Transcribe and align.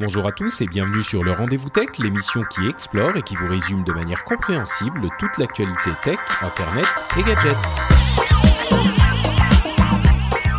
Bonjour 0.00 0.26
à 0.26 0.32
tous 0.32 0.62
et 0.62 0.66
bienvenue 0.66 1.02
sur 1.02 1.22
le 1.22 1.30
Rendez-vous 1.30 1.68
Tech, 1.68 1.88
l'émission 1.98 2.40
qui 2.50 2.66
explore 2.66 3.18
et 3.18 3.22
qui 3.22 3.34
vous 3.34 3.46
résume 3.46 3.84
de 3.84 3.92
manière 3.92 4.24
compréhensible 4.24 5.02
toute 5.18 5.36
l'actualité 5.36 5.90
tech, 6.02 6.18
internet 6.40 6.86
et 7.18 7.22
gadgets. 7.22 7.54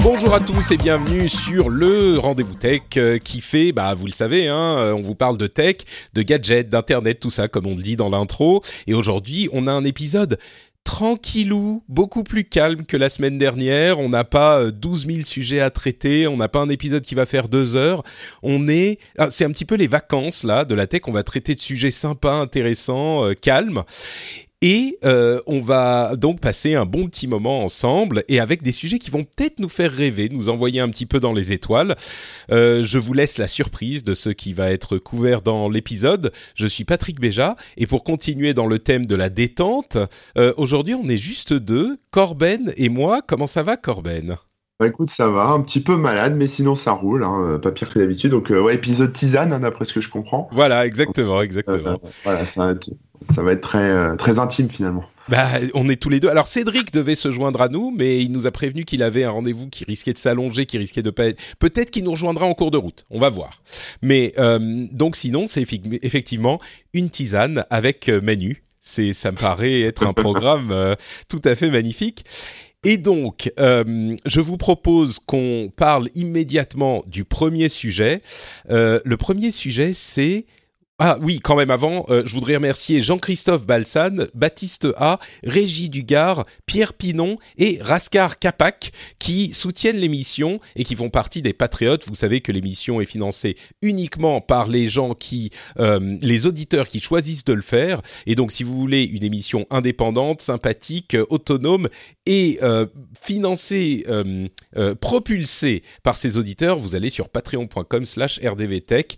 Bonjour 0.04 0.36
à 0.36 0.42
tous 0.42 0.70
et 0.70 0.78
bienvenue 0.78 1.28
sur 1.28 1.70
le 1.70 2.20
Rendez-vous 2.20 2.54
Tech 2.54 2.82
euh, 2.98 3.18
qui 3.18 3.42
fait, 3.42 3.72
bah 3.72 3.96
vous 3.96 4.06
le 4.06 4.12
savez, 4.12 4.48
hein, 4.48 4.78
euh, 4.78 4.94
on 4.94 5.02
vous 5.02 5.16
parle 5.16 5.40
de 5.40 5.48
tech, 5.48 5.78
de 6.14 6.22
gadgets, 6.22 6.70
d'internet, 6.70 7.20
tout 7.20 7.32
ça 7.32 7.48
comme 7.48 7.66
on 7.66 7.76
le 7.76 7.82
dit 7.82 7.96
dans 7.96 8.10
l'intro. 8.10 8.62
Et 8.86 8.94
aujourd'hui, 8.94 9.50
on 9.54 9.66
a 9.66 9.72
un 9.72 9.84
épisode 9.84 10.38
tranquillou, 10.84 11.84
beaucoup 11.88 12.24
plus 12.24 12.44
calme 12.44 12.86
que 12.86 12.98
la 12.98 13.10
semaine 13.10 13.38
dernière. 13.38 14.00
On 14.00 14.10
n'a 14.10 14.24
pas 14.24 14.62
euh, 14.62 14.72
12 14.72 15.08
000 15.08 15.22
sujets 15.22 15.60
à 15.60 15.70
traiter, 15.70 16.28
on 16.28 16.38
n'a 16.38 16.48
pas 16.48 16.60
un 16.60 16.70
épisode 16.70 17.04
qui 17.04 17.16
va 17.16 17.26
faire 17.26 17.50
deux 17.50 17.76
heures. 17.76 18.04
On 18.44 18.68
est, 18.68 19.00
ah, 19.18 19.30
c'est 19.30 19.46
un 19.46 19.52
petit 19.52 19.66
peu 19.66 19.76
les 19.76 19.88
vacances 19.88 20.44
là 20.44 20.66
de 20.66 20.76
la 20.76 20.88
tech. 20.88 21.02
On 21.08 21.12
va 21.12 21.24
traiter 21.24 21.56
de 21.56 21.62
sujets 21.62 21.92
sympas, 21.92 22.34
intéressants, 22.34 23.26
euh, 23.26 23.34
calmes. 23.34 23.84
Et 24.62 25.00
euh, 25.04 25.42
on 25.48 25.60
va 25.60 26.16
donc 26.16 26.40
passer 26.40 26.76
un 26.76 26.86
bon 26.86 27.08
petit 27.08 27.26
moment 27.26 27.64
ensemble 27.64 28.24
et 28.28 28.40
avec 28.40 28.62
des 28.62 28.72
sujets 28.72 29.00
qui 29.00 29.10
vont 29.10 29.24
peut-être 29.24 29.60
nous 29.60 29.70
faire 29.70 29.92
rêver, 29.92 30.30
nous 30.30 30.50
envoyer 30.50 30.80
un 30.80 30.90
petit 30.90 31.08
peu 31.08 31.20
dans 31.20 31.34
les 31.34 31.52
étoiles. 31.52 31.96
Euh, 32.52 32.84
je 32.84 33.00
vous 33.00 33.14
laisse 33.14 33.40
la 33.40 33.48
surprise 33.48 34.04
de 34.04 34.14
ce 34.14 34.30
qui 34.30 34.54
va 34.54 34.72
être 34.72 35.00
couvert 35.00 35.42
dans 35.42 35.68
l'épisode. 35.68 36.32
Je 36.54 36.68
suis 36.68 36.84
Patrick 36.84 37.20
Béja 37.20 37.56
et 37.76 37.88
pour 37.88 38.04
continuer 38.04 38.54
dans 38.54 38.68
le 38.68 38.78
thème 38.78 39.08
de 39.08 39.16
la 39.16 39.30
détente, 39.30 39.98
euh, 40.38 40.54
aujourd'hui 40.58 40.94
on 40.94 41.10
est 41.10 41.18
juste 41.18 41.54
deux, 41.54 41.98
Corben 42.12 42.72
et 42.78 42.90
moi. 42.90 43.22
Comment 43.26 43.48
ça 43.48 43.64
va 43.64 43.78
Corben? 43.78 44.38
Bah 44.82 44.88
écoute, 44.88 45.12
ça 45.12 45.30
va, 45.30 45.50
un 45.50 45.62
petit 45.62 45.80
peu 45.80 45.96
malade, 45.96 46.36
mais 46.36 46.48
sinon 46.48 46.74
ça 46.74 46.92
roule, 46.92 47.24
hein, 47.24 47.60
pas 47.62 47.72
pire 47.72 47.88
que 47.88 48.00
d'habitude. 48.00 48.32
Donc 48.32 48.50
euh, 48.50 48.60
ouais, 48.60 48.74
épisode 48.74 49.14
tisane, 49.14 49.54
hein, 49.54 49.60
d'après 49.60 49.86
ce 49.86 49.94
que 49.94 50.02
je 50.02 50.10
comprends. 50.10 50.50
Voilà, 50.54 50.88
exactement, 50.88 51.38
Euh, 51.38 51.44
exactement. 51.44 52.02
voilà, 52.24 52.48
ça 52.48 52.66
va 52.66 52.72
être, 52.72 52.90
ça 53.32 53.44
va 53.44 53.52
être 53.52 53.62
très, 53.62 53.78
euh, 53.78 54.16
très 54.16 54.40
intime 54.40 54.72
finalement. 54.72 55.06
Bah, 55.30 55.48
on 55.76 55.88
est 55.88 56.02
tous 56.02 56.10
les 56.10 56.20
deux. 56.20 56.30
Alors 56.30 56.48
Cédric 56.48 56.92
devait 56.92 57.14
se 57.14 57.30
joindre 57.30 57.62
à 57.62 57.70
nous, 57.70 57.94
mais 57.96 58.24
il 58.24 58.32
nous 58.32 58.48
a 58.48 58.52
prévenu 58.52 58.84
qu'il 58.84 59.04
avait 59.04 59.24
un 59.24 59.30
rendez-vous 59.30 59.68
qui 59.70 59.86
risquait 59.86 60.14
de 60.14 60.18
s'allonger, 60.18 60.66
qui 60.66 60.80
risquait 60.80 61.04
de 61.04 61.12
pas 61.12 61.28
être. 61.28 61.40
Peut-être 61.60 61.92
qu'il 61.92 62.04
nous 62.04 62.12
rejoindra 62.12 62.48
en 62.48 62.56
cours 62.56 62.72
de 62.72 62.78
route. 62.80 63.06
On 63.12 63.20
va 63.20 63.30
voir. 63.30 63.62
Mais 64.02 64.34
euh, 64.40 64.88
donc 64.92 65.16
sinon, 65.16 65.46
c'est 65.46 65.62
effectivement 66.02 66.60
une 66.94 67.12
tisane 67.12 67.66
avec 67.70 68.10
euh, 68.10 68.20
Manu. 68.20 68.64
C'est, 68.82 69.14
ça 69.14 69.32
me 69.32 69.38
paraît 69.38 69.82
être 69.82 70.08
un 70.08 70.14
programme 70.14 70.72
euh, 70.72 70.96
tout 71.30 71.42
à 71.46 71.54
fait 71.54 71.70
magnifique. 71.70 72.26
Et 72.84 72.98
donc, 72.98 73.52
euh, 73.60 74.16
je 74.26 74.42
vous 74.42 74.58
propose 74.58 75.20
qu'on 75.20 75.72
parle 75.76 76.10
immédiatement 76.16 77.04
du 77.06 77.26
premier 77.26 77.70
sujet. 77.70 78.24
Euh, 78.72 79.00
le 79.06 79.18
premier 79.18 79.52
sujet, 79.52 79.94
c'est 79.94 80.46
ah 81.04 81.18
oui, 81.20 81.40
quand 81.40 81.56
même 81.56 81.72
avant, 81.72 82.06
euh, 82.10 82.22
je 82.28 82.34
voudrais 82.36 82.58
remercier 82.58 83.02
Jean-Christophe 83.02 83.66
Balsan, 83.66 84.28
Baptiste 84.36 84.88
A, 84.98 85.18
Régis 85.44 85.90
Dugard, 85.90 86.46
Pierre 86.68 86.94
Pinon 86.94 87.40
et 87.58 87.80
Rascar 87.82 88.38
Capac 88.38 88.92
qui 89.18 89.52
soutiennent 89.52 89.98
l'émission 89.98 90.60
et 90.76 90.84
qui 90.84 90.96
font 90.96 91.10
partie 91.10 91.42
des 91.42 91.54
patriotes. 91.54 92.06
Vous 92.06 92.14
savez 92.14 92.42
que 92.42 92.52
l'émission 92.52 93.02
est 93.02 93.08
financée 93.08 93.56
uniquement 93.82 94.42
par 94.42 94.68
les 94.68 94.90
gens 94.90 95.16
qui, 95.16 95.50
euh, 95.80 96.18
les 96.22 96.46
auditeurs 96.46 96.88
qui 96.88 97.00
choisissent 97.00 97.46
de 97.46 97.54
le 97.54 97.64
faire. 97.64 98.04
Et 98.28 98.36
donc, 98.36 98.52
si 98.52 98.64
vous 98.64 98.78
voulez 98.78 99.02
une 99.02 99.24
émission 99.24 99.66
indépendante, 99.72 100.44
sympathique, 100.44 101.16
euh, 101.16 101.26
autonome 101.32 101.90
et 102.28 102.60
financée, 103.20 104.06
propulsée 105.00 105.82
par 106.04 106.16
ces 106.16 106.38
auditeurs, 106.38 106.78
vous 106.78 106.94
allez 106.94 107.10
sur 107.10 107.30
patreon.com/rdvtech. 107.30 109.18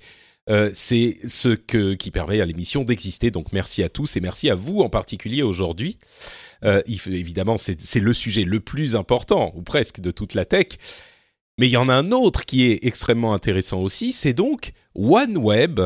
Euh, 0.49 0.69
c'est 0.73 1.17
ce 1.27 1.49
qui 1.93 2.11
permet 2.11 2.41
à 2.41 2.45
l'émission 2.45 2.83
d'exister. 2.83 3.31
Donc 3.31 3.53
merci 3.53 3.81
à 3.83 3.89
tous 3.89 4.17
et 4.17 4.19
merci 4.19 4.49
à 4.49 4.55
vous 4.55 4.79
en 4.81 4.89
particulier 4.89 5.41
aujourd'hui. 5.41 5.97
Euh, 6.65 6.81
évidemment, 6.87 7.57
c'est 7.57 7.81
c'est 7.81 7.99
le 7.99 8.13
sujet 8.13 8.43
le 8.43 8.59
plus 8.59 8.95
important, 8.95 9.53
ou 9.55 9.61
presque, 9.61 9.99
de 9.99 10.11
toute 10.11 10.33
la 10.33 10.45
tech. 10.45 10.67
Mais 11.57 11.67
il 11.67 11.71
y 11.71 11.77
en 11.77 11.89
a 11.89 11.93
un 11.93 12.11
autre 12.11 12.45
qui 12.45 12.63
est 12.65 12.83
extrêmement 12.85 13.33
intéressant 13.33 13.79
aussi, 13.81 14.11
c'est 14.11 14.33
donc 14.33 14.71
OneWeb, 14.95 15.81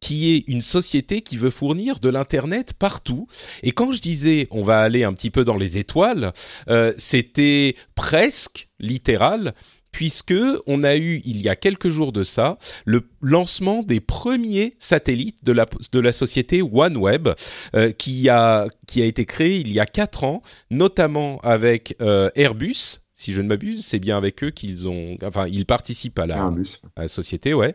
qui 0.00 0.32
est 0.32 0.44
une 0.46 0.60
société 0.60 1.22
qui 1.22 1.36
veut 1.36 1.50
fournir 1.50 1.98
de 1.98 2.08
l'Internet 2.08 2.72
partout. 2.74 3.26
Et 3.62 3.72
quand 3.72 3.92
je 3.92 4.00
disais 4.00 4.46
on 4.50 4.62
va 4.62 4.80
aller 4.80 5.02
un 5.04 5.12
petit 5.12 5.30
peu 5.30 5.44
dans 5.44 5.56
les 5.56 5.76
étoiles, 5.76 6.32
euh, 6.68 6.92
c'était 6.96 7.74
presque 7.94 8.68
littéral, 8.78 9.52
puisque 9.92 10.34
on 10.66 10.84
a 10.84 10.96
eu, 10.96 11.20
il 11.24 11.40
y 11.40 11.48
a 11.48 11.56
quelques 11.56 11.88
jours 11.88 12.12
de 12.12 12.24
ça, 12.24 12.58
le 12.84 13.08
lancement 13.20 13.82
des 13.82 14.00
premiers 14.00 14.74
satellites 14.78 15.44
de 15.44 15.52
la, 15.52 15.66
de 15.92 16.00
la 16.00 16.12
société 16.12 16.62
OneWeb, 16.62 17.28
euh, 17.74 17.90
qui, 17.92 18.28
a, 18.28 18.68
qui 18.86 19.02
a 19.02 19.04
été 19.04 19.24
créé 19.24 19.58
il 19.58 19.72
y 19.72 19.80
a 19.80 19.86
quatre 19.86 20.24
ans, 20.24 20.42
notamment 20.70 21.38
avec 21.40 21.96
euh, 22.00 22.30
Airbus. 22.34 23.00
Si 23.14 23.32
je 23.32 23.42
ne 23.42 23.48
m'abuse, 23.48 23.84
c'est 23.84 23.98
bien 23.98 24.16
avec 24.16 24.44
eux 24.44 24.50
qu'ils 24.50 24.88
ont, 24.88 25.18
enfin, 25.24 25.48
ils 25.48 25.66
participent 25.66 26.20
à 26.20 26.26
la, 26.28 26.36
Airbus. 26.36 26.80
à 26.94 27.02
la 27.02 27.08
société, 27.08 27.52
ouais. 27.52 27.74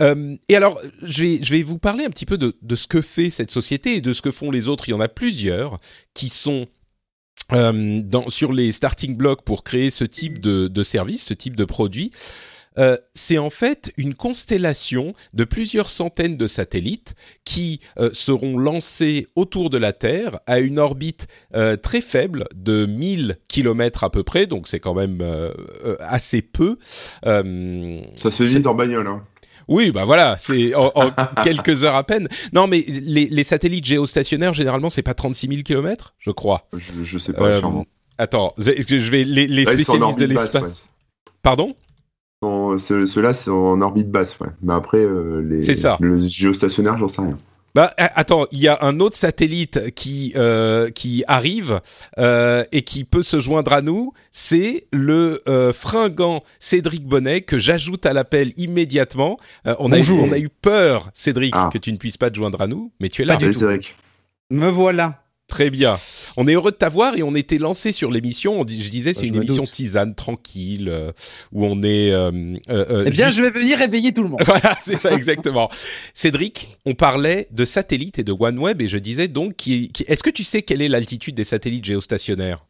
Euh, 0.00 0.36
et 0.48 0.54
alors, 0.54 0.80
je 1.02 1.24
vais, 1.24 1.40
je 1.42 1.52
vais 1.52 1.62
vous 1.62 1.78
parler 1.78 2.04
un 2.04 2.10
petit 2.10 2.26
peu 2.26 2.38
de, 2.38 2.56
de 2.62 2.76
ce 2.76 2.86
que 2.86 3.02
fait 3.02 3.30
cette 3.30 3.50
société 3.50 3.96
et 3.96 4.00
de 4.00 4.12
ce 4.12 4.22
que 4.22 4.30
font 4.30 4.52
les 4.52 4.68
autres. 4.68 4.88
Il 4.88 4.92
y 4.92 4.94
en 4.94 5.00
a 5.00 5.08
plusieurs 5.08 5.78
qui 6.14 6.28
sont 6.28 6.68
euh, 7.52 7.98
dans, 8.02 8.28
sur 8.28 8.52
les 8.52 8.72
starting 8.72 9.16
blocks 9.16 9.42
pour 9.42 9.64
créer 9.64 9.90
ce 9.90 10.04
type 10.04 10.40
de, 10.40 10.68
de 10.68 10.82
service, 10.82 11.24
ce 11.24 11.34
type 11.34 11.56
de 11.56 11.64
produit. 11.64 12.10
Euh, 12.78 12.96
c'est 13.14 13.38
en 13.38 13.50
fait 13.50 13.92
une 13.96 14.14
constellation 14.14 15.14
de 15.34 15.44
plusieurs 15.44 15.90
centaines 15.90 16.36
de 16.36 16.46
satellites 16.46 17.14
qui 17.44 17.80
euh, 17.98 18.10
seront 18.12 18.56
lancés 18.56 19.26
autour 19.34 19.70
de 19.70 19.78
la 19.78 19.92
Terre 19.92 20.38
à 20.46 20.60
une 20.60 20.78
orbite 20.78 21.26
euh, 21.54 21.76
très 21.76 22.00
faible 22.00 22.44
de 22.54 22.86
1000 22.86 23.36
km 23.48 24.04
à 24.04 24.10
peu 24.10 24.22
près, 24.22 24.46
donc 24.46 24.68
c'est 24.68 24.80
quand 24.80 24.94
même 24.94 25.24
assez 26.00 26.42
peu. 26.42 26.76
Ça 27.22 27.42
se 28.30 28.42
vide 28.42 28.66
en 28.66 28.74
bagnole. 28.74 29.06
Hein. 29.06 29.22
Oui, 29.68 29.90
bah 29.92 30.04
voilà, 30.04 30.36
c'est 30.38 30.74
en, 30.74 30.90
en 30.94 31.10
quelques 31.44 31.84
heures 31.84 31.94
à 31.94 32.04
peine. 32.04 32.28
Non, 32.52 32.66
mais 32.66 32.84
les, 32.88 33.26
les 33.26 33.44
satellites 33.44 33.84
géostationnaires, 33.84 34.54
généralement, 34.54 34.90
c'est 34.90 35.02
pas 35.02 35.14
36 35.14 35.48
000 35.48 35.62
km, 35.62 36.14
je 36.18 36.30
crois. 36.30 36.66
Je, 36.76 37.04
je 37.04 37.18
sais 37.18 37.32
pas, 37.32 37.44
Euh. 37.48 37.62
Attends, 38.20 38.52
je 38.58 38.72
je 38.76 39.10
vais 39.10 39.22
les, 39.24 39.46
Là, 39.46 39.70
spécialistes 39.72 40.18
de 40.18 40.24
l'espace. 40.24 40.62
ouais. 40.62 40.70
Pardon? 41.42 41.74
Ceux-là, 42.42 43.34
c'est 43.34 43.50
en 43.50 43.80
orbite 43.80 44.10
basse, 44.10 44.38
ouais. 44.40 44.48
Mais 44.62 44.72
après, 44.74 44.98
euh, 44.98 45.40
les, 45.40 45.62
C'est 45.62 45.74
ça. 45.74 45.96
le 46.00 46.26
géostationnaire, 46.26 46.98
j'en 46.98 47.08
sais 47.08 47.22
rien. 47.22 47.38
Bah 47.74 47.92
attends, 47.98 48.46
il 48.50 48.60
y 48.60 48.68
a 48.68 48.78
un 48.82 48.98
autre 48.98 49.16
satellite 49.16 49.94
qui 49.94 50.32
euh, 50.36 50.90
qui 50.90 51.22
arrive 51.28 51.80
euh, 52.18 52.64
et 52.72 52.82
qui 52.82 53.04
peut 53.04 53.22
se 53.22 53.38
joindre 53.40 53.72
à 53.72 53.82
nous. 53.82 54.12
C'est 54.30 54.86
le 54.92 55.42
euh, 55.48 55.72
fringant 55.72 56.42
Cédric 56.58 57.04
Bonnet 57.04 57.42
que 57.42 57.58
j'ajoute 57.58 58.06
à 58.06 58.12
l'appel 58.12 58.52
immédiatement. 58.56 59.38
Euh, 59.66 59.74
on 59.78 59.92
a 59.92 59.98
eu, 59.98 60.10
on 60.12 60.32
a 60.32 60.38
eu 60.38 60.48
peur, 60.48 61.10
Cédric, 61.14 61.54
Ah. 61.56 61.68
que 61.72 61.78
tu 61.78 61.92
ne 61.92 61.98
puisses 61.98 62.16
pas 62.16 62.30
te 62.30 62.36
joindre 62.36 62.60
à 62.62 62.66
nous, 62.66 62.90
mais 63.00 63.08
tu 63.10 63.22
es 63.22 63.24
là. 63.24 63.36
Du 63.36 63.44
Salut, 63.44 63.54
tout. 63.54 63.60
Cédric. 63.60 63.94
Me 64.50 64.68
voilà. 64.70 65.22
Très 65.48 65.70
bien. 65.70 65.98
On 66.36 66.46
est 66.46 66.52
heureux 66.52 66.70
de 66.72 66.76
t'avoir 66.76 67.16
et 67.16 67.22
on 67.22 67.34
était 67.34 67.56
lancé 67.56 67.90
sur 67.90 68.10
l'émission. 68.10 68.60
Je 68.60 68.90
disais, 68.90 69.14
c'est 69.14 69.22
Bah, 69.22 69.26
je 69.28 69.32
une 69.32 69.36
émission 69.42 69.62
doute. 69.64 69.72
tisane, 69.72 70.14
tranquille, 70.14 70.88
euh, 70.90 71.10
où 71.52 71.64
on 71.64 71.82
est. 71.82 72.10
euh, 72.10 72.30
euh, 72.68 73.04
Eh 73.06 73.10
bien, 73.10 73.26
juste- 73.26 73.38
je 73.38 73.42
vais 73.44 73.50
venir 73.50 73.78
réveiller 73.78 74.12
tout 74.12 74.22
le 74.22 74.28
monde. 74.28 74.40
Voilà, 74.46 74.76
c'est 74.82 74.96
ça 74.96 75.10
exactement. 75.12 75.70
Cédric, 76.12 76.68
on 76.84 76.92
parlait 76.94 77.48
de 77.50 77.64
satellites 77.64 78.18
et 78.18 78.24
de 78.24 78.32
OneWeb 78.38 78.82
et 78.82 78.88
je 78.88 78.98
disais 78.98 79.26
donc, 79.26 79.56
qui, 79.56 79.88
qui- 79.90 80.04
est-ce 80.06 80.22
que 80.22 80.30
tu 80.30 80.44
sais 80.44 80.60
quelle 80.60 80.82
est 80.82 80.88
l'altitude 80.88 81.34
des 81.34 81.44
satellites 81.44 81.84
géostationnaires? 81.86 82.66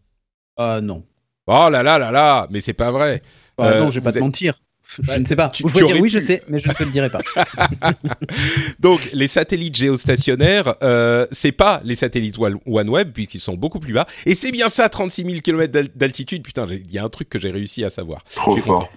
Ah 0.57 0.81
non. 0.81 1.05
Oh 1.49 1.69
là 1.71 1.83
là 1.83 1.99
là 1.99 2.13
là, 2.13 2.47
mais 2.51 2.61
c'est 2.61 2.75
pas 2.75 2.91
vrai. 2.93 3.23
Ah 3.59 3.81
non, 3.81 3.91
je 3.91 3.99
vais 3.99 4.05
pas 4.05 4.13
te 4.13 4.19
êtes- 4.19 4.23
mentir. 4.23 4.61
Je 5.03 5.13
ne 5.13 5.25
sais 5.27 5.37
pas. 5.37 5.49
tu- 5.51 5.65
je 5.69 5.75
tu 5.75 5.85
dire 5.85 5.97
oui, 5.97 6.03
pu. 6.03 6.09
je 6.11 6.19
sais, 6.21 6.41
mais 6.49 6.59
je 6.59 6.69
ne 6.69 6.75
te 6.75 6.83
le 6.83 6.91
dirai 6.91 7.11
pas. 7.11 7.21
Donc, 8.81 9.09
les 9.13 9.29
satellites 9.29 9.77
géostationnaires, 9.77 10.75
euh, 10.83 11.27
c'est 11.31 11.53
pas 11.53 11.81
les 11.85 11.95
satellites 11.95 12.39
One- 12.39 12.59
OneWeb, 12.67 13.13
puisqu'ils 13.13 13.41
sont 13.41 13.55
beaucoup 13.55 13.81
plus 13.81 13.93
bas. 13.93 14.07
Et 14.27 14.35
c'est 14.35 14.51
bien 14.53 14.69
ça, 14.69 14.89
36 14.89 15.25
000 15.25 15.41
km 15.43 15.73
d'altitude. 15.95 16.43
Putain, 16.43 16.67
il 16.71 16.91
y 16.91 16.99
a 16.99 17.05
un 17.05 17.09
truc 17.09 17.29
que 17.29 17.39
j'ai 17.39 17.51
réussi 17.51 17.85
à 17.85 17.91
savoir. 17.91 18.23
Trop 18.35 18.57
fort. 18.57 18.89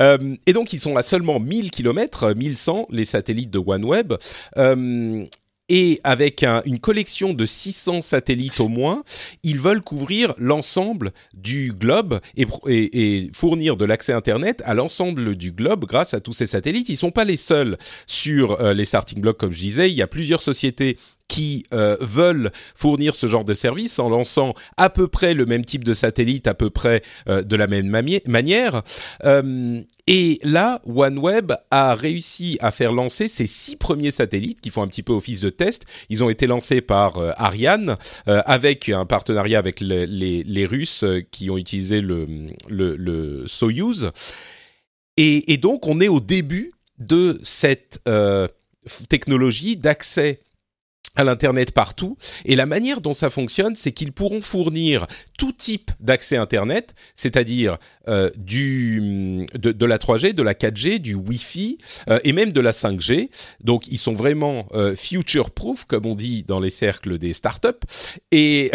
Euh, 0.00 0.34
et 0.46 0.52
donc, 0.52 0.72
ils 0.72 0.80
sont 0.80 0.96
à 0.96 1.02
seulement 1.02 1.40
1000 1.40 1.70
km, 1.70 2.34
1100, 2.34 2.86
les 2.90 3.04
satellites 3.04 3.50
de 3.50 3.58
OneWeb. 3.58 4.14
Euh, 4.58 5.24
et 5.68 6.00
avec 6.04 6.42
un- 6.42 6.62
une 6.64 6.78
collection 6.78 7.32
de 7.34 7.46
600 7.46 8.02
satellites 8.02 8.60
au 8.60 8.68
moins, 8.68 9.02
ils 9.42 9.58
veulent 9.58 9.80
couvrir 9.82 10.34
l'ensemble 10.38 11.12
du 11.34 11.72
globe 11.72 12.20
et, 12.36 13.30
fournir 13.34 13.76
de 13.76 13.84
l'accès 13.84 14.12
Internet 14.12 14.62
à 14.64 14.74
l'ensemble 14.74 15.36
du 15.36 15.52
globe 15.52 15.84
grâce 15.84 16.14
à 16.14 16.20
tous 16.20 16.32
ces 16.32 16.46
satellites. 16.46 16.88
Ils 16.88 16.96
sont 16.96 17.10
pas 17.10 17.24
les 17.24 17.36
seuls 17.36 17.78
sur 18.06 18.60
euh, 18.60 18.74
les 18.74 18.84
starting 18.84 19.20
blocks, 19.20 19.38
comme 19.38 19.52
je 19.52 19.60
disais. 19.60 19.90
Il 19.90 19.94
y 19.94 20.02
a 20.02 20.06
plusieurs 20.06 20.42
sociétés 20.42 20.98
qui 21.32 21.64
euh, 21.72 21.96
veulent 22.02 22.52
fournir 22.74 23.14
ce 23.14 23.26
genre 23.26 23.46
de 23.46 23.54
service 23.54 23.98
en 23.98 24.10
lançant 24.10 24.52
à 24.76 24.90
peu 24.90 25.08
près 25.08 25.32
le 25.32 25.46
même 25.46 25.64
type 25.64 25.82
de 25.82 25.94
satellite, 25.94 26.46
à 26.46 26.52
peu 26.52 26.68
près 26.68 27.00
euh, 27.26 27.42
de 27.42 27.56
la 27.56 27.66
même 27.68 27.86
manière. 27.86 28.82
Euh, 29.24 29.80
et 30.06 30.40
là, 30.42 30.82
OneWeb 30.84 31.52
a 31.70 31.94
réussi 31.94 32.58
à 32.60 32.70
faire 32.70 32.92
lancer 32.92 33.28
ces 33.28 33.46
six 33.46 33.76
premiers 33.76 34.10
satellites 34.10 34.60
qui 34.60 34.68
font 34.68 34.82
un 34.82 34.88
petit 34.88 35.02
peu 35.02 35.14
office 35.14 35.40
de 35.40 35.48
test. 35.48 35.86
Ils 36.10 36.22
ont 36.22 36.28
été 36.28 36.46
lancés 36.46 36.82
par 36.82 37.18
Ariane 37.38 37.96
avec 38.26 38.90
un 38.90 39.06
partenariat 39.06 39.58
avec 39.58 39.80
le- 39.80 40.04
les, 40.04 40.66
Russes 40.66 41.04
qui 41.30 41.48
ont 41.48 41.56
utilisé 41.56 42.02
le, 42.02 42.26
le, 42.68 43.44
Soyuz. 43.46 44.10
Et, 45.16 45.56
donc, 45.56 45.86
on 45.86 46.00
est 46.00 46.08
au 46.08 46.20
début 46.20 46.72
de 46.98 47.40
cette 47.42 48.00
technologie 49.08 49.76
d'accès 49.76 50.40
à 51.16 51.24
l'internet 51.24 51.72
partout. 51.72 52.16
Et 52.44 52.56
la 52.56 52.66
manière 52.66 53.00
dont 53.00 53.12
ça 53.12 53.30
fonctionne 53.30 53.76
c'est 53.76 53.92
qu'ils 53.92 54.12
pourront 54.12 54.40
fournir 54.40 55.06
tout 55.38 55.52
type 55.52 55.90
d'accès 56.00 56.36
internet 56.36 56.94
c'est-à-dire 57.14 57.78
euh, 58.08 58.30
du 58.36 59.46
de, 59.54 59.86
la 59.86 59.98
3G 59.98 60.32
de 60.32 60.42
la 60.42 60.54
4G 60.54 60.98
du 60.98 61.14
Wi-Fi 61.14 61.78
euh, 62.08 62.18
et 62.24 62.32
même 62.32 62.52
de 62.52 62.60
la 62.60 62.72
5G 62.72 63.28
donc 63.62 63.86
ils 63.88 63.98
sont 63.98 64.14
vraiment 64.14 64.66
euh, 64.72 64.96
future 64.96 65.50
proof 65.50 65.84
comme 65.84 66.06
on 66.06 66.14
dit 66.14 66.44
dans 66.44 66.60
les 66.60 66.70
cercles 66.70 67.18
des 67.18 67.32
startups. 67.32 67.68
Et 68.30 68.70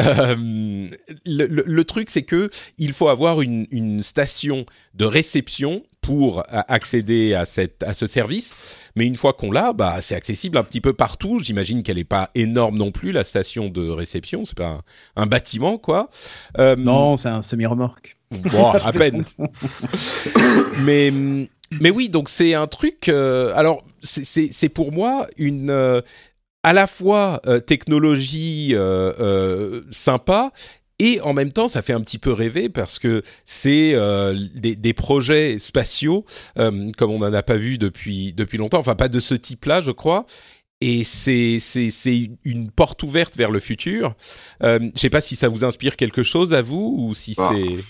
le, 1.26 1.84
truc 1.84 2.10
c'est 2.10 2.24
que 2.24 2.50
il 2.78 2.94
faut 2.94 3.08
avoir 3.08 3.42
une 3.42 4.04
station 4.04 4.66
de 4.94 5.06
réception 5.06 5.84
pour 6.08 6.42
accéder 6.50 7.34
à, 7.34 7.44
cette, 7.44 7.84
à 7.84 7.94
ce 7.94 8.08
service. 8.08 8.56
Mais 8.96 9.06
une 9.06 9.18
fois 9.18 9.34
qu'on 9.34 9.52
l'a, 9.52 9.74
bah, 9.74 9.98
c'est 10.00 10.16
accessible 10.16 10.58
un 10.58 10.64
petit 10.64 10.80
peu 10.80 10.94
partout. 10.94 11.40
J'imagine 11.40 11.84
qu'elle 11.84 11.98
n'est 11.98 12.06
pas 12.06 12.30
énorme 12.34 12.78
non 12.78 12.92
plus, 12.92 13.12
la 13.12 13.26
station 13.26 13.68
de 13.68 13.90
réception. 13.90 14.46
C'est 14.46 14.56
pas 14.56 14.68
un, 14.68 14.82
un 15.18 15.26
bâtiment, 15.26 15.78
quoi. 15.78 16.10
Euh, 16.60 16.78
Non, 16.78 17.18
c'est 17.18 17.28
un 17.28 17.42
semi-remorque. 17.42 18.16
Bon, 18.32 18.72
à 18.72 18.94
peine. 18.94 19.26
mais, 20.80 21.12
mais 21.82 21.90
oui, 21.92 22.08
donc 22.08 22.30
c'est 22.30 22.54
un 22.54 22.68
truc. 22.68 23.10
euh, 23.10 23.52
alors, 23.56 23.84
c'est- 24.00 24.70
pour 24.70 24.94
moi 24.94 25.28
une. 25.38 25.70
euh, 25.70 26.00
à 26.64 26.72
la 26.74 26.88
fois 26.88 27.42
technologie 27.66 28.74
sympa 29.92 30.52
et 31.00 31.22
en 31.22 31.34
même 31.34 31.52
temps 31.52 31.68
ça 31.68 31.82
fait 31.82 31.94
un 31.94 32.02
petit 32.02 32.18
peu 32.18 32.32
rêver 32.32 32.70
parce 32.70 33.00
que 33.00 33.22
c'est 33.46 33.92
euh, 33.94 34.38
des, 34.56 34.76
des 34.76 34.94
projets 34.94 35.60
spatiaux 35.60 36.26
euh, 36.58 36.90
comme 36.98 37.12
on 37.12 37.20
n'en 37.20 37.34
a 37.34 37.44
pas 37.44 37.58
vu 37.58 37.78
depuis, 37.78 38.34
depuis 38.34 38.58
longtemps, 38.58 38.80
enfin 38.80 38.96
pas 38.96 39.10
de 39.10 39.20
ce 39.20 39.36
type-là 39.36 39.82
je 39.82 39.92
crois. 39.92 40.26
Et 40.80 41.04
c'est 41.04 41.58
c'est 41.60 41.90
c'est 41.90 42.30
une 42.44 42.70
porte 42.70 43.02
ouverte 43.02 43.36
vers 43.36 43.50
le 43.50 43.60
futur. 43.60 44.14
Euh, 44.62 44.78
je 44.94 45.00
sais 45.00 45.10
pas 45.10 45.22
si 45.22 45.36
ça 45.36 45.50
vous 45.50 45.66
inspire 45.66 45.96
quelque 45.96 46.22
chose 46.22 46.54
à 46.54 46.62
vous 46.62 46.96
ou 47.00 47.16
si 47.16 47.34
Bah, 47.36 47.52
c'est 47.52 47.84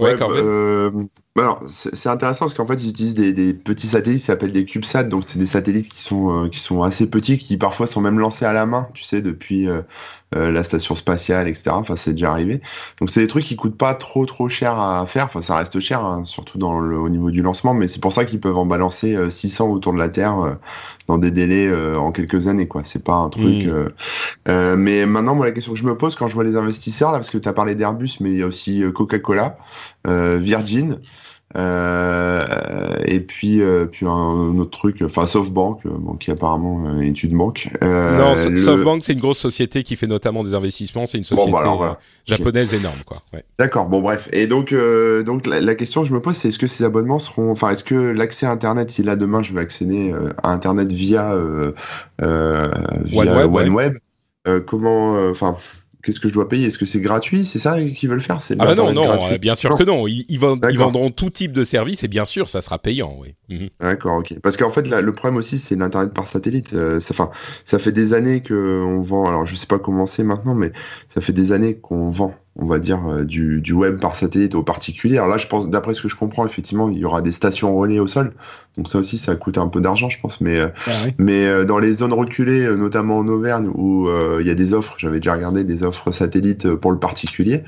Ouais, 0.00 0.14
Corben 0.16 0.44
bah, 0.44 0.50
euh, 0.50 1.04
alors, 1.38 1.62
c'est 1.68 2.08
intéressant 2.08 2.46
parce 2.46 2.54
qu'en 2.54 2.66
fait, 2.66 2.82
ils 2.82 2.90
utilisent 2.90 3.14
des, 3.14 3.32
des 3.32 3.54
petits 3.54 3.86
satellites 3.86 4.18
qui 4.18 4.26
s'appellent 4.26 4.52
des 4.52 4.64
CubeSats. 4.64 5.04
Donc, 5.04 5.22
c'est 5.28 5.38
des 5.38 5.46
satellites 5.46 5.88
qui 5.88 6.02
sont, 6.02 6.46
euh, 6.46 6.48
qui 6.48 6.58
sont 6.58 6.82
assez 6.82 7.08
petits, 7.08 7.38
qui 7.38 7.56
parfois 7.56 7.86
sont 7.86 8.00
même 8.00 8.18
lancés 8.18 8.44
à 8.44 8.52
la 8.52 8.66
main, 8.66 8.88
tu 8.94 9.04
sais, 9.04 9.22
depuis 9.22 9.68
euh, 9.68 9.80
euh, 10.34 10.50
la 10.50 10.64
station 10.64 10.96
spatiale, 10.96 11.46
etc. 11.46 11.70
Enfin, 11.70 11.94
c'est 11.94 12.14
déjà 12.14 12.32
arrivé. 12.32 12.60
Donc, 12.98 13.10
c'est 13.10 13.20
des 13.20 13.28
trucs 13.28 13.44
qui 13.44 13.54
coûtent 13.54 13.78
pas 13.78 13.94
trop, 13.94 14.26
trop 14.26 14.48
cher 14.48 14.78
à 14.80 15.06
faire. 15.06 15.26
Enfin, 15.26 15.40
ça 15.40 15.54
reste 15.56 15.78
cher, 15.78 16.04
hein, 16.04 16.24
surtout 16.24 16.58
dans 16.58 16.80
le, 16.80 16.98
au 16.98 17.08
niveau 17.08 17.30
du 17.30 17.42
lancement. 17.42 17.74
Mais 17.74 17.86
c'est 17.86 18.00
pour 18.00 18.12
ça 18.12 18.24
qu'ils 18.24 18.40
peuvent 18.40 18.58
en 18.58 18.66
balancer 18.66 19.14
euh, 19.14 19.30
600 19.30 19.68
autour 19.70 19.92
de 19.92 19.98
la 19.98 20.08
Terre 20.08 20.36
euh, 20.40 20.54
dans 21.10 21.18
des 21.18 21.30
délais 21.30 21.66
euh, 21.66 21.98
en 21.98 22.12
quelques 22.12 22.46
années, 22.46 22.68
quoi. 22.68 22.82
C'est 22.84 23.02
pas 23.04 23.14
un 23.14 23.28
truc. 23.28 23.64
Mm. 23.64 23.68
euh, 23.68 23.88
euh, 24.48 24.76
mais 24.76 25.06
maintenant, 25.06 25.34
moi, 25.34 25.46
la 25.46 25.52
question 25.52 25.72
que 25.72 25.78
je 25.78 25.84
me 25.84 25.96
pose 25.96 26.14
quand 26.14 26.28
je 26.28 26.34
vois 26.34 26.44
les 26.44 26.56
investisseurs, 26.56 27.12
là, 27.12 27.18
parce 27.18 27.30
que 27.30 27.38
tu 27.38 27.48
as 27.48 27.52
parlé 27.52 27.74
d'Airbus, 27.74 28.18
mais 28.20 28.30
il 28.30 28.38
y 28.38 28.42
a 28.42 28.46
aussi 28.46 28.82
euh, 28.82 28.92
Coca-Cola, 28.92 29.58
euh, 29.99 29.99
Virgin, 30.06 30.98
euh, 31.56 32.94
et 33.06 33.20
puis, 33.20 33.60
euh, 33.60 33.86
puis 33.86 34.06
un, 34.06 34.10
un 34.10 34.58
autre 34.58 34.70
truc, 34.70 35.02
enfin 35.04 35.26
SoftBank, 35.26 35.84
euh, 35.84 35.90
bon, 35.98 36.14
qui 36.14 36.30
apparemment 36.30 36.84
euh, 36.86 37.00
est 37.00 37.22
une 37.24 37.36
banque. 37.36 37.68
Euh, 37.82 38.16
Non, 38.16 38.34
le- 38.50 38.56
SoftBank, 38.56 39.02
c'est 39.02 39.14
une 39.14 39.20
grosse 39.20 39.38
société 39.38 39.82
qui 39.82 39.96
fait 39.96 40.06
notamment 40.06 40.44
des 40.44 40.54
investissements. 40.54 41.06
C'est 41.06 41.18
une 41.18 41.24
Bon, 41.24 41.36
société 41.36 41.50
bah, 41.52 41.58
alors, 41.62 41.76
voilà. 41.78 41.92
euh, 41.92 41.96
japonaise 42.26 42.72
énorme, 42.72 42.98
quoi. 43.04 43.22
Ouais. 43.32 43.44
D'accord, 43.58 43.86
bon 43.88 44.00
bref. 44.00 44.28
Et 44.32 44.46
donc, 44.46 44.72
euh, 44.72 45.22
donc 45.24 45.46
la, 45.46 45.60
la 45.60 45.74
question 45.74 46.02
que 46.02 46.08
je 46.08 46.12
me 46.14 46.20
pose, 46.20 46.36
c'est 46.36 46.48
est-ce 46.48 46.58
que 46.58 46.68
ces 46.68 46.84
abonnements 46.84 47.18
seront, 47.18 47.50
enfin, 47.50 47.70
est-ce 47.70 47.82
que 47.84 47.94
l'accès 47.96 48.46
à 48.46 48.52
Internet, 48.52 48.90
si 48.92 49.02
là 49.02 49.16
demain 49.16 49.42
je 49.42 49.52
veux 49.52 49.60
accéder 49.60 50.12
euh, 50.12 50.32
à 50.44 50.52
Internet 50.52 50.92
via, 50.92 51.32
euh, 51.32 51.72
euh, 52.22 52.70
via 53.04 53.46
OneWeb, 53.48 53.72
ouais. 53.74 53.92
Euh, 54.48 54.60
comment, 54.60 55.16
euh, 55.16 55.32
enfin, 55.32 55.54
qu'est-ce 56.02 56.20
que 56.20 56.28
je 56.28 56.34
dois 56.34 56.48
payer? 56.48 56.66
Est-ce 56.66 56.78
que 56.78 56.86
c'est 56.86 57.00
gratuit? 57.00 57.44
C'est 57.44 57.58
ça 57.58 57.80
qu'ils 57.82 58.08
veulent 58.08 58.20
faire? 58.20 58.38
Ah 58.58 58.66
bah 58.66 58.74
non, 58.74 58.92
non, 58.92 59.30
euh, 59.30 59.38
bien 59.38 59.54
sûr 59.54 59.70
Non. 59.70 59.76
que 59.76 59.84
non. 59.84 60.06
Ils, 60.06 60.38
vendront 60.38 61.10
tout 61.10 61.30
type 61.30 61.52
de 61.52 61.64
service 61.64 62.02
et 62.04 62.08
bien 62.08 62.24
sûr, 62.24 62.48
ça 62.48 62.60
sera 62.60 62.78
payant, 62.78 63.16
oui. 63.18 63.34
Mhm. 63.48 63.68
D'accord, 63.80 64.18
ok. 64.18 64.38
Parce 64.42 64.56
qu'en 64.56 64.70
fait, 64.70 64.88
là, 64.88 65.00
le 65.00 65.12
problème 65.12 65.36
aussi, 65.36 65.58
c'est 65.58 65.76
l'internet 65.76 66.12
par 66.12 66.26
satellite. 66.26 66.72
Euh, 66.72 67.00
ça, 67.00 67.78
fait 67.78 67.92
des 67.92 68.12
années 68.12 68.40
que 68.40 68.82
on 68.84 69.02
vend. 69.02 69.26
Alors, 69.26 69.46
je 69.46 69.56
sais 69.56 69.66
pas 69.66 69.78
comment 69.78 70.06
c'est 70.06 70.24
maintenant, 70.24 70.54
mais 70.54 70.72
ça 71.08 71.20
fait 71.20 71.32
des 71.32 71.52
années 71.52 71.76
qu'on 71.76 72.10
vend, 72.10 72.34
on 72.56 72.66
va 72.66 72.78
dire, 72.78 73.00
euh, 73.08 73.24
du, 73.24 73.60
du 73.60 73.72
web 73.72 74.00
par 74.00 74.16
satellite 74.16 74.54
aux 74.54 74.62
particuliers. 74.62 75.18
Alors 75.18 75.28
là, 75.30 75.38
je 75.38 75.46
pense, 75.46 75.70
d'après 75.70 75.94
ce 75.94 76.02
que 76.02 76.08
je 76.08 76.16
comprends, 76.16 76.44
effectivement, 76.46 76.90
il 76.90 76.98
y 76.98 77.04
aura 77.04 77.22
des 77.22 77.32
stations 77.32 77.74
relais 77.76 77.98
au 78.00 78.06
sol. 78.08 78.32
Donc 78.76 78.88
ça 78.88 78.98
aussi, 78.98 79.18
ça 79.18 79.34
coûte 79.34 79.58
un 79.58 79.66
peu 79.68 79.80
d'argent, 79.80 80.08
je 80.08 80.20
pense. 80.20 80.40
Mais, 80.40 80.56
euh, 80.58 80.68
Ah 80.86 80.90
oui. 81.04 81.12
mais 81.18 81.46
euh, 81.46 81.64
dans 81.64 81.78
les 81.78 81.94
zones 81.94 82.12
reculées, 82.12 82.68
notamment 82.76 83.18
en 83.18 83.28
Auvergne, 83.28 83.68
où 83.74 84.08
euh, 84.08 84.38
il 84.40 84.46
y 84.46 84.50
a 84.50 84.54
des 84.54 84.72
offres, 84.74 84.94
j'avais 84.98 85.18
déjà 85.18 85.34
regardé 85.34 85.64
des 85.64 85.82
offres 85.82 86.12
satellites 86.12 86.74
pour 86.74 86.92
le 86.92 86.98
particulier, 86.98 87.62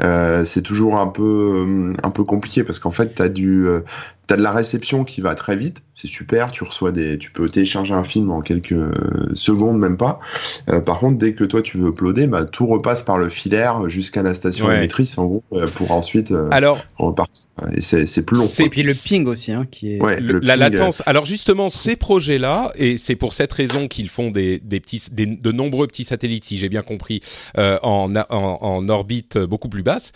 euh, 0.00 0.44
c'est 0.44 0.62
toujours 0.62 0.98
un 0.98 1.08
peu, 1.08 1.92
un 2.02 2.10
peu 2.10 2.24
compliqué 2.24 2.64
parce 2.64 2.78
qu'en 2.78 2.92
fait, 2.92 3.14
tu 3.14 3.22
as 3.22 3.28
du, 3.28 3.66
T'as 4.26 4.36
de 4.36 4.42
la 4.42 4.52
réception 4.52 5.04
qui 5.04 5.20
va 5.20 5.34
très 5.34 5.54
vite, 5.56 5.82
c'est 5.94 6.08
super. 6.08 6.50
Tu 6.50 6.64
reçois 6.64 6.92
des, 6.92 7.18
tu 7.18 7.30
peux 7.30 7.48
télécharger 7.48 7.92
un 7.94 8.04
film 8.04 8.30
en 8.30 8.40
quelques 8.40 8.74
secondes, 9.34 9.78
même 9.78 9.96
pas. 9.96 10.18
Euh, 10.70 10.80
par 10.80 10.98
contre, 10.98 11.18
dès 11.18 11.34
que 11.34 11.44
toi 11.44 11.62
tu 11.62 11.76
veux 11.78 11.88
uploader, 11.90 12.26
bah, 12.26 12.44
tout 12.44 12.66
repasse 12.66 13.02
par 13.02 13.18
le 13.18 13.28
filaire 13.28 13.88
jusqu'à 13.88 14.22
la 14.22 14.34
station 14.34 14.66
Ouais. 14.66 14.76
émettrice, 14.78 15.18
en 15.18 15.26
gros, 15.26 15.44
euh, 15.52 15.66
pour 15.66 15.92
ensuite 15.92 16.30
euh, 16.32 16.48
Alors, 16.52 16.78
repartir. 16.96 17.42
Et 17.76 17.82
c'est 17.82 18.06
c'est 18.06 18.22
plus 18.24 18.36
long. 18.36 18.46
C'est- 18.48 18.64
Et 18.64 18.68
puis 18.68 18.82
le 18.82 18.92
ping 18.94 19.26
aussi, 19.26 19.52
hein, 19.52 19.66
qui 19.70 19.94
est. 19.94 20.00
Ouais, 20.02 20.18
le- 20.18 20.34
le 20.34 20.38
la 20.40 20.54
ping, 20.54 20.64
euh, 20.64 20.70
latence. 20.70 21.02
Alors 21.06 21.24
justement, 21.24 21.68
ces 21.68 21.94
projets-là, 21.94 22.72
et 22.76 22.96
c'est 22.96 23.14
pour 23.14 23.32
cette 23.32 23.52
raison 23.52 23.86
qu'ils 23.86 24.08
font 24.08 24.30
des, 24.32 24.58
des 24.58 24.80
petits, 24.80 25.02
des- 25.12 25.26
de 25.26 25.52
nombreux 25.52 25.86
petits 25.86 26.02
satellites, 26.04 26.44
si 26.44 26.58
j'ai 26.58 26.68
bien 26.68 26.82
compris, 26.82 27.20
euh, 27.58 27.78
en, 27.84 28.16
a- 28.16 28.26
en, 28.34 28.58
en 28.60 28.88
orbite 28.88 29.38
beaucoup 29.38 29.68
plus 29.68 29.82
basse. 29.84 30.10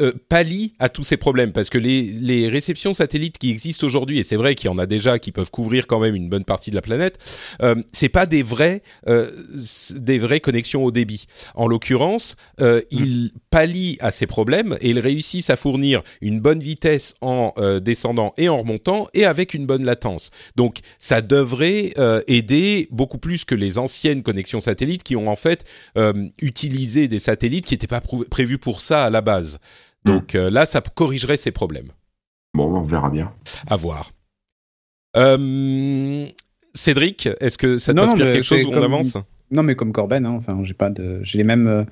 Euh, 0.00 0.12
pallie 0.28 0.74
à 0.78 0.88
tous 0.88 1.02
ces 1.02 1.16
problèmes 1.16 1.52
parce 1.52 1.70
que 1.70 1.78
les, 1.78 2.02
les 2.02 2.48
réceptions 2.48 2.94
satellites 2.94 3.38
qui 3.38 3.50
existent 3.50 3.86
aujourd'hui 3.86 4.18
et 4.18 4.22
c'est 4.22 4.36
vrai 4.36 4.54
qu'il 4.54 4.66
y 4.66 4.72
en 4.72 4.78
a 4.78 4.86
déjà 4.86 5.18
qui 5.18 5.32
peuvent 5.32 5.50
couvrir 5.50 5.86
quand 5.86 5.98
même 5.98 6.14
une 6.14 6.28
bonne 6.28 6.44
partie 6.44 6.70
de 6.70 6.76
la 6.76 6.82
planète 6.82 7.18
euh, 7.62 7.74
c'est 7.92 8.08
pas 8.08 8.26
des 8.26 8.42
vrais 8.42 8.82
euh, 9.08 9.30
des 9.96 10.18
vraies 10.18 10.40
connexions 10.40 10.84
au 10.84 10.92
débit. 10.92 11.26
En 11.54 11.66
l'occurrence 11.66 12.36
euh, 12.60 12.80
ils 12.90 13.32
pallient 13.50 13.96
à 14.00 14.10
ces 14.10 14.26
problèmes 14.26 14.76
et 14.80 14.90
ils 14.90 15.00
réussissent 15.00 15.50
à 15.50 15.56
fournir 15.56 16.02
une 16.20 16.40
bonne 16.40 16.60
vitesse 16.60 17.14
en 17.20 17.52
euh, 17.58 17.80
descendant 17.80 18.34
et 18.36 18.48
en 18.48 18.58
remontant 18.58 19.08
et 19.14 19.24
avec 19.24 19.54
une 19.54 19.66
bonne 19.66 19.84
latence. 19.84 20.30
Donc 20.56 20.78
ça 20.98 21.20
devrait 21.20 21.92
euh, 21.98 22.22
aider 22.26 22.88
beaucoup 22.90 23.18
plus 23.18 23.44
que 23.44 23.54
les 23.54 23.78
anciennes 23.78 24.22
connexions 24.22 24.60
satellites 24.60 25.02
qui 25.02 25.16
ont 25.16 25.28
en 25.28 25.36
fait 25.36 25.64
euh, 25.96 26.28
utilisé 26.40 27.08
des 27.08 27.18
satellites 27.18 27.66
qui 27.66 27.74
n'étaient 27.74 27.86
pas 27.86 28.02
prévus 28.30 28.58
pour 28.58 28.80
ça 28.80 29.04
à 29.04 29.10
la 29.10 29.20
base 29.20 29.58
donc 30.08 30.34
euh, 30.34 30.50
là, 30.50 30.66
ça 30.66 30.80
corrigerait 30.80 31.36
ces 31.36 31.50
problèmes. 31.52 31.88
Bon, 32.54 32.64
on 32.74 32.82
verra 32.82 33.10
bien. 33.10 33.32
À 33.68 33.76
voir. 33.76 34.10
Euh, 35.16 36.26
Cédric, 36.74 37.28
est-ce 37.40 37.58
que 37.58 37.78
ça 37.78 37.94
t'inspire 37.94 38.26
quelque 38.26 38.42
chose 38.42 38.64
où 38.66 38.70
on 38.70 38.82
avance 38.82 39.16
Non, 39.50 39.62
mais 39.62 39.74
comme 39.74 39.92
Corben, 39.92 40.24
hein, 40.26 40.34
enfin, 40.36 40.58
j'ai 40.62 40.74
pas 40.74 40.90
de, 40.90 41.20
j'ai 41.22 41.38
les 41.38 41.44
mêmes, 41.44 41.66
euh, 41.66 41.84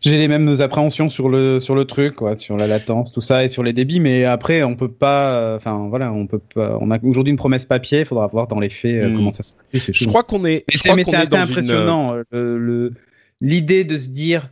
J'ai 0.00 0.18
les 0.18 0.28
mêmes 0.28 0.60
appréhensions 0.60 1.08
sur 1.08 1.28
le 1.28 1.58
sur 1.60 1.74
le 1.74 1.84
truc, 1.84 2.16
quoi, 2.16 2.36
sur 2.36 2.56
la 2.56 2.66
latence, 2.66 3.12
tout 3.12 3.20
ça, 3.22 3.44
et 3.44 3.48
sur 3.48 3.62
les 3.62 3.72
débits. 3.72 3.98
Mais 4.00 4.24
après, 4.24 4.62
on 4.62 4.74
peut 4.76 4.90
pas. 4.90 5.56
Enfin, 5.56 5.86
voilà, 5.88 6.12
on 6.12 6.26
peut 6.26 6.38
pas. 6.54 6.76
On 6.80 6.90
a 6.90 6.98
aujourd'hui 7.02 7.30
une 7.30 7.38
promesse 7.38 7.64
papier. 7.64 8.00
Il 8.00 8.06
faudra 8.06 8.26
voir 8.26 8.46
dans 8.46 8.60
les 8.60 8.68
faits 8.68 9.02
euh, 9.02 9.08
Hmm. 9.08 9.16
comment 9.16 9.32
ça 9.32 9.42
se 9.42 9.54
c'est 9.72 9.92
Je 9.92 10.06
crois 10.06 10.22
qu'on 10.22 10.44
est. 10.44 10.64
Mais 10.68 10.74
je 10.74 10.78
c'est 10.78 10.88
crois 10.90 10.96
mais 10.96 11.04
qu'on 11.04 11.10
c'est 11.12 11.16
est 11.16 11.20
assez 11.20 11.30
dans 11.30 11.36
une- 11.46 11.50
impressionnant. 11.50 12.14
euh, 12.14 12.22
le- 12.30 12.58
le- 12.58 12.92
L'idée 13.42 13.84
de 13.84 13.98
se 13.98 14.08
dire, 14.08 14.50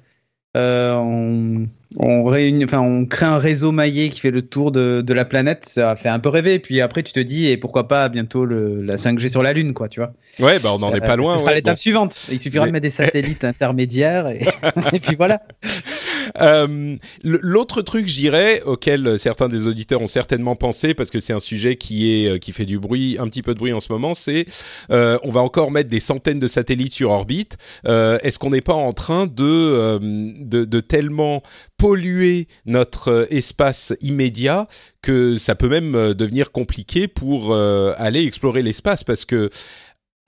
euh, 0.57 0.95
on, 0.95 1.67
on, 1.97 2.25
réunit, 2.25 2.65
enfin, 2.65 2.81
on 2.81 3.07
crée 3.07 3.27
un 3.27 3.39
réseau 3.39 3.71
maillé 3.73 4.11
qui 4.11 4.21
fait 4.21 4.31
le 4.31 4.43
tour 4.43 4.73
de, 4.73 5.01
de 5.01 5.15
la 5.15 5.25
planète, 5.25 5.67
ça 5.69 5.95
fait 5.97 6.09
un 6.09 6.19
peu 6.19 6.29
rêver. 6.29 6.59
Puis 6.59 6.81
après, 6.81 7.03
tu 7.03 7.13
te 7.13 7.21
dis, 7.21 7.47
et 7.47 7.57
pourquoi 7.57 7.87
pas 7.89 8.09
bientôt 8.09 8.45
le, 8.45 8.83
la 8.83 8.97
5G 8.97 9.31
sur 9.31 9.43
la 9.43 9.53
Lune, 9.53 9.75
quoi, 9.75 9.89
tu 9.89 10.01
vois. 10.01 10.13
Ouais, 10.41 10.59
bah 10.59 10.71
on 10.75 10.79
n'en 10.79 10.93
est 10.93 11.01
pas 11.01 11.13
Euh, 11.13 11.17
loin. 11.17 11.35
Ce 11.35 11.41
sera 11.41 11.51
ouais, 11.51 11.57
l'étape 11.57 11.77
bon. 11.77 11.81
suivante. 11.81 12.27
Il 12.33 12.41
suffira 12.41 12.65
Mais- 12.65 12.71
de 12.71 12.73
mettre 12.73 12.83
des 12.83 12.91
satellites 12.91 13.45
intermédiaires 13.45 14.27
et, 14.29 14.41
et 14.93 14.99
puis 14.99 15.15
voilà. 15.17 15.41
Euh, 16.41 16.97
L'autre 17.23 17.83
truc, 17.83 18.09
je 18.09 18.17
dirais, 18.17 18.63
auquel 18.63 19.19
certains 19.19 19.49
des 19.49 19.67
auditeurs 19.67 20.01
ont 20.01 20.07
certainement 20.07 20.57
pensé, 20.57 20.95
parce 20.95 21.11
que 21.11 21.21
c'est 21.21 21.33
un 21.33 21.41
sujet 21.41 21.77
qui 21.77 22.13
est 22.13 22.29
euh, 22.29 22.39
qui 22.39 22.53
fait 22.53 22.67
du 22.67 22.79
bruit, 22.79 23.17
un 23.21 23.29
petit 23.29 23.43
peu 23.43 23.55
de 23.55 23.59
bruit 23.59 23.73
en 23.73 23.81
ce 23.81 23.93
moment, 23.93 24.15
c'est 24.15 24.47
euh, 24.91 25.19
on 25.23 25.31
va 25.31 25.41
encore 25.41 25.71
mettre 25.71 25.91
des 25.91 26.01
centaines 26.01 26.41
de 26.41 26.47
satellites 26.47 26.95
sur 26.95 27.11
orbite. 27.11 27.57
Est-ce 27.85 28.39
qu'on 28.39 28.51
n'est 28.51 28.61
pas 28.61 28.75
en 28.75 28.93
train 28.93 29.27
de, 29.27 29.99
de 30.43 30.81
tellement 30.81 31.43
polluer 31.77 32.49
notre 32.67 33.27
espace 33.31 33.93
immédiat 34.01 34.67
que 35.03 35.37
ça 35.37 35.55
peut 35.55 35.69
même 35.69 36.15
devenir 36.15 36.51
compliqué 36.51 37.09
pour 37.09 37.55
aller 37.55 38.25
explorer 38.25 38.63
l'espace, 38.63 39.05
parce 39.05 39.25
que 39.25 39.51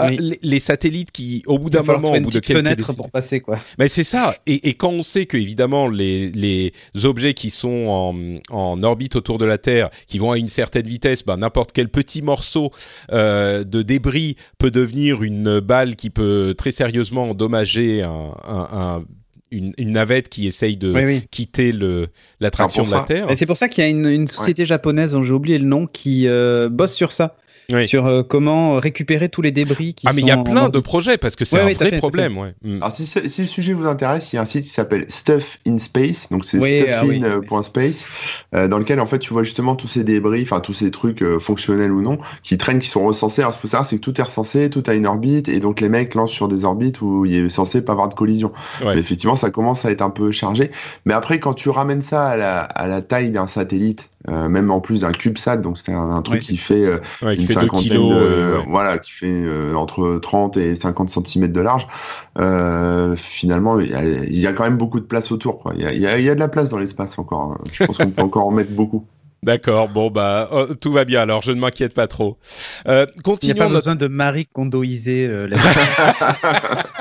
Oui. 0.02 0.18
les, 0.18 0.38
les 0.42 0.60
satellites 0.60 1.10
qui, 1.10 1.42
au 1.46 1.58
bout 1.58 1.70
d'un 1.70 1.82
moment, 1.82 2.12
au 2.12 2.20
bout 2.20 2.30
de 2.30 2.38
quelques 2.40 2.58
fenêtre 2.58 2.76
décennies- 2.82 2.96
pour 2.96 3.10
passer, 3.10 3.40
quoi. 3.40 3.58
mais 3.78 3.88
c'est 3.88 4.04
ça. 4.04 4.34
Et, 4.46 4.68
et 4.68 4.74
quand 4.74 4.90
on 4.90 5.02
sait 5.02 5.24
que 5.24 5.38
évidemment 5.38 5.88
les, 5.88 6.28
les 6.32 6.72
objets 7.04 7.32
qui 7.32 7.48
sont 7.48 7.86
en, 8.50 8.54
en 8.54 8.82
orbite 8.82 9.16
autour 9.16 9.38
de 9.38 9.46
la 9.46 9.56
Terre, 9.56 9.88
qui 10.06 10.18
vont 10.18 10.32
à 10.32 10.36
une 10.38 10.48
certaine 10.48 10.86
vitesse, 10.86 11.24
ben, 11.24 11.38
n'importe 11.38 11.72
quel 11.72 11.88
petit 11.88 12.20
morceau 12.20 12.72
euh, 13.12 13.64
de 13.64 13.80
débris 13.80 14.36
peut 14.58 14.70
devenir 14.70 15.22
une 15.22 15.60
balle 15.60 15.96
qui 15.96 16.10
peut 16.10 16.54
très 16.58 16.72
sérieusement 16.72 17.30
endommager 17.30 18.02
un, 18.02 18.32
un- 18.46 18.68
un- 18.72 19.04
une, 19.52 19.72
une 19.78 19.92
navette 19.92 20.28
qui 20.28 20.46
essaye 20.46 20.76
de 20.76 20.92
Oui, 20.92 21.04
oui. 21.04 21.22
quitter 21.30 21.72
le 21.72 22.08
l'attraction 22.40 22.82
pour 22.82 22.92
de 22.92 22.96
la. 22.98 23.04
Terre. 23.04 23.30
Et 23.30 23.36
c'est 23.36 23.46
pour 23.46 23.56
ça 23.56 23.68
qu'il 23.68 23.82
y 23.82 23.86
a 23.86 23.90
une, 23.90 24.04
une 24.06 24.28
société 24.28 24.66
japonaise 24.66 25.12
dont 25.12 25.22
j'ai 25.22 25.32
oublié 25.32 25.56
le 25.58 25.64
nom 25.64 25.86
qui 25.86 26.26
euh, 26.26 26.68
bosse 26.68 26.92
sur 26.94 27.12
ça, 27.12 27.36
Oui. 27.72 27.86
sur 27.88 28.06
euh, 28.06 28.22
comment 28.22 28.76
récupérer 28.76 29.28
tous 29.28 29.42
les 29.42 29.50
débris 29.50 29.94
qui 29.94 30.06
Ah 30.08 30.12
mais 30.12 30.22
il 30.22 30.28
y 30.28 30.30
a 30.30 30.36
plein 30.36 30.68
de 30.68 30.78
projets 30.78 31.18
parce 31.18 31.36
que 31.36 31.44
c'est 31.44 31.56
Ouais, 31.56 31.72
un 31.72 31.74
vrai 31.74 31.90
fait, 31.90 31.98
problème. 31.98 32.38
Ouais. 32.38 32.54
Mm. 32.62 32.76
Alors 32.82 32.92
si, 32.92 33.06
si 33.06 33.40
le 33.42 33.46
sujet 33.46 33.72
vous 33.72 33.86
intéresse, 33.86 34.32
il 34.32 34.36
y 34.36 34.38
a 34.38 34.42
un 34.42 34.46
site 34.46 34.64
qui 34.64 34.68
s'appelle 34.70 35.06
Stuff 35.08 35.58
in 35.66 35.78
Space, 35.78 36.28
donc 36.30 36.44
c'est 36.44 36.58
Oui, 36.58 36.84
ah 36.88 37.02
oui. 37.04 37.20
stuffin.space, 37.20 38.04
euh, 38.54 38.68
dans 38.68 38.78
lequel 38.78 39.00
en 39.00 39.06
fait 39.06 39.18
tu 39.18 39.32
vois 39.32 39.42
justement 39.42 39.74
tous 39.76 39.88
ces 39.88 40.04
débris, 40.04 40.42
enfin 40.42 40.60
tous 40.60 40.72
ces 40.74 40.90
trucs 40.90 41.22
euh, 41.22 41.38
fonctionnels 41.38 41.92
ou 41.92 42.02
non, 42.02 42.18
qui 42.42 42.58
traînent, 42.58 42.78
qui 42.78 42.88
sont 42.88 43.04
recensés. 43.04 43.42
Alors 43.42 43.52
ce 43.52 43.58
qu'il 43.58 43.62
faut 43.68 43.72
savoir, 43.72 43.86
c'est 43.88 43.96
que 43.96 44.00
tout 44.02 44.20
est 44.20 44.24
recensé, 44.24 44.70
tout 44.70 44.82
a 44.86 44.94
une 44.94 45.06
orbite, 45.06 45.48
et 45.48 45.60
donc 45.60 45.80
les 45.80 45.88
mecs 45.88 46.14
lancent 46.14 46.30
sur 46.32 46.48
des 46.48 46.64
orbites 46.64 47.00
où 47.00 47.24
il 47.26 47.34
est 47.46 47.48
censé 47.48 47.82
pas 47.82 47.92
avoir 47.92 48.08
de 48.08 48.14
collision. 48.14 48.52
Ouais. 48.84 48.94
Mais 48.94 49.00
effectivement, 49.00 49.36
ça 49.36 49.50
commence 49.50 49.84
à 49.84 49.90
être 49.90 50.02
un 50.02 50.10
peu 50.10 50.30
chargé. 50.30 50.70
Mais 51.04 51.14
après, 51.14 51.40
quand 51.40 51.54
tu 51.54 51.68
ramènes 51.70 52.02
ça 52.02 52.26
à 52.26 52.36
la, 52.36 52.60
à 52.60 52.86
la 52.86 53.02
taille 53.02 53.30
d'un 53.30 53.46
satellite, 53.46 54.08
euh, 54.28 54.48
même 54.48 54.70
en 54.70 54.80
plus 54.80 55.02
d'un 55.02 55.12
CubeSat, 55.12 55.58
donc 55.58 55.78
c'est 55.78 55.92
un, 55.92 56.10
un 56.10 56.22
truc 56.22 56.42
qui 56.42 56.56
fait 56.56 56.84
euh, 56.84 56.98
Ouais, 57.22 57.36
qui 57.36 57.42
une 57.42 57.48
fait 57.48 57.54
2 57.54 57.60
cinquantaine 57.60 57.88
kilos. 57.88 58.10
de, 58.14 58.56
ouais. 58.58 58.64
voilà, 58.68 58.98
qui 58.98 59.12
fait 59.12 59.26
euh, 59.30 59.74
entre 59.74 60.18
30 60.20 60.56
et 60.56 60.74
50 60.76 61.10
cm 61.10 61.52
de 61.52 61.60
large. 61.60 61.86
Euh, 62.38 63.14
finalement, 63.16 63.78
il 63.80 63.90
y, 63.90 63.94
a, 63.94 64.04
il 64.04 64.38
y 64.38 64.46
a 64.46 64.52
quand 64.52 64.64
même 64.64 64.76
beaucoup 64.78 65.00
de 65.00 65.04
place 65.06 65.30
autour. 65.32 65.58
Quoi. 65.60 65.72
Il, 65.76 65.82
y 65.82 65.86
a, 65.86 65.92
il, 65.92 66.00
y 66.00 66.06
a, 66.06 66.18
il 66.18 66.24
y 66.24 66.30
a 66.30 66.34
de 66.34 66.40
la 66.40 66.48
place 66.48 66.70
dans 66.70 66.78
l'espace 66.78 67.18
encore. 67.18 67.52
hein. 67.52 67.58
Je 67.72 67.84
pense 67.84 67.98
qu'on 67.98 68.10
peut 68.10 68.22
encore 68.22 68.46
en 68.46 68.50
mettre 68.50 68.72
beaucoup. 68.72 69.06
D'accord, 69.42 69.88
bon 69.88 70.10
bah 70.10 70.48
oh, 70.50 70.74
tout 70.74 70.92
va 70.92 71.04
bien 71.04 71.20
alors, 71.20 71.42
je 71.42 71.52
ne 71.52 71.60
m'inquiète 71.60 71.94
pas 71.94 72.08
trop. 72.08 72.36
Euh, 72.88 73.06
Il 73.08 73.12
n'y 73.14 73.18
a 73.18 73.22
continuons 73.22 73.54
pas 73.56 73.62
notre- 73.64 73.74
besoin 73.74 73.94
de 73.94 74.06
Marie 74.08 74.46
condoiser 74.46 75.26
euh, 75.26 75.46
la 75.46 75.56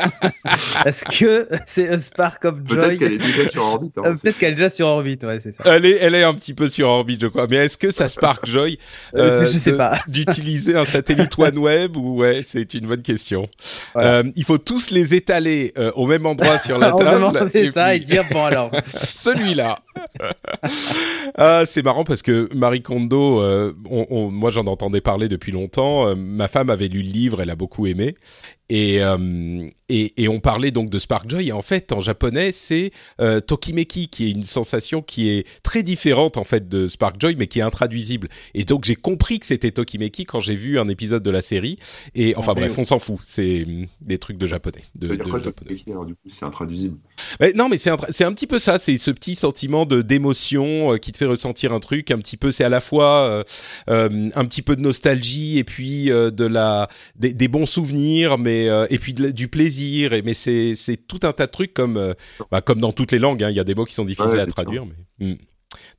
Est-ce 0.85 1.05
que 1.05 1.47
c'est 1.65 1.89
a 1.89 1.99
Spark 1.99 2.45
of 2.45 2.55
Joy 2.65 2.77
Peut-être 2.77 2.99
qu'elle 2.99 3.13
est 3.13 3.17
déjà 3.17 3.49
sur 3.49 3.63
orbite. 3.65 3.97
hein, 3.97 4.03
Euh, 4.05 4.13
Peut-être 4.21 4.37
qu'elle 4.37 4.51
est 4.51 4.55
déjà 4.55 4.69
sur 4.69 4.87
orbite, 4.87 5.23
ouais, 5.23 5.39
c'est 5.41 5.53
ça. 5.55 5.63
Elle 5.65 5.85
est, 5.85 5.97
elle 6.01 6.15
est 6.15 6.23
un 6.23 6.33
petit 6.33 6.53
peu 6.53 6.67
sur 6.67 6.87
orbite, 6.87 7.21
je 7.21 7.27
crois. 7.27 7.47
Mais 7.49 7.57
est-ce 7.57 7.77
que 7.77 7.91
ça 7.91 8.07
Spark 8.07 8.45
Joy 8.45 8.77
Euh, 9.15 9.45
je 9.47 9.57
sais 9.57 9.71
de- 9.71 9.77
pas. 9.77 9.97
d'utiliser 10.07 10.75
un 10.75 10.85
satellite 10.85 11.37
OneWeb 11.37 11.97
ou 11.97 12.17
ouais, 12.17 12.41
c'est 12.45 12.73
une 12.75 12.87
bonne 12.87 13.01
question. 13.01 13.47
Voilà. 13.93 14.09
Euh, 14.19 14.23
il 14.35 14.43
faut 14.43 14.57
tous 14.57 14.91
les 14.91 15.15
étaler 15.15 15.73
euh, 15.77 15.91
au 15.95 16.05
même 16.05 16.25
endroit 16.25 16.59
sur 16.59 16.77
la 16.77 16.95
On 16.95 16.99
table. 16.99 17.15
demande 17.15 17.49
c'est 17.51 17.71
ça 17.71 17.95
et 17.95 17.99
dire 17.99 18.23
bon 18.31 18.45
alors. 18.45 18.71
celui-là. 19.03 19.79
ah, 21.37 21.63
c'est 21.65 21.83
marrant 21.83 22.03
parce 22.03 22.21
que 22.21 22.49
Marie 22.53 22.81
Kondo, 22.81 23.41
euh, 23.41 23.73
on- 23.89 24.05
on- 24.09 24.31
moi 24.31 24.49
j'en 24.49 24.65
entendais 24.67 25.01
parler 25.01 25.27
depuis 25.27 25.51
longtemps. 25.51 26.07
Euh, 26.07 26.15
ma 26.15 26.47
femme 26.47 26.69
avait 26.69 26.87
lu 26.87 27.01
le 27.01 27.09
livre, 27.09 27.41
elle 27.41 27.49
a 27.49 27.55
beaucoup 27.55 27.85
aimé. 27.87 28.15
Et, 28.69 29.01
euh, 29.03 29.67
et, 29.89 30.23
et 30.23 30.27
on 30.27 30.39
parlait 30.39 30.71
donc 30.71 30.89
de 30.89 30.97
Spark 30.97 31.29
Joy. 31.29 31.49
Et 31.49 31.51
en 31.51 31.61
fait, 31.61 31.91
en 31.91 32.01
japonais, 32.01 32.51
c'est 32.51 32.91
euh, 33.21 33.39
Tokimeki, 33.39 34.07
qui 34.07 34.25
est 34.27 34.31
une 34.31 34.43
sensation 34.43 35.01
qui 35.03 35.29
est 35.29 35.45
très 35.61 35.83
différente 35.83 36.37
en 36.37 36.43
fait 36.43 36.67
de 36.67 36.87
Spark 36.87 37.15
Joy, 37.19 37.35
mais 37.37 37.47
qui 37.47 37.59
est 37.59 37.63
intraduisible. 37.63 38.27
Et 38.55 38.63
donc 38.63 38.85
j'ai 38.85 38.95
compris 38.95 39.39
que 39.39 39.45
c'était 39.45 39.71
Tokimeki 39.71 40.25
quand 40.25 40.39
j'ai 40.39 40.55
vu 40.55 40.79
un 40.79 40.87
épisode 40.87 41.21
de 41.21 41.29
la 41.31 41.41
série. 41.41 41.77
Et 42.15 42.35
enfin 42.35 42.53
Ah, 42.55 42.59
bref, 42.59 42.71
oui. 42.71 42.79
on 42.79 42.83
s'en 42.85 42.99
fout. 42.99 43.19
C'est 43.23 43.63
hum, 43.65 43.85
des 44.01 44.17
trucs 44.17 44.37
de 44.37 44.47
japonais. 44.47 44.83
De, 44.95 45.07
Ça 45.07 45.11
veut 45.13 45.17
dire 45.17 45.25
de 45.25 45.29
quoi, 45.29 45.39
japonais. 45.39 45.69
Tokimeki, 45.69 45.91
alors 45.91 46.05
du 46.05 46.15
coup, 46.15 46.29
c'est 46.29 46.45
intraduisible? 46.45 46.97
Non, 47.55 47.69
mais 47.69 47.77
c'est 47.77 47.91
un, 47.91 47.97
c'est 48.09 48.23
un 48.23 48.33
petit 48.33 48.47
peu 48.47 48.57
ça. 48.59 48.77
C'est 48.79 48.97
ce 48.97 49.11
petit 49.11 49.35
sentiment 49.35 49.85
de 49.85 50.01
d'émotion 50.01 50.93
euh, 50.93 50.97
qui 50.97 51.11
te 51.11 51.17
fait 51.17 51.25
ressentir 51.25 51.71
un 51.73 51.79
truc. 51.79 52.09
Un 52.09 52.17
petit 52.17 52.37
peu, 52.37 52.51
c'est 52.51 52.63
à 52.63 52.69
la 52.69 52.81
fois 52.81 53.27
euh, 53.27 53.43
euh, 53.89 54.29
un 54.33 54.45
petit 54.45 54.61
peu 54.63 54.75
de 54.75 54.81
nostalgie 54.81 55.59
et 55.59 55.63
puis 55.63 56.09
euh, 56.11 56.31
de 56.31 56.45
la 56.45 56.87
des, 57.15 57.33
des 57.33 57.47
bons 57.47 57.65
souvenirs, 57.65 58.37
mais 58.37 58.54
euh, 58.69 58.87
et 58.89 58.99
puis 58.99 59.13
de 59.13 59.29
du 59.29 59.47
plaisir. 59.47 60.13
Et 60.13 60.21
mais 60.21 60.33
c'est 60.33 60.75
tout 61.07 61.19
un 61.23 61.33
tas 61.33 61.45
de 61.47 61.51
trucs 61.51 61.73
comme 61.73 61.97
euh, 61.97 62.13
bah, 62.51 62.61
comme 62.61 62.79
dans 62.79 62.91
toutes 62.93 63.11
les 63.11 63.19
langues. 63.19 63.43
hein. 63.43 63.49
Il 63.49 63.55
y 63.55 63.59
a 63.59 63.63
des 63.63 63.75
mots 63.75 63.85
qui 63.85 63.93
sont 63.93 64.05
difficiles 64.05 64.35
Ouais, 64.35 64.39
à 64.39 64.45
traduire, 64.47 64.85
mais. 64.85 65.27
hmm. 65.27 65.35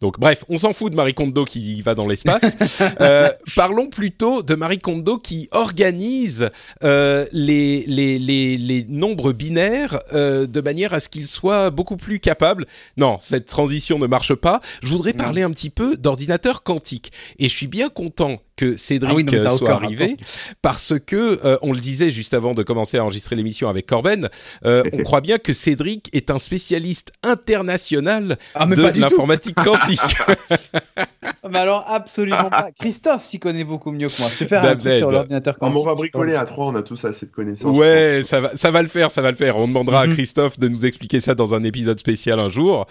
Donc 0.00 0.18
bref, 0.18 0.42
on 0.48 0.56
s'en 0.56 0.72
fout 0.72 0.90
de 0.90 0.96
Marie 0.96 1.12
Kondo 1.12 1.44
qui 1.44 1.82
va 1.82 1.94
dans 1.94 2.06
l'espace. 2.06 2.56
Euh, 3.00 3.28
parlons 3.54 3.88
plutôt 3.88 4.42
de 4.42 4.54
Marie 4.54 4.78
Kondo 4.78 5.18
qui 5.18 5.48
organise 5.50 6.48
euh, 6.82 7.26
les, 7.32 7.84
les, 7.86 8.18
les, 8.18 8.56
les 8.56 8.84
nombres 8.88 9.32
binaires 9.34 9.98
euh, 10.14 10.46
de 10.46 10.60
manière 10.62 10.94
à 10.94 11.00
ce 11.00 11.10
qu'ils 11.10 11.26
soient 11.26 11.68
beaucoup 11.70 11.98
plus 11.98 12.20
capables. 12.20 12.66
Non, 12.96 13.18
cette 13.20 13.44
transition 13.46 13.98
ne 13.98 14.06
marche 14.06 14.34
pas. 14.34 14.60
Je 14.82 14.88
voudrais 14.88 15.12
Non. 15.12 15.18
parler 15.18 15.42
un 15.42 15.50
petit 15.50 15.68
peu 15.70 15.96
d'ordinateur 15.96 16.62
quantique. 16.62 17.12
Et 17.38 17.48
je 17.50 17.54
suis 17.54 17.66
bien 17.68 17.88
content 17.90 18.40
que 18.56 18.76
Cédric 18.76 19.10
Ah 19.10 19.14
oui, 19.14 19.24
non, 19.24 19.32
euh, 19.34 19.56
soit 19.56 19.72
arrivé 19.72 20.16
parce 20.62 20.94
que 21.04 21.38
euh, 21.44 21.58
on 21.62 21.72
le 21.72 21.78
disait 21.78 22.10
juste 22.10 22.34
avant 22.34 22.54
de 22.54 22.62
commencer 22.62 22.98
à 22.98 23.04
enregistrer 23.04 23.36
l'émission 23.36 23.68
avec 23.68 23.86
Corben, 23.86 24.28
euh, 24.64 24.82
on 24.92 25.02
croit 25.02 25.20
bien 25.20 25.38
que 25.38 25.52
Cédric 25.52 26.08
est 26.12 26.30
un 26.30 26.38
spécialiste 26.38 27.12
international 27.22 28.38
Ah 28.54 28.66
de 28.66 28.98
l'informatique 29.00 29.56
quantique. 29.56 30.00
Ah, 31.46 31.50
Mais 31.52 31.58
alors 31.58 31.84
absolument 31.88 32.50
pas. 32.50 32.68
Christophe 32.80 33.24
s'y 33.24 33.38
connaît 33.38 33.64
beaucoup 33.64 33.90
mieux 33.90 34.08
que 34.08 34.20
moi. 34.20 34.28
Je 34.32 34.38
te 34.44 34.48
faire 34.48 34.64
un 34.64 34.76
truc 34.76 34.94
sur 34.94 35.10
l'ordinateur 35.10 35.56
on 35.60 35.70
va 35.82 35.94
bricoler 35.94 36.34
à 36.34 36.44
trois, 36.44 36.66
on 36.66 36.74
a 36.74 36.82
tous 36.82 37.04
assez 37.04 37.26
de 37.26 37.30
connaissances. 37.32 37.76
Ouais, 37.76 38.22
ça 38.24 38.40
va, 38.40 38.56
ça 38.56 38.70
va 38.70 38.82
le 38.82 38.88
faire, 38.88 39.10
ça 39.10 39.22
va 39.22 39.30
le 39.30 39.36
faire. 39.36 39.56
On 39.56 39.66
demandera 39.68 40.02
à 40.02 40.06
Mhm. 40.06 40.14
Christophe 40.14 40.58
de 40.58 40.68
nous 40.68 40.84
expliquer 40.86 41.20
ça 41.20 41.34
dans 41.34 41.54
un 41.54 41.62
épisode 41.64 41.98
spécial 41.98 42.38
un 42.40 42.48
jour. 42.48 42.86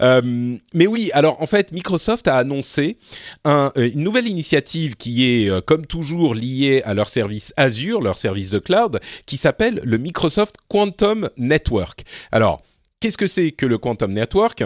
Euh, 0.00 0.56
mais 0.74 0.86
oui, 0.86 1.10
alors 1.12 1.40
en 1.42 1.46
fait, 1.46 1.72
Microsoft 1.72 2.28
a 2.28 2.36
annoncé 2.36 2.98
un- 3.44 3.72
euh, 3.76 3.90
une 3.92 4.02
nouvelle 4.02 4.26
initiative 4.28 4.96
qui 4.96 5.24
est, 5.44 5.50
euh, 5.50 5.60
comme 5.60 5.86
toujours, 5.86 6.34
liée 6.34 6.82
à 6.84 6.94
leur 6.94 7.08
service 7.08 7.52
Azure, 7.56 8.00
leur 8.00 8.18
service 8.18 8.50
de 8.50 8.58
cloud, 8.58 9.00
qui 9.26 9.36
s'appelle 9.36 9.80
le 9.84 9.98
Microsoft 9.98 10.56
Quantum 10.68 11.28
Network. 11.36 12.04
Alors, 12.32 12.62
qu'est-ce 13.00 13.18
que 13.18 13.26
c'est 13.26 13.50
que 13.52 13.66
le 13.66 13.78
Quantum 13.78 14.12
Network? 14.12 14.64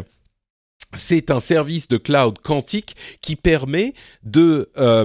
C'est 0.95 1.31
un 1.31 1.41
service 1.41 1.89
de 1.89 1.97
cloud 1.97 2.39
quantique 2.43 2.97
qui 3.21 3.37
permet 3.37 3.95
de, 4.25 4.69
euh, 4.79 5.05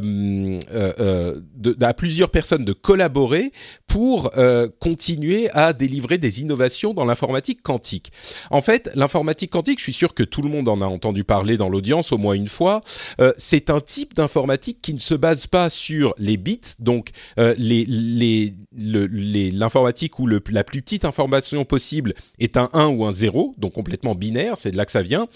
euh, 0.73 0.93
euh, 0.99 1.39
de- 1.55 1.75
à 1.85 1.93
plusieurs 1.93 2.29
personnes 2.29 2.65
de 2.65 2.73
collaborer 2.73 3.51
pour 3.87 4.31
euh, 4.37 4.67
continuer 4.79 5.49
à 5.51 5.73
délivrer 5.73 6.17
des 6.17 6.41
innovations 6.41 6.93
dans 6.93 7.05
l'informatique 7.05 7.61
quantique. 7.61 8.11
En 8.49 8.61
fait, 8.61 8.89
l'informatique 8.95 9.51
quantique, 9.51 9.79
je 9.79 9.83
suis 9.83 9.93
sûr 9.93 10.13
que 10.13 10.23
tout 10.23 10.41
le 10.41 10.49
monde 10.49 10.67
en 10.69 10.81
a 10.81 10.85
entendu 10.85 11.23
parler 11.23 11.57
dans 11.57 11.69
l'audience 11.69 12.11
au 12.11 12.17
moins 12.17 12.33
une 12.33 12.47
fois. 12.47 12.81
euh, 13.21 13.31
c'est 13.37 13.69
un 13.69 13.79
type 13.79 14.15
d'informatique 14.15 14.79
qui 14.81 14.93
ne 14.93 14.99
se 14.99 15.13
base 15.13 15.47
pas 15.47 15.69
sur 15.69 16.13
les 16.17 16.37
bits, 16.37 16.59
donc 16.79 17.09
euh, 17.39 17.53
les 17.57 17.85
les 17.85 18.53
le- 18.77 19.05
les- 19.07 19.51
l'informatique 19.51 20.19
où 20.19 20.27
le, 20.27 20.41
la 20.49 20.63
plus 20.63 20.81
petite 20.81 21.05
information 21.05 21.63
possible 21.65 22.13
est 22.39 22.57
un 22.57 22.69
1 22.73 22.87
ou 22.87 23.05
un 23.05 23.11
0, 23.13 23.53
donc 23.57 23.73
complètement 23.73 24.15
binaire, 24.15 24.57
c'est 24.57 24.71
de 24.71 24.77
là 24.77 24.85
que 24.85 24.91
ça 24.91 25.01
vient. 25.01 25.27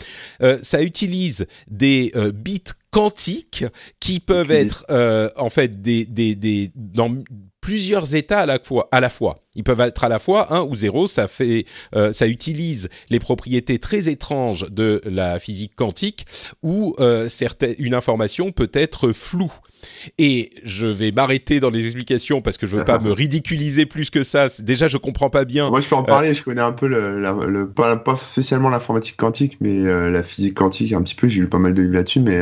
Euh, 0.41 0.59
ça 0.61 0.81
utilise 0.81 1.47
des 1.67 2.11
euh, 2.15 2.31
bits 2.31 2.63
quantiques 2.91 3.65
qui 3.99 4.19
peuvent 4.19 4.51
être 4.51 4.85
euh, 4.89 5.29
en 5.35 5.49
fait 5.49 5.81
des, 5.81 6.05
des, 6.05 6.35
des 6.35 6.71
dans 6.75 7.23
plusieurs 7.61 8.15
états 8.15 8.39
à 8.39 8.45
la 8.45 8.59
fois. 8.59 8.87
À 8.91 8.99
la 8.99 9.09
fois. 9.09 9.39
Ils 9.55 9.63
peuvent 9.63 9.79
être 9.81 10.03
à 10.03 10.09
la 10.09 10.19
fois 10.19 10.53
1 10.53 10.61
ou 10.63 10.75
0, 10.75 11.07
ça, 11.07 11.27
fait, 11.27 11.65
euh, 11.95 12.13
ça 12.13 12.27
utilise 12.27 12.89
les 13.09 13.19
propriétés 13.19 13.79
très 13.79 14.07
étranges 14.09 14.67
de 14.69 15.01
la 15.05 15.39
physique 15.39 15.75
quantique 15.75 16.25
où 16.63 16.95
euh, 16.99 17.29
certaines, 17.29 17.75
une 17.77 17.93
information 17.93 18.51
peut 18.51 18.71
être 18.73 19.11
floue. 19.11 19.51
Et 20.17 20.51
je 20.63 20.87
vais 20.87 21.11
m'arrêter 21.11 21.59
dans 21.59 21.69
les 21.69 21.85
explications 21.85 22.41
parce 22.41 22.57
que 22.57 22.67
je 22.67 22.77
veux 22.77 22.85
pas 22.85 22.99
me 23.03 23.11
ridiculiser 23.11 23.85
plus 23.85 24.09
que 24.09 24.23
ça. 24.23 24.47
Déjà, 24.59 24.87
je 24.87 24.97
comprends 24.97 25.29
pas 25.29 25.45
bien. 25.45 25.69
Moi, 25.69 25.81
je 25.81 25.87
peux 25.87 25.95
en 25.95 26.03
parler. 26.03 26.33
je 26.33 26.43
connais 26.43 26.61
un 26.61 26.71
peu 26.71 26.87
le, 26.87 27.19
le, 27.47 27.69
pas, 27.69 27.95
pas, 27.97 28.15
spécialement 28.15 28.69
l'informatique 28.69 29.17
quantique, 29.17 29.57
mais 29.61 29.85
euh, 29.85 30.09
la 30.09 30.23
physique 30.23 30.55
quantique 30.55 30.93
un 30.93 31.01
petit 31.01 31.15
peu. 31.15 31.27
J'ai 31.27 31.41
lu 31.41 31.47
pas 31.47 31.59
mal 31.59 31.73
de 31.73 31.81
livres 31.81 31.95
là-dessus, 31.95 32.19
mais. 32.19 32.41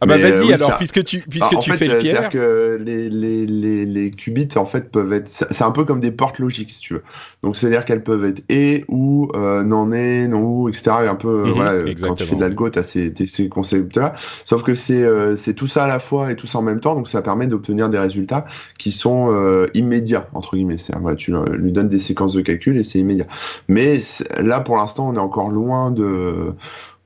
ah 0.00 0.06
bah 0.06 0.18
vas-y 0.18 0.52
alors, 0.52 0.76
puisque 0.76 1.04
tu 1.04 1.20
puisque 1.28 1.54
bah, 1.54 1.60
tu 1.60 1.72
fais 1.72 1.88
le 1.88 1.98
pierre. 1.98 2.30
que 2.30 2.80
les, 2.82 3.08
les, 3.08 3.46
les, 3.46 3.86
les 3.86 4.10
qubits 4.10 4.48
en 4.56 4.66
fait 4.66 4.90
peuvent 4.90 5.12
être. 5.12 5.28
C'est 5.28 5.62
un 5.62 5.70
peu 5.70 5.84
comme 5.84 6.00
des 6.00 6.12
portes 6.12 6.38
logiques, 6.38 6.70
si 6.70 6.80
tu 6.80 6.94
veux. 6.94 7.02
Donc 7.42 7.56
c'est-à-dire 7.56 7.84
qu'elles 7.84 8.02
peuvent 8.02 8.24
être 8.24 8.42
et 8.48 8.84
ou 8.88 9.30
euh, 9.34 9.62
non 9.62 9.92
et 9.92 10.28
non 10.28 10.42
ou 10.42 10.68
etc. 10.68 10.90
un 11.08 11.14
peu 11.14 11.44
mhm, 11.44 11.52
voilà, 11.52 11.94
quand 12.00 12.14
tu 12.14 12.24
fais 12.24 12.34
de 12.34 12.40
l'algo, 12.40 12.68
t'as 12.70 12.82
ces, 12.82 13.12
ces 13.26 13.48
concepts-là. 13.48 14.14
Sauf 14.44 14.62
que 14.62 14.74
c'est 14.74 15.02
euh, 15.02 15.36
c'est 15.36 15.54
tout 15.54 15.66
ça 15.66 15.84
à 15.84 15.88
la 15.88 15.98
fois 15.98 16.30
et 16.30 16.36
tout 16.36 16.46
ça 16.46 16.58
en 16.58 16.62
même 16.68 16.80
temps, 16.80 16.94
donc 16.94 17.08
ça 17.08 17.22
permet 17.22 17.46
d'obtenir 17.46 17.88
des 17.88 17.98
résultats 17.98 18.46
qui 18.78 18.92
sont 18.92 19.28
euh, 19.30 19.66
immédiats 19.74 20.28
entre 20.34 20.56
guillemets. 20.56 20.78
C'est 20.78 20.96
voilà, 20.98 21.16
tu 21.16 21.32
lui 21.52 21.72
donnes 21.72 21.88
des 21.88 21.98
séquences 21.98 22.34
de 22.34 22.40
calcul 22.40 22.78
et 22.78 22.84
c'est 22.84 22.98
immédiat. 22.98 23.26
Mais 23.68 24.00
là 24.38 24.60
pour 24.60 24.76
l'instant 24.76 25.08
on 25.08 25.14
est 25.14 25.20
encore 25.20 25.50
loin 25.50 25.90
de 25.90 26.54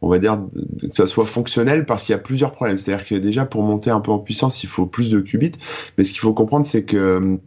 on 0.02 0.08
va 0.08 0.18
dire 0.18 0.40
que 0.80 0.88
ça 0.90 1.06
soit 1.06 1.26
fonctionnel 1.26 1.86
parce 1.86 2.04
qu'il 2.04 2.12
y 2.12 2.16
a 2.16 2.18
plusieurs 2.18 2.52
problèmes. 2.52 2.76
C'est-à-dire 2.76 3.06
que 3.06 3.14
déjà 3.14 3.44
pour 3.44 3.62
monter 3.62 3.90
un 3.90 4.00
peu 4.00 4.10
en 4.10 4.18
puissance, 4.18 4.64
il 4.64 4.68
faut 4.68 4.84
plus 4.84 5.10
de 5.10 5.20
qubits. 5.20 5.52
Mais 5.96 6.04
ce 6.04 6.10
qu'il 6.10 6.18
faut 6.18 6.34
comprendre, 6.34 6.66
c'est 6.66 6.82
que 6.82 7.38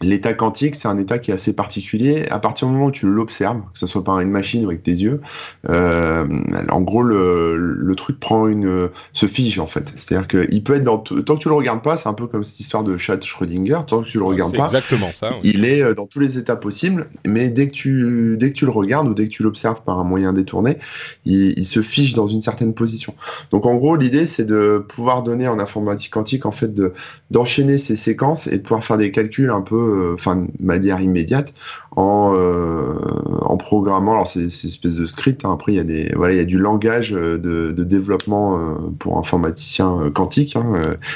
L'état 0.00 0.32
quantique, 0.32 0.76
c'est 0.76 0.86
un 0.86 0.98
état 0.98 1.18
qui 1.18 1.30
est 1.30 1.34
assez 1.34 1.52
particulier. 1.52 2.26
À 2.30 2.38
partir 2.38 2.68
du 2.68 2.74
moment 2.74 2.86
où 2.86 2.90
tu 2.92 3.06
l'observes, 3.06 3.60
que 3.72 3.78
ce 3.78 3.86
soit 3.86 4.04
par 4.04 4.20
une 4.20 4.30
machine 4.30 4.64
ou 4.64 4.68
avec 4.68 4.82
tes 4.82 4.92
yeux, 4.92 5.20
euh, 5.68 6.26
en 6.68 6.80
gros, 6.82 7.02
le, 7.02 7.56
le, 7.56 7.94
truc 7.96 8.20
prend 8.20 8.46
une, 8.46 8.90
se 9.12 9.26
fige 9.26 9.58
en 9.58 9.66
fait. 9.66 9.92
C'est-à-dire 9.96 10.28
qu'il 10.28 10.62
peut 10.62 10.76
être 10.76 10.84
dans 10.84 10.98
tant 10.98 11.34
que 11.34 11.40
tu 11.40 11.48
le 11.48 11.54
regardes 11.54 11.82
pas, 11.82 11.96
c'est 11.96 12.08
un 12.08 12.14
peu 12.14 12.28
comme 12.28 12.44
cette 12.44 12.60
histoire 12.60 12.84
de 12.84 12.96
chat 12.96 13.20
Schrödinger. 13.20 13.80
Tant 13.86 14.02
que 14.02 14.08
tu 14.08 14.18
le 14.18 14.24
regardes 14.24 14.56
pas, 14.56 14.66
exactement 14.66 15.10
ça. 15.10 15.34
Il 15.42 15.64
est 15.64 15.82
euh, 15.82 15.94
dans 15.94 16.06
tous 16.06 16.20
les 16.20 16.38
états 16.38 16.56
possibles, 16.56 17.08
mais 17.26 17.48
dès 17.50 17.66
que 17.66 17.72
tu 17.72 18.36
dès 18.38 18.50
que 18.50 18.54
tu 18.54 18.66
le 18.66 18.70
regardes 18.70 19.08
ou 19.08 19.14
dès 19.14 19.24
que 19.24 19.32
tu 19.32 19.42
l'observes 19.42 19.82
par 19.82 19.98
un 19.98 20.04
moyen 20.04 20.32
détourné, 20.32 20.78
il, 21.24 21.58
il, 21.58 21.66
se 21.66 21.82
fige 21.82 22.14
dans 22.14 22.28
une 22.28 22.40
certaine 22.40 22.72
position. 22.72 23.14
Donc 23.50 23.66
en 23.66 23.74
gros, 23.74 23.96
l'idée 23.96 24.26
c'est 24.26 24.44
de 24.44 24.84
pouvoir 24.86 25.24
donner 25.24 25.48
en 25.48 25.58
informatique 25.58 26.12
quantique 26.12 26.46
en 26.46 26.52
fait 26.52 26.72
de 26.72 26.92
d'enchaîner 27.32 27.78
ces 27.78 27.96
séquences 27.96 28.46
et 28.46 28.58
de 28.58 28.62
pouvoir 28.62 28.84
faire 28.84 28.96
des 28.96 29.10
calculs 29.10 29.50
un 29.50 29.60
peu 29.60 29.87
euh, 29.88 30.14
enfin 30.14 30.36
de 30.36 30.48
manière 30.60 31.00
immédiate 31.00 31.52
en 31.96 32.34
euh, 32.36 32.94
en 33.42 33.56
programmant 33.56 34.12
alors 34.12 34.28
c'est 34.28 34.40
une 34.40 34.46
espèce 34.46 34.96
de 34.96 35.06
script 35.06 35.44
hein. 35.44 35.52
après 35.52 35.72
il 35.72 35.76
y 35.76 35.80
a 35.80 35.84
des 35.84 36.12
voilà 36.16 36.34
il 36.34 36.36
y 36.36 36.40
a 36.40 36.44
du 36.44 36.58
langage 36.58 37.12
euh, 37.12 37.38
de, 37.38 37.72
de 37.72 37.84
développement 37.84 38.76
pour 38.98 39.18
informaticien 39.18 40.10
quantique 40.14 40.56
hein. 40.56 40.72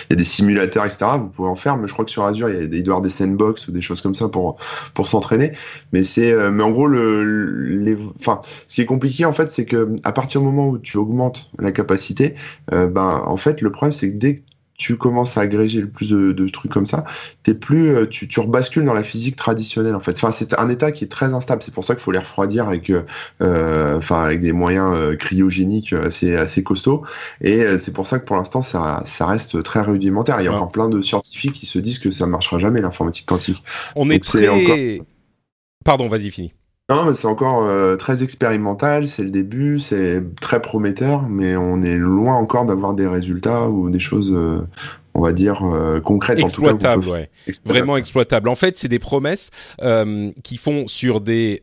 il 0.08 0.10
y 0.10 0.12
a 0.14 0.16
des 0.16 0.24
simulateurs 0.24 0.84
etc 0.86 1.06
vous 1.18 1.28
pouvez 1.28 1.48
en 1.48 1.56
faire 1.56 1.76
mais 1.76 1.88
je 1.88 1.92
crois 1.92 2.04
que 2.04 2.10
sur 2.10 2.24
Azure 2.24 2.48
il, 2.48 2.54
y 2.54 2.58
a 2.58 2.62
il 2.62 2.68
doit 2.68 2.78
y 2.78 2.82
avoir 2.82 3.00
des 3.00 3.10
sandbox 3.10 3.68
ou 3.68 3.72
des 3.72 3.82
choses 3.82 4.00
comme 4.00 4.14
ça 4.14 4.28
pour 4.28 4.56
pour 4.94 5.08
s'entraîner 5.08 5.52
mais 5.92 6.04
c'est 6.04 6.34
mais 6.50 6.62
en 6.62 6.70
gros 6.70 6.86
le 6.86 7.24
les 7.24 7.96
enfin 8.18 8.40
ce 8.66 8.74
qui 8.74 8.80
est 8.80 8.86
compliqué 8.86 9.24
en 9.24 9.32
fait 9.32 9.50
c'est 9.50 9.64
que 9.64 9.94
à 10.04 10.12
partir 10.12 10.40
du 10.40 10.46
moment 10.46 10.68
où 10.68 10.78
tu 10.78 10.96
augmentes 10.96 11.50
la 11.58 11.72
capacité 11.72 12.34
ben 12.70 13.22
en 13.26 13.36
fait 13.36 13.60
le 13.60 13.70
problème 13.70 13.92
c'est 13.92 14.10
que 14.10 14.16
dès 14.16 14.34
que 14.36 14.42
tu 14.82 14.96
commences 14.96 15.38
à 15.38 15.42
agréger 15.42 15.80
le 15.80 15.88
plus 15.88 16.10
de, 16.10 16.48
trucs 16.48 16.72
comme 16.72 16.86
ça, 16.86 17.04
t'es 17.44 17.54
plus, 17.54 17.94
euh, 17.94 18.06
tu, 18.06 18.26
tu 18.26 18.40
rebascules 18.40 18.84
dans 18.84 18.94
la 18.94 19.04
physique 19.04 19.36
traditionnelle 19.36 19.94
en 19.94 20.00
fait. 20.00 20.16
Enfin, 20.16 20.32
c'est 20.32 20.58
un 20.58 20.68
état 20.68 20.90
qui 20.90 21.04
est 21.04 21.08
très 21.08 21.34
instable. 21.34 21.62
C'est 21.62 21.72
pour 21.72 21.84
ça 21.84 21.94
qu'il 21.94 22.02
faut 22.02 22.10
les 22.10 22.18
refroidir 22.18 22.66
avec, 22.66 22.90
euh, 22.90 23.02
euh, 23.42 23.96
enfin, 23.98 24.24
avec 24.24 24.40
des 24.40 24.50
moyens 24.50 25.16
cryogéniques 25.18 25.92
assez, 25.92 26.34
assez 26.34 26.64
costauds. 26.64 27.04
Et 27.40 27.64
c'est 27.78 27.92
pour 27.92 28.08
ça 28.08 28.18
que 28.18 28.24
pour 28.24 28.34
l'instant, 28.34 28.60
ça, 28.60 29.02
ça 29.06 29.26
reste 29.26 29.62
très 29.62 29.82
rudimentaire. 29.82 30.40
Il 30.40 30.44
y 30.44 30.48
a 30.48 30.52
encore 30.52 30.72
plein 30.72 30.88
de 30.88 31.00
scientifiques 31.00 31.52
qui 31.52 31.66
se 31.66 31.78
disent 31.78 32.00
que 32.00 32.10
ça 32.10 32.26
ne 32.26 32.32
marchera 32.32 32.58
jamais 32.58 32.80
l'informatique 32.80 33.26
quantique. 33.26 33.62
On 33.94 34.10
est 34.10 34.22
très. 34.22 35.00
Pardon, 35.84 36.08
vas-y, 36.08 36.30
fini. 36.32 36.52
Non, 36.90 37.04
mais 37.04 37.14
c'est 37.14 37.26
encore 37.26 37.62
euh, 37.62 37.96
très 37.96 38.22
expérimental, 38.22 39.06
c'est 39.06 39.22
le 39.22 39.30
début, 39.30 39.78
c'est 39.78 40.22
très 40.40 40.60
prometteur, 40.60 41.28
mais 41.28 41.56
on 41.56 41.82
est 41.82 41.96
loin 41.96 42.34
encore 42.34 42.66
d'avoir 42.66 42.94
des 42.94 43.06
résultats 43.06 43.68
ou 43.68 43.88
des 43.88 44.00
choses, 44.00 44.32
euh, 44.34 44.58
on 45.14 45.22
va 45.22 45.32
dire, 45.32 45.62
euh, 45.64 46.00
concrètes. 46.00 46.40
Exploitables, 46.40 47.06
ouais. 47.06 47.30
Vraiment 47.64 47.96
exploitables. 47.96 48.48
En 48.48 48.56
fait, 48.56 48.76
c'est 48.76 48.88
des 48.88 48.98
promesses 48.98 49.50
qui 50.42 50.56
font 50.56 50.88
sur 50.88 51.20
des 51.20 51.60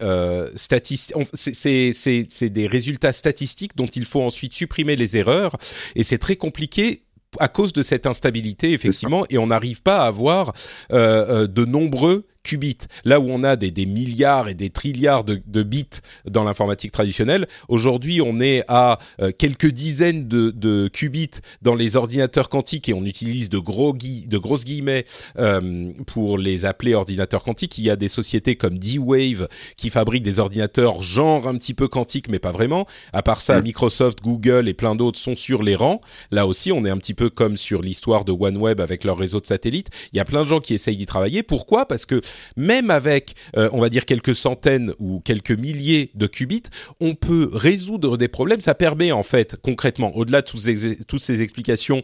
statistiques. 0.55 1.15
C'est 1.35 2.49
des 2.49 2.67
résultats 2.67 3.11
statistiques 3.11 3.75
dont 3.75 3.87
il 3.87 4.05
faut 4.05 4.21
ensuite 4.21 4.53
supprimer 4.53 4.95
les 4.95 5.17
erreurs, 5.17 5.57
et 5.95 6.03
c'est 6.03 6.17
très 6.17 6.37
compliqué 6.37 7.03
à 7.39 7.49
cause 7.49 7.73
de 7.73 7.83
cette 7.83 8.07
instabilité, 8.07 8.71
effectivement, 8.71 9.25
et 9.29 9.37
on 9.37 9.47
n'arrive 9.47 9.83
pas 9.83 9.99
à 9.99 10.07
avoir 10.07 10.53
de 10.89 11.65
nombreux 11.65 12.25
qubits. 12.43 12.77
Là 13.05 13.19
où 13.19 13.29
on 13.29 13.43
a 13.43 13.55
des, 13.55 13.85
milliards 13.85 14.47
et 14.47 14.53
des 14.53 14.69
trilliards 14.69 15.23
de, 15.23 15.63
bits 15.63 15.85
dans 16.25 16.43
l'informatique 16.43 16.91
traditionnelle, 16.91 17.47
aujourd'hui 17.67 18.21
on 18.21 18.39
est 18.39 18.63
à 18.67 18.99
euh, 19.21 19.31
quelques 19.37 19.71
dizaines 19.71 20.27
de, 20.27 20.87
qubits 20.87 21.41
dans 21.61 21.75
les 21.75 21.95
ordinateurs 21.95 22.49
quantiques 22.49 22.89
et 22.89 22.93
on 22.93 23.05
utilise 23.05 23.49
de, 23.49 23.59
gros 23.59 23.93
de 23.93 24.37
grosses 24.37 24.65
guillemets 24.65 25.05
euh, 25.37 25.91
pour 26.07 26.37
les 26.37 26.65
appeler 26.65 26.93
ordinateurs 26.93 27.43
quantiques. 27.43 27.77
Il 27.77 27.83
y 27.83 27.89
a 27.89 27.95
des 27.95 28.07
sociétés 28.07 28.55
comme 28.55 28.79
D-Wave 28.79 29.47
qui 29.77 29.89
fabriquent 29.89 30.23
des 30.23 30.39
ordinateurs 30.39 31.01
genre 31.01 31.47
un 31.47 31.55
petit 31.55 31.73
peu 31.73 31.87
quantiques 31.87 32.29
mais 32.29 32.39
pas 32.39 32.51
vraiment. 32.51 32.85
À 33.13 33.21
part 33.21 33.41
ça, 33.41 33.59
mm. 33.59 33.63
Microsoft, 33.63 34.19
Google 34.21 34.67
et 34.67 34.73
plein 34.73 34.95
d'autres 34.95 35.19
sont 35.19 35.35
sur 35.35 35.63
les 35.63 35.75
rangs. 35.75 36.01
Là 36.31 36.47
aussi, 36.47 36.71
on 36.71 36.85
est 36.85 36.89
un 36.89 36.97
petit 36.97 37.13
peu 37.13 37.29
comme 37.29 37.57
sur 37.57 37.81
l'histoire 37.81 38.25
de 38.25 38.31
OneWeb 38.31 38.79
avec 38.79 39.03
leur 39.03 39.17
réseau 39.17 39.39
de 39.39 39.45
satellites. 39.45 39.89
Il 40.13 40.17
y 40.17 40.19
a 40.19 40.25
plein 40.25 40.43
de 40.43 40.47
gens 40.47 40.59
qui 40.59 40.73
essayent 40.73 40.97
d'y 40.97 41.05
travailler. 41.05 41.43
Pourquoi? 41.43 41.85
Parce 41.85 42.05
que 42.05 42.21
même 42.55 42.91
avec, 42.91 43.35
euh, 43.57 43.69
on 43.73 43.79
va 43.79 43.89
dire, 43.89 44.05
quelques 44.05 44.35
centaines 44.35 44.93
ou 44.99 45.19
quelques 45.19 45.51
milliers 45.51 46.11
de 46.15 46.27
qubits, 46.27 46.63
on 46.99 47.15
peut 47.15 47.49
résoudre 47.51 48.17
des 48.17 48.27
problèmes. 48.27 48.61
Ça 48.61 48.75
permet, 48.75 49.11
en 49.11 49.23
fait, 49.23 49.57
concrètement, 49.61 50.15
au-delà 50.15 50.41
de 50.41 50.47
toutes 50.47 51.21
ces, 51.21 51.41
explications 51.41 52.01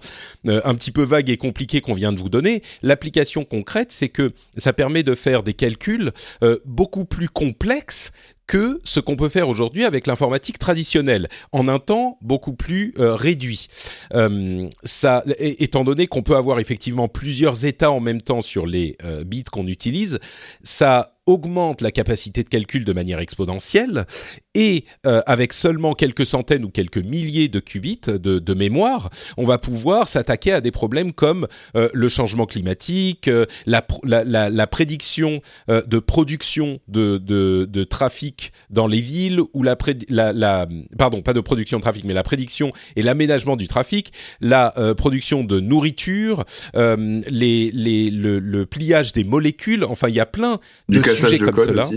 euh, 0.48 0.62
un 0.64 0.76
petit 0.76 0.92
peu 0.92 1.04
vagues 1.04 1.30
et 1.30 1.38
compliquées 1.38 1.82
qu'on 1.82 1.94
vient 1.94 2.14
de 2.14 2.20
vous 2.20 2.30
donner, 2.30 2.62
l'application 2.82 3.44
concrète, 3.44 3.92
c'est 3.92 4.10
que 4.10 4.34
ça 4.58 4.74
permet 4.74 5.04
de 5.04 5.16
faire 5.16 5.44
des 5.44 5.54
calculs 5.54 6.12
euh, 6.44 6.58
beaucoup 6.66 7.06
plus 7.06 7.30
complexes 7.30 8.12
que 8.48 8.80
ce 8.84 9.00
qu'on 9.00 9.16
peut 9.16 9.30
faire 9.30 9.50
aujourd'hui 9.50 9.86
avec 9.86 10.08
l'informatique 10.08 10.60
traditionnelle, 10.60 11.28
en 11.52 11.68
un 11.68 11.80
temps 11.80 12.18
beaucoup 12.22 12.54
plus 12.54 12.94
euh, 13.00 13.16
réduit. 13.16 13.68
Euh, 14.14 14.68
ça, 14.84 15.24
étant 15.40 15.84
donné 15.84 16.08
qu'on 16.08 16.24
peut 16.24 16.36
avoir 16.36 16.60
effectivement 16.60 17.08
plusieurs 17.08 17.66
états 17.66 17.92
en 17.92 18.00
même 18.00 18.22
temps 18.22 18.42
sur 18.42 18.66
les 18.66 18.98
euh, 19.04 19.24
bits 19.24 19.44
qu'on 19.44 19.68
utilise, 19.68 20.20
ça 20.64 21.16
augmente 21.26 21.82
la 21.82 21.92
capacité 21.92 22.44
de 22.44 22.50
calcul 22.50 22.86
de 22.86 22.94
manière 22.94 23.20
exponentielle 23.20 24.06
et 24.56 24.86
euh, 25.06 25.22
avec 25.28 25.54
seulement 25.54 25.94
quelques 25.94 26.26
centaines 26.26 26.66
ou 26.66 26.70
quelques 26.70 26.98
milliers 26.98 27.50
de 27.50 27.60
qubits 27.60 28.02
de, 28.08 28.40
de 28.40 28.54
mémoire, 28.54 29.12
on 29.38 29.44
va 29.44 29.58
pouvoir 29.58 30.08
s'attaquer 30.08 30.54
à 30.54 30.62
des 30.62 30.72
problèmes 30.72 31.12
comme 31.12 31.48
euh, 31.76 31.90
le 31.94 32.10
changement 32.10 32.46
climatique, 32.46 33.28
euh, 33.28 33.46
la, 33.66 33.86
la, 34.04 34.50
la, 34.50 34.68
prédiction 34.68 35.42
de 35.68 36.00
production 36.00 36.80
de, 36.88 37.18
de, 37.18 37.68
de, 37.70 37.84
trafic 37.84 38.52
dans 38.70 38.88
les 38.88 39.02
villes 39.02 39.42
ou 39.54 39.64
la, 39.64 39.76
la, 40.10 40.68
pardon 40.98 41.22
pas 41.22 41.34
de 41.34 41.42
production 41.42 41.78
de 41.78 41.82
trafic 41.82 42.04
mais 42.06 42.14
la 42.14 42.24
prédiction 42.24 42.72
et 42.96 43.04
l'aménagement 43.04 43.58
du 43.58 43.68
trafic, 43.68 44.12
la 44.40 44.74
production 44.98 45.44
de 45.44 45.60
nourriture, 45.60 46.46
les, 46.74 47.72
les, 47.72 48.10
le, 48.10 48.40
le, 48.40 48.66
pliage 48.66 49.12
des 49.12 49.24
molécules, 49.24 49.84
enfin 49.84 50.08
il 50.08 50.16
y 50.16 50.20
a 50.20 50.26
plein 50.26 50.60
de 50.90 51.02
sujets 51.04 51.40
comme 51.40 51.58
cela. 51.58 51.90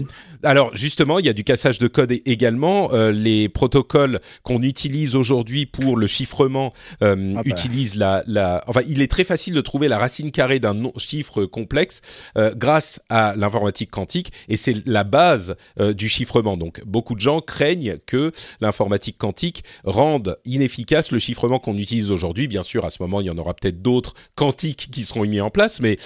Alors 0.42 0.76
justement, 0.76 1.18
il 1.18 1.26
y 1.26 1.28
a 1.28 1.32
du 1.32 1.44
cassage 1.44 1.78
de 1.78 1.88
code 1.88 2.12
également. 2.24 2.47
Euh, 2.48 3.12
les 3.12 3.48
protocoles 3.48 4.20
qu'on 4.42 4.62
utilise 4.62 5.14
aujourd'hui 5.14 5.66
pour 5.66 5.96
le 5.96 6.06
chiffrement 6.06 6.72
euh, 7.02 7.34
ah 7.36 7.42
bah. 7.42 7.42
utilisent 7.44 7.96
la, 7.96 8.22
la. 8.26 8.62
Enfin, 8.66 8.80
il 8.86 9.02
est 9.02 9.10
très 9.10 9.24
facile 9.24 9.54
de 9.54 9.60
trouver 9.60 9.88
la 9.88 9.98
racine 9.98 10.30
carrée 10.30 10.60
d'un 10.60 10.76
chiffre 10.96 11.44
complexe 11.44 12.00
euh, 12.36 12.54
grâce 12.54 13.00
à 13.08 13.34
l'informatique 13.36 13.90
quantique, 13.90 14.32
et 14.48 14.56
c'est 14.56 14.86
la 14.86 15.04
base 15.04 15.56
du 15.94 16.08
chiffrement. 16.08 16.56
Donc, 16.56 16.82
beaucoup 16.84 17.14
de 17.14 17.20
gens 17.20 17.40
craignent 17.40 17.98
que 18.06 18.32
l'informatique 18.60 19.18
quantique 19.18 19.64
rende 19.84 20.38
inefficace 20.44 21.10
le 21.12 21.18
chiffrement 21.18 21.58
qu'on 21.58 21.76
utilise 21.76 22.10
aujourd'hui. 22.10 22.48
Bien 22.48 22.62
sûr, 22.62 22.84
à 22.84 22.90
ce 22.90 23.02
moment, 23.02 23.20
il 23.20 23.26
y 23.26 23.30
en 23.30 23.38
aura 23.38 23.54
peut-être 23.54 23.82
d'autres 23.82 24.14
quantiques 24.34 24.88
qui 24.90 25.04
seront 25.04 25.24
mis 25.24 25.40
en 25.40 25.50
place, 25.50 25.80
mais 25.80 25.98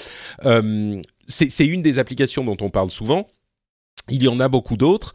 euh, 0.45 1.01
c'est 1.27 1.67
une 1.67 1.83
des 1.83 1.99
applications 1.99 2.45
dont 2.45 2.57
on 2.61 2.71
parle 2.71 2.91
souvent. 2.91 3.27
Il 4.09 4.23
y 4.23 4.29
en 4.29 4.41
a 4.41 4.49
beaucoup 4.49 4.77
d'autres. 4.77 5.13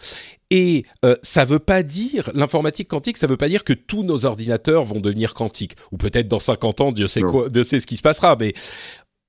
Et 0.50 0.86
euh, 1.04 1.16
ça 1.24 1.44
veut 1.44 1.60
pas 1.60 1.84
dire, 1.84 2.30
l'informatique 2.34 2.88
quantique, 2.88 3.18
ça 3.18 3.28
veut 3.28 3.38
pas 3.38 3.50
dire 3.50 3.64
que 3.64 3.74
tous 3.74 4.04
nos 4.04 4.26
ordinateurs 4.26 4.86
vont 4.86 5.02
devenir 5.02 5.34
quantiques. 5.34 5.76
Ou 5.92 5.98
peut-être 5.98 6.28
dans 6.28 6.40
50 6.40 6.82
ans, 6.82 6.92
Dieu 6.92 7.08
sait, 7.08 7.22
quoi, 7.22 7.50
Dieu 7.50 7.64
sait 7.64 7.80
ce 7.80 7.88
qui 7.88 7.98
se 7.98 8.02
passera. 8.02 8.38
Mais 8.40 8.54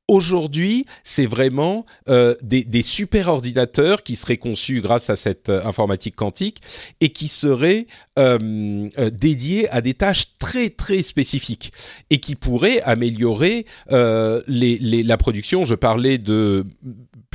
Aujourd'hui, 0.09 0.87
c'est 1.05 1.27
vraiment 1.27 1.85
euh, 2.09 2.35
des, 2.41 2.65
des, 2.65 2.83
super 2.83 3.29
ordinateurs 3.29 4.03
qui 4.03 4.17
seraient 4.17 4.39
conçus 4.39 4.81
grâce 4.81 5.11
à 5.11 5.17
cette 5.17 5.51
euh, 5.51 5.63
informatique 5.67 6.17
quantique 6.17 6.63
et 7.03 7.11
qui 7.11 7.29
seraient 7.29 7.87
euh, 8.19 8.89
dédiés 9.13 9.69
à 9.69 9.83
des 9.83 9.93
tâches 9.93 10.33
très 10.39 10.71
très 10.71 11.03
spécifiques 11.03 11.73
et 12.09 12.21
qui 12.21 12.37
pourraient 12.37 12.81
améliorer 12.83 13.67
les, 13.91 14.79
les, 14.79 15.03
la 15.03 15.17
production. 15.19 15.65
Je 15.65 15.75
parlais 15.75 16.17
de 16.17 16.65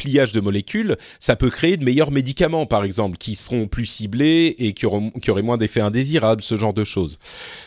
pliage 0.04 0.34
de 0.34 0.42
molécules, 0.42 0.98
ça 1.20 1.36
peut 1.36 1.50
créer 1.50 1.78
de 1.78 1.84
meilleurs 1.86 2.12
médicaments, 2.12 2.66
par 2.66 2.84
exemple, 2.84 3.18
qui 3.18 3.36
seront 3.36 3.68
plus 3.68 3.86
ciblés 3.86 4.54
et 4.60 4.74
qui, 4.74 4.86
auront, 4.86 5.10
qui 5.12 5.32
auraient 5.32 5.42
moins 5.42 5.58
d'effets 5.58 5.82
indésirables, 5.82 6.42
ce 6.44 6.56
genre 6.58 6.74
de 6.74 6.84
choses. 6.84 7.20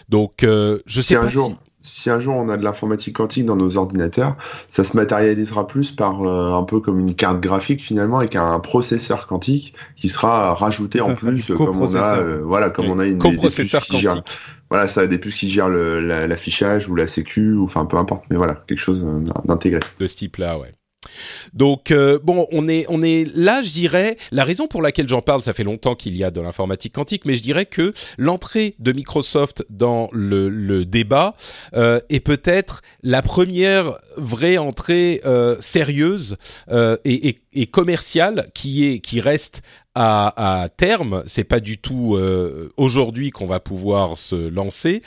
Donc, 0.08 0.42
euh, 0.44 0.78
je 0.86 1.00
sais 1.00 1.06
Si 1.08 1.14
un 1.16 1.20
pas 1.22 1.28
jour- 1.28 1.48
si 1.82 2.00
si 2.02 2.10
un 2.10 2.18
jour 2.18 2.34
on 2.34 2.48
a 2.48 2.56
de 2.56 2.64
l'informatique 2.64 3.14
quantique 3.14 3.44
dans 3.46 3.54
nos 3.54 3.76
ordinateurs, 3.76 4.36
ça 4.66 4.82
se 4.82 4.96
matérialisera 4.96 5.68
plus 5.68 5.92
par 5.92 6.22
euh, 6.24 6.52
un 6.52 6.64
peu 6.64 6.80
comme 6.80 6.98
une 6.98 7.14
carte 7.14 7.40
graphique 7.40 7.80
finalement 7.80 8.18
avec 8.18 8.34
un 8.34 8.58
processeur 8.58 9.28
quantique 9.28 9.72
qui 9.94 10.08
sera 10.08 10.52
rajouté 10.54 11.00
en 11.00 11.14
plus 11.14 11.44
comme 11.56 11.80
on 11.80 11.94
a 11.94 12.18
euh, 12.18 12.40
voilà 12.42 12.70
comme 12.70 12.86
Oui. 12.86 12.92
on 12.96 12.98
a 12.98 13.06
une 13.06 13.18
des- 13.18 13.30
des 13.30 13.36
puces 13.36 13.36
coprocesseur 13.36 13.86
quantique. 13.86 14.08
voilà 14.68 14.88
ça 14.88 15.02
a 15.02 15.06
des 15.06 15.18
puces 15.18 15.36
qui 15.36 15.48
gèrent 15.48 15.68
la- 15.68 16.26
l'affichage 16.26 16.88
ou 16.88 16.96
la 16.96 17.06
sécu 17.06 17.52
ou 17.52 17.62
enfin 17.62 17.84
peu 17.86 17.96
importe 17.98 18.24
mais 18.30 18.36
voilà 18.36 18.64
quelque 18.66 18.80
chose 18.80 19.06
d'intégré. 19.44 19.78
de 20.00 20.06
ce 20.08 20.16
type-là, 20.16 20.58
ouais. 20.58 20.72
Donc 21.52 21.90
euh, 21.90 22.18
bon, 22.22 22.46
on 22.52 22.68
est 22.68 22.86
on 22.88 23.02
est 23.02 23.26
là, 23.34 23.62
je 23.62 23.72
dirais. 23.72 24.16
La 24.30 24.44
raison 24.44 24.66
pour 24.66 24.82
laquelle 24.82 25.08
j'en 25.08 25.22
parle, 25.22 25.42
ça 25.42 25.52
fait 25.52 25.64
longtemps 25.64 25.94
qu'il 25.94 26.16
y 26.16 26.24
a 26.24 26.30
de 26.30 26.40
l'informatique 26.40 26.94
quantique, 26.94 27.24
mais 27.24 27.36
je 27.36 27.42
dirais 27.42 27.66
que 27.66 27.92
l'entrée 28.18 28.74
de 28.78 28.92
Microsoft 28.92 29.64
dans 29.70 30.08
le, 30.12 30.48
le 30.48 30.84
débat 30.84 31.34
euh, 31.74 32.00
est 32.08 32.20
peut-être 32.20 32.82
la 33.02 33.22
première 33.22 33.98
vraie 34.16 34.58
entrée 34.58 35.20
euh, 35.24 35.56
sérieuse 35.60 36.36
euh, 36.70 36.96
et, 37.04 37.28
et, 37.28 37.36
et 37.52 37.66
commerciale 37.66 38.48
qui 38.54 38.86
est 38.86 38.98
qui 38.98 39.20
reste 39.20 39.62
à, 39.96 40.68
terme. 40.76 41.22
C'est 41.26 41.44
pas 41.44 41.60
du 41.60 41.78
tout 41.78 42.16
euh, 42.16 42.72
aujourd'hui 42.76 43.30
qu'on 43.30 43.46
va 43.46 43.60
pouvoir 43.60 44.18
se 44.18 44.36
lancer, 44.36 45.02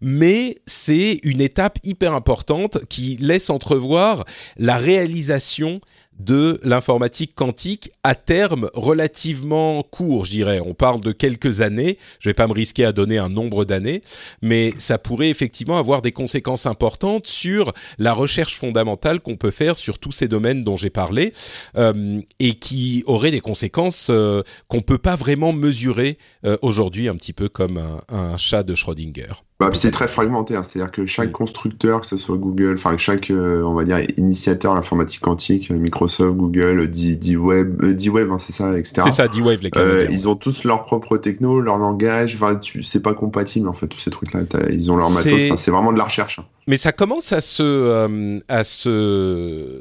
mais 0.00 0.58
c'est 0.66 1.20
une 1.22 1.40
étape 1.40 1.78
hyper 1.82 2.12
importante 2.12 2.84
qui 2.88 3.16
laisse 3.20 3.48
entrevoir 3.48 4.24
la 4.58 4.76
réalisation 4.76 5.80
de 6.18 6.58
l'informatique 6.62 7.34
quantique 7.34 7.92
à 8.02 8.14
terme 8.14 8.70
relativement 8.74 9.82
court, 9.82 10.24
je 10.24 10.30
dirais. 10.30 10.60
On 10.64 10.74
parle 10.74 11.00
de 11.00 11.12
quelques 11.12 11.60
années. 11.60 11.98
Je 12.20 12.28
vais 12.28 12.34
pas 12.34 12.46
me 12.46 12.52
risquer 12.52 12.84
à 12.84 12.92
donner 12.92 13.18
un 13.18 13.28
nombre 13.28 13.64
d'années, 13.64 14.02
mais 14.42 14.72
ça 14.78 14.98
pourrait 14.98 15.30
effectivement 15.30 15.78
avoir 15.78 16.02
des 16.02 16.12
conséquences 16.12 16.66
importantes 16.66 17.26
sur 17.26 17.72
la 17.98 18.12
recherche 18.12 18.58
fondamentale 18.58 19.20
qu'on 19.20 19.36
peut 19.36 19.50
faire 19.50 19.76
sur 19.76 19.98
tous 19.98 20.12
ces 20.12 20.28
domaines 20.28 20.64
dont 20.64 20.76
j'ai 20.76 20.90
parlé 20.90 21.32
euh, 21.76 22.20
et 22.38 22.54
qui 22.54 23.02
auraient 23.06 23.30
des 23.30 23.40
conséquences 23.40 24.08
euh, 24.10 24.42
qu'on 24.68 24.80
peut 24.80 24.98
pas 24.98 25.16
vraiment 25.16 25.52
mesurer 25.52 26.18
euh, 26.44 26.56
aujourd'hui, 26.62 27.08
un 27.08 27.16
petit 27.16 27.32
peu 27.32 27.48
comme 27.48 27.78
un, 27.78 28.02
un 28.08 28.36
chat 28.36 28.62
de 28.62 28.74
Schrödinger. 28.74 29.45
Bah, 29.58 29.70
c'est 29.72 29.90
très 29.90 30.06
fragmenté, 30.06 30.54
hein. 30.54 30.62
c'est-à-dire 30.62 30.92
que 30.92 31.06
chaque 31.06 31.30
Mm. 31.30 31.32
constructeur, 31.32 32.00
que 32.02 32.06
ce 32.06 32.18
soit 32.18 32.36
Google, 32.36 32.74
enfin 32.74 32.94
chaque, 32.98 33.30
euh, 33.30 33.62
on 33.62 33.72
va 33.72 33.84
dire, 33.84 34.00
initiateur 34.18 34.72
de 34.72 34.76
l'informatique 34.76 35.22
quantique, 35.22 35.70
euh, 35.70 35.76
Microsoft, 35.78 36.36
Google, 36.36 36.88
D- 36.88 37.16
D-Web, 37.16 37.82
euh, 37.82 37.94
D-Web, 37.94 38.30
hein, 38.30 38.36
c'est 38.38 38.52
ça, 38.52 38.78
etc. 38.78 39.00
C'est 39.04 39.10
ça, 39.12 39.28
D-Wave, 39.28 39.60
les 39.62 39.68
Euh, 39.68 39.70
Canadiens. 39.70 40.08
ils 40.10 40.28
ont 40.28 40.36
tous 40.36 40.64
leur 40.64 40.84
propre 40.84 41.16
techno, 41.16 41.58
leur 41.62 41.78
langage. 41.78 42.34
Enfin, 42.34 42.56
tu, 42.56 42.82
c'est 42.82 43.00
pas 43.00 43.14
compatible 43.14 43.66
en 43.68 43.72
fait 43.72 43.88
tous 43.88 43.98
ces 43.98 44.10
trucs-là. 44.10 44.40
Ils 44.70 44.92
ont 44.92 44.96
leur 44.98 45.08
matos. 45.08 45.56
C'est 45.56 45.70
vraiment 45.70 45.92
de 45.92 45.98
la 45.98 46.04
recherche. 46.04 46.38
hein. 46.38 46.44
Mais 46.66 46.76
ça 46.76 46.92
commence 46.92 47.32
à 47.32 47.40
se 47.40 47.62
euh, 47.62 48.38
à 48.48 48.62
se 48.62 49.80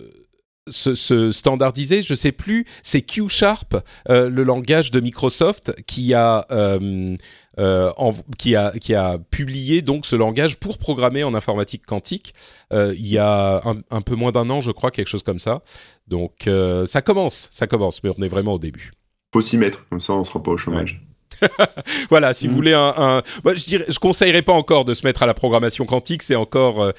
se, 0.68 0.96
se 0.96 1.32
standardiser, 1.32 2.02
je 2.02 2.16
sais 2.16 2.32
plus, 2.32 2.66
c'est 2.84 3.02
Q 3.02 3.30
Sharp, 3.30 3.76
euh, 4.10 4.30
le 4.30 4.44
langage 4.44 4.92
de 4.92 5.00
Microsoft, 5.00 5.74
qui 5.86 6.14
a 6.14 6.46
euh, 6.52 7.16
euh, 7.60 7.92
qui 8.38 8.56
a 8.56 9.18
publié 9.30 9.82
donc 9.82 10.06
ce 10.06 10.16
langage 10.16 10.58
pour 10.58 10.78
programmer 10.78 11.24
en 11.24 11.34
informatique 11.34 11.86
quantique. 11.86 12.34
il 12.72 13.08
y 13.08 13.18
a 13.18 13.62
un, 13.92 14.02
peu 14.02 14.16
moins 14.16 14.32
d'un 14.32 14.50
an, 14.50 14.62
je 14.62 14.72
crois, 14.72 14.92
quelque 14.92 15.08
chose 15.08 15.24
comme 15.24 15.40
ça. 15.40 15.62
Donc 16.08 16.50
ça 16.86 17.02
commence, 17.02 17.48
ça 17.52 17.68
commence, 17.68 18.04
mais 18.04 18.12
on 18.18 18.22
est 18.22 18.28
vraiment 18.28 18.54
au 18.54 18.60
début. 18.60 18.92
Faut 19.34 19.42
s'y 19.42 19.58
mettre, 19.58 19.88
comme 19.90 20.02
ça 20.02 20.14
on 20.14 20.24
sera 20.24 20.42
pas 20.42 20.52
au 20.52 20.58
chômage. 20.58 21.05
Voilà, 22.10 22.34
si 22.34 22.48
vous 22.48 22.54
Mm. 22.54 22.56
voulez 22.56 22.74
un, 22.74 22.94
un... 22.98 23.24
Moi, 23.44 23.56
je 23.56 23.66
dirais, 23.66 23.86
je 23.88 24.00
conseillerais 24.00 24.42
pas 24.42 24.54
encore 24.54 24.86
de 24.86 24.94
se 24.94 25.06
mettre 25.06 25.24
à 25.24 25.26
la 25.26 25.34
programmation 25.34 25.86
quantique, 25.86 26.24
c'est 26.24 26.36
encore 26.36 26.82
euh, 26.82 26.92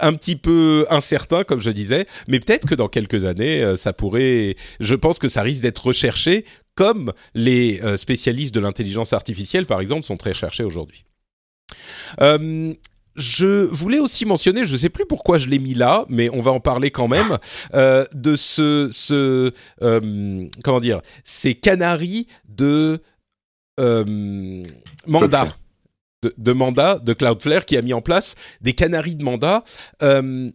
un 0.00 0.14
petit 0.14 0.36
peu 0.36 0.86
incertain, 0.90 1.44
comme 1.44 1.60
je 1.60 1.70
disais, 1.70 2.06
mais 2.28 2.40
peut-être 2.40 2.66
que 2.66 2.74
dans 2.74 2.88
quelques 2.88 3.24
années, 3.24 3.62
euh, 3.62 3.76
ça 3.76 3.92
pourrait. 3.92 4.56
Je 4.80 4.94
pense 4.94 5.18
que 5.18 5.28
ça 5.28 5.42
risque 5.42 5.62
d'être 5.62 5.84
recherché, 5.84 6.44
comme 6.74 7.12
les 7.34 7.80
euh, 7.82 7.96
spécialistes 7.96 8.54
de 8.54 8.60
l'intelligence 8.60 9.12
artificielle, 9.12 9.66
par 9.66 9.80
exemple, 9.80 10.02
sont 10.04 10.16
très 10.16 10.30
recherchés 10.30 10.64
aujourd'hui. 10.64 11.04
Je 13.14 13.66
voulais 13.66 13.98
aussi 13.98 14.24
mentionner, 14.24 14.64
je 14.64 14.72
ne 14.72 14.78
sais 14.78 14.88
plus 14.88 15.04
pourquoi 15.04 15.36
je 15.36 15.46
l'ai 15.48 15.58
mis 15.58 15.74
là, 15.74 16.06
mais 16.08 16.30
on 16.30 16.40
va 16.40 16.50
en 16.50 16.60
parler 16.60 16.90
quand 16.90 17.08
même, 17.08 17.36
de 17.74 18.36
ce, 18.36 18.88
ce 18.90 19.52
comment 20.64 20.80
dire, 20.80 21.02
ces 21.22 21.54
canaries 21.54 22.26
de 22.48 23.02
euh, 23.82 24.62
mandat. 25.06 25.56
De, 26.22 26.32
de 26.38 26.52
mandat 26.52 27.00
de 27.00 27.12
Cloudflare 27.14 27.64
qui 27.64 27.76
a 27.76 27.82
mis 27.82 27.92
en 27.92 28.00
place 28.00 28.36
des 28.60 28.74
canaries 28.74 29.16
de 29.16 29.24
mandat. 29.24 29.64
Euh, 30.02 30.50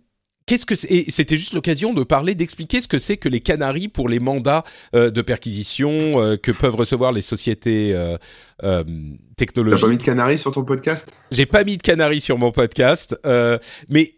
Qu'est-ce 0.45 0.65
que 0.65 0.75
C'était 0.75 1.35
juste 1.37 1.53
l'occasion 1.53 1.93
de 1.93 2.03
parler, 2.05 2.33
d'expliquer 2.33 2.79
ce 2.79 2.87
que 2.87 2.99
c'est 2.99 3.17
que 3.17 3.27
les 3.27 3.41
canaries 3.41 3.89
pour 3.89 4.07
les 4.07 4.21
mandats 4.21 4.63
euh, 4.95 5.11
de 5.11 5.21
perquisition 5.21 6.21
euh, 6.21 6.37
que 6.37 6.53
peuvent 6.53 6.75
recevoir 6.75 7.11
les 7.11 7.19
sociétés 7.19 7.93
euh, 7.93 8.17
euh, 8.63 8.81
T'as 8.85 9.35
technologiques. 9.35 9.81
pas 9.81 9.89
mis 9.89 9.97
de 9.97 10.03
canari 10.03 10.39
sur 10.39 10.53
ton 10.53 10.63
podcast? 10.63 11.11
J'ai 11.31 11.45
pas 11.45 11.65
mis 11.65 11.75
de 11.75 11.81
canaries 11.81 12.21
sur 12.21 12.37
mon 12.37 12.53
podcast, 12.53 13.19
mais 13.89 14.13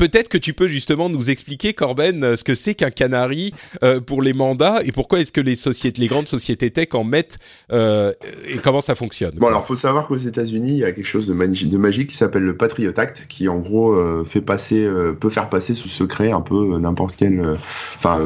peut-être 0.00 0.30
que 0.30 0.38
tu 0.38 0.54
peux 0.54 0.66
justement 0.66 1.10
nous 1.10 1.28
expliquer, 1.28 1.74
Corben, 1.74 2.24
euh, 2.24 2.34
ce 2.34 2.42
que 2.42 2.54
c'est 2.54 2.74
qu'un 2.74 2.90
canari 2.90 3.52
euh, 3.84 4.00
pour 4.00 4.22
les 4.22 4.32
mandats 4.32 4.80
et 4.82 4.92
pourquoi 4.92 5.20
est-ce 5.20 5.30
que 5.30 5.42
les 5.42 6.06
grandes 6.06 6.26
sociétés 6.26 6.70
tech 6.70 6.88
en 6.94 7.04
mettent 7.04 7.38
euh, 7.70 8.14
et 8.48 8.56
comment 8.56 8.80
ça 8.80 8.94
fonctionne? 8.94 9.34
Bon 9.36 9.48
alors 9.48 9.66
faut 9.66 9.76
savoir 9.76 10.06
qu'aux 10.06 10.16
États-Unis 10.16 10.72
il 10.72 10.78
y 10.78 10.84
a 10.84 10.92
quelque 10.92 11.04
chose 11.04 11.26
de, 11.26 11.34
magi- 11.34 11.68
de 11.68 11.76
magique 11.76 12.08
qui 12.08 12.16
s'appelle 12.16 12.44
le 12.44 12.56
Patriot 12.56 12.94
Act 12.96 13.26
qui 13.28 13.46
en 13.48 13.58
gros 13.58 13.94
fait 14.24 14.40
passer, 14.40 14.88
peut 15.20 15.28
faire 15.28 15.50
passer 15.50 15.74
sous 15.74 15.90
secret 15.90 16.32
un 16.32 16.40
peu 16.40 16.78
n'importe 16.78 17.16
quel. 17.18 17.58
Enfin, 17.98 18.18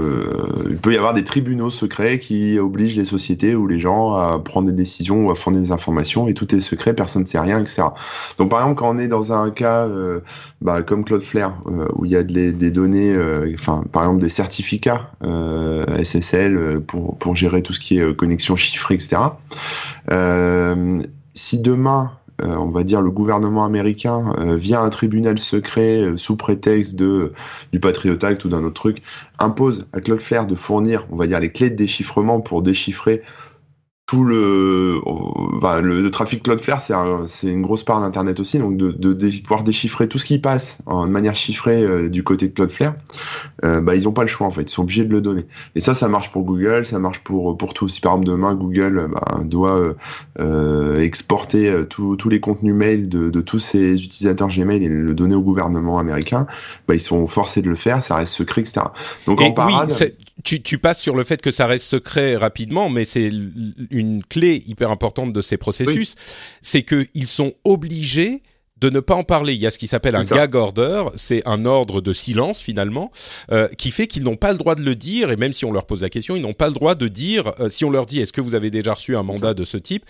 il 0.68 0.76
peut 0.76 0.92
y 0.92 0.96
avoir 0.96 1.12
des 1.12 1.24
tribunaux 1.24 1.70
secrets 1.70 2.20
qui 2.20 2.58
obligent 2.60 2.96
les 2.96 3.04
sociétés 3.04 3.56
ou 3.56 3.66
les 3.66 3.80
gens 3.80 4.14
à 4.14 4.38
prendre 4.38 4.68
des 4.68 4.72
décisions 4.72 5.26
ou 5.26 5.30
à 5.32 5.34
fournir 5.34 5.60
des 5.60 5.72
informations 5.72 6.28
et 6.28 6.34
tout 6.34 6.54
est 6.54 6.60
secret, 6.60 6.94
personne 6.94 7.22
ne 7.22 7.26
sait 7.26 7.40
rien, 7.40 7.60
etc. 7.60 7.82
Donc 8.38 8.50
par 8.50 8.60
exemple 8.60 8.78
quand 8.78 8.94
on 8.94 8.98
est 8.98 9.08
dans 9.08 9.32
un 9.32 9.50
cas 9.50 9.88
bah, 10.60 10.82
comme 10.82 11.04
Cloudflare 11.04 11.60
où 11.94 12.04
il 12.04 12.10
y 12.10 12.16
a 12.16 12.22
des, 12.22 12.52
données, 12.70 13.14
euh, 13.14 13.52
enfin 13.54 13.82
par 13.92 14.02
exemple 14.02 14.20
des 14.20 14.28
certificats 14.28 15.10
euh, 15.24 15.84
SSL 16.02 16.56
euh, 16.56 16.80
pour 16.80 17.16
pour 17.18 17.34
gérer 17.34 17.62
tout 17.62 17.72
ce 17.72 17.80
qui 17.80 17.98
est 17.98 18.02
euh, 18.02 18.12
connexion 18.12 18.56
chiffrée, 18.56 18.94
etc. 18.94 19.16
Euh, 20.12 21.00
si 21.34 21.60
demain, 21.60 22.12
euh, 22.42 22.56
on 22.56 22.70
va 22.70 22.82
dire 22.82 23.00
le 23.00 23.10
gouvernement 23.10 23.64
américain 23.64 24.34
euh, 24.38 24.56
via 24.56 24.80
un 24.80 24.90
tribunal 24.90 25.38
secret 25.38 26.00
euh, 26.00 26.16
sous 26.16 26.36
prétexte 26.36 26.96
de 26.96 27.32
du 27.72 27.78
Patriot 27.78 28.18
Act 28.24 28.44
ou 28.44 28.48
d'un 28.48 28.64
autre 28.64 28.74
truc 28.74 29.02
impose 29.38 29.86
à 29.92 30.00
Cloudflare 30.00 30.46
de 30.46 30.56
fournir, 30.56 31.06
on 31.10 31.16
va 31.16 31.28
dire 31.28 31.38
les 31.38 31.52
clés 31.52 31.70
de 31.70 31.76
déchiffrement 31.76 32.40
pour 32.40 32.62
déchiffrer 32.62 33.22
tout 34.06 34.22
le, 34.24 35.00
enfin, 35.06 35.80
le, 35.80 36.02
le 36.02 36.10
trafic 36.10 36.42
Cloudflare, 36.42 36.82
c'est 36.82 36.92
un- 36.92 37.26
c'est 37.26 37.48
une 37.50 37.62
grosse 37.62 37.84
part 37.84 38.00
d'Internet 38.00 38.38
aussi, 38.38 38.58
donc 38.58 38.76
de, 38.76 38.90
de, 38.92 39.30
pouvoir 39.40 39.64
déchiffrer 39.64 40.08
tout 40.08 40.18
ce 40.18 40.26
qui 40.26 40.38
passe 40.38 40.76
en 40.84 41.06
de 41.06 41.10
manière 41.10 41.34
chiffrée 41.34 41.82
euh, 41.82 42.10
du 42.10 42.22
côté 42.22 42.48
de 42.48 42.52
Cloudflare, 42.54 42.94
euh, 43.64 43.80
bah, 43.80 43.94
ils 43.96 44.08
ont 44.08 44.12
pas 44.12 44.22
le 44.22 44.28
choix 44.28 44.46
en 44.46 44.50
fait, 44.50 44.62
ils 44.62 44.68
sont 44.68 44.82
obligés 44.82 45.04
de 45.04 45.12
le 45.12 45.20
donner. 45.20 45.46
Et 45.74 45.80
ça, 45.80 45.94
ça 45.94 46.08
marche 46.08 46.30
pour 46.32 46.44
Google, 46.44 46.84
ça 46.86 46.98
marche 46.98 47.20
pour 47.20 47.56
pour 47.56 47.74
tout. 47.74 47.88
Si 47.88 48.00
par 48.00 48.12
exemple 48.12 48.28
demain 48.28 48.54
Google 48.54 48.98
euh, 48.98 49.08
bah, 49.08 49.40
doit 49.44 49.76
euh, 49.78 49.94
euh, 50.40 51.00
exporter 51.00 51.70
euh, 51.70 51.84
tous 51.84 52.16
tous 52.16 52.28
les 52.28 52.40
contenus 52.40 52.74
mail 52.74 53.08
de, 53.08 53.30
de 53.30 53.40
tous 53.40 53.58
ses 53.58 54.02
utilisateurs 54.04 54.48
Gmail 54.48 54.84
et 54.84 54.88
le 54.88 55.14
donner 55.14 55.34
au 55.34 55.42
gouvernement 55.42 55.98
américain, 55.98 56.46
bah, 56.88 56.94
ils 56.94 57.00
sont 57.00 57.26
forcés 57.26 57.62
de 57.62 57.68
le 57.70 57.76
faire, 57.76 58.02
ça 58.02 58.16
reste 58.16 58.34
secret, 58.34 58.62
etc. 58.62 58.86
Donc 59.26 59.40
Et 59.40 59.46
en 59.46 59.66
oui, 59.66 59.72
tu, 60.42 60.62
tu 60.62 60.78
passes 60.78 61.00
sur 61.00 61.14
le 61.14 61.22
fait 61.24 61.40
que 61.40 61.50
ça 61.50 61.66
reste 61.66 61.86
secret 61.86 62.36
rapidement, 62.36 62.88
mais 62.90 63.04
c'est 63.04 63.30
une 63.90 64.22
clé 64.28 64.62
hyper 64.66 64.90
importante 64.90 65.32
de 65.32 65.40
ces 65.40 65.56
processus, 65.56 66.16
c'est 66.60 66.82
qu'ils 66.82 67.26
sont 67.26 67.54
obligés 67.64 68.42
de 68.80 68.90
ne 68.90 69.00
pas 69.00 69.14
en 69.14 69.22
parler. 69.22 69.54
Il 69.54 69.60
y 69.60 69.66
a 69.66 69.70
ce 69.70 69.78
qui 69.78 69.86
s'appelle 69.86 70.16
un 70.16 70.24
ça. 70.24 70.34
gag 70.34 70.54
order, 70.56 71.04
c'est 71.14 71.46
un 71.46 71.64
ordre 71.64 72.00
de 72.00 72.12
silence 72.12 72.60
finalement, 72.60 73.12
euh, 73.52 73.68
qui 73.78 73.92
fait 73.92 74.06
qu'ils 74.08 74.24
n'ont 74.24 74.36
pas 74.36 74.52
le 74.52 74.58
droit 74.58 74.74
de 74.74 74.82
le 74.82 74.94
dire, 74.96 75.30
et 75.30 75.36
même 75.36 75.52
si 75.52 75.64
on 75.64 75.70
leur 75.72 75.86
pose 75.86 76.02
la 76.02 76.10
question, 76.10 76.34
ils 76.36 76.42
n'ont 76.42 76.52
pas 76.52 76.66
le 76.68 76.74
droit 76.74 76.94
de 76.96 77.06
dire, 77.08 77.52
euh, 77.60 77.68
si 77.68 77.84
on 77.84 77.90
leur 77.90 78.04
dit 78.04 78.20
est-ce 78.20 78.32
que 78.32 78.40
vous 78.40 78.54
avez 78.56 78.70
déjà 78.70 78.92
reçu 78.94 79.16
un 79.16 79.22
mandat 79.22 79.54
de 79.54 79.64
ce 79.64 79.76
type, 79.78 80.04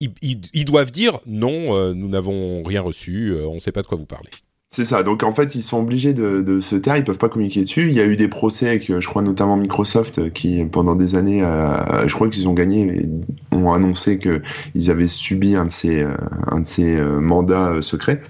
ils, 0.00 0.10
ils- 0.22 0.42
ils 0.52 0.64
doivent 0.64 0.90
dire 0.90 1.18
non, 1.26 1.74
euh, 1.76 1.94
nous 1.94 2.08
n'avons 2.08 2.62
rien 2.64 2.82
reçu, 2.82 3.34
on 3.46 3.54
ne 3.54 3.60
sait 3.60 3.72
pas 3.72 3.82
de 3.82 3.86
quoi 3.86 3.96
vous 3.96 4.06
parlez. 4.06 4.30
C'est 4.70 4.84
ça. 4.84 5.02
Donc 5.02 5.22
en 5.22 5.32
fait, 5.32 5.54
ils 5.54 5.62
sont 5.62 5.78
obligés 5.78 6.12
de, 6.12 6.60
se 6.60 6.76
taire. 6.76 6.96
Ils 6.96 7.04
peuvent 7.04 7.18
pas 7.18 7.28
communiquer 7.28 7.62
dessus. 7.62 7.88
Il 7.88 7.94
y 7.94 8.00
a 8.00 8.04
eu 8.04 8.16
des 8.16 8.28
procès 8.28 8.68
avec, 8.68 8.86
je 9.00 9.06
crois 9.06 9.22
notamment 9.22 9.56
Microsoft, 9.56 10.32
qui 10.32 10.64
pendant 10.66 10.94
des 10.94 11.14
années, 11.14 11.42
euh, 11.42 12.06
je 12.06 12.14
crois 12.14 12.28
qu'ils 12.28 12.48
ont 12.48 12.54
gagné, 12.54 13.02
et 13.02 13.08
ont 13.52 13.72
annoncé 13.72 14.18
que 14.18 14.42
ils 14.74 14.90
avaient 14.90 15.08
subi 15.08 15.56
un 15.56 15.64
de 15.64 15.72
ces, 15.72 16.02
euh, 16.02 16.14
un 16.48 16.60
de 16.60 16.66
ces 16.66 16.98
euh, 16.98 17.18
mandats 17.20 17.80
secrets. 17.80 18.20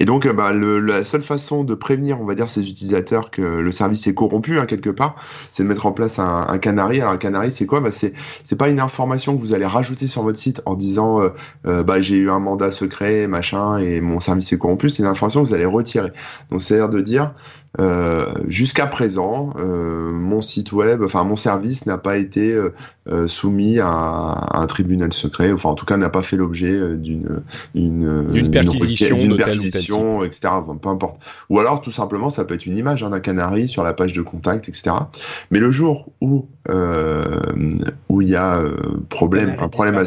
Et 0.00 0.04
donc, 0.04 0.26
euh, 0.26 0.32
bah, 0.32 0.52
la 0.52 1.04
seule 1.04 1.22
façon 1.22 1.64
de 1.64 1.74
prévenir, 1.74 2.20
on 2.20 2.24
va 2.24 2.34
dire, 2.34 2.48
ces 2.48 2.68
utilisateurs 2.68 3.30
que 3.30 3.42
le 3.42 3.72
service 3.72 4.06
est 4.06 4.14
corrompu 4.14 4.58
hein, 4.58 4.66
quelque 4.66 4.90
part, 4.90 5.16
c'est 5.50 5.62
de 5.62 5.68
mettre 5.68 5.86
en 5.86 5.92
place 5.92 6.18
un, 6.18 6.46
un 6.48 6.58
canary. 6.58 7.00
Alors 7.00 7.12
un 7.12 7.16
canary, 7.16 7.50
c'est 7.50 7.66
quoi? 7.66 7.80
Bah, 7.80 7.90
c'est 7.90 8.12
c'est 8.44 8.56
pas 8.56 8.68
une 8.68 8.80
information 8.80 9.34
que 9.36 9.40
vous 9.40 9.54
allez 9.54 9.66
rajouter 9.66 10.06
sur 10.06 10.22
votre 10.22 10.38
site 10.38 10.62
en 10.66 10.74
disant 10.74 11.20
euh, 11.20 11.30
euh, 11.66 11.82
bah 11.82 12.00
j'ai 12.00 12.16
eu 12.16 12.30
un 12.30 12.38
mandat 12.38 12.70
secret, 12.70 13.26
machin, 13.26 13.78
et 13.78 14.00
mon 14.00 14.20
service 14.20 14.52
est 14.52 14.58
corrompu. 14.58 14.90
C'est 14.90 15.02
une 15.02 15.08
information 15.08 15.42
que 15.42 15.48
vous 15.48 15.54
allez 15.54 15.64
retirer. 15.64 16.12
Donc 16.50 16.62
c'est-à-dire 16.62 16.88
de 16.88 17.00
dire 17.00 17.34
euh, 17.78 18.26
jusqu'à 18.48 18.86
présent, 18.86 19.50
euh, 19.58 20.10
mon 20.10 20.40
site 20.40 20.72
web, 20.72 21.02
enfin 21.02 21.24
mon 21.24 21.36
service 21.36 21.84
n'a 21.84 21.98
pas 21.98 22.16
été 22.16 22.54
euh, 23.08 23.28
soumis 23.28 23.78
à, 23.80 24.48
un 24.52 24.66
tribunal 24.66 25.12
secret, 25.12 25.52
enfin 25.52 25.70
en 25.70 25.74
tout 25.74 25.84
cas 25.84 25.96
n'a 25.96 26.08
pas 26.08 26.22
fait 26.22 26.36
l'objet 26.36 26.96
d'une 26.96 27.42
d'une 27.74 28.50
perquisition, 28.50 29.18
d'une 29.18 29.36
perquisition, 29.36 30.24
etc. 30.24 30.54
peu 30.80 30.88
importe. 30.88 31.20
Ou 31.50 31.58
alors 31.58 31.82
tout 31.82 31.92
simplement, 31.92 32.30
ça 32.30 32.44
peut 32.44 32.54
être 32.54 32.66
une 32.66 32.78
image 32.78 33.02
hein, 33.02 33.10
d'un 33.10 33.20
canari 33.20 33.68
sur 33.68 33.82
la 33.82 33.92
page 33.92 34.12
de 34.12 34.22
contact, 34.22 34.68
etc. 34.68 34.96
Mais 35.50 35.58
le 35.58 35.70
jour 35.70 36.12
où 36.20 36.46
où 38.08 38.22
il 38.22 38.28
y 38.28 38.36
a 38.36 38.60
problème, 39.10 39.56
un 39.58 39.68
problème 39.68 40.02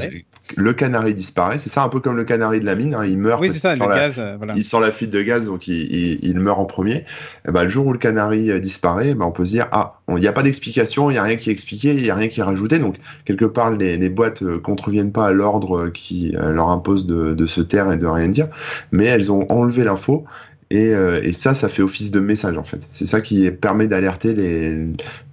le 0.58 0.74
canari 0.74 1.14
disparaît. 1.14 1.60
C'est 1.60 1.70
ça, 1.70 1.84
un 1.84 1.90
peu 1.90 2.00
comme 2.00 2.18
le 2.18 2.24
canari 2.24 2.60
de 2.60 2.66
la 2.66 2.76
mine. 2.76 2.96
Hein. 2.96 3.06
il 3.06 3.18
meurt. 3.18 3.42
Oui, 3.42 3.50
c'est 3.52 3.60
ça, 3.60 3.76
le 3.76 3.80
la, 3.80 4.10
gaz. 4.10 4.16
Euh, 4.18 4.38
Il 4.56 4.64
sent 4.64 4.80
la 4.80 4.92
fuite 4.92 5.10
de 5.10 5.22
gaz, 5.22 5.48
donc 5.48 5.68
il, 5.68 6.20
il, 6.22 6.40
meurt 6.40 6.60
en 6.60 6.66
premier. 6.66 6.96
Et 6.96 7.06
eh 7.50 7.52
ben, 7.52 7.64
le 7.64 7.70
jour 7.70 7.86
où 7.86 7.94
le 7.94 8.00
canari 8.00 8.52
euh, 8.52 8.60
disparaît, 8.60 9.14
ben, 9.14 9.26
on 9.26 9.32
peut 9.32 9.46
se 9.46 9.52
dire 9.52 9.68
ah, 9.72 10.00
il 10.10 10.16
n'y 10.16 10.28
a 10.28 10.32
pas 10.32 10.44
d'explication, 10.44 11.10
il 11.10 11.14
n'y 11.14 11.20
a 11.20 11.24
rien 11.24 11.36
qui 11.36 11.50
est 11.50 11.54
expliqué, 11.54 11.94
il 11.94 12.04
n'y 12.04 12.10
a 12.10 12.16
rien 12.16 12.28
qui 12.28 12.40
est 12.40 12.44
rajouté. 12.44 12.80
Donc, 12.80 12.96
quelque 13.26 13.46
part, 13.46 13.72
les, 13.72 13.98
les 13.98 14.10
boîtes 14.10 14.44
euh, 14.44 14.60
contreviennent 14.60 15.12
pas 15.12 15.28
à 15.28 15.32
l'ordre 15.32 15.90
qui 15.90 16.36
leur 16.38 16.70
impose 16.70 17.06
de, 17.06 17.34
de, 17.34 17.46
se 17.46 17.62
taire 17.62 17.92
et 17.92 17.98
de 17.98 18.06
rien 18.06 18.28
dire, 18.28 18.48
mais 18.92 19.06
elles 19.06 19.32
ont 19.32 19.46
enlevé 19.52 19.84
l'info 19.84 20.26
et, 20.72 20.94
euh, 20.94 21.20
et, 21.24 21.34
ça, 21.34 21.56
ça 21.56 21.68
fait 21.68 21.82
office 21.82 22.12
de 22.12 22.20
message 22.20 22.56
en 22.58 22.64
fait. 22.64 22.88
C'est 22.92 23.08
ça 23.08 23.22
qui 23.22 23.50
permet 23.50 23.88
d'alerter 23.88 24.34
les, 24.34 24.76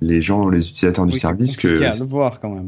les 0.01 0.23
gens, 0.23 0.49
les 0.49 0.69
utilisateurs 0.69 1.05
du 1.05 1.19
service 1.19 1.57
que 1.59 1.79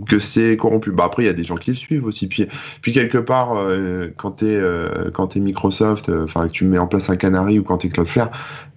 que 0.05 0.19
c'est 0.19 0.57
corrompu. 0.59 0.91
Bah 0.91 1.05
après, 1.07 1.23
il 1.23 1.27
y 1.27 1.31
a 1.31 1.35
des 1.35 1.45
gens 1.45 1.57
qui 1.57 1.71
le 1.71 1.77
suivent 1.77 2.05
aussi. 2.05 2.27
Puis, 2.27 2.47
puis 2.83 2.93
quelque 2.93 3.19
part, 3.19 3.57
euh, 3.57 4.09
quand 4.17 4.33
t'es 4.33 4.47
euh, 4.47 5.11
quand 5.13 5.35
es 5.35 5.41
Microsoft, 5.41 6.11
euh, 6.11 6.25
enfin 6.25 6.47
que 6.47 6.53
tu 6.53 6.67
mets 6.67 6.79
en 6.79 6.87
place 6.87 7.09
un 7.09 7.17
Canary 7.17 7.59
ou 7.59 7.63
quand 7.63 7.79
t'es 7.79 7.89
Cloudflare, 7.89 8.31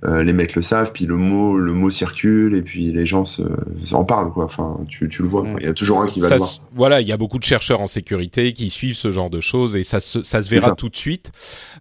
euh, 0.03 0.23
les 0.23 0.33
mecs 0.33 0.55
le 0.55 0.63
savent, 0.63 0.91
puis 0.93 1.05
le 1.05 1.15
mot, 1.15 1.57
le 1.57 1.73
mot 1.73 1.91
circule, 1.91 2.55
et 2.55 2.63
puis 2.63 2.91
les 2.91 3.05
gens 3.05 3.23
se, 3.23 3.43
en 3.91 4.03
parlent, 4.03 4.31
quoi. 4.31 4.45
Enfin, 4.45 4.79
tu, 4.89 5.07
tu 5.09 5.21
le 5.21 5.27
vois. 5.27 5.45
Il 5.59 5.65
y 5.65 5.69
a 5.69 5.73
toujours 5.75 6.01
un 6.01 6.07
qui 6.07 6.19
va 6.19 6.27
ça 6.27 6.35
le 6.35 6.39
voir. 6.39 6.51
Voilà, 6.73 7.01
il 7.01 7.07
y 7.07 7.11
a 7.11 7.17
beaucoup 7.17 7.37
de 7.37 7.43
chercheurs 7.43 7.81
en 7.81 7.87
sécurité 7.87 8.51
qui 8.53 8.71
suivent 8.71 8.95
ce 8.95 9.11
genre 9.11 9.29
de 9.29 9.41
choses, 9.41 9.75
et 9.75 9.83
ça 9.83 9.99
se, 9.99 10.23
ça 10.23 10.41
se 10.41 10.49
verra 10.49 10.73
tout 10.73 10.89
de 10.89 10.95
suite. 10.95 11.31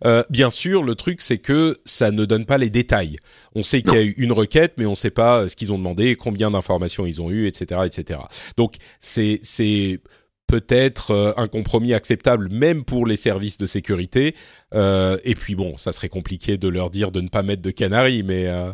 Euh, 0.05 0.23
bien 0.29 0.51
sûr, 0.51 0.83
le 0.83 0.97
truc, 0.97 1.23
c'est 1.23 1.39
que 1.39 1.79
ça 2.01 2.11
ne 2.11 2.25
donne 2.25 2.47
pas 2.47 2.57
les 2.57 2.71
détails. 2.71 3.17
On 3.55 3.63
sait 3.63 3.83
qu'il 3.83 3.95
y 3.95 3.99
a 3.99 4.03
eu 4.03 4.15
une 4.17 4.33
requête, 4.33 4.73
mais 4.79 4.87
on 4.87 4.91
ne 4.91 4.95
sait 4.95 5.11
pas 5.11 5.49
ce 5.51 5.55
qu'ils 5.55 5.71
ont 5.71 5.77
demandé, 5.77 6.17
combien 6.17 6.51
d'informations 6.51 7.05
ils 7.05 7.21
ont 7.21 7.31
eu, 7.31 7.47
etc., 7.47 7.83
etc. 7.85 8.21
Donc, 8.57 8.77
c'est, 9.01 9.39
c'est 9.43 10.01
peut-être 10.47 11.11
euh, 11.11 11.33
un 11.37 11.47
compromis 11.47 11.93
acceptable 11.93 12.49
même 12.51 12.85
pour 12.85 13.05
les 13.07 13.17
services 13.17 13.59
de 13.59 13.67
sécurité. 13.67 14.35
Euh, 14.75 15.19
et 15.25 15.35
puis 15.35 15.55
bon, 15.55 15.77
ça 15.77 15.93
serait 15.93 16.09
compliqué 16.09 16.57
de 16.57 16.69
leur 16.69 16.89
dire 16.89 17.13
de 17.13 17.21
ne 17.21 17.29
pas 17.29 17.43
mettre 17.43 17.63
de 17.63 17.71
canaries, 17.71 18.23
mais 18.23 18.47
euh, 18.47 18.73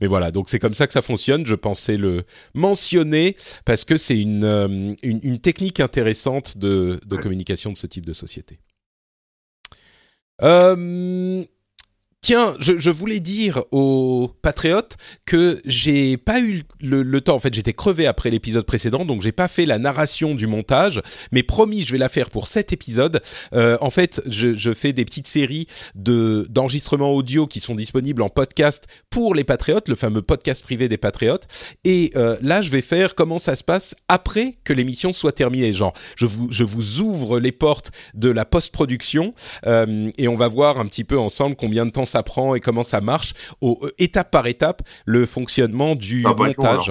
mais 0.00 0.06
voilà. 0.06 0.30
Donc 0.30 0.50
c'est 0.50 0.58
comme 0.58 0.74
ça 0.74 0.86
que 0.86 0.92
ça 0.92 1.02
fonctionne. 1.02 1.46
Je 1.46 1.54
pensais 1.54 1.96
le 1.96 2.24
mentionner 2.54 3.36
parce 3.64 3.84
que 3.84 3.96
c'est 3.96 4.20
une, 4.20 4.96
une, 5.02 5.20
une 5.22 5.40
technique 5.40 5.80
intéressante 5.80 6.58
de, 6.58 7.00
de 7.06 7.16
communication 7.16 7.72
de 7.72 7.78
ce 7.78 7.86
type 7.86 8.04
de 8.04 8.12
société. 8.12 8.60
Euh, 10.42 11.44
Tiens, 12.26 12.56
je, 12.58 12.90
voulais 12.90 13.20
dire 13.20 13.62
aux 13.70 14.28
patriotes 14.42 14.96
que 15.26 15.60
j'ai 15.64 16.16
pas 16.16 16.40
eu 16.40 16.64
le, 16.80 17.20
temps. 17.20 17.36
En 17.36 17.38
fait, 17.38 17.54
j'étais 17.54 17.72
crevé 17.72 18.04
après 18.08 18.30
l'épisode 18.30 18.66
précédent, 18.66 19.04
donc 19.04 19.22
j'ai 19.22 19.30
pas 19.30 19.46
fait 19.46 19.64
la 19.64 19.78
narration 19.78 20.34
du 20.34 20.48
montage. 20.48 21.00
Mais 21.30 21.44
promis, 21.44 21.84
je 21.84 21.92
vais 21.92 21.98
la 21.98 22.08
faire 22.08 22.30
pour 22.30 22.48
cet 22.48 22.72
épisode. 22.72 23.22
Euh, 23.52 23.78
en 23.80 23.90
fait, 23.90 24.22
je, 24.26 24.54
je, 24.54 24.74
fais 24.74 24.92
des 24.92 25.04
petites 25.04 25.28
séries 25.28 25.68
de 25.94 26.48
d'enregistrements 26.50 27.14
audio 27.14 27.46
qui 27.46 27.60
sont 27.60 27.76
disponibles 27.76 28.22
en 28.22 28.28
podcast 28.28 28.88
pour 29.08 29.32
les 29.36 29.44
patriotes, 29.44 29.88
le 29.88 29.94
fameux 29.94 30.22
podcast 30.22 30.64
privé 30.64 30.88
des 30.88 30.96
patriotes. 30.96 31.46
Et 31.84 32.10
euh, 32.16 32.36
là, 32.42 32.60
je 32.60 32.70
vais 32.70 32.82
faire 32.82 33.14
comment 33.14 33.38
ça 33.38 33.54
se 33.54 33.62
passe 33.62 33.94
après 34.08 34.56
que 34.64 34.72
l'émission 34.72 35.12
soit 35.12 35.30
terminée. 35.30 35.72
Genre, 35.72 35.92
je 36.16 36.26
vous 36.26 36.48
je 36.50 36.64
vous 36.64 37.00
ouvre 37.02 37.38
les 37.38 37.52
portes 37.52 37.92
de 38.14 38.30
la 38.30 38.44
post-production 38.44 39.30
euh, 39.68 40.10
et 40.18 40.26
on 40.26 40.34
va 40.34 40.48
voir 40.48 40.80
un 40.80 40.86
petit 40.86 41.04
peu 41.04 41.20
ensemble 41.20 41.54
combien 41.54 41.86
de 41.86 41.92
temps 41.92 42.04
ça 42.04 42.15
ça 42.16 42.22
prend 42.22 42.54
et 42.54 42.60
comment 42.60 42.82
ça 42.82 43.02
marche, 43.02 43.34
au, 43.60 43.78
euh, 43.82 43.92
étape 43.98 44.30
par 44.30 44.46
étape, 44.46 44.80
le 45.04 45.26
fonctionnement 45.26 45.94
du 45.94 46.22
montage. 46.22 46.90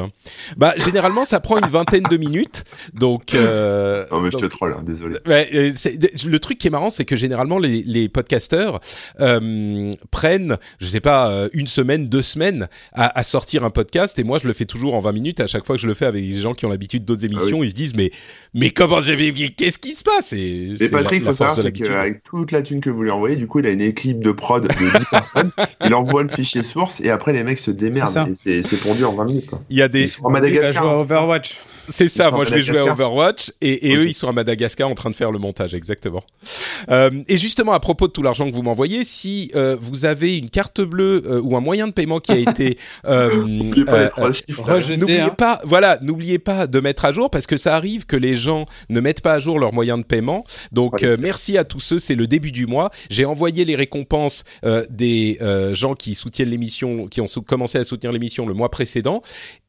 bah, 0.56 0.74
généralement, 0.78 1.26
ça 1.26 1.40
prend 1.40 1.58
une 1.58 1.68
vingtaine 1.68 2.04
de 2.04 2.18
minutes. 2.18 2.64
Donc. 2.94 3.34
Euh, 3.34 4.06
non, 4.12 4.22
mais 4.22 4.30
je 4.32 4.38
te 4.38 4.46
troll, 4.46 4.76
hein, 4.78 4.84
désolé. 4.86 5.18
Euh, 5.28 5.72
le 6.26 6.38
truc 6.40 6.60
qui 6.60 6.68
est 6.68 6.70
marrant, 6.70 6.92
c'est 6.92 7.06
que 7.06 7.16
généralement, 7.16 7.58
les, 7.58 7.82
les 7.84 8.08
podcasteurs 8.08 8.80
prennent, 10.12 10.58
je 10.80 10.88
sais 10.88 11.00
pas, 11.00 11.48
une 11.54 11.68
semaine, 11.68 12.08
deux 12.08 12.22
semaines 12.22 12.68
à, 12.94 13.18
à, 13.18 13.24
sortir 13.24 13.64
un 13.64 13.72
podcast. 13.72 14.20
Et 14.20 14.24
moi, 14.24 14.38
je 14.38 14.48
le 14.48 14.54
fais 14.54 14.66
toujours 14.66 14.94
en 14.94 15.00
20 15.00 15.12
minutes. 15.12 15.40
À 15.40 15.48
chaque 15.48 15.66
fois 15.66 15.76
que 15.76 15.82
je 15.82 15.88
le 15.88 15.96
fais 15.96 16.06
avec 16.06 16.24
des 16.24 16.40
gens 16.40 16.54
qui 16.54 16.66
ont 16.66 16.70
l'habitude 16.70 17.04
d'autres 17.04 17.24
ah 17.24 17.32
émissions, 17.32 17.64
ils 17.64 17.72
se 17.72 17.76
disent, 17.76 17.96
mais, 17.96 18.12
mais 18.54 18.70
comment 18.70 19.02
j'ai, 19.02 19.34
qu'est-ce 19.34 19.80
qui 19.80 19.96
se 19.96 20.04
passe? 20.04 20.34
Et, 20.34 20.76
Patrick, 20.92 21.24
la, 21.24 21.32
la 21.32 21.56
c'est 21.56 21.72
qu'avec 21.72 22.24
toute 22.24 22.52
la 22.52 22.62
thune 22.62 22.82
que 22.82 22.92
vous 22.92 23.02
lui 23.02 23.12
envoyez, 23.12 23.36
du 23.36 23.48
coup, 23.48 23.60
il 23.60 23.66
a 23.66 23.72
une 23.72 23.82
équipe 23.82 24.24
de 24.24 24.32
prod 24.32 24.64
de 24.64 24.68
10 24.68 25.06
il 25.86 25.94
envoie 25.94 26.24
le 26.24 26.30
fichier 26.30 26.64
source 26.64 27.02
et 27.02 27.10
après 27.10 27.34
les 27.34 27.44
mecs 27.44 27.60
se 27.60 27.72
démerdent. 27.72 28.34
C'est 28.36 28.80
pondu 28.82 29.06
en 29.06 29.14
20 29.14 29.26
minutes. 29.26 29.48
Quoi. 29.48 29.62
Il 29.70 29.78
y 29.78 29.82
a 29.82 29.88
des. 29.88 30.10
En 30.24 30.30
Madagascar. 30.30 31.00
Overwatch. 31.00 31.58
C'est 31.90 32.10
ça, 32.10 32.32
moi 32.32 32.46
je 32.46 32.56
vais 32.56 32.62
jouer 32.62 32.80
à 32.80 32.86
Overwatch 32.86 33.52
et, 33.62 33.92
et 33.92 33.96
eux 33.96 34.08
ils 34.08 34.14
sont 34.14 34.28
à 34.28 34.32
Madagascar 34.32 34.90
en 34.90 34.96
train 34.96 35.10
de 35.10 35.16
faire 35.16 35.32
le 35.32 35.40
montage, 35.40 35.74
exactement. 35.74 36.24
Euh, 36.90 37.10
et 37.28 37.38
justement 37.38 37.74
à 37.74 37.80
propos 37.80 38.08
de 38.08 38.12
tout 38.12 38.22
l'argent 38.22 38.50
que 38.50 38.56
vous 38.56 38.64
m'envoyez, 38.64 39.04
si 39.06 39.52
euh, 39.56 39.78
vous 39.80 40.06
avez 40.06 40.38
une 40.38 40.50
carte 40.50 40.82
bleue 40.82 41.24
euh, 41.26 41.42
ou 41.42 41.56
un 41.56 41.62
moyen 41.62 41.88
de 41.88 41.94
paiement 41.94 42.20
qui 42.20 42.32
a 42.32 42.38
été, 42.38 42.78
euh, 43.06 43.44
n'oubliez 43.46 45.20
hein. 45.20 45.30
pas, 45.30 45.60
voilà, 45.64 46.00
n'oubliez 46.02 46.40
pas 46.40 46.68
de 46.68 46.80
mettre 46.80 47.06
à 47.06 47.14
jour 47.14 47.30
parce 47.30 47.48
que 47.48 47.58
ça 47.58 47.76
arrive 47.76 48.06
que 48.06 48.16
les 48.16 48.36
gens 48.36 48.66
ne 48.90 49.00
mettent 49.00 49.22
pas 49.22 49.34
à 49.34 49.40
jour 49.40 49.60
leurs 49.60 49.74
moyens 49.74 50.00
de 50.00 50.06
paiement. 50.06 50.44
Donc 50.72 51.04
merci 51.20 51.58
à 51.58 51.64
tous 51.64 51.80
ceux, 51.80 52.00
c'est 52.00 52.16
le 52.16 52.28
début 52.28 52.52
du 52.52 52.66
mois. 52.66 52.90
J'ai 53.10 53.26
envoyé 53.26 53.66
les 53.66 53.76
récompenses 53.76 54.44
des 54.90 55.40
gens 55.74 55.96
qui 55.96 56.16
soutiennent 56.16 56.50
l'émission, 56.50 57.08
qui 57.08 57.22
ont 57.22 57.28
commencé 57.46 57.78
à 57.78 57.84
soutenir 57.84 58.12
l'émission 58.12 58.46
le 58.46 58.54
mois 58.54 58.70
précédent 58.70 59.22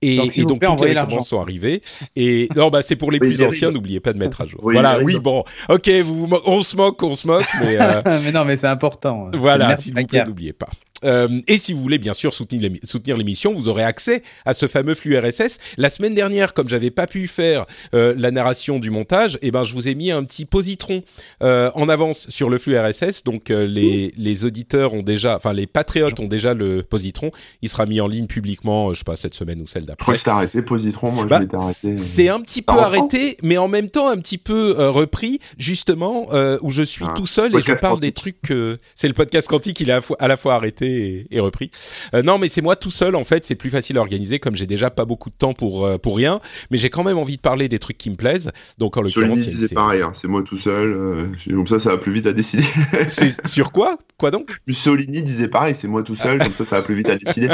et 0.02 0.16
donc, 0.16 0.38
et 0.38 0.42
donc 0.44 0.64
toutes 0.64 0.81
les 0.83 0.92
récompenses 0.92 1.29
sont 1.29 1.40
arrivées. 1.40 1.83
Et 2.14 2.49
non, 2.55 2.69
bah 2.69 2.83
c'est 2.83 2.97
pour 2.97 3.11
les 3.11 3.19
plus 3.19 3.42
anciens. 3.42 3.71
N'oubliez 3.71 4.01
pas 4.01 4.12
de 4.12 4.19
mettre 4.19 4.40
à 4.40 4.47
jour. 4.47 4.61
voilà, 4.62 4.99
oui, 5.01 5.19
bon, 5.19 5.45
ok, 5.69 5.88
vous, 6.05 6.29
on 6.45 6.62
se 6.62 6.77
moque, 6.77 7.03
on 7.03 7.14
se 7.14 7.27
moque, 7.27 7.47
mais. 7.61 7.81
Euh, 7.81 8.03
mais 8.25 8.33
non, 8.33 8.45
mais 8.45 8.57
c'est 8.57 8.66
important. 8.66 9.31
Voilà, 9.35 9.77
s'il 9.77 9.95
vous 9.95 10.07
plaît, 10.07 10.25
n'oubliez 10.25 10.53
pas. 10.53 10.69
Euh, 11.05 11.41
et 11.47 11.59
si 11.59 11.73
vous 11.73 11.81
voulez 11.81 11.99
bien 11.99 12.15
sûr 12.15 12.33
soutenir 12.35 13.17
l'émission, 13.17 13.53
vous 13.53 13.69
aurez 13.69 13.85
accès 13.85 14.23
à 14.45 14.55
ce 14.55 14.67
fameux 14.67 14.95
flux 14.95 15.19
RSS. 15.19 15.59
La 15.77 15.91
semaine 15.91 16.15
dernière, 16.15 16.55
comme 16.55 16.69
j'avais 16.69 16.91
pas 16.91 17.07
pu 17.07 17.29
faire 17.29 17.67
euh, 17.95 18.15
la 18.17 18.31
narration 18.31 18.79
du 18.79 18.91
montage, 18.91 19.39
eh 19.43 19.51
ben 19.51 19.65
je 19.65 19.75
vous 19.75 19.89
ai 19.89 19.95
mis 19.95 20.11
un 20.11 20.25
petit 20.25 20.45
positron 20.45 21.03
euh, 21.43 21.71
en 21.75 21.89
avance 21.89 22.27
sur 22.29 22.49
le 22.51 22.59
flux 22.59 22.79
RSS. 22.79 23.25
Donc 23.25 23.51
euh, 23.51 23.67
les, 23.67 24.13
les 24.17 24.45
auditeurs 24.45 24.95
ont 24.95 25.03
déjà, 25.03 25.37
enfin 25.37 25.53
les 25.53 25.67
patriotes 25.67 26.19
ont 26.21 26.29
déjà 26.29 26.55
le 26.55 26.83
positron. 26.83 27.31
Il 27.63 27.69
sera 27.69 27.87
mis 27.87 28.01
en 28.01 28.09
ligne 28.09 28.27
publiquement, 28.27 28.93
je 28.93 28.99
sais 28.99 29.05
pas 29.05 29.17
cette 29.17 29.35
semaine 29.35 29.61
ou 29.61 29.67
celle 29.67 29.87
d'après. 29.87 30.17
c'est 30.17 30.29
arrêté 30.29 30.63
positron, 30.63 31.11
moi 31.11 31.27
bah, 31.27 31.41
arrêté. 31.53 31.97
C'est 31.97 32.29
un 32.29 32.41
petit 32.41 32.63
peu 32.63 32.75
arrêté, 32.75 33.37
mais 33.43 33.59
en 33.59 33.69
même 33.69 33.91
temps 33.91 34.09
un 34.09 34.17
petit 34.19 34.39
peu 34.39 34.75
repris 34.89 35.41
justement 35.59 36.29
où 36.63 36.71
je 36.71 36.83
suis 36.83 37.05
ah. 37.09 37.15
tout 37.17 37.27
seul 37.27 37.55
et 37.57 37.63
je 37.63 37.73
parle 37.73 38.01
des 38.01 38.13
trucs. 38.13 38.37
que 38.43 38.79
c'est 38.95 39.09
le 39.09 39.15
podcast 39.15 39.49
quantique, 39.49 39.81
il 39.81 39.91
est 39.91 40.01
à 40.19 40.29
la 40.29 40.37
fois 40.37 40.55
arrêté 40.55 40.86
et, 40.87 41.40
repris. 41.40 41.70
Euh, 42.14 42.22
non, 42.22 42.38
mais 42.38 42.49
c'est 42.49 42.62
moi 42.62 42.77
tout 42.77 42.90
seul 42.90 43.14
en 43.14 43.25
fait, 43.25 43.44
c'est 43.44 43.55
plus 43.55 43.70
facile 43.70 43.99
à 43.99 44.01
organiser 44.01 44.38
comme 44.38 44.57
j'ai 44.57 44.66
déjà 44.66 44.90
pas 44.90 45.05
beaucoup 45.05 45.31
de 45.31 45.35
temps 45.35 45.53
pour 45.53 45.87
euh, 45.87 45.99
pour 45.99 46.16
rien, 46.16 46.40
mais 46.70 46.79
j'ai 46.79 46.90
quand 46.90 47.05
même 47.05 47.18
envie 47.18 47.37
de 47.37 47.42
parler 47.42 47.68
des 47.68 47.79
trucs 47.79 47.99
qui 47.99 48.11
me 48.11 48.16
plaisent. 48.16 48.51
Donc 48.79 48.96
en 48.96 49.03
l'occurrence, 49.03 49.40
c'est 49.40 49.75
pareil, 49.75 50.03
hein. 50.03 50.14
c'est 50.20 50.29
moi 50.29 50.42
tout 50.42 50.59
seul. 50.59 50.92
Euh, 50.92 51.27
comme 51.49 51.66
ça, 51.66 51.79
ça 51.79 51.90
va 51.90 51.99
plus 51.99 52.12
vite 52.12 52.27
à 52.27 52.33
décider. 52.33 52.64
c'est 53.09 53.46
sur 53.46 53.72
quoi? 53.72 53.99
Quoi 54.18 54.31
donc? 54.31 54.61
Mussolini 54.66 55.22
disait 55.22 55.49
pareil, 55.49 55.75
c'est 55.75 55.88
moi 55.88 56.03
tout 56.03 56.14
seul, 56.14 56.38
comme 56.38 56.53
ça, 56.53 56.64
ça 56.64 56.77
va 56.77 56.83
plus 56.83 56.94
vite 56.94 57.09
à 57.09 57.16
décider. 57.16 57.49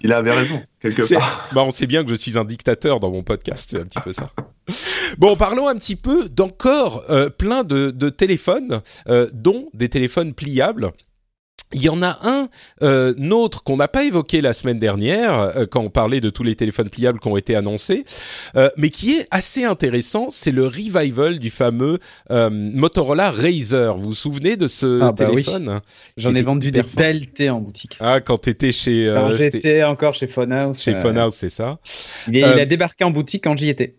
Il 0.00 0.12
avait 0.12 0.32
raison 0.32 0.62
quelque 0.80 1.02
part. 1.14 1.48
Bah, 1.52 1.62
on 1.64 1.70
sait 1.70 1.86
bien 1.86 2.04
que 2.04 2.10
je 2.10 2.16
suis 2.16 2.38
un 2.38 2.44
dictateur 2.44 3.00
dans 3.00 3.10
mon 3.10 3.22
podcast, 3.22 3.68
c'est 3.70 3.80
un 3.80 3.84
petit 3.84 4.00
peu 4.00 4.12
ça. 4.12 4.28
Bon, 5.16 5.34
parlons 5.34 5.66
un 5.66 5.76
petit 5.76 5.96
peu 5.96 6.28
d'encore 6.28 7.04
plein 7.38 7.64
de, 7.64 7.90
de 7.90 8.08
téléphones, 8.10 8.82
dont 9.32 9.70
des 9.72 9.88
téléphones 9.88 10.34
pliables. 10.34 10.92
Il 11.72 11.82
y 11.82 11.88
en 11.88 12.02
a 12.02 12.18
un 12.22 12.48
euh, 12.82 13.14
autre 13.30 13.62
qu'on 13.62 13.76
n'a 13.76 13.88
pas 13.88 14.04
évoqué 14.04 14.40
la 14.40 14.52
semaine 14.52 14.78
dernière 14.78 15.38
euh, 15.38 15.66
quand 15.66 15.82
on 15.82 15.90
parlait 15.90 16.20
de 16.20 16.30
tous 16.30 16.42
les 16.42 16.54
téléphones 16.54 16.88
pliables 16.88 17.18
qui 17.20 17.28
ont 17.28 17.36
été 17.36 17.54
annoncés, 17.54 18.04
euh, 18.56 18.70
mais 18.76 18.90
qui 18.90 19.12
est 19.12 19.28
assez 19.30 19.64
intéressant. 19.64 20.28
C'est 20.30 20.50
le 20.52 20.66
revival 20.66 21.38
du 21.38 21.50
fameux 21.50 21.98
Motorola 22.30 23.30
Razer. 23.30 23.96
Vous 23.96 24.08
vous 24.10 24.14
souvenez 24.14 24.56
de 24.56 24.66
ce 24.68 25.00
Ah, 25.02 25.12
bah 25.12 25.26
oui. 25.28 25.42
téléphone 25.44 25.80
J'en 26.16 26.34
ai 26.34 26.42
vendu 26.42 26.70
des 26.70 26.82
pelletés 26.82 27.50
en 27.50 27.60
boutique. 27.60 27.96
Ah, 28.00 28.20
quand 28.20 28.38
t'étais 28.38 28.72
chez 28.72 29.12
Quand 29.14 29.30
j'étais 29.32 29.82
encore 29.84 30.14
chez 30.14 30.26
Phonehouse. 30.26 30.78
chez 30.80 30.94
Phonehouse, 30.94 31.34
c'est 31.34 31.48
ça. 31.50 31.78
il, 32.28 32.36
il 32.36 32.44
a 32.44 32.66
débarqué 32.66 33.04
en 33.04 33.10
boutique 33.10 33.44
quand 33.44 33.56
j'y 33.56 33.68
étais. 33.68 33.94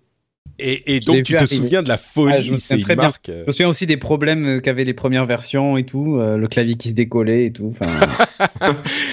Et, 0.61 0.99
donc 0.99 1.23
tu 1.23 1.33
te 1.33 1.37
arriver. 1.37 1.55
souviens 1.55 1.81
de 1.83 1.87
la 1.89 1.95
Ah, 1.95 1.97
je 1.97 2.11
folie, 2.13 2.51
me 2.51 2.57
c'est 2.57 2.75
une 2.77 2.81
très 2.83 2.95
bien. 2.95 3.05
marque. 3.05 3.27
Je 3.29 3.45
me 3.47 3.51
souviens 3.51 3.69
aussi 3.69 3.85
des 3.85 3.97
problèmes 3.97 4.61
qu'avaient 4.61 4.83
les 4.83 4.93
premières 4.93 5.25
versions 5.25 5.77
et 5.77 5.85
tout, 5.85 6.17
euh, 6.17 6.37
le 6.37 6.47
clavier 6.47 6.75
qui 6.75 6.89
se 6.89 6.93
décollait 6.93 7.45
et 7.45 7.51
tout. 7.53 7.73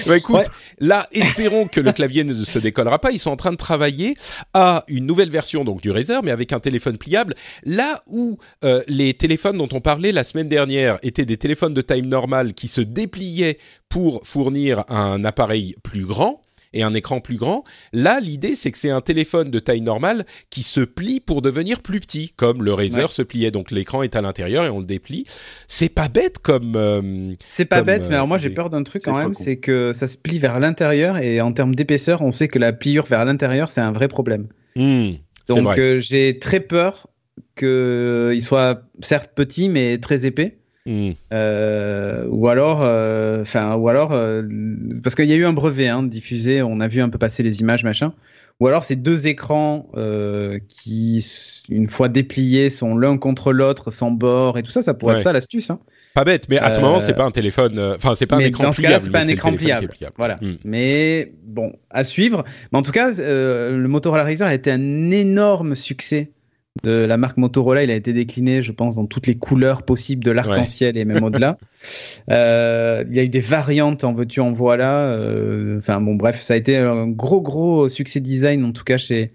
Bah, 0.07 0.17
écoute, 0.17 0.35
Ouais. 0.35 0.43
là, 0.79 1.07
espérons 1.11 1.67
que 1.67 1.79
le 1.81 1.91
clavier 1.91 2.23
ne 2.23 2.33
se 2.33 2.59
décollera 2.59 2.99
pas. 2.99 3.11
Ils 3.11 3.19
sont 3.19 3.31
en 3.31 3.35
train 3.35 3.51
de 3.51 3.57
travailler 3.57 4.15
à 4.53 4.83
une 4.87 5.05
nouvelle 5.05 5.29
version 5.29 5.63
donc 5.65 5.81
du 5.81 5.91
Razer, 5.91 6.21
mais 6.23 6.31
avec 6.31 6.53
un 6.53 6.59
téléphone 6.59 6.97
pliable. 6.97 7.35
Là 7.65 7.99
où 8.07 8.37
euh, 8.63 8.81
les 8.87 9.13
téléphones 9.13 9.57
dont 9.57 9.67
on 9.73 9.81
parlait 9.81 10.11
la 10.11 10.23
semaine 10.23 10.47
dernière 10.47 10.97
étaient 11.03 11.25
des 11.25 11.37
téléphones 11.37 11.73
de 11.73 11.81
taille 11.81 12.03
normale 12.03 12.53
qui 12.53 12.67
se 12.67 12.81
dépliaient 12.81 13.57
pour 13.89 14.21
fournir 14.25 14.83
un 14.89 15.23
appareil 15.25 15.75
plus 15.83 16.05
grand 16.05 16.41
et 16.73 16.83
un 16.83 16.93
écran 16.93 17.19
plus 17.19 17.37
grand. 17.37 17.63
Là, 17.93 18.19
l'idée, 18.19 18.55
c'est 18.55 18.71
que 18.71 18.77
c'est 18.77 18.89
un 18.89 19.01
téléphone 19.01 19.49
de 19.51 19.59
taille 19.59 19.81
normale 19.81 20.25
qui 20.49 20.63
se 20.63 20.81
plie 20.81 21.19
pour 21.19 21.41
devenir 21.41 21.81
plus 21.81 21.99
petit, 21.99 22.33
comme 22.35 22.63
le 22.63 22.73
Razer 22.73 23.05
Ouais. 23.05 23.11
se 23.11 23.21
pliait. 23.21 23.51
Donc 23.51 23.71
l'écran 23.71 24.03
est 24.03 24.15
à 24.15 24.21
l'intérieur 24.21 24.65
et 24.65 24.69
on 24.69 24.79
le 24.79 24.85
déplie. 24.85 25.25
C'est 25.67 25.89
pas 25.89 26.07
bête 26.07 26.37
comme. 26.39 26.73
euh, 26.75 27.33
C'est 27.47 27.65
pas 27.65 27.77
Comme, 27.77 27.85
bête, 27.87 28.05
euh, 28.05 28.09
mais 28.09 28.15
alors 28.15 28.27
moi 28.27 28.37
j'ai 28.37 28.49
peur 28.49 28.69
d'un 28.69 28.83
truc 28.83 29.01
quand 29.03 29.17
même, 29.17 29.35
c'est 29.35 29.57
que 29.57 29.93
ça 29.93 30.07
se 30.07 30.17
plie 30.17 30.39
vers 30.39 30.59
l'intérieur 30.59 31.17
et 31.17 31.41
en 31.41 31.51
termes 31.53 31.75
d'épaisseur, 31.75 32.21
on 32.21 32.31
sait 32.31 32.47
que 32.47 32.59
la 32.59 32.73
pliure 32.73 33.05
vers 33.05 33.25
l'intérieur 33.25 33.69
c'est 33.69 33.81
un 33.81 33.91
vrai 33.91 34.07
problème. 34.07 34.47
hmm, 34.75 35.11
Donc 35.47 35.77
euh, 35.77 35.99
j'ai 35.99 36.39
très 36.39 36.59
peur 36.59 37.07
qu'il 37.55 38.41
soit 38.43 38.81
certes 39.01 39.31
petit 39.35 39.69
mais 39.69 39.97
très 39.97 40.25
épais. 40.25 40.57
Hmm. 40.87 41.11
Euh, 41.33 42.25
ou 42.29 42.47
alors, 42.47 42.79
euh, 42.81 43.41
enfin, 43.41 43.75
ou 43.75 43.89
alors, 43.89 44.13
euh, 44.13 44.41
parce 45.03 45.15
qu'il 45.15 45.25
y 45.25 45.33
a 45.33 45.35
eu 45.35 45.45
un 45.45 45.51
brevet 45.51 45.89
hein, 45.89 46.01
diffusé, 46.01 46.61
on 46.61 46.79
a 46.79 46.87
vu 46.87 47.01
un 47.01 47.09
peu 47.09 47.17
passer 47.17 47.43
les 47.43 47.59
images, 47.59 47.83
machin. 47.83 48.13
Ou 48.61 48.67
alors, 48.67 48.85
c'est 48.85 48.95
deux 48.95 49.27
écrans 49.27 49.87
qui, 50.67 51.23
une 51.69 51.87
fois 51.87 52.09
dépliés, 52.09 52.71
sont 52.71 52.97
l'un 52.97 53.17
contre 53.19 53.53
l'autre, 53.53 53.91
sans 53.91 54.09
bord 54.09 54.57
et 54.57 54.63
tout 54.63 54.71
ça. 54.71 54.81
Ça 54.81 54.95
pourrait 54.95 55.13
Ouais. 55.13 55.19
être 55.19 55.25
ça 55.25 55.33
l'astuce. 55.33 55.69
Hein. 55.69 55.79
Pas 56.15 56.23
bête, 56.23 56.47
mais 56.49 56.57
à 56.57 56.71
ce 56.71 56.79
moment, 56.79 56.99
c'est 56.99 57.13
pas 57.13 57.25
un 57.25 57.29
téléphone. 57.31 57.79
Enfin, 57.95 58.15
c'est 58.15 58.25
pas 58.25 58.37
un 58.37 58.39
écran 58.39 58.63
dans 58.63 58.71
ce 58.71 58.81
cas-là, 58.81 58.99
pliable. 58.99 59.05
c'est 59.05 59.11
pas 59.11 59.19
un 59.19 59.27
écran 59.27 59.51
téléphone 59.51 59.77
qui 59.79 59.85
est 59.85 59.87
pliable. 59.89 60.15
Voilà. 60.17 60.39
Hmm. 60.41 60.55
Mais 60.63 61.33
bon, 61.43 61.73
à 61.91 62.03
suivre. 62.03 62.45
Mais 62.71 62.79
en 62.79 62.81
tout 62.81 62.91
cas, 62.91 63.11
le 63.11 63.85
Motorola 63.87 64.23
Razr 64.23 64.45
a 64.45 64.53
été 64.55 64.71
un 64.71 65.11
énorme 65.11 65.75
succès 65.75 66.31
de 66.83 66.91
la 66.91 67.17
marque 67.17 67.37
Motorola. 67.37 67.83
Il 67.83 67.91
a 67.91 67.95
été 67.95 68.13
décliné, 68.13 68.61
je 68.61 68.71
pense, 68.71 68.95
dans 68.95 69.05
toutes 69.05 69.27
les 69.27 69.35
couleurs 69.35 69.83
possibles 69.83 70.23
de 70.23 70.31
l'arc-en-ciel 70.31 70.97
et 70.97 71.05
même 71.05 71.23
au-delà. 71.23 71.57
Euh, 72.29 73.05
il 73.09 73.15
y 73.15 73.19
a 73.19 73.23
eu 73.23 73.29
des 73.29 73.39
variantes 73.39 74.03
en 74.03 74.11
veux-tu, 74.13 74.41
en 74.41 74.51
voilà. 74.51 75.11
Euh, 75.11 75.77
Enfin 75.77 76.01
bon, 76.01 76.15
bref, 76.15 76.41
ça 76.41 76.55
a 76.55 76.57
été 76.57 76.75
un 76.75 77.07
gros, 77.07 77.39
gros 77.41 77.87
succès 77.87 78.19
design, 78.19 78.65
en 78.65 78.73
tout 78.73 78.83
cas 78.83 78.97
chez, 78.97 79.31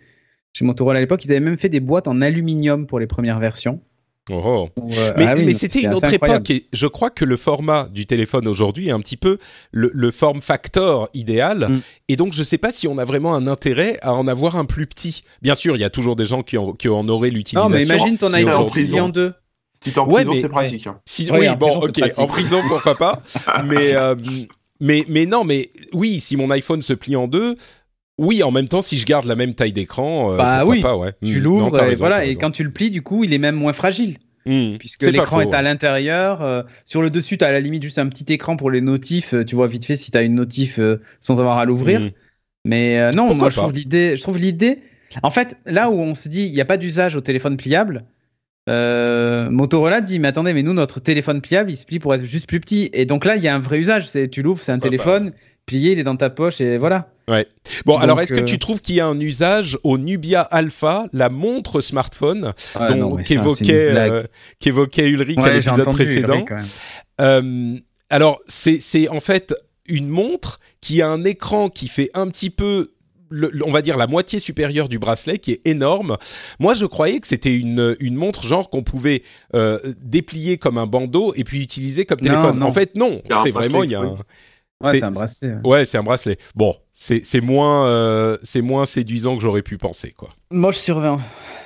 chez 0.52 0.64
Motorola 0.64 0.98
à 0.98 1.00
l'époque. 1.00 1.24
Ils 1.24 1.30
avaient 1.30 1.40
même 1.40 1.56
fait 1.56 1.70
des 1.70 1.80
boîtes 1.80 2.08
en 2.08 2.20
aluminium 2.20 2.86
pour 2.86 2.98
les 2.98 3.06
premières 3.06 3.38
versions. 3.38 3.80
Oh, 4.30 4.40
oh. 4.44 4.68
Euh, 4.96 5.12
Mais, 5.16 5.24
ah 5.26 5.34
oui, 5.34 5.42
mais 5.44 5.52
donc 5.52 5.60
c'était 5.60 5.80
une 5.82 5.94
autre 5.94 6.04
incroyable. 6.06 6.42
époque 6.44 6.50
et 6.50 6.68
je 6.72 6.86
crois 6.86 7.10
que 7.10 7.24
le 7.24 7.36
format 7.36 7.88
du 7.90 8.06
téléphone 8.06 8.46
aujourd'hui 8.46 8.88
est 8.88 8.92
un 8.92 9.00
petit 9.00 9.16
peu 9.16 9.38
le, 9.72 9.90
le 9.92 10.10
form 10.12 10.40
factor 10.40 11.08
idéal. 11.12 11.68
Mm. 11.70 11.80
Et 12.08 12.16
donc, 12.16 12.32
je 12.32 12.44
sais 12.44 12.58
pas 12.58 12.70
si 12.70 12.86
on 12.86 12.98
a 12.98 13.04
vraiment 13.04 13.34
un 13.34 13.48
intérêt 13.48 13.98
à 14.02 14.14
en 14.14 14.28
avoir 14.28 14.56
un 14.56 14.64
plus 14.64 14.86
petit. 14.86 15.24
Bien 15.42 15.56
sûr, 15.56 15.74
il 15.76 15.80
y 15.80 15.84
a 15.84 15.90
toujours 15.90 16.14
des 16.14 16.24
gens 16.24 16.42
qui 16.44 16.56
en, 16.56 16.72
qui 16.72 16.88
en 16.88 17.08
auraient 17.08 17.30
Non, 17.30 17.34
l'utilisation. 17.36 17.70
mais 17.76 17.82
imagine 17.84 18.16
ton 18.16 18.28
si 18.28 18.34
iPhone 18.36 18.52
aujourd'hui- 18.54 18.84
plié 18.84 19.00
en 19.00 19.08
deux. 19.08 19.34
Si 19.82 19.90
t'es 19.90 19.98
en 19.98 20.06
Ouais, 20.06 20.14
prison, 20.24 20.30
mais- 20.34 20.40
c'est 20.42 20.48
pratique. 20.48 20.86
hein. 20.86 21.00
Si, 21.04 21.28
oui, 21.32 21.48
en 21.48 21.56
bon, 21.56 21.66
prison, 21.66 21.80
c'est 21.82 21.88
ok, 21.88 21.98
pratique. 21.98 22.18
en 22.20 22.26
prison, 22.28 22.62
pourquoi 22.68 22.94
pas. 22.94 23.22
mais, 23.66 23.96
euh, 23.96 24.14
mais, 24.78 25.04
mais 25.08 25.26
non, 25.26 25.42
mais 25.42 25.70
oui, 25.92 26.20
si 26.20 26.36
mon 26.36 26.48
iPhone 26.50 26.80
se 26.82 26.92
plie 26.92 27.16
en 27.16 27.26
deux, 27.26 27.56
oui, 28.18 28.42
en 28.42 28.50
même 28.50 28.68
temps, 28.68 28.82
si 28.82 28.98
je 28.98 29.06
garde 29.06 29.24
la 29.26 29.34
même 29.36 29.54
taille 29.54 29.72
d'écran, 29.72 30.32
euh, 30.32 30.36
Bah 30.36 30.64
oui, 30.66 30.80
pas, 30.80 30.96
ouais. 30.96 31.12
Tu 31.24 31.38
Hmm, 31.40 31.42
l'ouvres 31.42 31.78
et 31.78 31.82
raison, 31.88 32.00
voilà. 32.04 32.24
Et 32.24 32.36
quand 32.36 32.50
tu 32.50 32.62
le 32.64 32.70
plies, 32.70 32.90
du 32.90 33.02
coup, 33.02 33.24
il 33.24 33.32
est 33.32 33.38
même 33.38 33.56
moins 33.56 33.72
fragile. 33.72 34.18
Hmm, 34.44 34.76
puisque 34.78 35.04
l'écran 35.04 35.40
est 35.40 35.54
à 35.54 35.62
l'intérieur. 35.62 36.42
euh, 36.42 36.62
sur 36.84 37.00
le 37.00 37.10
dessus, 37.10 37.38
tu 37.38 37.44
as 37.44 37.48
à 37.48 37.52
la 37.52 37.60
limite 37.60 37.82
juste 37.82 37.98
un 37.98 38.08
petit 38.08 38.32
écran 38.32 38.56
pour 38.56 38.70
les 38.70 38.80
notifs. 38.80 39.34
euh, 39.34 39.44
tu 39.44 39.54
vois 39.54 39.66
vite 39.68 39.84
fait 39.84 39.96
si 39.96 40.10
tu 40.10 40.18
as 40.18 40.22
une 40.22 40.34
notif 40.34 40.78
euh, 40.78 41.00
sans 41.20 41.38
avoir 41.38 41.58
à 41.58 41.64
l'ouvrir. 41.64 42.00
Hmm. 42.00 42.10
Mais 42.64 43.10
non, 43.16 43.26
Pourquoi 43.28 43.34
moi 43.36 43.50
je 43.50 43.56
trouve 43.56 43.72
l'idée. 43.72 44.16
Je 44.16 44.22
trouve 44.22 44.38
l'idée. 44.38 44.78
En 45.22 45.30
fait, 45.30 45.56
là 45.66 45.90
où 45.90 45.94
on 45.94 46.14
se 46.14 46.28
dit 46.28 46.44
il 46.46 46.52
n'y 46.52 46.60
a 46.60 46.64
pas 46.64 46.76
d'usage 46.76 47.16
au 47.16 47.20
téléphone 47.20 47.56
pliable, 47.56 48.04
Motorola 48.68 50.00
dit 50.00 50.18
mais 50.18 50.28
attendez, 50.28 50.52
mais 50.52 50.62
nous 50.62 50.72
notre 50.72 51.00
téléphone 51.00 51.40
pliable 51.40 51.70
il 51.70 51.76
se 51.76 51.84
plie 51.84 51.98
pour 51.98 52.14
être 52.14 52.24
juste 52.24 52.46
plus 52.46 52.60
petit. 52.60 52.90
Et 52.92 53.04
donc 53.04 53.24
là 53.24 53.36
il 53.36 53.42
y 53.42 53.48
a 53.48 53.54
un 53.54 53.58
vrai 53.60 53.78
usage. 53.80 54.08
C'est 54.08 54.28
tu 54.28 54.42
l'ouvres, 54.42 54.62
c'est 54.62 54.72
un 54.72 54.78
bah. 54.78 54.82
téléphone 54.82 55.32
plié, 55.66 55.92
il 55.92 55.98
est 55.98 56.04
dans 56.04 56.16
ta 56.16 56.30
poche 56.30 56.60
et 56.60 56.78
voilà. 56.78 57.08
Bon, 57.86 57.94
Donc, 57.94 58.02
alors 58.02 58.20
est-ce 58.20 58.32
que 58.32 58.40
euh, 58.40 58.44
tu 58.44 58.58
trouves 58.58 58.80
qu'il 58.80 58.94
y 58.96 59.00
a 59.00 59.06
un 59.06 59.18
usage 59.20 59.78
au 59.84 59.98
Nubia 59.98 60.40
Alpha, 60.42 61.06
la 61.12 61.28
montre 61.30 61.80
smartphone 61.80 62.52
une 62.94 63.22
qu'évoquait 64.58 65.06
euh, 65.08 65.10
Ulrich 65.10 65.38
à 65.38 65.42
Ouais, 65.42 65.48
j'ai 65.62 65.70
l'épisode 65.70 65.90
précédent 65.92 66.34
Ulrich, 66.34 66.48
quand 66.48 66.54
même. 66.56 66.64
Euh, 67.20 67.78
Alors, 68.10 68.40
c'est 68.46 68.80
c'est 68.80 69.08
en 69.08 69.20
fait 69.20 69.54
une 69.86 70.08
montre 70.08 70.60
qui 70.80 71.02
a 71.02 71.08
un 71.08 71.24
écran 71.24 71.68
qui 71.68 71.88
fait 71.88 72.10
un 72.14 72.28
petit 72.28 72.50
peu 72.50 72.92
le- 73.34 73.50
on 73.64 73.70
va 73.70 73.80
dire 73.80 73.96
la 73.96 74.06
moitié 74.06 74.38
supérieure 74.38 74.88
du 74.90 74.98
bracelet 74.98 75.38
qui 75.38 75.52
est 75.52 75.60
énorme. 75.66 76.18
Moi, 76.60 76.74
je 76.74 76.84
croyais 76.84 77.18
que 77.18 77.26
c'était 77.26 77.54
une, 77.56 77.96
une 77.98 78.14
montre 78.14 78.46
genre 78.46 78.68
qu'on 78.68 78.82
pouvait 78.82 79.22
euh, 79.54 79.78
déplier 80.02 80.58
comme 80.58 80.76
un 80.76 80.86
bandeau 80.86 81.32
et 81.34 81.42
puis 81.44 81.62
utiliser 81.62 82.04
comme 82.04 82.20
téléphone. 82.20 82.58
non. 82.58 82.66
En 82.66 82.72
fait, 82.72 82.94
non. 82.94 83.22
C'est 83.42 83.50
vraiment 83.50 83.82
il 83.84 83.90
y 83.90 83.94
a 83.94 84.02
oui. 84.02 84.08
un- 84.08 84.16
Ouais, 84.82 84.90
c'est- 84.98 85.02
un 85.04 85.10
bracelet. 85.10 85.54
Ouais, 85.64 85.84
c'est 85.84 85.98
un 85.98 86.02
bracelet. 86.02 86.38
Bon, 86.54 86.74
c'est 86.92 87.24
c'est 87.24 87.40
moins, 87.40 87.86
euh, 87.86 88.36
c'est 88.42 88.62
moins 88.62 88.84
séduisant 88.86 89.36
que 89.36 89.42
j'aurais 89.42 89.62
pu 89.62 89.78
penser, 89.78 90.12
quoi. 90.12 90.30
Moche 90.50 90.78
sur 90.78 91.00
20. 91.00 91.20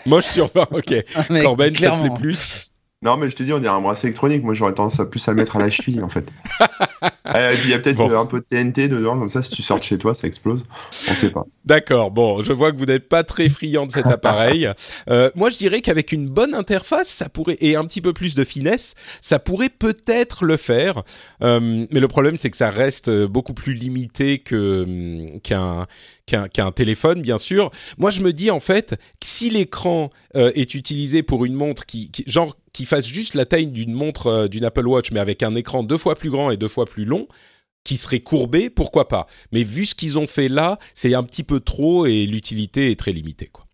Moche 0.06 0.26
sur 0.26 0.50
20, 0.54 0.68
ok. 0.72 0.94
Mais 1.30 1.42
Corben, 1.42 1.74
ça 1.74 1.90
te 1.90 2.00
plaît 2.00 2.10
plus? 2.20 2.70
Non, 3.06 3.16
mais 3.16 3.30
je 3.30 3.36
te 3.36 3.44
dis, 3.44 3.52
on 3.52 3.60
dirait 3.60 3.72
un 3.72 3.80
bracelet 3.80 4.08
électronique. 4.08 4.42
Moi, 4.42 4.54
j'aurais 4.54 4.74
tendance 4.74 4.98
à 4.98 5.06
plus 5.06 5.26
à 5.28 5.30
le 5.30 5.36
mettre 5.36 5.54
à 5.54 5.60
la 5.60 5.70
cheville, 5.70 6.02
en 6.02 6.08
fait. 6.08 6.26
Euh, 7.34 7.52
et 7.52 7.56
puis, 7.56 7.64
il 7.68 7.70
y 7.70 7.74
a 7.74 7.78
peut-être 7.80 7.96
Bon. 7.96 8.18
un 8.18 8.24
peu 8.24 8.38
de 8.38 8.46
TNT 8.48 8.88
dedans, 8.88 9.18
comme 9.18 9.28
ça, 9.28 9.42
si 9.42 9.50
tu 9.50 9.60
sors 9.60 9.78
de 9.78 9.82
chez 9.82 9.98
toi, 9.98 10.14
ça 10.14 10.28
explose. 10.28 10.64
On 11.10 11.14
sait 11.14 11.30
pas. 11.30 11.44
D'accord, 11.64 12.12
bon, 12.12 12.42
je 12.44 12.52
vois 12.52 12.70
que 12.72 12.78
vous 12.78 12.86
n'êtes 12.86 13.08
pas 13.08 13.24
très 13.24 13.48
friand 13.48 13.86
de 13.86 13.92
cet 13.92 14.06
appareil. 14.06 14.70
Euh, 15.10 15.28
moi, 15.34 15.50
je 15.50 15.56
dirais 15.56 15.80
qu'avec 15.80 16.12
une 16.12 16.28
bonne 16.28 16.54
interface, 16.54 17.08
ça 17.08 17.28
pourrait 17.28 17.56
et 17.60 17.74
un 17.76 17.84
petit 17.84 18.00
peu 18.00 18.12
plus 18.12 18.36
de 18.36 18.44
finesse, 18.44 18.94
ça 19.20 19.38
pourrait 19.40 19.68
peut-être 19.68 20.44
le 20.44 20.56
faire. 20.56 21.02
Euh, 21.42 21.86
mais 21.90 22.00
le 22.00 22.08
problème, 22.08 22.36
c'est 22.38 22.48
que 22.50 22.56
ça 22.56 22.70
reste 22.70 23.10
beaucoup 23.10 23.54
plus 23.54 23.74
limité 23.74 24.38
que 24.38 24.84
hum, 25.34 25.40
qu'un 25.40 25.86
qu'un 26.26 26.72
téléphone, 26.72 27.22
bien 27.22 27.38
sûr. 27.38 27.70
Moi, 27.98 28.10
je 28.10 28.20
me 28.20 28.32
dis 28.32 28.50
en 28.50 28.60
fait 28.60 28.96
si 29.22 29.48
l'écran 29.48 30.10
euh, 30.34 30.50
est 30.54 30.74
utilisé 30.74 31.22
pour 31.22 31.44
une 31.44 31.54
montre 31.54 31.86
qui, 31.86 32.10
qui 32.10 32.24
genre 32.26 32.56
qui 32.72 32.84
fasse 32.84 33.06
juste 33.06 33.34
la 33.34 33.46
taille 33.46 33.68
d'une 33.68 33.92
montre 33.92 34.26
euh, 34.26 34.48
d'une 34.48 34.64
Apple 34.64 34.86
Watch, 34.86 35.12
mais 35.12 35.20
avec 35.20 35.42
un 35.42 35.54
écran 35.54 35.82
deux 35.82 35.96
fois 35.96 36.16
plus 36.16 36.30
grand 36.30 36.50
et 36.50 36.56
deux 36.56 36.68
fois 36.68 36.84
plus 36.84 37.04
long 37.04 37.28
qui 37.84 37.96
serait 37.96 38.20
courbé, 38.20 38.68
pourquoi 38.68 39.06
pas? 39.06 39.28
Mais 39.52 39.62
vu 39.62 39.86
ce 39.86 39.94
qu'ils 39.94 40.18
ont 40.18 40.26
fait 40.26 40.48
là, 40.48 40.80
c'est 40.94 41.14
un 41.14 41.22
petit 41.22 41.44
peu 41.44 41.60
trop 41.60 42.06
et 42.06 42.26
l'utilité 42.26 42.90
est 42.90 42.98
très 42.98 43.12
limitée. 43.12 43.46
Quoi. 43.46 43.65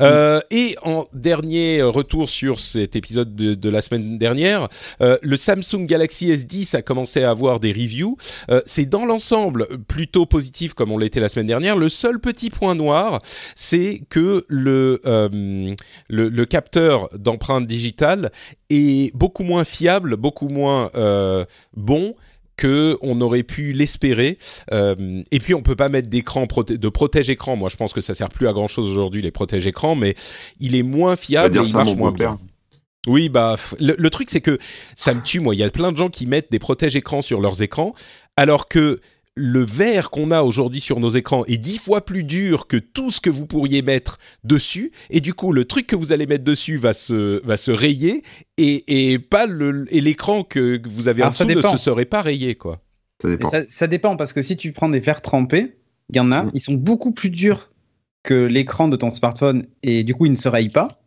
Euh, 0.00 0.40
et 0.50 0.76
en 0.82 1.06
dernier 1.12 1.82
retour 1.82 2.28
sur 2.28 2.60
cet 2.60 2.96
épisode 2.96 3.34
de, 3.34 3.70
la 3.70 3.80
semaine 3.80 4.18
dernière, 4.18 4.68
euh, 5.00 5.16
le 5.22 5.36
Samsung 5.36 5.86
Galaxy 5.86 6.30
S10 6.30 6.76
a 6.76 6.82
commencé 6.82 7.22
à 7.22 7.30
avoir 7.30 7.60
des 7.60 7.72
reviews. 7.72 8.16
Euh, 8.50 8.60
c'est 8.66 8.86
dans 8.86 9.04
l'ensemble 9.04 9.66
plutôt 9.86 10.26
positif 10.26 10.74
comme 10.74 10.92
on 10.92 10.98
l'était 10.98 11.20
la 11.20 11.28
semaine 11.28 11.46
dernière. 11.46 11.76
Le 11.76 11.88
seul 11.88 12.18
petit 12.20 12.50
point 12.50 12.74
noir, 12.74 13.20
c'est 13.54 14.02
que 14.08 14.44
le, 14.48 15.00
euh, 15.06 15.74
le, 16.08 16.28
le 16.28 16.44
capteur 16.44 17.08
d'empreinte 17.16 17.66
digitale 17.66 18.30
est 18.70 19.14
beaucoup 19.16 19.42
moins 19.42 19.64
fiable, 19.64 20.16
beaucoup 20.16 20.48
moins 20.48 20.90
euh, 20.94 21.44
bon 21.76 22.14
que 22.60 22.98
on 23.00 23.20
aurait 23.22 23.42
pu 23.42 23.72
l'espérer. 23.72 24.36
Euh, 24.72 25.22
et 25.30 25.38
puis 25.40 25.54
on 25.54 25.62
peut 25.62 25.76
pas 25.76 25.88
mettre 25.88 26.08
d'écran 26.08 26.44
proté- 26.44 26.76
de 26.76 26.88
protège-écran. 26.90 27.56
Moi, 27.56 27.68
je 27.70 27.76
pense 27.76 27.92
que 27.94 28.00
ça 28.02 28.12
sert 28.14 28.28
plus 28.28 28.48
à 28.48 28.52
grand 28.52 28.68
chose 28.68 28.86
aujourd'hui 28.88 29.22
les 29.22 29.30
protège-écrans, 29.30 29.96
mais 29.96 30.14
il 30.60 30.76
est 30.76 30.82
moins 30.82 31.16
fiable 31.16 31.56
et 31.56 31.62
il 31.66 31.72
marche 31.72 31.96
moins 31.96 32.12
bien. 32.12 32.38
Oui, 33.06 33.30
bah 33.30 33.56
le, 33.78 33.94
le 33.96 34.10
truc 34.10 34.28
c'est 34.30 34.42
que 34.42 34.58
ça 34.94 35.14
me 35.14 35.22
tue 35.22 35.40
moi. 35.40 35.54
Il 35.54 35.58
y 35.58 35.64
a 35.64 35.70
plein 35.70 35.90
de 35.90 35.96
gens 35.96 36.10
qui 36.10 36.26
mettent 36.26 36.50
des 36.52 36.58
protège-écrans 36.58 37.22
sur 37.22 37.40
leurs 37.40 37.62
écrans, 37.62 37.94
alors 38.36 38.68
que 38.68 39.00
le 39.40 39.64
verre 39.64 40.10
qu'on 40.10 40.30
a 40.30 40.42
aujourd'hui 40.42 40.80
sur 40.80 41.00
nos 41.00 41.08
écrans 41.10 41.44
est 41.46 41.56
dix 41.58 41.78
fois 41.78 42.04
plus 42.04 42.22
dur 42.24 42.66
que 42.66 42.76
tout 42.76 43.10
ce 43.10 43.20
que 43.20 43.30
vous 43.30 43.46
pourriez 43.46 43.80
mettre 43.82 44.18
dessus, 44.44 44.92
et 45.08 45.20
du 45.20 45.32
coup 45.34 45.52
le 45.52 45.64
truc 45.64 45.86
que 45.86 45.96
vous 45.96 46.12
allez 46.12 46.26
mettre 46.26 46.44
dessus 46.44 46.76
va 46.76 46.92
se 46.92 47.44
va 47.46 47.56
se 47.56 47.70
rayer 47.70 48.22
et, 48.58 49.12
et 49.12 49.18
pas 49.18 49.46
le 49.46 49.86
et 49.90 50.00
l'écran 50.00 50.42
que 50.44 50.80
vous 50.86 51.08
avez 51.08 51.22
en 51.22 51.26
Alors, 51.26 51.34
ça 51.34 51.44
dessous 51.46 51.72
ne 51.72 51.76
se 51.76 51.76
serait 51.78 52.04
pas 52.04 52.22
rayé 52.22 52.54
quoi. 52.54 52.80
Ça 53.22 53.28
dépend. 53.28 53.50
ça, 53.50 53.62
ça 53.68 53.86
dépend 53.86 54.16
parce 54.16 54.32
que 54.32 54.42
si 54.42 54.56
tu 54.56 54.72
prends 54.72 54.88
des 54.88 55.00
verres 55.00 55.22
trempés, 55.22 55.76
il 56.10 56.16
y 56.16 56.20
en 56.20 56.32
a, 56.32 56.46
ils 56.54 56.60
sont 56.60 56.74
beaucoup 56.74 57.12
plus 57.12 57.30
durs 57.30 57.70
que 58.22 58.34
l'écran 58.34 58.88
de 58.88 58.96
ton 58.96 59.10
smartphone 59.10 59.64
et 59.82 60.04
du 60.04 60.14
coup 60.14 60.26
ils 60.26 60.32
ne 60.32 60.36
se 60.36 60.48
rayent 60.48 60.68
pas. 60.70 61.00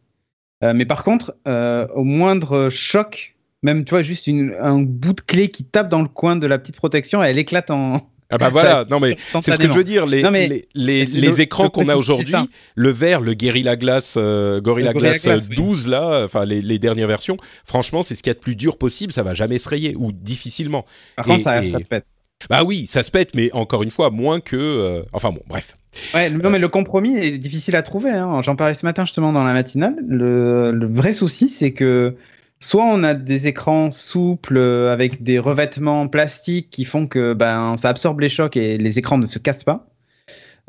Euh, 0.63 0.73
mais 0.73 0.85
par 0.85 1.03
contre, 1.03 1.35
euh, 1.47 1.87
au 1.93 2.03
moindre 2.03 2.69
choc, 2.69 3.35
même 3.63 3.83
tu 3.85 3.91
vois 3.91 4.01
juste 4.01 4.27
une- 4.27 4.55
un 4.59 4.81
bout 4.81 5.13
de 5.13 5.21
clé 5.21 5.49
qui 5.49 5.63
tape 5.65 5.89
dans 5.89 6.01
le 6.01 6.07
coin 6.07 6.35
de 6.35 6.47
la 6.47 6.57
petite 6.57 6.75
protection, 6.77 7.21
elle 7.23 7.37
éclate 7.37 7.69
en. 7.69 8.09
Ah 8.29 8.37
bah 8.37 8.49
voilà, 8.49 8.81
Enfin, 8.81 8.87
non 8.89 8.99
mais 8.99 9.15
c'est 9.41 9.51
ce 9.51 9.57
que 9.57 9.67
je 9.71 9.77
veux 9.77 9.83
dire. 9.83 10.05
Les, 10.05 10.21
Non, 10.23 10.31
mais 10.31 10.47
les, 10.47 10.67
les, 10.73 11.05
c'est 11.05 11.11
les 11.17 11.27
le- 11.27 11.39
écrans 11.41 11.69
qu'on 11.69 11.87
a 11.87 11.95
aujourd'hui, 11.95 12.33
le 12.75 12.89
vert, 12.89 13.21
le 13.21 13.33
Gorilla 13.35 13.75
Glass, 13.75 14.15
euh, 14.17 14.59
Gorilla 14.61 14.93
Glass, 14.93 15.23
Glass, 15.23 15.43
euh, 15.45 15.47
oui. 15.51 15.55
12 15.55 15.87
là, 15.87 16.23
enfin 16.25 16.45
les, 16.45 16.61
les 16.61 16.79
dernières 16.79 17.07
versions, 17.07 17.37
franchement 17.65 18.01
c'est 18.03 18.15
ce 18.15 18.23
qu'il 18.23 18.31
y 18.31 18.35
a 18.35 18.35
de 18.35 18.39
plus 18.39 18.55
dur 18.55 18.77
possible, 18.77 19.13
ça 19.13 19.23
va 19.23 19.33
jamais 19.33 19.57
se 19.57 19.69
rayer 19.69 19.95
ou 19.97 20.11
difficilement. 20.11 20.85
Par 21.15 21.25
contre, 21.25 21.39
Et- 21.39 21.43
ça, 21.43 21.63
et- 21.63 21.69
ça 21.71 21.79
pète. 21.79 22.05
Bah 22.49 22.63
oui, 22.65 22.87
ça 22.87 23.03
se 23.03 23.11
pète, 23.11 23.35
mais 23.35 23.49
encore 23.53 23.83
une 23.83 23.91
fois 23.91 24.09
moins 24.09 24.39
que, 24.41 24.57
euh, 24.57 25.03
enfin 25.13 25.31
bon, 25.31 25.39
bref. 25.47 25.77
Ouais, 26.13 26.29
non, 26.29 26.49
mais 26.49 26.59
le 26.59 26.67
compromis 26.67 27.15
est 27.17 27.37
difficile 27.37 27.75
à 27.75 27.83
trouver. 27.83 28.09
hein. 28.09 28.41
J'en 28.41 28.55
parlais 28.57 28.73
ce 28.73 28.85
matin 28.85 29.05
justement 29.05 29.31
dans 29.31 29.43
la 29.43 29.53
matinale. 29.53 29.95
Le, 30.05 30.71
le 30.71 30.87
vrai 30.87 31.13
souci, 31.13 31.47
c'est 31.47 31.71
que 31.71 32.15
soit 32.63 32.85
on 32.85 33.03
a 33.03 33.13
des 33.13 33.47
écrans 33.47 33.91
souples 33.91 34.57
euh, 34.57 34.91
avec 34.93 35.21
des 35.23 35.37
revêtements 35.39 36.07
plastiques 36.07 36.69
qui 36.69 36.85
font 36.85 37.07
que 37.07 37.33
ben, 37.33 37.75
ça 37.77 37.89
absorbe 37.89 38.19
les 38.21 38.29
chocs 38.29 38.55
et 38.57 38.77
les 38.77 38.99
écrans 38.99 39.17
ne 39.17 39.25
se 39.25 39.39
cassent 39.39 39.63
pas. 39.63 39.87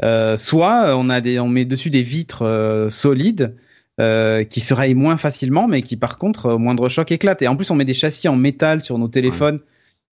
Euh, 0.02 0.36
soit 0.36 0.86
euh, 0.88 0.94
on, 0.96 1.08
a 1.08 1.20
des, 1.20 1.38
on 1.38 1.48
met 1.48 1.64
dessus 1.64 1.88
des 1.90 2.02
vitres 2.02 2.42
euh, 2.42 2.90
solides 2.90 3.54
euh, 4.00 4.42
qui 4.42 4.60
se 4.60 4.74
rayent 4.74 4.94
moins 4.94 5.16
facilement, 5.16 5.68
mais 5.68 5.82
qui 5.82 5.96
par 5.96 6.18
contre, 6.18 6.50
au 6.54 6.58
moindre 6.58 6.88
choc, 6.88 7.12
éclatent. 7.12 7.42
Et 7.42 7.48
en 7.48 7.54
plus, 7.54 7.70
on 7.70 7.76
met 7.76 7.84
des 7.84 7.94
châssis 7.94 8.26
en 8.28 8.34
métal 8.36 8.82
sur 8.82 8.98
nos 8.98 9.06
téléphones 9.08 9.60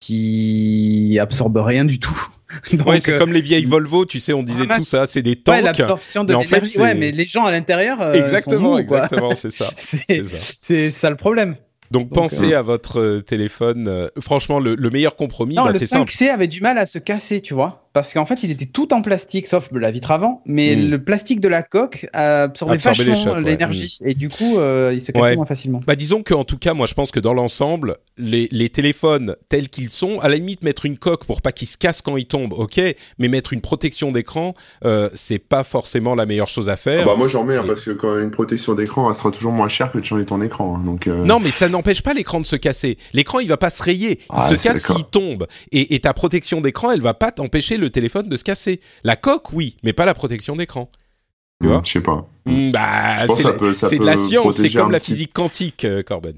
qui 0.00 1.18
absorbent 1.20 1.58
rien 1.58 1.84
du 1.84 1.98
tout. 1.98 2.16
Ouais, 2.86 3.00
c'est 3.00 3.18
comme 3.18 3.32
les 3.32 3.40
vieilles 3.40 3.64
Volvo, 3.64 4.04
tu 4.04 4.20
sais, 4.20 4.32
on 4.32 4.44
disait 4.44 4.66
Ah, 4.70 4.76
tout 4.76 4.84
ça, 4.84 5.06
c'est 5.08 5.22
des 5.22 5.30
Ouais, 5.32 5.42
tanks. 5.42 5.64
l'absorption 5.64 6.22
de 6.22 6.28
mais 6.34 6.34
en 6.36 6.42
fait, 6.42 6.62
ouais, 6.78 6.94
mais 6.94 7.10
les 7.10 7.24
gens 7.26 7.44
à 7.46 7.50
l'intérieur. 7.50 8.14
exactement, 8.14 8.76
sont 8.78 8.84
quoi. 8.84 8.98
exactement, 9.02 9.34
c'est 9.34 9.50
ça. 9.50 9.70
C'est 9.76 10.04
c'est 10.06 10.24
ça. 10.24 10.36
c'est 10.60 10.90
ça 10.92 11.10
le 11.10 11.16
problème. 11.16 11.56
Donc, 11.90 12.08
Donc, 12.08 12.14
pensez 12.14 12.54
à 12.54 12.62
votre 12.62 12.98
euh, 13.00 13.20
téléphone. 13.20 13.86
euh, 13.88 14.08
franchement, 14.20 14.58
le, 14.58 14.74
le 14.74 14.90
meilleur 14.90 15.16
compromis, 15.16 15.54
Non, 15.54 15.64
bah, 15.64 15.72
le 15.72 15.78
c'est 15.78 15.86
simple. 15.86 16.10
5C 16.10 16.30
avait 16.30 16.46
du 16.48 16.60
mal 16.60 16.78
à 16.78 16.86
se 16.86 16.98
casser, 16.98 17.40
tu 17.40 17.54
vois. 17.54 17.83
Parce 17.94 18.12
qu'en 18.12 18.26
fait, 18.26 18.42
il 18.42 18.50
était 18.50 18.66
tout 18.66 18.92
en 18.92 19.00
plastique, 19.02 19.46
sauf 19.46 19.68
la 19.72 19.90
vitre 19.92 20.10
avant. 20.10 20.42
Mais 20.46 20.74
Mm. 20.76 20.90
le 20.90 21.02
plastique 21.04 21.40
de 21.40 21.48
la 21.48 21.62
coque 21.62 22.06
absorbait 22.12 22.76
vachement 22.76 23.34
ouais. 23.34 23.40
l'énergie. 23.42 23.98
Et 24.04 24.14
du 24.14 24.28
coup, 24.28 24.58
euh, 24.58 24.90
il 24.92 25.00
se 25.00 25.12
cassait 25.12 25.22
Ouais. 25.22 25.36
moins 25.36 25.46
facilement. 25.46 25.80
Bah 25.86 25.94
disons 25.96 26.22
qu'en 26.24 26.42
tout 26.44 26.58
cas, 26.58 26.74
moi 26.74 26.86
je 26.86 26.94
pense 26.94 27.12
que 27.12 27.20
dans 27.20 27.32
l'ensemble, 27.34 27.96
les, 28.18 28.48
les 28.50 28.68
téléphones 28.68 29.36
tels 29.48 29.68
qu'ils 29.68 29.90
sont, 29.90 30.18
à 30.20 30.28
la 30.28 30.34
limite 30.36 30.64
mettre 30.64 30.86
une 30.86 30.98
coque 30.98 31.24
pour 31.24 31.40
pas 31.40 31.52
qu'ils 31.52 31.68
se 31.68 31.76
cassent 31.78 32.02
quand 32.02 32.16
ils 32.16 32.26
tombent, 32.26 32.52
ok, 32.54 32.80
mais 33.18 33.28
mettre 33.28 33.52
une 33.52 33.60
protection 33.60 34.10
d'écran, 34.12 34.54
euh, 34.84 35.08
c'est 35.14 35.38
pas 35.38 35.62
forcément 35.64 36.14
la 36.16 36.26
meilleure 36.26 36.48
chose 36.48 36.68
à 36.68 36.72
Ah 36.72 36.76
faire. 36.76 37.06
bah 37.06 37.14
moi 37.16 37.28
j'en 37.28 37.44
mets 37.44 37.56
hein, 37.56 37.62
Et- 37.64 37.68
parce 37.68 37.82
que 37.82 37.92
quand 37.92 38.18
une 38.18 38.30
protection 38.32 38.74
d'écran, 38.74 39.08
elle 39.08 39.16
sera 39.16 39.30
toujours 39.30 39.52
moins 39.52 39.68
chère 39.68 39.92
que 39.92 39.98
de 39.98 40.04
changer 40.04 40.24
ton 40.24 40.40
écran. 40.40 40.76
hein, 40.78 40.82
donc 40.84 41.06
euh, 41.06 41.24
Non, 41.24 41.38
mais 41.38 41.52
ça 41.52 41.68
n'empêche 41.68 42.02
pas 42.02 42.12
l'écran 42.14 42.40
de 42.40 42.46
se 42.46 42.56
casser. 42.56 42.98
L'écran, 43.12 43.38
il 43.38 43.46
va 43.48 43.56
pas 43.56 43.70
se 43.70 43.82
rayer. 43.84 44.18
Il 44.22 44.26
Ah, 44.30 44.48
se 44.48 44.54
casse 44.60 44.84
s'il 44.84 45.04
tombe. 45.04 45.46
Et, 45.70 45.94
et 45.94 46.00
ta 46.00 46.12
protection 46.12 46.60
d'écran, 46.60 46.90
elle 46.90 47.00
va 47.00 47.14
pas 47.14 47.30
t'empêcher 47.30 47.76
le 47.84 47.90
téléphone 47.90 48.28
de 48.28 48.36
se 48.36 48.44
casser. 48.44 48.80
La 49.04 49.16
coque, 49.16 49.52
oui, 49.52 49.76
mais 49.82 49.92
pas 49.92 50.04
la 50.06 50.14
protection 50.14 50.56
d'écran. 50.56 50.90
Tu 51.60 51.66
hmm, 51.68 51.70
vois 51.70 51.82
je 51.84 51.90
sais 51.92 52.00
pas. 52.00 52.28
Hmm, 52.46 52.70
bah, 52.72 53.26
c'est 53.28 53.98
de 53.98 54.04
la 54.04 54.16
science. 54.16 54.56
C'est 54.56 54.70
comme 54.70 54.90
la 54.90 54.98
petit- 55.00 55.12
physique 55.12 55.32
quantique, 55.32 55.84
euh, 55.84 56.02
Corben. 56.02 56.34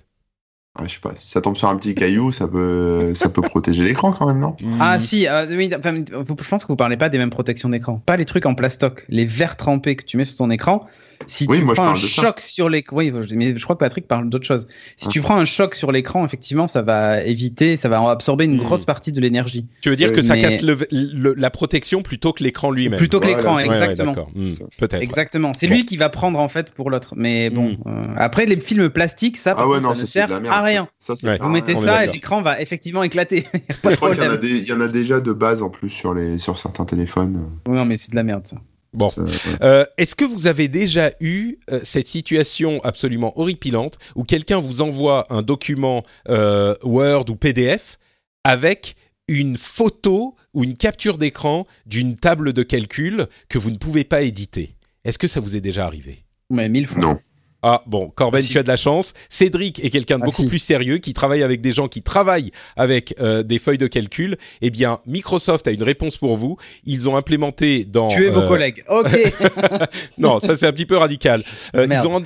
Ah, 0.78 0.86
je 0.86 0.92
sais 0.92 1.01
pas. 1.01 1.14
Si 1.16 1.28
ça 1.30 1.40
tombe 1.40 1.57
sur 1.57 1.68
un 1.68 1.76
petit 1.76 1.94
caillou, 1.94 2.32
ça 2.32 2.47
peut, 2.47 3.14
ça 3.14 3.30
peut 3.30 3.40
protéger 3.40 3.82
l'écran 3.82 4.12
quand 4.12 4.26
même, 4.26 4.38
non? 4.38 4.57
Ah 4.78 4.99
Hmm. 4.99 5.01
si, 5.01 5.26
euh, 5.26 5.47
oui, 5.57 5.70
enfin, 5.76 5.92
vous- 6.12 6.36
je 6.38 6.49
pense 6.49 6.64
que 6.64 6.68
vous 6.68 6.76
parlez 6.76 6.99
pas 6.99 7.09
des 7.09 7.16
mêmes 7.16 7.30
protections 7.30 7.70
d'écran. 7.70 8.03
Pas 8.05 8.18
les 8.18 8.26
trucs 8.26 8.44
en 8.44 8.55
plastoc, 8.55 9.07
les 9.09 9.24
verres 9.24 9.57
trempés 9.57 9.97
que 9.97 10.05
tu 10.05 10.18
mets 10.18 10.26
sur 10.26 10.36
ton 10.36 10.51
écran. 10.51 10.86
Si 11.29 11.47
Oui, 11.49 11.59
tu 11.59 11.64
moi, 11.64 11.75
je 11.75 11.81
prends 11.81 11.91
un 11.91 11.95
ça. 11.97 12.07
choc 12.07 12.41
sur 12.41 12.69
l'écran, 12.69 12.97
oui, 12.99 13.12
mais 13.35 13.57
je 13.57 13.62
crois 13.64 13.75
que 13.77 13.81
Patrick 13.81 14.07
parle 14.07 14.29
d'autre 14.31 14.47
chose. 14.47 14.67
Si 14.97 15.09
tu 15.09 15.21
prends 15.21 15.37
un 15.37 15.45
choc 15.45 15.75
sur 15.75 15.91
l'écran, 15.93 16.25
effectivement, 16.25 16.69
ça 16.69 16.83
va 16.83 17.23
éviter, 17.23 17.77
ça 17.77 17.89
va 17.89 18.09
absorber 18.11 18.45
une 18.45 18.57
Hmm. 18.61 18.64
grosse 18.64 18.85
partie 18.85 19.12
de 19.12 19.21
l'énergie. 19.21 19.67
Tu 19.81 19.91
veux 19.91 19.97
dire 19.97 20.11
Euh, 20.11 20.12
que 20.12 20.23
ça 20.23 20.37
casse 20.37 20.62
le- 20.62 20.79
le- 20.93 21.35
la 21.37 21.51
protection 21.51 22.03
plutôt 22.03 22.33
que 22.33 22.45
l'écran 22.45 22.71
lui-même 22.71 22.99
Plutôt 22.99 23.19
que 23.21 23.25
Voilà, 23.25 23.39
l'écran, 23.39 23.57
ouais, 23.57 23.62
Ouais, 23.64 23.69
ouais, 23.71 23.77
exactement. 23.77 24.14
Hmm. 24.35 24.49
Peut-être. 24.79 25.03
Exactement. 25.03 25.53
C'est 25.53 25.67
Bon. 25.69 25.75
lui 25.75 25.85
qui 25.85 25.97
va 25.97 26.09
prendre 26.09 26.39
en 26.39 26.49
fait 26.49 26.71
pour 26.71 26.91
l'autre. 26.91 27.14
Mais 27.17 27.51
bon, 27.51 27.71
Mm. 27.71 27.77
euh, 27.87 28.05
après 28.17 28.47
les 28.47 28.59
films 28.61 28.89
plastiques, 28.91 29.37
ça, 29.37 29.55
par 29.55 29.64
Ah 29.64 29.69
ouais, 29.69 29.77
contre, 29.77 29.89
non, 29.89 29.95
ça 29.95 30.01
ne 30.01 30.07
sert 30.07 30.31
à 30.51 30.62
rien. 30.62 30.89
Ça, 30.99 31.14
Vous 31.41 31.49
mettez 31.49 31.75
ça 31.75 32.05
et 32.05 32.12
l'écran 32.12 32.43
va 32.43 32.61
effectivement 32.61 33.03
éclater. 33.03 33.47
Je 33.85 33.97
crois 33.97 34.14
qu'il 34.14 34.25
y, 34.67 34.73
en 34.73 34.81
a 34.81 34.89
déjà 34.89 35.21
de 35.21 35.33
base 35.33 35.62
en 35.62 35.71
plus 35.71 35.89
sur, 35.91 36.14
les, 36.14 36.39
sur 36.39 36.59
certains 36.59 36.85
téléphones. 36.85 37.49
Oui, 37.67 37.77
non, 37.77 37.85
mais 37.85 37.97
c'est 37.97 38.11
de 38.11 38.17
la 38.17 38.23
merde 38.23 38.47
ça. 38.47 38.57
Bon. 38.97 39.12
Euh. 39.18 39.26
Euh, 39.62 39.84
Est-ce 39.99 40.16
que 40.16 40.24
vous 40.24 40.47
avez 40.47 40.68
déjà 40.68 41.11
eu 41.20 41.59
euh, 41.70 41.80
cette 41.84 42.09
situation 42.09 42.80
absolument 42.82 43.38
horripilante 43.38 43.99
où 44.14 44.24
quelqu'un 44.24 44.59
vous 44.59 44.80
envoie 44.80 45.26
un 45.28 45.42
document 45.42 46.03
euh, 46.30 46.74
Word 46.82 47.26
ou 47.28 47.36
PDF 47.36 47.99
avec 48.42 48.97
une 49.28 49.59
photo 49.59 50.34
ou 50.55 50.64
une 50.64 50.74
capture 50.74 51.18
d'écran 51.18 51.66
d'une 51.84 52.16
table 52.16 52.55
de 52.55 52.62
calcul 52.62 53.26
que 53.51 53.59
vous 53.59 53.70
ne 53.70 53.76
pouvez 53.76 54.05
pas 54.05 54.22
éditer? 54.22 54.76
Est-ce 55.05 55.18
que 55.18 55.28
ça 55.28 55.40
vous 55.40 55.57
est 55.57 55.61
déjà 55.61 55.84
arrivé? 55.84 56.24
Mais 56.49 56.70
mille 56.70 56.86
fois. 56.86 57.03
Non. 57.03 57.18
Ah 57.63 57.83
bon, 57.87 58.11
Corben, 58.15 58.41
Si. 58.41 58.49
tu 58.51 58.59
as 58.59 58.63
de 58.63 58.69
la 58.69 58.77
chance. 58.77 59.15
Cédric 59.29 59.83
est 59.85 59.91
quelqu'un 59.91 60.19
de 60.19 60.23
Ah, 60.23 60.27
beaucoup 60.27 60.43
si. 60.43 60.49
plus 60.49 60.59
sérieux, 60.59 60.99
qui 60.99 61.15
travaille 61.15 61.43
avec 61.43 61.61
des 61.61 61.73
gens 61.73 61.89
qui 61.89 62.03
travaillent 62.03 62.53
avec 62.77 63.15
euh, 63.21 63.43
des 63.43 63.59
feuilles 63.59 63.79
de 63.79 63.87
calcul. 63.87 64.37
Eh 64.61 64.71
bien, 64.71 65.01
Microsoft 65.07 65.67
a 65.67 65.71
une 65.73 65.83
réponse 65.83 66.17
pour 66.17 66.37
vous. 66.37 66.57
Ils 66.85 67.09
ont 67.09 67.17
implémenté 67.17 67.85
dans... 67.85 68.09
Tuez 68.09 68.31
vos 68.31 68.41
euh, 68.41 68.49
collègues. 68.49 68.85
Ok. 68.89 69.11
non, 70.19 70.39
ça 70.39 70.55
c'est 70.55 70.67
un 70.67 70.73
petit 70.73 70.87
peu 70.87 70.97
radical. 70.97 71.43
Euh, 71.75 71.87
ils 71.91 72.07
ont 72.07 72.23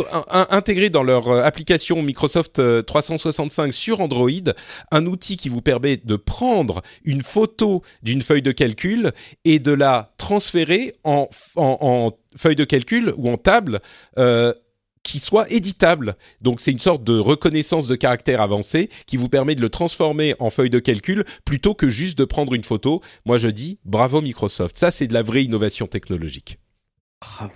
intégré 0.50 0.90
dans 0.90 1.02
leur 1.02 1.28
application 1.30 2.02
Microsoft 2.02 2.58
euh, 2.58 2.82
365 2.82 3.72
sur 3.72 4.00
Android 4.00 4.28
un 4.90 5.06
outil 5.06 5.36
qui 5.36 5.48
vous 5.48 5.62
permet 5.62 5.96
de 5.96 6.16
prendre 6.16 6.82
une 7.04 7.22
photo 7.22 7.82
d'une 8.02 8.22
feuille 8.22 8.42
de 8.42 8.52
calcul 8.52 9.10
et 9.44 9.58
de 9.58 9.72
la 9.72 10.12
transférer 10.18 10.94
en, 11.04 11.28
en, 11.56 11.78
en 11.80 12.10
feuille 12.36 12.56
de 12.56 12.64
calcul 12.64 13.12
ou 13.16 13.30
en 13.30 13.36
table. 13.36 13.80
Qui 15.02 15.18
soit 15.18 15.50
éditable. 15.50 16.16
Donc 16.40 16.60
c'est 16.60 16.72
une 16.72 16.78
sorte 16.78 17.02
de 17.04 17.18
reconnaissance 17.18 17.88
de 17.88 17.96
caractère 17.96 18.40
avancée 18.40 18.90
qui 19.06 19.16
vous 19.16 19.28
permet 19.28 19.54
de 19.54 19.60
le 19.60 19.68
transformer 19.68 20.34
en 20.38 20.50
feuille 20.50 20.70
de 20.70 20.78
calcul 20.78 21.24
plutôt 21.44 21.74
que 21.74 21.88
juste 21.88 22.18
de 22.18 22.24
prendre 22.24 22.54
une 22.54 22.64
photo. 22.64 23.00
Moi 23.24 23.38
je 23.38 23.48
dis 23.48 23.78
bravo 23.84 24.20
Microsoft. 24.20 24.76
Ça 24.78 24.90
c'est 24.90 25.06
de 25.06 25.14
la 25.14 25.22
vraie 25.22 25.44
innovation 25.44 25.86
technologique. 25.86 26.58
Bravo. 27.20 27.52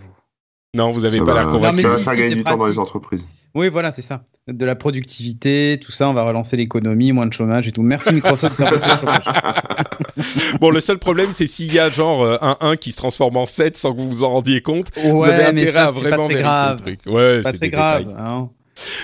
Non, 0.74 0.90
vous 0.90 1.04
avez 1.04 1.18
ça 1.18 1.24
pas 1.24 1.34
l'air 1.34 1.50
convaincu. 1.50 1.82
ça 1.82 1.88
va 1.88 1.98
si, 1.98 2.04
faire 2.04 2.12
si, 2.12 2.18
gagner 2.18 2.30
c'est 2.30 2.36
du 2.36 2.44
temps 2.44 2.56
dans 2.56 2.66
les 2.66 2.78
entreprises. 2.78 3.26
Oui, 3.54 3.68
voilà, 3.68 3.92
c'est 3.92 4.02
ça. 4.02 4.24
De 4.48 4.64
la 4.66 4.74
productivité, 4.74 5.78
tout 5.80 5.92
ça, 5.92 6.08
on 6.08 6.12
va 6.12 6.22
relancer 6.24 6.56
l'économie, 6.56 7.12
moins 7.12 7.26
de 7.26 7.32
chômage 7.32 7.66
et 7.68 7.72
tout. 7.72 7.82
Merci 7.82 8.12
Microsoft 8.12 8.58
le 8.58 8.66
chômage. 8.66 9.24
Bon, 10.60 10.70
le 10.70 10.80
seul 10.80 10.98
problème, 10.98 11.32
c'est 11.32 11.46
s'il 11.46 11.72
y 11.72 11.78
a 11.78 11.88
genre 11.90 12.22
euh, 12.24 12.36
un 12.40 12.56
1 12.60 12.76
qui 12.76 12.92
se 12.92 12.96
transforme 12.98 13.36
en 13.36 13.46
7 13.46 13.76
sans 13.76 13.92
que 13.94 14.00
vous 14.00 14.10
vous 14.10 14.22
en 14.24 14.30
rendiez 14.30 14.60
compte. 14.60 14.88
vous 15.02 15.10
Ouais, 15.20 15.28
avez 15.32 15.52
mais 15.52 15.62
intérêt 15.62 15.78
ça, 15.78 15.88
à 15.88 15.92
c'est 15.92 16.00
vraiment 16.00 16.26
vérifier 16.28 16.42
grave. 16.42 16.76
le 16.76 16.82
truc. 16.82 17.00
Ouais, 17.06 17.42
Pas 17.42 17.50
c'est 17.52 17.58
très 17.58 17.66
des 17.66 17.70
grave. 17.70 18.14
hein. 18.18 18.50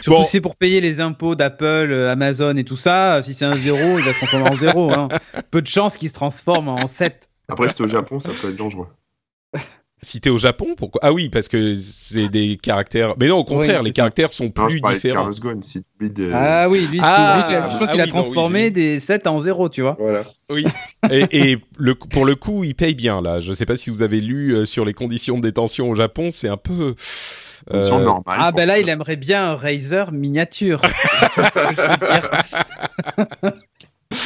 Surtout 0.02 0.10
Bon. 0.18 0.24
si 0.24 0.30
c'est 0.32 0.40
pour 0.40 0.56
payer 0.56 0.80
les 0.80 1.00
impôts 1.00 1.34
d'Apple, 1.36 1.64
euh, 1.64 2.10
Amazon 2.12 2.56
et 2.56 2.64
tout 2.64 2.76
ça. 2.76 3.22
Si 3.22 3.34
c'est 3.34 3.44
un 3.44 3.54
zéro, 3.54 3.98
il 3.98 4.04
va 4.04 4.12
se 4.12 4.18
transformer 4.18 4.50
en 4.50 4.56
zéro. 4.56 4.92
hein. 4.92 5.08
Peu 5.50 5.62
de 5.62 5.66
chances 5.68 5.96
qu'il 5.96 6.08
se 6.08 6.14
transforme 6.14 6.68
en 6.68 6.86
7. 6.86 7.30
Après, 7.48 7.68
t'es 7.72 7.82
au 7.82 7.88
Japon, 7.88 8.18
ça 8.20 8.30
peut 8.40 8.48
être 8.50 8.56
dangereux. 8.56 8.88
Si 10.02 10.20
t'es 10.20 10.30
au 10.30 10.38
Japon, 10.38 10.74
pourquoi? 10.76 11.00
Ah 11.04 11.12
oui, 11.12 11.28
parce 11.28 11.48
que 11.48 11.74
c'est 11.74 12.28
des 12.28 12.56
caractères. 12.56 13.14
Mais 13.20 13.28
non, 13.28 13.36
au 13.36 13.44
contraire, 13.44 13.80
Oui, 13.80 13.88
les 13.88 13.92
caractères 13.92 14.30
sont 14.30 14.50
Non, 14.56 14.68
je 14.68 14.78
plus 14.78 14.94
différents. 14.94 15.24
Carlos 15.24 15.34
Ghosn. 15.38 15.62
Si 15.62 15.82
tu 15.82 15.86
oublies 15.96 16.10
de... 16.10 16.30
Ah 16.32 16.68
oui, 16.70 16.86
lui, 16.90 16.98
Ah, 17.02 17.48
lui, 17.48 17.74
je 17.74 17.78
pense 17.78 17.88
ah 17.88 17.92
qu'il 17.92 18.00
a 18.00 18.04
oui, 18.04 18.10
non, 18.10 18.16
oui, 18.16 18.22
transformé 18.22 18.64
oui. 18.64 18.70
des 18.70 18.98
7 18.98 19.26
en 19.26 19.40
0, 19.40 19.68
tu 19.68 19.82
vois. 19.82 19.96
Voilà. 20.00 20.24
Oui. 20.48 20.66
et 21.10 21.50
et 21.52 21.58
le, 21.76 21.94
pour 21.94 22.24
le 22.24 22.34
coup, 22.34 22.64
il 22.64 22.74
paye 22.74 22.94
bien 22.94 23.20
là. 23.20 23.40
Je 23.40 23.52
sais 23.52 23.66
pas 23.66 23.76
si 23.76 23.90
vous 23.90 24.02
avez 24.02 24.20
lu 24.20 24.54
euh, 24.54 24.64
sur 24.64 24.86
les 24.86 24.94
conditions 24.94 25.36
de 25.36 25.42
détention 25.42 25.90
au 25.90 25.94
Japon, 25.94 26.30
c'est 26.32 26.48
un 26.48 26.56
peu. 26.56 26.94
Euh. 27.72 28.10
Ah 28.26 28.52
ben 28.52 28.66
là, 28.66 28.78
il 28.78 28.88
aimerait 28.88 29.16
bien 29.16 29.50
un 29.50 29.54
Razer 29.54 30.12
miniature. 30.12 30.80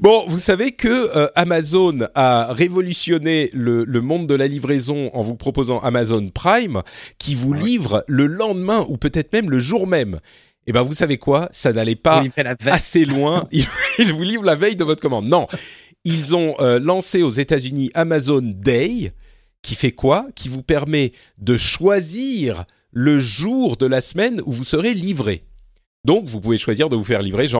Bon, 0.00 0.24
vous 0.28 0.38
savez 0.38 0.72
que 0.72 0.88
euh, 0.88 1.28
Amazon 1.34 1.98
a 2.14 2.52
révolutionné 2.52 3.50
le, 3.52 3.84
le 3.84 4.00
monde 4.00 4.26
de 4.26 4.34
la 4.34 4.46
livraison 4.46 5.10
en 5.14 5.22
vous 5.22 5.34
proposant 5.36 5.78
Amazon 5.80 6.28
Prime, 6.28 6.82
qui 7.18 7.34
vous 7.34 7.52
livre 7.52 8.04
le 8.06 8.26
lendemain 8.26 8.86
ou 8.88 8.96
peut-être 8.96 9.32
même 9.32 9.50
le 9.50 9.58
jour 9.58 9.86
même. 9.86 10.20
Eh 10.66 10.72
ben, 10.72 10.82
vous 10.82 10.92
savez 10.92 11.18
quoi? 11.18 11.48
Ça 11.52 11.72
n'allait 11.72 11.96
pas 11.96 12.22
Il 12.24 12.68
assez 12.68 13.04
loin. 13.04 13.48
Ils, 13.52 13.66
ils 13.98 14.12
vous 14.12 14.22
livrent 14.22 14.44
la 14.44 14.54
veille 14.54 14.76
de 14.76 14.84
votre 14.84 15.02
commande. 15.02 15.26
Non, 15.26 15.46
ils 16.04 16.34
ont 16.34 16.54
euh, 16.60 16.78
lancé 16.78 17.22
aux 17.22 17.30
États-Unis 17.30 17.90
Amazon 17.94 18.40
Day, 18.42 19.12
qui 19.62 19.74
fait 19.74 19.92
quoi? 19.92 20.26
Qui 20.34 20.48
vous 20.48 20.62
permet 20.62 21.12
de 21.38 21.56
choisir 21.56 22.64
le 22.92 23.18
jour 23.18 23.76
de 23.76 23.86
la 23.86 24.00
semaine 24.00 24.40
où 24.46 24.52
vous 24.52 24.64
serez 24.64 24.94
livré. 24.94 25.44
Donc, 26.04 26.26
vous 26.26 26.40
pouvez 26.40 26.58
choisir 26.58 26.88
de 26.88 26.96
vous 26.96 27.04
faire 27.04 27.20
livrer 27.20 27.48
genre 27.48 27.59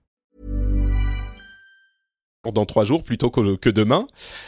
Dans 2.49 2.65
trois 2.65 2.85
jours 2.85 3.03
plutôt 3.03 3.29
que, 3.29 3.55
que 3.55 3.69
demain. 3.69 4.07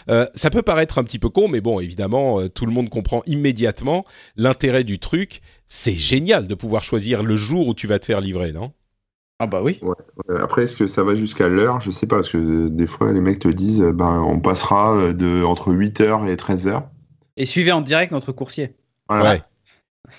Euh, 0.09 0.25
ça 0.33 0.49
peut 0.49 0.61
paraître 0.61 0.97
un 0.97 1.03
petit 1.03 1.19
peu 1.19 1.29
con, 1.29 1.47
mais 1.47 1.61
bon, 1.61 1.79
évidemment, 1.79 2.39
euh, 2.39 2.49
tout 2.49 2.65
le 2.65 2.71
monde 2.71 2.89
comprend 2.89 3.21
immédiatement 3.27 4.05
l'intérêt 4.35 4.83
du 4.83 4.99
truc. 4.99 5.41
C'est 5.67 5.93
génial 5.93 6.47
de 6.47 6.55
pouvoir 6.55 6.83
choisir 6.83 7.23
le 7.23 7.35
jour 7.35 7.67
où 7.67 7.73
tu 7.73 7.85
vas 7.87 7.99
te 7.99 8.05
faire 8.05 8.19
livrer, 8.21 8.51
non? 8.51 8.71
Ah 9.39 9.47
bah 9.47 9.61
oui. 9.61 9.79
Ouais. 9.81 10.39
Après, 10.39 10.63
est-ce 10.63 10.77
que 10.77 10.87
ça 10.87 11.03
va 11.03 11.15
jusqu'à 11.15 11.49
l'heure? 11.49 11.81
Je 11.81 11.91
sais 11.91 12.07
pas, 12.07 12.17
parce 12.17 12.29
que 12.29 12.37
euh, 12.37 12.69
des 12.69 12.87
fois, 12.87 13.11
les 13.11 13.21
mecs 13.21 13.39
te 13.39 13.47
disent, 13.49 13.81
ben, 13.81 14.23
on 14.27 14.39
passera 14.39 15.13
de 15.13 15.43
entre 15.43 15.73
8h 15.73 16.27
et 16.27 16.35
13h. 16.35 16.83
Et 17.37 17.45
suivez 17.45 17.71
en 17.71 17.81
direct 17.81 18.11
notre 18.11 18.31
coursier. 18.31 18.75
Voilà. 19.09 19.33
Ouais. 19.33 19.41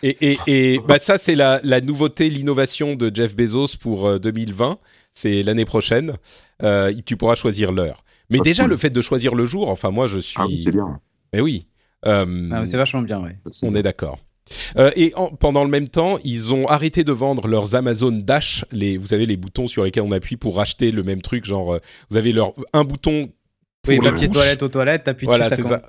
Et, 0.03 0.33
et, 0.33 0.39
et 0.47 0.79
bah 0.79 0.99
ça, 0.99 1.19
c'est 1.19 1.35
la, 1.35 1.61
la 1.63 1.81
nouveauté, 1.81 2.29
l'innovation 2.31 2.95
de 2.95 3.15
Jeff 3.15 3.37
Bezos 3.37 3.77
pour 3.81 4.07
euh, 4.07 4.19
2020. 4.19 4.79
C'est 5.15 5.43
l'année 5.43 5.65
prochaine. 5.65 6.15
Euh, 6.63 6.93
tu 7.07 7.17
pourras 7.17 7.37
choisir 7.37 7.73
l'heure. 7.73 8.03
Mais 8.31 8.39
Ah, 8.41 8.45
déjà, 8.45 8.65
cool. 8.65 8.73
le 8.73 8.77
fait 8.77 8.91
de 8.91 9.01
choisir 9.01 9.35
le 9.35 9.47
jour, 9.47 9.69
enfin, 9.69 9.91
moi, 9.91 10.07
je 10.07 10.19
suis. 10.19 10.37
Ah 10.39 10.47
oui, 10.47 10.61
c'est 10.63 10.73
bien. 10.73 11.01
Mais 11.33 11.41
oui. 11.41 11.67
Euh, 12.07 12.51
Ah, 12.53 12.65
c'est 12.67 12.77
vachement 12.77 13.03
bien. 13.03 13.23
C'est 13.51 13.67
on 13.67 13.71
bien. 13.71 13.81
est 13.81 13.83
d'accord. 13.83 14.19
Euh, 14.77 14.91
et 14.95 15.13
en- 15.17 15.29
pendant 15.31 15.65
le 15.65 15.71
même 15.71 15.89
temps, 15.89 16.19
ils 16.25 16.53
ont 16.53 16.67
arrêté 16.67 17.03
de 17.05 17.13
vendre 17.13 17.47
leurs 17.49 17.77
Amazon 17.77 18.11
Dash, 18.13 18.65
les, 18.73 18.99
vous 18.99 19.07
savez, 19.07 19.25
les 19.25 19.39
boutons 19.39 19.67
sur 19.67 19.85
lesquels 19.85 20.03
on 20.03 20.11
appuie 20.13 20.37
pour 20.37 20.57
racheter 20.57 20.91
le 20.91 21.03
même 21.03 21.23
truc. 21.23 21.45
Genre, 21.47 21.75
euh, 21.75 21.79
vous 22.11 22.17
avez 22.19 22.33
leur, 22.33 22.53
un 22.75 22.85
bouton 22.85 23.31
pour 23.83 23.93
Oui, 23.95 24.01
la 24.03 24.13
papier 24.13 24.29
toilette 24.29 24.63
aux 24.63 24.69
toilettes, 24.69 25.05
t'appuies 25.05 25.27
Voilà, 25.27 25.49
dessus, 25.49 25.63
c'est 25.63 25.69
ça 25.69 25.83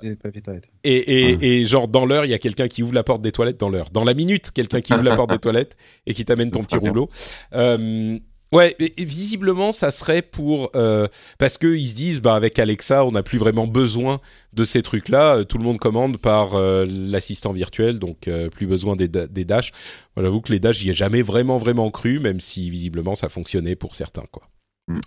Et, 0.84 1.30
et, 1.32 1.36
Ouais. 1.36 1.38
et 1.46 1.66
genre, 1.66 1.88
dans 1.88 2.06
l'heure, 2.06 2.24
il 2.24 2.30
y 2.30 2.34
a 2.34 2.38
quelqu'un 2.38 2.68
qui 2.68 2.82
ouvre 2.82 2.94
la 2.94 3.02
porte 3.04 3.20
des 3.22 3.32
toilettes 3.32 3.58
dans 3.60 3.68
l'heure. 3.70 3.90
Dans 3.90 4.04
la 4.04 4.14
minute, 4.14 4.50
quelqu'un 4.52 4.80
qui 4.80 4.92
ouvre 4.94 5.02
la 5.02 5.16
porte 5.16 5.30
des 5.30 5.38
toilettes 5.38 5.76
et 6.06 6.14
qui 6.14 6.24
t'amène 6.24 6.50
ton 6.50 6.62
petit 6.62 6.76
rouleau. 6.76 7.10
Euh, 7.54 8.18
ouais, 8.52 8.74
et, 8.78 9.04
visiblement, 9.04 9.72
ça 9.72 9.90
serait 9.90 10.22
pour... 10.22 10.70
euh, 10.76 11.06
parce 11.38 11.58
qu'ils 11.58 11.88
se 11.88 11.94
disent, 11.94 12.20
bah, 12.20 12.34
avec 12.34 12.58
Alexa, 12.58 13.04
on 13.04 13.12
n'a 13.12 13.22
plus 13.22 13.38
vraiment 13.38 13.66
besoin 13.66 14.18
de 14.52 14.64
ces 14.64 14.82
trucs-là. 14.82 15.36
Euh, 15.36 15.44
Tout 15.44 15.58
le 15.58 15.64
monde 15.64 15.78
commande 15.78 16.18
par 16.18 16.54
euh, 16.54 16.86
l'assistant 16.88 17.52
virtuel, 17.52 17.98
donc 17.98 18.28
euh, 18.28 18.48
plus 18.48 18.66
besoin 18.66 18.96
des, 18.96 19.08
des 19.08 19.44
Dash. 19.44 19.72
Moi, 20.16 20.24
j'avoue 20.24 20.40
que 20.40 20.52
les 20.52 20.60
Dash, 20.60 20.78
j'y 20.78 20.90
ai 20.90 20.94
jamais 20.94 21.22
vraiment, 21.22 21.58
vraiment 21.58 21.90
cru, 21.90 22.20
même 22.20 22.40
si 22.40 22.70
visiblement, 22.70 23.14
ça 23.14 23.28
fonctionnait 23.28 23.76
pour 23.76 23.94
certains, 23.94 24.26
quoi. 24.30 24.48
Mm. 24.88 25.00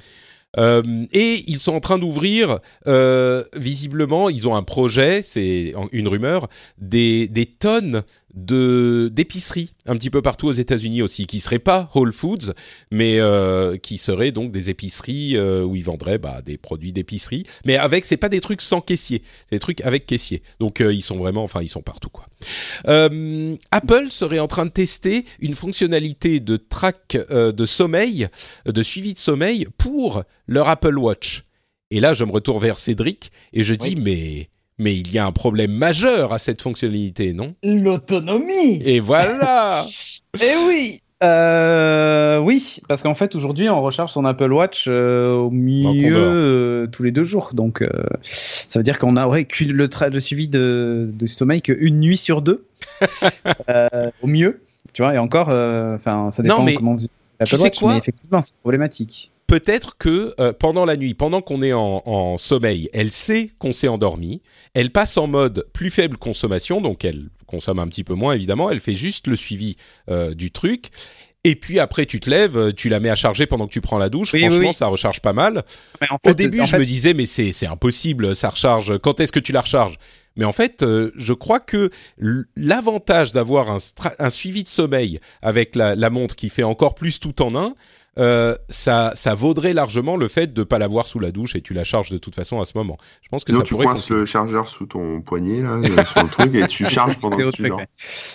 Euh, 0.57 1.05
et 1.11 1.43
ils 1.45 1.59
sont 1.59 1.73
en 1.73 1.79
train 1.79 1.99
d'ouvrir, 1.99 2.59
euh, 2.87 3.43
visiblement, 3.55 4.29
ils 4.29 4.47
ont 4.47 4.55
un 4.55 4.63
projet, 4.63 5.21
c'est 5.21 5.75
une 5.91 6.07
rumeur, 6.07 6.47
des, 6.79 7.27
des 7.27 7.45
tonnes 7.45 8.01
de 8.33 9.09
d'épiceries 9.11 9.73
un 9.85 9.95
petit 9.95 10.09
peu 10.09 10.21
partout 10.21 10.47
aux 10.47 10.53
États-Unis 10.53 11.01
aussi, 11.01 11.25
qui 11.25 11.39
seraient 11.39 11.59
pas 11.59 11.89
Whole 11.95 12.13
Foods, 12.13 12.53
mais 12.91 13.19
euh, 13.19 13.77
qui 13.77 13.97
seraient 13.97 14.31
donc 14.31 14.51
des 14.51 14.69
épiceries 14.69 15.35
euh, 15.35 15.63
où 15.63 15.75
ils 15.75 15.83
vendraient 15.83 16.19
bah, 16.19 16.41
des 16.43 16.57
produits 16.57 16.93
d'épicerie, 16.93 17.45
mais 17.65 17.75
avec 17.75 18.05
c'est 18.05 18.17
pas 18.17 18.29
des 18.29 18.39
trucs 18.39 18.61
sans 18.61 18.81
caissier, 18.81 19.23
c'est 19.49 19.55
des 19.55 19.59
trucs 19.59 19.81
avec 19.81 20.05
caissier. 20.05 20.43
Donc 20.59 20.79
euh, 20.79 20.93
ils 20.93 21.01
sont 21.01 21.17
vraiment, 21.17 21.43
enfin 21.43 21.61
ils 21.61 21.69
sont 21.69 21.81
partout 21.81 22.09
quoi. 22.09 22.27
Apple 22.85 24.11
serait 24.11 24.39
en 24.39 24.47
train 24.47 24.65
de 24.65 24.71
tester 24.71 25.25
une 25.39 25.55
fonctionnalité 25.55 26.39
de 26.39 26.57
track 26.57 27.17
de 27.31 27.65
sommeil, 27.65 28.27
de 28.65 28.83
suivi 28.83 29.13
de 29.13 29.19
sommeil 29.19 29.67
pour 29.77 30.23
leur 30.47 30.69
Apple 30.69 30.97
Watch. 30.97 31.43
Et 31.91 31.99
là, 31.99 32.13
je 32.13 32.23
me 32.23 32.31
retourne 32.31 32.61
vers 32.61 32.77
Cédric 32.77 33.31
et 33.53 33.63
je 33.63 33.73
dis 33.73 33.95
mais 33.95 34.49
mais 34.79 34.95
il 34.95 35.11
y 35.11 35.17
a 35.19 35.25
un 35.25 35.31
problème 35.31 35.71
majeur 35.71 36.33
à 36.33 36.39
cette 36.39 36.61
fonctionnalité, 36.61 37.33
non? 37.33 37.53
L'autonomie 37.63 38.81
Et 38.83 38.99
voilà. 38.99 39.83
Eh 40.41 40.55
oui 40.67 41.01
euh, 41.23 42.37
Oui, 42.37 42.77
parce 42.87 43.01
qu'en 43.01 43.15
fait, 43.15 43.35
aujourd'hui, 43.35 43.67
on 43.67 43.81
recharge 43.81 44.11
son 44.11 44.25
Apple 44.25 44.53
Watch 44.53 44.85
euh, 44.87 45.33
au 45.33 45.49
mieux 45.49 46.11
dort. 46.11 46.21
euh, 46.23 46.87
tous 46.87 47.01
les 47.03 47.11
deux 47.11 47.23
jours. 47.23 47.49
Donc, 47.53 47.81
euh, 47.81 47.89
ça 48.21 48.79
veut 48.79 48.83
dire 48.83 48.99
qu'on 48.99 49.17
aurait 49.17 49.47
le, 49.61 49.87
tra- 49.87 50.11
le 50.11 50.19
suivi 50.19 50.47
de, 50.47 51.09
de 51.11 51.27
sommeil 51.27 51.61
qu'une 51.63 51.99
nuit 51.99 52.15
sur 52.17 52.41
deux, 52.43 52.63
au 54.21 54.27
mieux. 54.27 54.61
Tu 54.93 55.01
vois, 55.01 55.13
et 55.13 55.17
encore, 55.17 55.47
enfin, 55.49 56.29
ça 56.31 56.41
Non, 56.43 56.55
dépend 56.55 56.63
mais 56.63 56.73
comment 56.75 56.95
vous 56.95 57.05
l'Apple 57.39 57.49
tu 57.49 57.57
sais 57.57 57.63
Watch, 57.63 57.79
quoi? 57.79 57.91
mais 57.93 57.97
effectivement, 57.99 58.41
c'est 58.41 58.53
problématique. 58.61 59.31
Peut-être 59.49 59.97
que 59.97 60.33
euh, 60.39 60.53
pendant 60.53 60.85
la 60.85 60.95
nuit, 60.95 61.13
pendant 61.13 61.41
qu'on 61.41 61.61
est 61.61 61.73
en, 61.73 62.01
en 62.05 62.37
sommeil, 62.37 62.89
elle 62.93 63.11
sait 63.11 63.51
qu'on 63.59 63.73
s'est 63.73 63.87
endormi, 63.87 64.41
elle 64.73 64.91
passe 64.91 65.17
en 65.17 65.27
mode 65.27 65.67
plus 65.73 65.89
faible 65.89 66.17
consommation, 66.17 66.81
donc 66.81 67.03
elle 67.03 67.29
consomme 67.47 67.79
un 67.79 67.87
petit 67.87 68.03
peu 68.03 68.13
moins 68.13 68.33
évidemment, 68.33 68.69
elle 68.69 68.79
fait 68.79 68.93
juste 68.95 69.27
le 69.27 69.35
suivi 69.35 69.75
euh, 70.09 70.33
du 70.33 70.51
truc. 70.51 70.89
Et 71.45 71.55
puis 71.55 71.79
après, 71.79 72.05
tu 72.05 72.19
te 72.19 72.29
lèves, 72.29 72.73
tu 72.73 72.89
la 72.89 72.99
mets 72.99 73.09
à 73.09 73.15
charger 73.15 73.45
pendant 73.45 73.65
que 73.65 73.71
tu 73.71 73.79
prends 73.79 73.97
la 73.97 74.09
douche. 74.09 74.33
Oui, 74.33 74.41
Franchement, 74.41 74.67
oui. 74.69 74.73
ça 74.73 74.87
recharge 74.87 75.21
pas 75.21 75.31
mal. 75.31 75.63
Mais 76.01 76.07
en 76.11 76.17
Au 76.29 76.33
début, 76.33 76.59
je 76.65 76.71
fait, 76.71 76.79
me 76.79 76.85
disais, 76.85 77.13
mais 77.13 77.25
c'est 77.25 77.65
impossible, 77.65 78.35
ça 78.35 78.49
recharge. 78.49 78.97
Quand 78.99 79.21
est-ce 79.21 79.31
que 79.31 79.39
tu 79.39 79.53
la 79.53 79.61
recharges? 79.61 79.97
Mais 80.35 80.45
en 80.45 80.51
fait, 80.51 80.83
euh, 80.83 81.11
je 81.15 81.33
crois 81.33 81.59
que 81.59 81.91
l'avantage 82.55 83.31
d'avoir 83.31 83.71
un, 83.71 83.77
un 84.19 84.29
suivi 84.29 84.63
de 84.63 84.67
sommeil 84.67 85.19
avec 85.41 85.75
la, 85.75 85.95
la 85.95 86.09
montre 86.09 86.35
qui 86.35 86.49
fait 86.49 86.63
encore 86.63 86.95
plus 86.95 87.19
tout 87.19 87.41
en 87.41 87.55
un, 87.55 87.73
euh, 88.17 88.55
ça, 88.69 89.11
ça 89.15 89.33
vaudrait 89.35 89.73
largement 89.73 90.17
le 90.17 90.27
fait 90.27 90.53
de 90.53 90.63
pas 90.63 90.79
l'avoir 90.79 91.07
sous 91.07 91.19
la 91.19 91.31
douche 91.31 91.55
et 91.55 91.61
tu 91.61 91.73
la 91.73 91.83
charges 91.83 92.09
de 92.09 92.17
toute 92.17 92.35
façon 92.35 92.59
à 92.59 92.65
ce 92.65 92.77
moment. 92.77 92.97
Je 93.21 93.29
pense 93.29 93.43
que 93.43 93.53
ça 93.53 93.61
tu 93.63 93.73
pourrait 93.73 93.85
coinces 93.85 93.97
fonctionner. 93.97 94.19
le 94.21 94.25
chargeur 94.25 94.67
sous 94.69 94.85
ton 94.87 95.21
poignet, 95.21 95.61
là, 95.61 95.73
euh, 95.75 96.03
sur 96.11 96.23
le 96.23 96.29
truc, 96.29 96.55
et 96.55 96.67
tu 96.67 96.85
charges 96.85 97.17
pendant 97.19 97.37
que 97.37 97.51
tu 97.51 97.67
dors. 97.67 97.81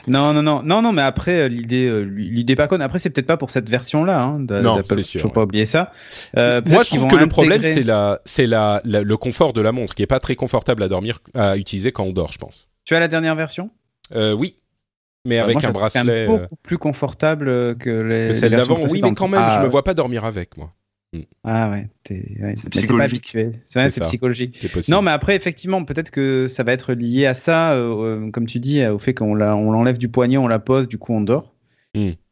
Non, 0.07 0.33
non, 0.33 0.43
non, 0.43 0.63
non, 0.63 0.81
non, 0.83 0.93
mais 0.93 1.03
après 1.03 1.43
euh, 1.43 1.49
l'idée, 1.49 2.05
l'idée 2.05 2.57
pas 2.57 2.69
conne. 2.69 2.83
Après, 2.83 2.99
c'est 2.99 3.11
peut-être 3.11 3.27
pas 3.27 3.37
pour 3.37 3.51
cette 3.51 3.69
version-là. 3.69 4.23
Hein, 4.23 4.39
Non, 4.63 4.81
c'est 4.89 5.03
sûr, 5.03 5.21
Faut 5.21 5.29
ouais. 5.29 5.35
pas 5.35 5.43
oublier 5.43 5.67
ça. 5.67 5.93
Euh, 6.37 6.61
Moi, 6.67 6.83
je 6.83 6.91
trouve 6.97 7.07
que 7.09 7.17
le 7.17 7.27
problème, 7.27 7.63
c'est 7.63 7.83
la, 7.83 8.21
c'est 8.25 8.47
la, 8.47 8.81
la- 8.85 9.03
le 9.03 9.17
confort 9.17 9.53
de 9.53 9.61
la 9.61 9.73
montre 9.73 9.95
qui 9.95 10.03
est 10.03 10.07
pas 10.07 10.21
très 10.21 10.37
confortable 10.37 10.83
à 10.83 10.89
dormir, 10.89 11.19
à 11.35 11.57
utiliser 11.57 11.93
quand 11.93 12.05
on 12.05 12.13
dort, 12.13 12.33
je 12.33 12.39
pense. 12.39 12.69
Tu 12.85 12.95
as 12.95 13.01
la 13.01 13.09
dernière 13.09 13.35
version? 13.35 13.71
Euh, 14.15 14.33
oui, 14.33 14.55
mais 15.25 15.39
avec 15.39 15.55
moi, 15.55 15.67
un 15.67 15.73
bracelet. 15.73 16.05
même 16.05 16.31
euh, 16.31 16.43
beaucoup 16.43 16.57
plus 16.57 16.79
confortable 16.79 17.49
euh, 17.49 17.75
que 17.75 17.91
les. 17.91 18.33
celle 18.35 18.51
les 18.51 18.57
versions 18.57 18.75
d'avant, 18.75 18.93
oui, 18.93 19.01
mais 19.03 19.15
quand 19.15 19.29
même, 19.29 19.43
ah, 19.45 19.57
je 19.59 19.65
me 19.65 19.69
vois 19.71 19.85
pas 19.85 19.95
dormir 19.95 20.25
avec 20.25 20.57
moi. 20.57 20.73
Ah 21.45 21.71
ouais, 21.71 21.87
C'est 22.09 22.69
psychologique. 22.71 23.13
habitué. 23.13 23.53
C'est 23.65 23.79
vrai, 23.79 23.91
C'est 23.91 24.03
psychologique. 24.03 24.67
Non, 24.89 25.01
mais 25.01 25.13
après, 25.13 25.37
effectivement, 25.37 25.85
peut-être 25.85 26.11
que 26.11 26.49
ça 26.49 26.65
va 26.65 26.73
être 26.73 26.93
lié 26.93 27.27
à 27.27 27.35
ça, 27.35 27.75
euh, 27.75 28.27
euh, 28.27 28.31
comme 28.33 28.47
tu 28.47 28.59
dis, 28.59 28.85
au 28.85 28.99
fait 28.99 29.15
qu'on 29.15 29.37
la- 29.37 29.55
on 29.55 29.71
l'enlève 29.71 29.97
du 29.97 30.09
poignet, 30.09 30.39
on 30.39 30.49
la 30.49 30.59
pose, 30.59 30.89
du 30.89 30.99
coup 30.99 31.13
on 31.15 31.21
dort. 31.21 31.55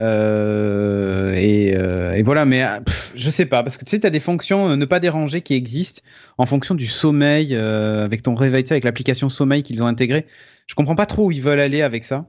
Euh, 0.02 1.34
et, 1.34 1.74
euh, 1.76 2.14
et 2.14 2.22
voilà, 2.22 2.44
mais 2.44 2.64
euh, 2.64 2.80
pff, 2.84 3.12
je 3.14 3.30
sais 3.30 3.46
pas, 3.46 3.62
parce 3.62 3.76
que 3.76 3.84
tu 3.84 3.90
sais, 3.90 4.00
tu 4.00 4.06
as 4.06 4.10
des 4.10 4.18
fonctions 4.20 4.70
euh, 4.70 4.76
ne 4.76 4.84
pas 4.84 4.98
déranger 5.00 5.40
qui 5.42 5.54
existent 5.54 6.02
en 6.38 6.46
fonction 6.46 6.74
du 6.74 6.86
sommeil, 6.86 7.54
euh, 7.54 8.04
avec 8.04 8.22
ton 8.22 8.34
réveil, 8.34 8.64
tu 8.64 8.68
sais, 8.68 8.74
avec 8.74 8.84
l'application 8.84 9.28
sommeil 9.28 9.62
qu'ils 9.62 9.82
ont 9.82 9.86
intégrée. 9.86 10.26
Je 10.66 10.74
comprends 10.74 10.96
pas 10.96 11.06
trop 11.06 11.26
où 11.26 11.30
ils 11.30 11.42
veulent 11.42 11.60
aller 11.60 11.82
avec 11.82 12.04
ça, 12.04 12.26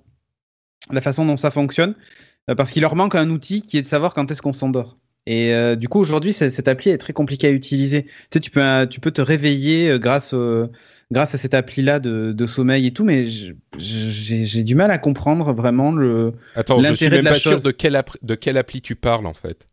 la 0.91 1.01
façon 1.01 1.25
dont 1.25 1.38
ça 1.38 1.51
fonctionne, 1.51 1.95
euh, 2.49 2.55
parce 2.55 2.71
qu'il 2.71 2.81
leur 2.81 2.95
manque 2.95 3.15
un 3.15 3.29
outil 3.29 3.61
qui 3.61 3.77
est 3.77 3.81
de 3.81 3.88
savoir 3.88 4.13
quand 4.13 4.29
est-ce 4.31 4.41
qu'on 4.41 4.53
s'endort. 4.53 4.97
Et 5.25 5.53
euh, 5.53 5.75
du 5.75 5.88
coup, 5.88 5.99
aujourd'hui, 5.99 6.34
cette 6.34 6.67
appli 6.67 6.91
est 6.91 6.97
très 6.97 7.13
compliquée 7.13 7.47
à 7.47 7.51
utiliser. 7.51 8.03
Tu 8.03 8.11
sais, 8.34 8.39
tu 8.41 8.51
peux, 8.51 8.88
tu 8.89 8.99
peux 8.99 9.11
te 9.11 9.21
réveiller 9.21 9.91
euh, 9.91 9.97
grâce, 9.97 10.36
grâce 11.11 11.34
à 11.34 11.38
cette 11.38 11.53
appli-là 11.53 11.99
de, 11.99 12.34
de 12.34 12.45
sommeil 12.45 12.88
et 12.88 12.91
tout, 12.91 13.05
mais 13.05 13.27
j'ai 13.77 14.63
du 14.63 14.75
mal 14.75 14.91
à 14.91 14.97
comprendre 14.97 15.53
vraiment 15.53 15.91
le. 15.91 16.34
Attends, 16.55 16.81
je 16.81 16.93
suis 16.93 17.09
même 17.09 17.23
pas 17.23 17.36
sûr 17.36 17.61
de 17.61 17.71
quelle, 17.71 18.01
de 18.21 18.36
quelle 18.36 18.57
appli 18.57 18.81
tu 18.81 18.95
parles 18.95 19.25
en 19.25 19.34
fait. 19.34 19.69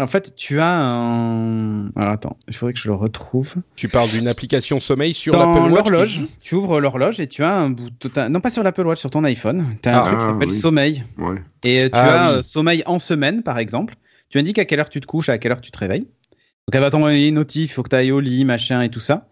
En 0.00 0.06
fait, 0.06 0.34
tu 0.36 0.60
as 0.60 0.68
un. 0.80 1.88
Alors 1.96 2.12
attends, 2.12 2.36
il 2.46 2.54
faudrait 2.54 2.72
que 2.72 2.78
je 2.78 2.88
le 2.88 2.94
retrouve. 2.94 3.54
Tu 3.76 3.88
parles 3.88 4.08
d'une 4.10 4.28
application 4.28 4.80
sommeil 4.80 5.14
sur 5.14 5.36
l'Apple 5.36 5.70
Watch 5.70 5.90
l'horloge, 5.90 6.20
tu 6.42 6.54
ouvres 6.54 6.80
l'horloge 6.80 7.20
et 7.20 7.26
tu 7.26 7.42
as 7.42 7.54
un 7.54 7.70
bout. 7.70 7.90
t'as- 8.12 8.28
Non, 8.28 8.40
pas 8.40 8.50
sur 8.50 8.62
l'Apple 8.62 8.86
Watch, 8.86 9.00
sur 9.00 9.10
ton 9.10 9.24
iPhone. 9.24 9.64
Tu 9.82 9.88
as 9.88 9.98
un 9.98 10.02
Ah, 10.02 10.06
truc 10.06 10.18
qui 10.18 10.24
s'appelle 10.26 10.48
oui. 10.50 10.58
sommeil. 10.58 11.04
Ouais. 11.18 11.36
Et 11.64 11.84
tu 11.90 11.90
Ah, 11.98 12.26
as 12.28 12.32
oui. 12.32 12.38
euh, 12.38 12.42
sommeil 12.42 12.82
en 12.86 12.98
semaine, 12.98 13.42
par 13.42 13.58
exemple. 13.58 13.96
Tu 14.30 14.38
indiques 14.38 14.58
à 14.58 14.64
quelle 14.64 14.80
heure 14.80 14.88
tu 14.90 15.00
te 15.00 15.06
couches, 15.06 15.28
à 15.30 15.38
quelle 15.38 15.52
heure 15.52 15.60
tu 15.60 15.70
te 15.70 15.78
réveilles. 15.78 16.02
Donc 16.02 16.74
elle 16.74 16.80
va 16.82 16.90
t'envoyer 16.90 17.28
une 17.28 17.36
notif, 17.36 17.70
il 17.70 17.74
faut 17.74 17.82
que 17.82 17.88
tu 17.88 17.96
ailles 17.96 18.12
au 18.12 18.20
lit, 18.20 18.44
machin 18.44 18.82
et 18.82 18.90
tout 18.90 19.00
ça. 19.00 19.26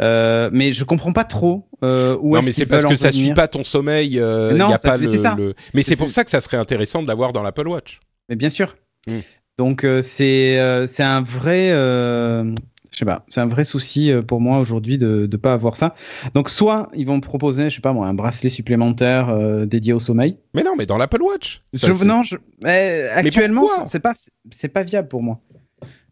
Euh, 0.00 0.48
mais 0.52 0.72
je 0.72 0.84
comprends 0.84 1.12
pas 1.12 1.24
trop 1.24 1.68
euh, 1.82 2.16
où 2.20 2.34
Non, 2.34 2.42
mais 2.42 2.52
c'est 2.52 2.66
parce 2.66 2.84
que 2.84 2.94
ça 2.94 3.10
suit 3.12 3.34
pas 3.34 3.48
ton 3.48 3.62
sommeil. 3.64 4.18
euh, 4.20 4.52
Non, 4.56 4.70
y 4.70 4.72
a 4.72 4.78
ça- 4.78 4.90
pas 4.92 4.96
le, 4.96 5.08
ça. 5.22 5.34
le- 5.36 5.54
Mais 5.74 5.82
c'est 5.82 5.90
C'est- 5.90 5.96
pour 5.96 6.08
ça 6.10 6.24
que 6.24 6.30
ça 6.30 6.40
serait 6.40 6.56
intéressant 6.56 7.02
de 7.02 7.08
l'avoir 7.08 7.32
dans 7.32 7.42
l'Apple 7.42 7.68
Watch. 7.68 8.00
Mais 8.28 8.36
bien 8.36 8.48
sûr. 8.50 8.76
Mm. 9.06 9.18
Donc 9.58 9.84
euh, 9.84 10.02
c'est 10.02 10.58
euh, 10.60 10.86
c'est 10.86 11.02
un 11.02 11.20
vrai 11.20 11.70
euh, 11.72 12.44
je 12.92 12.98
sais 12.98 13.04
pas, 13.04 13.24
c'est 13.28 13.40
un 13.40 13.46
vrai 13.46 13.64
souci 13.64 14.12
pour 14.26 14.40
moi 14.40 14.58
aujourd'hui 14.60 14.98
de 14.98 15.28
ne 15.30 15.36
pas 15.36 15.52
avoir 15.52 15.76
ça. 15.76 15.94
Donc 16.34 16.48
soit 16.48 16.90
ils 16.94 17.04
vont 17.06 17.16
me 17.16 17.20
proposer, 17.20 17.68
je 17.70 17.76
sais 17.76 17.80
pas 17.80 17.92
moi, 17.92 18.06
un 18.06 18.14
bracelet 18.14 18.50
supplémentaire 18.50 19.28
euh, 19.30 19.66
dédié 19.66 19.92
au 19.92 20.00
sommeil. 20.00 20.36
Mais 20.54 20.62
non, 20.62 20.74
mais 20.76 20.86
dans 20.86 20.96
l'Apple 20.96 21.22
Watch. 21.22 21.60
Ça, 21.74 21.88
Je, 21.88 21.92
c'est- 21.92 22.04
non, 22.06 22.22
je, 22.22 22.36
eh, 22.66 23.08
actuellement 23.12 23.68
c'est 23.88 24.00
pas 24.00 24.14
c'est 24.54 24.68
pas 24.68 24.84
viable 24.84 25.08
pour 25.08 25.22
moi. 25.22 25.40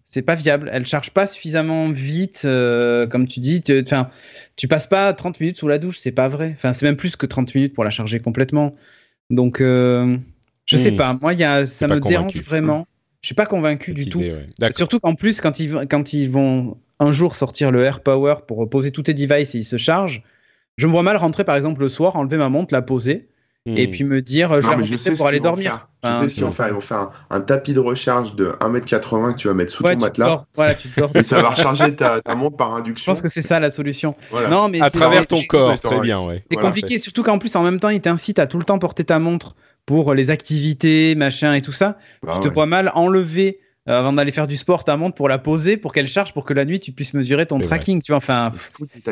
C'est 0.09 0.22
pas 0.22 0.36
viable. 0.36 0.70
Elle 0.72 0.86
charge 0.86 1.11
pas 1.11 1.26
suffisamment 1.26 1.90
vite, 1.90 2.42
euh, 2.44 3.07
comme 3.07 3.26
tu 3.26 3.40
dis. 3.40 3.61
Tu- 3.62 3.80
Enfin, 3.84 4.09
tu 4.55 4.68
passes 4.68 4.86
pas 4.86 5.12
30 5.12 5.40
minutes 5.40 5.59
sous 5.59 5.68
la 5.68 5.78
douche, 5.78 5.99
c'est 5.99 6.12
pas 6.12 6.28
vrai. 6.28 6.55
Enfin, 6.57 6.72
c'est 6.72 6.86
même 6.86 6.97
plus 6.97 7.16
que 7.16 7.26
30 7.26 7.53
minutes 7.55 7.74
pour 7.74 7.84
la 7.84 7.90
charger 7.90 8.20
complètement. 8.20 8.76
Donc, 9.30 9.61
euh, 9.61 10.16
je 10.64 10.76
sais 10.76 10.92
Hmm. 10.92 10.97
pas. 10.97 11.18
Moi, 11.20 11.34
y 11.34 11.42
a, 11.44 11.66
ça 11.66 11.88
me 11.88 12.01
dérange 12.01 12.40
vraiment. 12.42 12.86
Je 13.27 13.31
suis 13.31 13.35
pas 13.35 13.47
convaincu 13.47 13.93
du 13.93 14.09
tout. 14.09 14.20
idée, 14.20 14.31
ouais. 14.31 14.47
D'accord. 14.61 14.77
Surtout 14.77 15.01
qu'en 15.01 15.16
plus, 15.16 15.41
quand 15.41 15.59
ils, 15.59 15.89
quand 15.91 16.12
ils 16.12 16.31
vont 16.31 16.77
un 17.01 17.11
jour 17.11 17.35
sortir 17.35 17.72
le 17.72 17.83
Air 17.83 18.01
Power 18.01 18.37
pour 18.47 18.70
poser 18.70 18.93
tous 18.93 19.03
tes 19.03 19.14
devices 19.14 19.57
et 19.57 19.59
ils 19.59 19.64
se 19.64 19.79
chargent, 19.79 20.22
je 20.77 20.87
me 20.87 20.93
vois 20.93 21.03
mal 21.03 21.16
rentrer 21.16 21.43
par 21.43 21.57
exemple 21.57 21.81
le 21.81 21.89
soir, 21.89 22.14
enlever 22.14 22.37
ma 22.37 22.49
montre, 22.49 22.72
la 22.72 22.83
poser 22.83 23.27
et 23.66 23.86
Hmm. 23.86 23.90
puis 23.90 24.04
me 24.04 24.22
dire 24.22 24.52
euh, 24.52 24.60
je 24.60 24.66
Non, 24.68 24.82
je 24.84 24.96
sais 24.96 25.12
pour 25.14 25.26
aller 25.26 25.40
dormir. 25.40 25.88
faire. 26.02 26.12
Je 26.14 26.20
sais 26.20 26.28
ce 26.28 26.34
qu'ils 26.34 26.44
vont 26.44 26.52
faire. 26.52 26.68
Ils 26.68 26.74
vont 26.74 26.80
faire 26.80 26.98
un, 26.98 27.10
un 27.30 27.40
tapis 27.40 27.74
de 27.74 27.80
recharge 27.80 28.36
de 28.36 28.50
1m80 28.60 29.32
que 29.32 29.38
tu 29.38 29.48
vas 29.48 29.54
mettre 29.54 29.72
sous 29.72 29.82
Ouais, 29.82 29.94
ton 29.96 30.02
matelas. 30.02 30.26
dors. 30.26 30.46
Voilà, 30.54 30.74
tu 30.76 30.88
te 30.88 31.00
dors. 31.00 31.10
Et 31.14 31.22
ça 31.24 31.42
va 31.42 31.48
recharger 31.50 31.96
ta, 31.96 32.20
ta 32.20 32.34
montre 32.36 32.56
par 32.56 32.72
Je 32.74 32.80
induction. 32.80 33.12
pense 33.12 33.22
que 33.22 33.28
c'est 33.28 33.42
ça 33.42 33.58
la 33.58 33.70
solution. 33.72 34.14
Voilà. 34.30 34.48
Non, 34.48 34.68
mais 34.68 34.80
à 34.80 34.90
travers 34.90 35.26
ton 35.26 35.38
je- 35.40 35.48
corps, 35.48 35.74
je- 35.74 35.80
très 35.82 35.98
bien, 36.00 36.20
ouais. 36.20 36.44
C'est 36.48 36.54
Voilà, 36.56 36.68
compliqué, 36.68 36.98
surtout 37.00 37.22
qu'en 37.24 37.38
plus 37.38 37.56
en 37.56 37.62
même 37.64 37.80
temps, 37.80 37.88
il 37.88 38.00
t'incite 38.00 38.38
à 38.38 38.46
tout 38.46 38.58
le 38.58 38.64
temps 38.64 38.78
porter 38.78 39.02
ta 39.04 39.18
montre 39.18 39.56
pour 39.84 40.14
les 40.14 40.30
activités, 40.30 41.14
machin 41.16 41.54
et 41.54 41.62
tout 41.62 41.72
ça. 41.72 41.98
Bah 42.22 42.32
tu 42.34 42.40
te 42.40 42.46
ouais. 42.48 42.54
vois 42.54 42.66
mal 42.66 42.92
enlever 42.94 43.58
euh, 43.88 43.98
avant 44.00 44.12
d'aller 44.12 44.32
faire 44.32 44.46
du 44.48 44.56
sport 44.56 44.84
ta 44.84 44.96
montre 44.96 45.14
pour 45.16 45.28
la 45.28 45.38
poser, 45.38 45.76
pour 45.76 45.92
qu'elle 45.92 46.08
charge, 46.08 46.32
pour 46.32 46.44
que 46.44 46.52
la 46.54 46.64
nuit 46.64 46.80
tu 46.80 46.90
puisses 46.92 47.14
mesurer 47.14 47.46
ton 47.46 47.58
tracking. 47.60 48.02
Tu 48.02 48.10
vois, 48.12 48.16
enfin, 48.18 48.50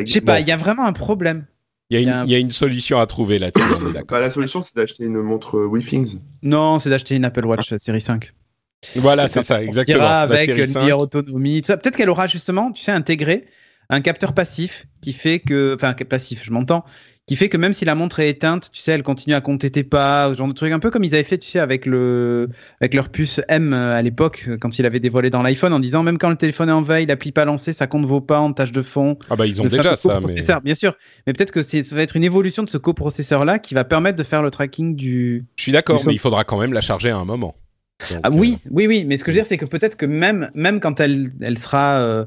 je 0.04 0.12
sais 0.12 0.20
pas, 0.20 0.36
Bon. 0.36 0.40
il 0.42 0.48
y 0.48 0.52
a 0.52 0.56
vraiment 0.56 0.84
un 0.84 0.92
problème. 0.92 1.44
Il 1.90 1.94
y, 1.94 1.98
a 1.98 2.00
une, 2.02 2.08
a 2.08 2.20
un- 2.20 2.24
il 2.24 2.30
y 2.30 2.34
a 2.34 2.38
une 2.38 2.50
solution 2.52 2.98
à 2.98 3.06
trouver 3.06 3.38
là-dessus, 3.38 3.64
on 3.80 3.90
est 3.90 3.92
d'accord. 3.92 4.06
Bah, 4.18 4.20
la 4.20 4.30
solution, 4.30 4.62
c'est 4.62 4.74
d'acheter 4.74 5.04
une 5.04 5.20
montre 5.20 5.58
euh, 5.58 5.66
WeThings. 5.66 6.18
Non, 6.42 6.78
c'est 6.78 6.88
d'acheter 6.90 7.14
une 7.16 7.24
Apple 7.24 7.44
Watch 7.44 7.74
série 7.76 8.00
5. 8.00 8.32
Voilà, 8.96 9.28
C'est 9.28 9.42
ça, 9.42 9.62
exactement. 9.62 9.98
ira 9.98 10.20
avec 10.22 10.46
série 10.46 10.60
une 10.60 10.66
5. 10.66 10.80
meilleure 10.80 10.98
autonomie. 11.00 11.60
tout 11.62 11.66
ça. 11.68 11.76
Peut-être 11.76 11.96
qu'elle 11.96 12.10
aura 12.10 12.26
justement, 12.26 12.72
tu 12.72 12.82
sais, 12.82 12.92
intégré 12.92 13.46
un 13.90 14.00
capteur 14.00 14.32
passif 14.32 14.86
qui 15.02 15.12
fait 15.12 15.40
que, 15.40 15.74
enfin, 15.76 15.92
passif, 15.92 16.42
je 16.44 16.50
m'entends, 16.52 16.84
qui 17.26 17.36
fait 17.36 17.48
que 17.48 17.56
même 17.56 17.72
si 17.72 17.84
la 17.86 17.94
montre 17.94 18.20
est 18.20 18.28
éteinte, 18.28 18.70
tu 18.70 18.82
sais, 18.82 18.92
elle 18.92 19.02
continue 19.02 19.34
à 19.34 19.40
compter 19.40 19.70
tes 19.70 19.82
pas, 19.82 20.28
ce 20.28 20.34
genre 20.34 20.48
de 20.48 20.52
truc, 20.52 20.72
un 20.72 20.78
peu 20.78 20.90
comme 20.90 21.04
ils 21.04 21.14
avaient 21.14 21.24
fait, 21.24 21.38
tu 21.38 21.48
sais, 21.48 21.58
avec 21.58 21.86
le, 21.86 22.50
avec 22.80 22.92
leur 22.92 23.08
puce 23.08 23.40
M 23.48 23.72
euh, 23.72 23.96
à 23.96 24.02
l'époque, 24.02 24.44
euh, 24.48 24.58
quand 24.58 24.78
ils 24.78 24.82
l'avaient 24.82 25.00
dévoilé 25.00 25.30
dans 25.30 25.42
l'iPhone, 25.42 25.72
en 25.72 25.80
disant 25.80 26.02
même 26.02 26.18
quand 26.18 26.28
le 26.28 26.36
téléphone 26.36 26.68
est 26.68 26.72
en 26.72 26.82
veille, 26.82 27.06
l'appli 27.06 27.32
pas 27.32 27.46
lancée, 27.46 27.72
ça 27.72 27.86
compte 27.86 28.04
vos 28.04 28.20
pas 28.20 28.40
en 28.40 28.52
tâche 28.52 28.72
de 28.72 28.82
fond. 28.82 29.16
Ah 29.30 29.36
bah 29.36 29.46
ils 29.46 29.62
ont 29.62 29.64
déjà 29.66 29.96
ça, 29.96 30.20
mais 30.20 30.34
bien 30.62 30.74
sûr. 30.74 30.94
Mais 31.26 31.32
peut-être 31.32 31.50
que 31.50 31.62
ça 31.62 31.96
va 31.96 32.02
être 32.02 32.16
une 32.16 32.24
évolution 32.24 32.62
de 32.62 32.68
ce 32.68 32.76
coprocesseur-là 32.78 33.58
qui 33.58 33.74
va 33.74 33.84
permettre 33.84 34.18
de 34.18 34.22
faire 34.22 34.42
le 34.42 34.50
tracking 34.50 34.94
du, 34.94 35.46
je 35.56 35.62
suis 35.62 35.72
d'accord, 35.72 36.02
mais 36.06 36.12
il 36.12 36.18
faudra 36.18 36.44
quand 36.44 36.58
même 36.58 36.72
la 36.74 36.82
charger 36.82 37.10
à 37.10 37.16
un 37.16 37.24
moment. 37.24 37.56
Donc, 38.10 38.20
Ah 38.22 38.28
euh, 38.28 38.32
oui, 38.34 38.58
oui, 38.70 38.86
oui. 38.86 39.04
Mais 39.06 39.16
ce 39.16 39.24
que 39.24 39.30
je 39.30 39.36
veux 39.36 39.42
dire, 39.42 39.48
c'est 39.48 39.56
que 39.56 39.64
peut-être 39.64 39.96
que 39.96 40.04
même, 40.04 40.50
même 40.54 40.80
quand 40.80 41.00
elle, 41.00 41.32
elle 41.40 41.58
sera, 41.58 42.00
euh, 42.00 42.26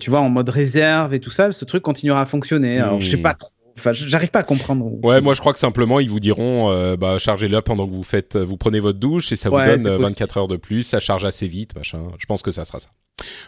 tu 0.00 0.10
vois, 0.10 0.20
en 0.20 0.30
mode 0.30 0.48
réserve 0.48 1.12
et 1.12 1.20
tout 1.20 1.30
ça, 1.30 1.52
ce 1.52 1.64
truc 1.64 1.82
continuera 1.82 2.22
à 2.22 2.26
fonctionner. 2.26 2.78
Alors, 2.80 3.00
je 3.00 3.10
sais 3.10 3.16
Hmm. 3.18 3.22
pas 3.22 3.34
trop. 3.34 3.50
Enfin, 3.78 3.92
j'arrive 3.92 4.30
pas 4.30 4.40
à 4.40 4.42
comprendre. 4.42 4.90
Ouais, 5.04 5.20
moi 5.20 5.34
je 5.34 5.40
crois 5.40 5.52
que 5.52 5.58
simplement 5.58 6.00
ils 6.00 6.10
vous 6.10 6.20
diront, 6.20 6.70
euh, 6.70 6.96
bah 6.96 7.18
chargez-le 7.18 7.60
pendant 7.62 7.86
que 7.86 7.92
vous 7.92 8.02
faites, 8.02 8.36
vous 8.36 8.56
prenez 8.56 8.80
votre 8.80 8.98
douche 8.98 9.32
et 9.32 9.36
ça 9.36 9.50
Ouais, 9.50 9.64
vous 9.64 9.70
donne 9.70 9.84
c'est 9.84 9.90
euh, 9.90 9.98
possible. 9.98 10.18
24 10.18 10.36
heures 10.38 10.48
de 10.48 10.56
plus, 10.56 10.82
ça 10.82 11.00
charge 11.00 11.24
assez 11.24 11.46
vite, 11.46 11.74
machin. 11.76 12.02
Je 12.18 12.26
pense 12.26 12.42
que 12.42 12.50
ça 12.50 12.64
sera 12.64 12.80
ça. 12.80 12.88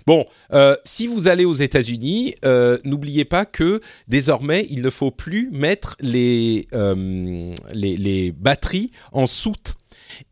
Bon, 0.06 0.24
euh, 0.52 0.74
si 0.84 1.06
vous 1.06 1.28
allez 1.28 1.44
aux 1.44 1.54
États-Unis, 1.54 2.34
euh, 2.44 2.78
n'oubliez 2.84 3.24
pas 3.24 3.44
que 3.44 3.80
désormais 4.08 4.66
il 4.70 4.82
ne 4.82 4.90
faut 4.90 5.10
plus 5.12 5.48
mettre 5.52 5.96
les 6.00 6.66
les, 6.72 7.96
les 7.96 8.32
batteries 8.32 8.90
en 9.12 9.26
soute 9.26 9.74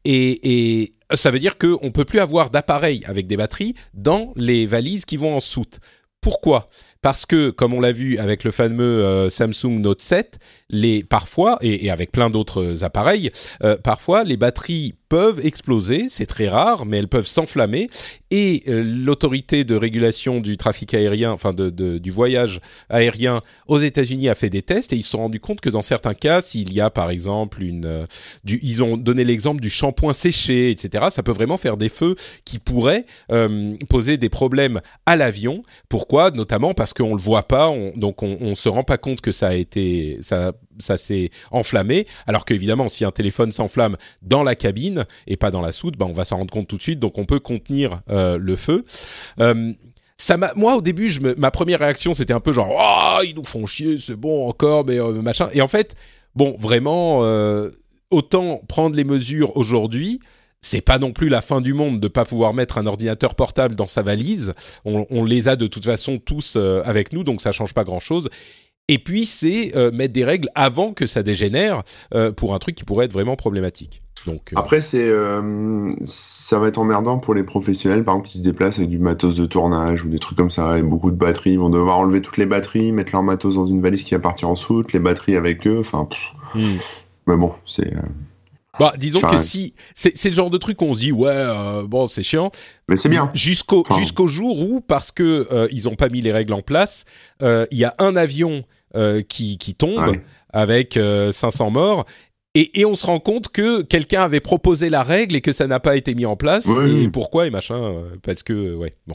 et, 0.05 0.81
et 0.81 0.95
ça 1.15 1.31
veut 1.31 1.39
dire 1.39 1.57
qu'on 1.59 1.91
peut 1.93 2.05
plus 2.05 2.19
avoir 2.21 2.51
d'appareils 2.51 3.03
avec 3.07 3.27
des 3.27 3.37
batteries 3.37 3.75
dans 3.95 4.33
les 4.37 4.67
valises 4.67 5.05
qui 5.05 5.17
vont 5.17 5.37
en 5.37 5.41
soute. 5.41 5.79
Pourquoi? 6.21 6.67
Parce 7.01 7.27
que, 7.27 7.51
comme 7.51 7.75
on 7.75 7.81
l'a 7.81 7.93
vu 7.93 8.19
avec 8.19 8.43
le 8.43 8.51
fameux 8.51 9.05
euh, 9.05 9.31
Samsung 9.31 9.81
Note 9.81 10.03
7, 10.03 10.39
les 10.69 11.05
parfois 11.05 11.59
et, 11.61 11.91
avec 11.91 12.11
plein 12.11 12.29
d'autres 12.29 12.83
appareils, 12.83 13.31
euh, 13.63 13.77
parfois 13.77 14.25
les 14.25 14.37
batteries 14.37 14.95
peuvent 15.09 15.45
exploser. 15.47 16.09
C'est 16.09 16.27
très 16.27 16.49
rare, 16.49 16.87
mais 16.87 16.99
elles 16.99 17.09
peuvent 17.09 17.27
s'enflammer. 17.27 17.89
Et 18.31 18.65
euh, 18.69 18.83
l'autorité 18.83 19.65
de 19.65 19.77
régulation 19.77 20.41
du 20.41 20.57
trafic 20.57 20.93
aérien, 20.93 21.31
enfin 21.31 21.55
de, 21.55 21.71
du 21.71 22.11
voyage 22.11 22.61
aérien 22.91 23.41
aux 23.69 23.79
États-Unis 23.79 24.29
a 24.29 24.35
fait 24.35 24.51
des 24.51 24.63
tests 24.63 24.93
et 24.93 24.97
ils 24.97 25.03
se 25.03 25.11
sont 25.11 25.19
rendus 25.19 25.41
compte 25.41 25.61
que 25.61 25.71
dans 25.71 25.83
certains 25.83 26.15
cas, 26.15 26.43
s'il 26.43 26.73
y 26.73 26.81
a 26.81 26.91
par 26.91 27.11
exemple 27.11 27.63
une, 27.63 28.07
ils 28.45 28.83
ont 28.83 28.97
donné 28.97 29.25
l'exemple 29.25 29.63
du 29.63 29.71
shampoing 29.71 30.13
séché, 30.13 30.71
etc. 30.71 31.07
Ça 31.11 31.23
peut 31.23 31.33
vraiment 31.33 31.57
faire 31.57 31.77
des 31.77 31.89
feux 31.89 32.17
qui 32.45 32.59
pourraient 32.59 33.07
poser 33.89 34.17
des 34.19 34.29
problèmes 34.29 34.81
à 35.07 35.17
l'avion. 35.17 35.63
Pourquoi? 35.89 36.31
Notamment 36.31 36.75
parce 36.75 36.88
qu'on 36.93 37.15
le 37.15 37.21
voit 37.21 37.43
pas, 37.43 37.69
on, 37.69 37.93
donc 37.97 38.23
on, 38.23 38.39
on 38.41 38.55
se 38.55 38.69
rend 38.69 38.85
pas 38.85 38.99
compte 38.99 39.21
que 39.21 39.33
ça 39.33 39.49
a 39.49 39.55
été, 39.55 40.19
ça, 40.23 40.53
ça 40.79 40.97
s'est 40.97 41.31
enflammé. 41.51 42.07
Alors 42.27 42.45
qu'évidemment, 42.45 42.89
si 42.89 43.05
un 43.05 43.11
téléphone 43.11 43.53
s'enflamme 43.53 43.97
dans 44.23 44.43
la 44.43 44.55
cabine 44.55 45.07
et 45.27 45.37
pas 45.37 45.51
dans 45.51 45.61
la 45.61 45.73
soute, 45.73 45.97
ben 45.97 46.07
on 46.07 46.13
va 46.13 46.25
s'en 46.25 46.39
rendre 46.39 46.53
compte 46.53 46.69
tout 46.69 46.77
de 46.77 46.83
suite. 46.83 47.01
Donc 47.01 47.19
on 47.19 47.25
peut 47.25 47.41
contenir 47.41 48.01
euh, 48.11 48.39
le 48.39 48.57
feu. 48.57 48.85
Euh, 49.41 49.73
ça 50.17 50.37
m'a, 50.37 50.53
moi 50.57 50.77
au 50.77 50.83
début, 50.83 51.09
je 51.09 51.21
me, 51.21 51.35
ma 51.37 51.51
première 51.51 51.79
réaction 51.79 52.15
c'était 52.15 52.33
un 52.33 52.41
peu 52.41 52.53
genre, 52.53 52.71
oh, 52.71 53.23
ils 53.25 53.35
nous 53.35 53.45
font 53.45 53.67
chier, 53.67 53.99
c'est 53.99 54.17
bon 54.17 54.49
encore, 54.49 54.85
mais 54.85 54.99
euh, 54.99 55.23
machin. 55.23 55.49
Et 55.53 55.63
en 55.63 55.69
fait, 55.69 55.95
bon, 56.35 56.57
vraiment, 56.59 57.23
autant 58.11 58.61
prendre 58.69 58.97
les 58.97 59.05
mesures 59.05 59.57
aujourd'hui. 59.57 60.21
C'est 60.61 60.81
pas 60.81 60.99
non 60.99 61.13
plus 61.13 61.29
la 61.29 61.41
fin 61.41 61.61
du 61.61 61.73
monde 61.73 62.01
de 62.01 62.09
pas 62.09 62.25
pouvoir 62.25 62.53
mettre 62.53 62.79
un 62.79 62.87
ordinateur 62.87 63.35
portable 63.35 63.77
dans 63.77 63.87
sa 63.87 64.03
valise. 64.03 64.55
On, 64.85 65.07
on 65.11 65.25
les 65.25 65.49
a 65.49 65.57
de 65.57 65.67
toute 65.67 65.85
façon 65.85 66.19
tous 66.19 66.55
euh, 66.57 66.83
avec 66.85 67.13
nous, 67.13 67.23
donc 67.23 67.41
ça 67.41 67.53
change 67.53 67.75
pas 67.75 67.85
grand 67.85 68.01
chose. 68.01 68.29
Et 68.89 68.99
puis 68.99 69.27
c'est 69.27 69.77
euh, 69.77 69.93
mettre 69.93 70.15
des 70.15 70.25
règles 70.25 70.49
avant 70.55 70.93
que 70.95 71.07
ça 71.07 71.23
dégénère 71.23 71.83
euh, 72.15 72.33
pour 72.33 72.55
un 72.55 72.59
truc 72.59 72.75
qui 72.75 72.85
pourrait 72.85 73.05
être 73.05 73.13
vraiment 73.13 73.37
problématique. 73.37 74.01
Donc 74.27 74.53
Après, 74.57 74.83
c'est, 74.83 75.13
ça 76.05 76.59
va 76.59 76.67
être 76.67 76.79
emmerdant 76.79 77.19
pour 77.19 77.35
les 77.35 77.45
professionnels, 77.45 78.03
par 78.03 78.17
exemple, 78.17 78.29
qui 78.29 78.39
se 78.39 78.43
déplacent 78.43 78.79
avec 78.79 78.91
du 78.91 78.99
matos 78.99 79.37
de 79.37 79.47
tournage 79.47 80.05
ou 80.05 80.09
des 80.09 80.19
trucs 80.19 80.37
comme 80.37 80.51
ça, 80.51 80.77
et 80.77 80.83
beaucoup 80.83 81.13
de 81.13 81.17
batteries. 81.17 81.53
Ils 81.53 81.59
vont 81.61 81.71
devoir 81.71 81.99
enlever 81.99 82.21
toutes 82.21 82.37
les 82.37 82.45
batteries, 82.45 82.91
mettre 82.91 83.13
leur 83.13 83.23
matos 83.23 83.55
dans 83.55 83.69
une 83.69 83.81
valise 83.81 84.03
qui 84.03 84.15
va 84.15 84.21
partir 84.21 84.49
en 84.49 84.57
soute, 84.57 84.93
les 84.93 84.99
batteries 84.99 85.37
avec 85.37 85.69
eux. 85.69 85.79
Enfin, 85.79 86.09
hmm. 86.57 86.79
mais 87.29 87.37
bon, 87.37 87.53
c'est. 87.65 87.95
Euh, 88.81 88.85
bah, 88.85 88.95
disons 88.99 89.21
Enfin, 89.23 89.37
que 89.37 89.43
si 89.43 89.75
c'est 89.95 90.17
c'est 90.17 90.29
le 90.31 90.35
genre 90.35 90.51
de 90.51 90.59
truc 90.59 90.81
où 90.83 90.87
on 90.87 90.95
se 90.95 91.01
dit 91.01 91.13
ouais 91.13 91.29
euh, 91.31 91.85
bon 91.87 92.07
c'est 92.07 92.23
chiant 92.23 92.51
Mais 92.89 92.97
c'est 92.97 93.09
bien. 93.09 93.31
jusqu'au 93.35 93.85
Enfin- 93.89 93.99
jusqu'au 94.01 94.29
jour 94.29 94.61
où 94.61 94.81
parce 94.81 95.11
que 95.11 95.47
euh, 95.53 95.69
ils 95.73 95.89
ont 95.89 95.95
pas 95.97 96.09
mis 96.09 96.21
les 96.21 96.33
règles 96.33 96.53
en 96.53 96.63
place, 96.63 97.05
euh, 97.43 97.67
il 97.71 97.79
y 97.79 97.85
a 97.85 97.95
un 97.99 98.17
avion 98.17 98.65
euh, 98.97 99.23
qui 99.23 99.59
qui 99.59 99.75
tombe 99.75 100.09
Ouais. 100.09 100.21
avec 100.53 100.97
euh, 100.97 101.33
500 101.33 101.71
morts. 101.71 102.07
Et, 102.55 102.81
et 102.81 102.85
on 102.87 102.95
se 102.97 103.05
rend 103.07 103.21
compte 103.21 103.49
que 103.49 103.83
quelqu'un 103.83 104.23
avait 104.23 104.41
proposé 104.41 104.89
la 104.91 105.03
règle 105.03 105.37
et 105.37 105.41
que 105.43 105.53
ça 105.53 105.67
n'a 105.67 105.79
pas 105.81 105.97
été 105.97 106.15
mis 106.15 106.25
en 106.27 106.35
place. 106.35 106.65
Ouais. 106.67 106.91
Et 107.03 107.09
pourquoi 107.09 107.47
et 107.47 107.51
machin 107.51 107.77
euh, 107.77 108.17
Parce 108.23 108.43
que 108.43 108.53
euh, 108.53 108.75
ouais 108.75 108.97
bon. 109.07 109.15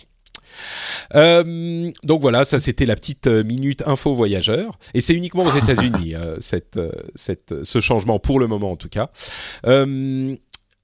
Euh, 1.16 1.92
donc 2.04 2.22
voilà, 2.22 2.46
ça 2.46 2.60
c'était 2.60 2.86
la 2.86 2.96
petite 2.96 3.28
euh, 3.28 3.44
minute 3.44 3.84
info 3.86 4.14
voyageur, 4.14 4.78
et 4.94 5.02
c'est 5.02 5.14
uniquement 5.14 5.44
aux 5.44 5.56
États-Unis 5.56 6.16
euh, 6.16 6.38
cette, 6.40 6.80
cette, 7.16 7.64
ce 7.64 7.82
changement 7.82 8.20
pour 8.20 8.40
le 8.40 8.48
moment 8.48 8.72
en 8.72 8.76
tout 8.78 8.90
cas. 8.90 9.10
Euh, 9.66 10.36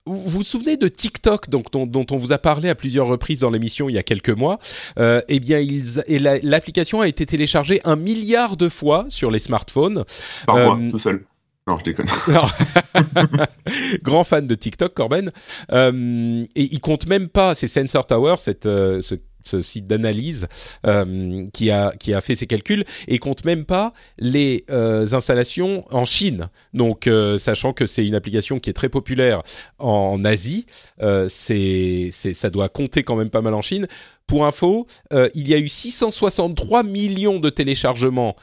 vous 0.06 0.28
vous 0.28 0.44
souvenez 0.44 0.76
de 0.76 0.88
TikTok, 0.88 1.50
donc, 1.50 1.72
dont, 1.72 1.86
dont 1.86 2.06
on 2.10 2.18
vous 2.18 2.32
a 2.34 2.40
parlé 2.40 2.68
à 2.70 2.74
plusieurs 2.74 3.06
reprises 3.06 3.42
dans 3.42 3.52
l'émission 3.52 3.90
il 3.90 3.94
y 3.94 3.98
a 4.00 4.04
quelques 4.04 4.30
mois? 4.32 4.58
Euh, 4.98 5.22
Eh 5.28 5.40
bien, 5.40 5.60
ils, 5.60 6.02
et 6.08 6.18
la- 6.18 6.40
l'application 6.40 7.02
a 7.02 7.08
été 7.08 7.28
téléchargée 7.28 7.80
un 7.84 7.96
milliard 7.96 8.58
de 8.58 8.70
fois 8.70 9.06
sur 9.10 9.30
les 9.30 9.38
smartphones. 9.38 10.04
Par 10.48 10.56
Euh, 10.56 10.66
mois, 10.76 10.80
tout 10.90 10.98
seul. 11.00 11.26
Non, 11.68 11.78
je 11.78 11.84
déconne. 11.84 12.08
Grand 14.04 14.24
fan 14.24 14.48
de 14.48 14.56
TikTok, 14.56 14.94
Corben. 14.96 15.32
Euh, 15.72 16.46
et 16.56 16.64
il 16.74 16.80
compte 16.80 17.06
même 17.06 17.28
pas, 17.28 17.54
c'est 17.54 17.68
Sensor 17.68 18.08
Tower, 18.08 18.36
cette, 18.38 18.64
ce, 18.64 19.16
ce 19.44 19.62
site 19.62 19.86
d'analyse 19.86 20.48
euh, 20.86 21.48
qui, 21.54 21.72
a, 21.72 21.92
fait 22.22 22.36
ces 22.36 22.48
calculs, 22.48 22.86
et 23.08 23.20
compte 23.20 23.46
même 23.46 23.66
pas 23.66 23.94
les 24.18 24.66
euh, 24.70 25.06
installations 25.14 25.86
en 25.92 26.06
Chine. 26.06 26.50
Donc, 26.74 27.08
euh, 27.08 27.38
sachant 27.38 27.74
que 27.74 27.86
c'est 27.86 28.06
une 28.06 28.16
application 28.16 28.60
qui 28.60 28.70
est 28.70 28.74
très 28.74 28.90
populaire 28.90 29.44
en, 29.78 30.24
Asie, 30.26 30.66
ça 31.00 32.50
doit 32.50 32.70
compter 32.70 33.04
quand 33.04 33.16
même 33.16 33.30
pas 33.30 33.42
mal 33.42 33.54
en 33.54 33.62
Chine. 33.62 33.88
Pour 34.28 34.46
info, 34.46 34.86
il 35.34 35.48
y 35.48 35.54
a 35.54 35.58
eu 35.58 35.70
663 35.70 36.84
millions 36.84 37.40
de 37.40 37.50
téléchargements 37.50 38.36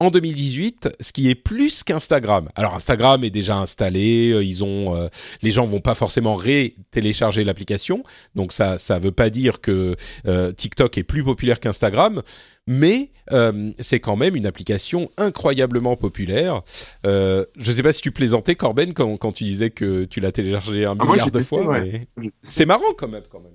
en 0.00 0.10
2018, 0.10 0.88
ce 1.00 1.12
qui 1.12 1.28
est 1.30 1.34
plus 1.34 1.84
qu'Instagram. 1.84 2.48
Alors 2.56 2.74
Instagram 2.74 3.22
est 3.22 3.30
déjà 3.30 3.56
installé, 3.58 4.30
euh, 4.32 4.42
ils 4.42 4.64
ont, 4.64 4.96
euh, 4.96 5.08
les 5.42 5.52
gens 5.52 5.64
vont 5.66 5.80
pas 5.80 5.94
forcément 5.94 6.34
ré-télécharger 6.34 7.44
l'application, 7.44 8.02
donc 8.34 8.52
ça 8.52 8.78
ça 8.78 8.98
veut 8.98 9.12
pas 9.12 9.30
dire 9.30 9.60
que 9.60 9.96
euh, 10.26 10.52
TikTok 10.52 10.96
est 10.98 11.02
plus 11.04 11.22
populaire 11.22 11.60
qu'Instagram, 11.60 12.22
mais 12.66 13.10
euh, 13.32 13.72
c'est 13.78 14.00
quand 14.00 14.16
même 14.16 14.36
une 14.36 14.46
application 14.46 15.10
incroyablement 15.18 15.96
populaire. 15.96 16.62
Euh, 17.06 17.44
je 17.58 17.70
sais 17.70 17.82
pas 17.82 17.92
si 17.92 18.00
tu 18.02 18.10
plaisantais 18.10 18.54
Corben 18.54 18.92
quand, 18.94 19.16
quand 19.18 19.32
tu 19.32 19.44
disais 19.44 19.70
que 19.70 20.04
tu 20.04 20.20
l'as 20.20 20.32
téléchargé 20.32 20.84
un 20.86 20.96
Ah, 20.98 21.04
milliard 21.04 21.30
de 21.30 21.38
testé, 21.38 21.44
fois, 21.56 21.66
ouais. 21.66 22.06
mais 22.16 22.30
c'est 22.42 22.66
marrant 22.66 22.92
quand 22.96 23.08
même 23.08 23.24
quand 23.30 23.40
même. 23.40 23.52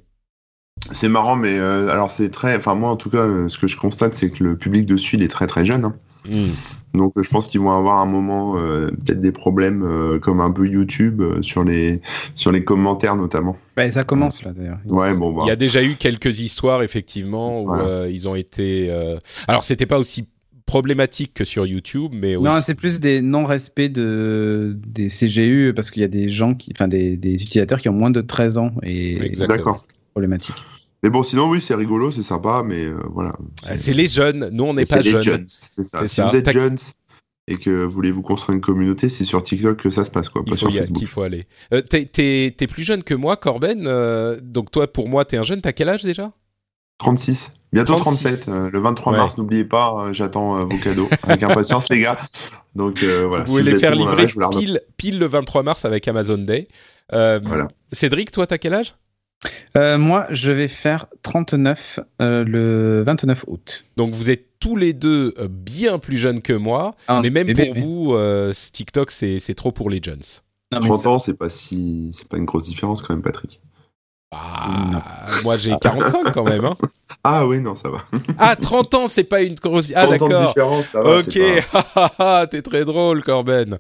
C'est 0.91 1.09
marrant, 1.09 1.35
mais 1.35 1.57
euh, 1.57 1.87
alors 1.89 2.11
c'est 2.11 2.29
très. 2.29 2.55
Enfin, 2.57 2.75
moi 2.75 2.91
en 2.91 2.95
tout 2.97 3.09
cas, 3.09 3.25
ce 3.47 3.57
que 3.57 3.65
je 3.67 3.75
constate, 3.77 4.13
c'est 4.13 4.29
que 4.29 4.43
le 4.43 4.55
public 4.57 4.85
dessus, 4.85 5.15
il 5.15 5.23
est 5.23 5.29
très 5.29 5.47
très 5.47 5.65
jeune. 5.65 5.85
hein. 5.85 5.95
Hmm. 6.29 6.97
Donc 6.97 7.13
euh, 7.17 7.23
je 7.23 7.29
pense 7.29 7.47
qu'ils 7.47 7.59
vont 7.61 7.71
avoir 7.71 7.99
un 7.99 8.05
moment 8.05 8.57
euh, 8.57 8.87
peut-être 9.05 9.21
des 9.21 9.31
problèmes 9.31 9.83
euh, 9.83 10.17
comme 10.19 10.39
un 10.39 10.51
peu 10.51 10.67
YouTube 10.67 11.21
euh, 11.21 11.41
sur 11.41 11.63
les 11.63 12.01
sur 12.35 12.51
les 12.51 12.63
commentaires 12.63 13.15
notamment. 13.15 13.57
Ouais, 13.77 13.91
ça 13.91 14.03
commence 14.03 14.43
là 14.43 14.51
d'ailleurs. 14.53 14.79
Ouais, 14.89 15.13
bon 15.13 15.33
bah. 15.33 15.41
Il 15.45 15.49
y 15.49 15.51
a 15.51 15.55
déjà 15.57 15.83
eu 15.83 15.95
quelques 15.95 16.39
histoires 16.39 16.83
effectivement 16.83 17.61
où 17.61 17.65
Voilà. 17.67 17.83
euh, 17.83 18.09
ils 18.11 18.27
ont 18.29 18.35
été. 18.35 18.87
euh, 18.89 19.17
Alors 19.47 19.63
c'était 19.63 19.85
pas 19.85 19.99
aussi 19.99 20.27
problématique 20.65 21.33
que 21.35 21.43
sur 21.45 21.65
YouTube, 21.67 22.13
mais. 22.15 22.35
Non, 22.37 22.59
c'est 22.61 22.73
plus 22.75 22.99
des 22.99 23.21
non-respects 23.21 23.91
de, 23.91 24.75
des 24.87 25.09
CGU 25.09 25.73
parce 25.75 25.91
qu'il 25.91 26.01
y 26.01 26.05
a 26.05 26.07
des 26.07 26.29
gens 26.29 26.55
qui, 26.55 26.71
enfin 26.75 26.87
des, 26.87 27.17
des 27.17 27.33
utilisateurs 27.35 27.79
qui 27.81 27.89
ont 27.89 27.93
moins 27.93 28.09
de 28.09 28.21
13 28.21 28.57
ans 28.57 28.71
et 28.81 29.11
Exactement. 29.23 29.57
D'accord. 29.57 29.75
c'est 29.75 29.85
problématique. 30.13 30.55
Mais 31.05 31.11
bon, 31.11 31.21
sinon 31.21 31.47
oui, 31.49 31.61
c'est 31.61 31.75
rigolo, 31.75 32.09
c'est 32.11 32.23
sympa, 32.23 32.63
mais 32.65 32.83
euh, 32.85 32.97
voilà. 33.13 33.33
Ah, 33.63 33.77
C'est 33.77 33.93
les 33.93 34.07
jeunes. 34.07 34.49
Nous 34.51 34.63
on 34.63 34.73
n'est 34.73 34.87
pas 34.87 35.01
les 35.01 35.11
jeunes. 35.11 35.21
jeunes, 35.21 35.45
c'est 35.47 35.83
ça. 35.83 35.99
C'est 36.01 36.07
Si 36.07 36.15
ça. 36.15 36.27
vous 36.27 36.35
êtes 36.35 36.49
jeunes 36.49 36.77
et 37.47 37.57
que 37.57 37.83
voulez-vous 37.85 38.23
construire 38.23 38.55
une 38.55 38.61
communauté, 38.61 39.07
c'est 39.07 39.23
sur 39.23 39.43
TikTok 39.43 39.77
que 39.77 39.91
ça 39.91 40.03
se 40.03 40.09
passe, 40.09 40.29
quoi, 40.29 40.41
pas 40.43 40.47
Il 40.47 40.51
faut 40.53 40.65
sur 40.65 40.71
y 40.71 40.77
Facebook. 40.79 40.97
qu'il 40.97 41.07
faut 41.07 41.21
aller. 41.21 41.43
Euh, 41.75 41.81
t'es, 41.83 42.55
plus 42.67 42.81
jeune 42.81 43.03
que 43.03 43.13
moi, 43.13 43.37
Corben. 43.37 43.85
euh, 43.85 44.39
donc 44.41 44.71
toi, 44.71 44.91
pour 44.91 45.07
moi, 45.07 45.25
t'es 45.25 45.37
un 45.37 45.43
jeune. 45.43 45.61
T'as 45.61 45.73
quel 45.73 45.89
âge 45.89 46.01
déjà? 46.01 46.31
36. 46.97 47.53
Bientôt 47.71 47.93
36. 47.97 48.23
37. 48.45 48.49
euh, 48.49 48.69
le 48.71 48.79
23 48.79 49.11
Ouais. 49.11 49.19
mars, 49.19 49.37
n'oubliez 49.37 49.65
pas, 49.65 50.07
j'attends 50.11 50.65
vos 50.65 50.77
cadeaux 50.77 51.07
avec 51.21 51.43
impatience, 51.43 51.87
les 51.89 51.99
gars. 51.99 52.17
Donc 52.73 53.03
voilà. 53.03 53.43
Vous 53.43 53.51
pouvez 53.51 53.61
si 53.61 53.65
les 53.67 53.73
êtes 53.75 53.79
faire 53.79 53.93
livrer 53.93 54.25
vous 54.25 54.49
pile, 54.49 54.81
pile 54.97 55.19
le 55.19 55.27
23 55.27 55.61
mars 55.61 55.85
avec 55.85 56.07
Amazon 56.07 56.39
Day. 56.39 56.67
Voilà. 57.11 57.67
Cédric, 57.91 58.31
toi, 58.31 58.47
t'as 58.47 58.57
quel 58.57 58.73
âge? 58.73 58.95
Euh, 59.77 59.97
moi, 59.97 60.27
je 60.31 60.51
vais 60.51 60.67
faire 60.67 61.07
39 61.21 61.99
euh, 62.21 62.43
le 62.43 63.03
29 63.05 63.45
août. 63.47 63.85
Donc 63.97 64.11
vous 64.11 64.29
êtes 64.29 64.45
tous 64.59 64.75
les 64.75 64.93
deux 64.93 65.33
euh, 65.37 65.47
bien 65.49 65.99
plus 65.99 66.17
jeunes 66.17 66.41
que 66.41 66.53
moi. 66.53 66.95
Ah, 67.07 67.19
mais 67.21 67.29
même 67.29 67.47
bébé, 67.47 67.65
pour 67.65 67.75
vous, 67.83 68.13
euh, 68.13 68.53
ce 68.53 68.71
TikTok, 68.71 69.11
c'est, 69.11 69.39
c'est 69.39 69.53
trop 69.55 69.71
pour 69.71 69.89
les 69.89 70.01
jeunes. 70.03 70.21
Non, 70.71 70.79
mais 70.81 70.87
30 70.87 71.01
ça- 71.01 71.09
ans, 71.09 71.19
c'est 71.19 71.33
pas 71.33 71.49
si, 71.49 72.09
c'est 72.13 72.27
pas 72.27 72.37
une 72.37 72.45
grosse 72.45 72.65
différence 72.65 73.01
quand 73.01 73.13
même, 73.13 73.21
Patrick. 73.21 73.59
Ah, 74.37 75.25
moi 75.43 75.57
j'ai 75.57 75.75
45 75.81 76.31
quand 76.33 76.43
même. 76.43 76.65
Hein. 76.65 76.75
Ah 77.23 77.45
oui, 77.47 77.59
non, 77.59 77.75
ça 77.75 77.89
va. 77.89 78.03
Ah, 78.37 78.55
30 78.55 78.93
ans, 78.95 79.07
c'est 79.07 79.23
pas 79.23 79.41
une 79.41 79.55
grosse... 79.55 79.91
Ah 79.95 80.05
30 80.07 80.21
ans 80.23 80.27
de 80.27 80.33
d'accord. 80.33 80.53
Ok, 81.17 81.39
pas- 81.71 81.85
Ah, 81.95 82.11
ah, 82.19 82.39
ah, 82.41 82.47
t'es 82.49 82.61
très 82.61 82.83
drôle, 82.85 83.23
Corben. 83.23 83.79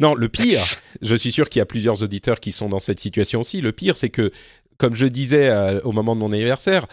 non, 0.00 0.14
le 0.14 0.28
pire, 0.28 0.62
je 1.02 1.14
suis 1.14 1.32
sûr 1.32 1.48
qu'il 1.48 1.60
y 1.60 1.62
a 1.62 1.66
plusieurs 1.66 2.02
auditeurs 2.02 2.40
qui 2.40 2.52
sont 2.52 2.68
dans 2.68 2.78
cette 2.78 3.00
situation 3.00 3.40
aussi. 3.40 3.60
Le 3.60 3.72
pire, 3.72 3.96
c'est 3.96 4.10
que, 4.10 4.30
comme 4.76 4.94
je 4.94 5.06
disais 5.06 5.48
euh, 5.48 5.80
au 5.84 5.92
moment 5.92 6.14
de 6.14 6.20
mon 6.20 6.32
anniversaire, 6.32 6.86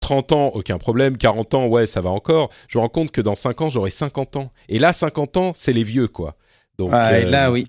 30 0.00 0.32
ans, 0.32 0.50
aucun 0.54 0.78
problème. 0.78 1.16
40 1.16 1.54
ans, 1.54 1.66
ouais, 1.66 1.86
ça 1.86 2.00
va 2.00 2.10
encore. 2.10 2.50
Je 2.68 2.78
me 2.78 2.82
rends 2.82 2.88
compte 2.88 3.10
que 3.10 3.20
dans 3.20 3.34
5 3.34 3.60
ans, 3.62 3.70
j'aurai 3.70 3.90
50 3.90 4.36
ans. 4.36 4.52
Et 4.68 4.78
là, 4.78 4.92
50 4.92 5.36
ans, 5.36 5.52
c'est 5.54 5.72
les 5.72 5.84
vieux, 5.84 6.08
quoi. 6.08 6.36
Donc, 6.78 6.92
Ouais, 6.92 7.24
euh, 7.24 7.30
là, 7.30 7.50
oui. 7.50 7.68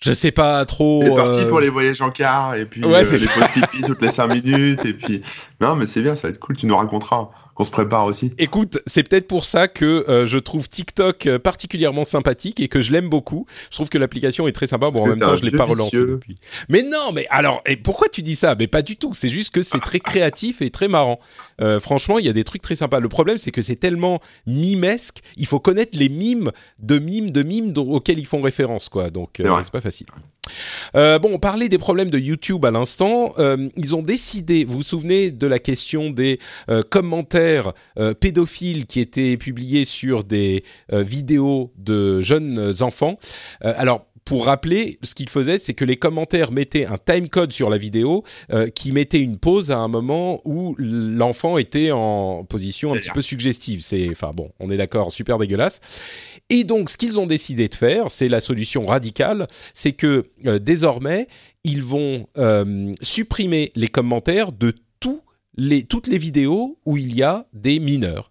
Je 0.00 0.12
sais 0.12 0.30
pas 0.30 0.64
trop. 0.64 1.02
C'est 1.04 1.14
parti 1.16 1.40
euh, 1.40 1.48
pour 1.48 1.60
les 1.60 1.70
voyages 1.70 2.00
en 2.00 2.10
car 2.10 2.54
et 2.54 2.64
puis 2.64 2.84
Ouais, 2.84 3.04
euh, 3.04 3.10
les 3.10 3.26
pauses 3.26 3.48
pipi 3.54 3.82
toutes 3.82 4.02
les 4.02 4.10
5 4.10 4.26
minutes 4.28 4.84
et 4.84 4.94
puis 4.94 5.22
non 5.60 5.76
mais 5.76 5.86
c'est 5.86 6.02
bien 6.02 6.16
ça 6.16 6.22
va 6.22 6.28
être 6.30 6.38
cool 6.38 6.56
tu 6.56 6.66
nous 6.66 6.76
raconteras 6.76 7.30
qu'on 7.58 7.64
se 7.64 7.72
prépare 7.72 8.04
aussi 8.04 8.32
Écoute, 8.38 8.78
c'est 8.86 9.02
peut-être 9.02 9.26
pour 9.26 9.44
ça 9.44 9.66
que 9.66 10.08
euh, 10.08 10.26
je 10.26 10.38
trouve 10.38 10.68
TikTok 10.68 11.26
euh, 11.26 11.38
particulièrement 11.40 12.04
sympathique 12.04 12.60
et 12.60 12.68
que 12.68 12.80
je 12.80 12.92
l'aime 12.92 13.08
beaucoup. 13.08 13.46
Je 13.70 13.74
trouve 13.74 13.88
que 13.88 13.98
l'application 13.98 14.46
est 14.46 14.52
très 14.52 14.68
sympa. 14.68 14.92
Bon, 14.92 15.00
Parce 15.00 15.06
en 15.06 15.08
même 15.08 15.18
temps, 15.18 15.34
je 15.34 15.42
l'ai 15.42 15.50
vieux 15.50 15.58
pas 15.58 15.64
relancé 15.64 15.96
vicieux. 15.96 16.06
depuis. 16.06 16.36
Mais 16.68 16.82
non, 16.82 17.10
mais 17.12 17.26
alors, 17.30 17.60
et 17.66 17.76
pourquoi 17.76 18.08
tu 18.08 18.22
dis 18.22 18.36
ça? 18.36 18.54
Mais 18.56 18.68
pas 18.68 18.82
du 18.82 18.96
tout. 18.96 19.12
C'est 19.12 19.28
juste 19.28 19.52
que 19.52 19.62
c'est 19.62 19.80
très 19.80 19.98
créatif 19.98 20.62
et 20.62 20.70
très 20.70 20.86
marrant. 20.86 21.18
Euh, 21.60 21.80
franchement, 21.80 22.20
il 22.20 22.26
y 22.26 22.28
a 22.28 22.32
des 22.32 22.44
trucs 22.44 22.62
très 22.62 22.76
sympas. 22.76 23.00
Le 23.00 23.08
problème, 23.08 23.38
c'est 23.38 23.50
que 23.50 23.62
c'est 23.62 23.74
tellement 23.74 24.20
mimesque. 24.46 25.18
Il 25.36 25.46
faut 25.46 25.58
connaître 25.58 25.98
les 25.98 26.08
mimes 26.08 26.52
de 26.78 27.00
mimes 27.00 27.32
de 27.32 27.42
mimes 27.42 27.72
auxquels 27.76 28.20
ils 28.20 28.26
font 28.26 28.40
référence, 28.40 28.88
quoi. 28.88 29.10
Donc, 29.10 29.40
euh, 29.40 29.60
c'est 29.64 29.72
pas 29.72 29.80
facile. 29.80 30.06
Euh, 30.94 31.18
bon, 31.18 31.30
on 31.32 31.38
parlait 31.38 31.68
des 31.68 31.78
problèmes 31.78 32.10
de 32.10 32.18
YouTube 32.18 32.64
à 32.64 32.70
l'instant. 32.70 33.34
Euh, 33.38 33.68
ils 33.76 33.94
ont 33.94 34.02
décidé, 34.02 34.64
vous 34.64 34.78
vous 34.78 34.82
souvenez 34.82 35.30
de 35.30 35.46
la 35.46 35.58
question 35.58 36.10
des 36.10 36.38
euh, 36.70 36.82
commentaires 36.82 37.72
pédophiles 38.20 38.86
qui 38.86 39.00
étaient 39.00 39.36
publiés 39.36 39.84
sur 39.84 40.24
des 40.24 40.64
vidéos 40.90 41.72
de 41.76 42.20
jeunes 42.20 42.72
enfants. 42.80 43.16
Alors, 43.60 44.06
pour 44.28 44.44
rappeler, 44.44 44.98
ce 45.02 45.14
qu'ils 45.14 45.30
faisaient, 45.30 45.56
c'est 45.56 45.72
que 45.72 45.86
les 45.86 45.96
commentaires 45.96 46.52
mettaient 46.52 46.84
un 46.84 46.98
timecode 46.98 47.50
sur 47.50 47.70
la 47.70 47.78
vidéo 47.78 48.24
euh, 48.52 48.68
qui 48.68 48.92
mettait 48.92 49.22
une 49.22 49.38
pause 49.38 49.72
à 49.72 49.78
un 49.78 49.88
moment 49.88 50.42
où 50.44 50.74
l'enfant 50.78 51.56
était 51.56 51.92
en 51.92 52.44
position 52.44 52.92
un 52.92 52.98
petit 52.98 53.08
peu 53.08 53.22
suggestive. 53.22 53.80
C'est, 53.80 54.06
enfin 54.10 54.32
bon, 54.34 54.50
on 54.60 54.68
est 54.68 54.76
d'accord, 54.76 55.12
super 55.12 55.38
dégueulasse. 55.38 55.80
Et 56.50 56.64
donc, 56.64 56.90
ce 56.90 56.98
qu'ils 56.98 57.18
ont 57.18 57.26
décidé 57.26 57.68
de 57.68 57.74
faire, 57.74 58.10
c'est 58.10 58.28
la 58.28 58.40
solution 58.40 58.84
radicale, 58.84 59.46
c'est 59.72 59.92
que 59.92 60.26
euh, 60.44 60.58
désormais, 60.58 61.26
ils 61.64 61.82
vont 61.82 62.26
euh, 62.36 62.92
supprimer 63.00 63.72
les 63.76 63.88
commentaires 63.88 64.52
de 64.52 64.74
tous 65.00 65.22
les, 65.56 65.84
toutes 65.84 66.06
les 66.06 66.18
vidéos 66.18 66.78
où 66.84 66.98
il 66.98 67.16
y 67.16 67.22
a 67.22 67.46
des 67.54 67.80
mineurs. 67.80 68.30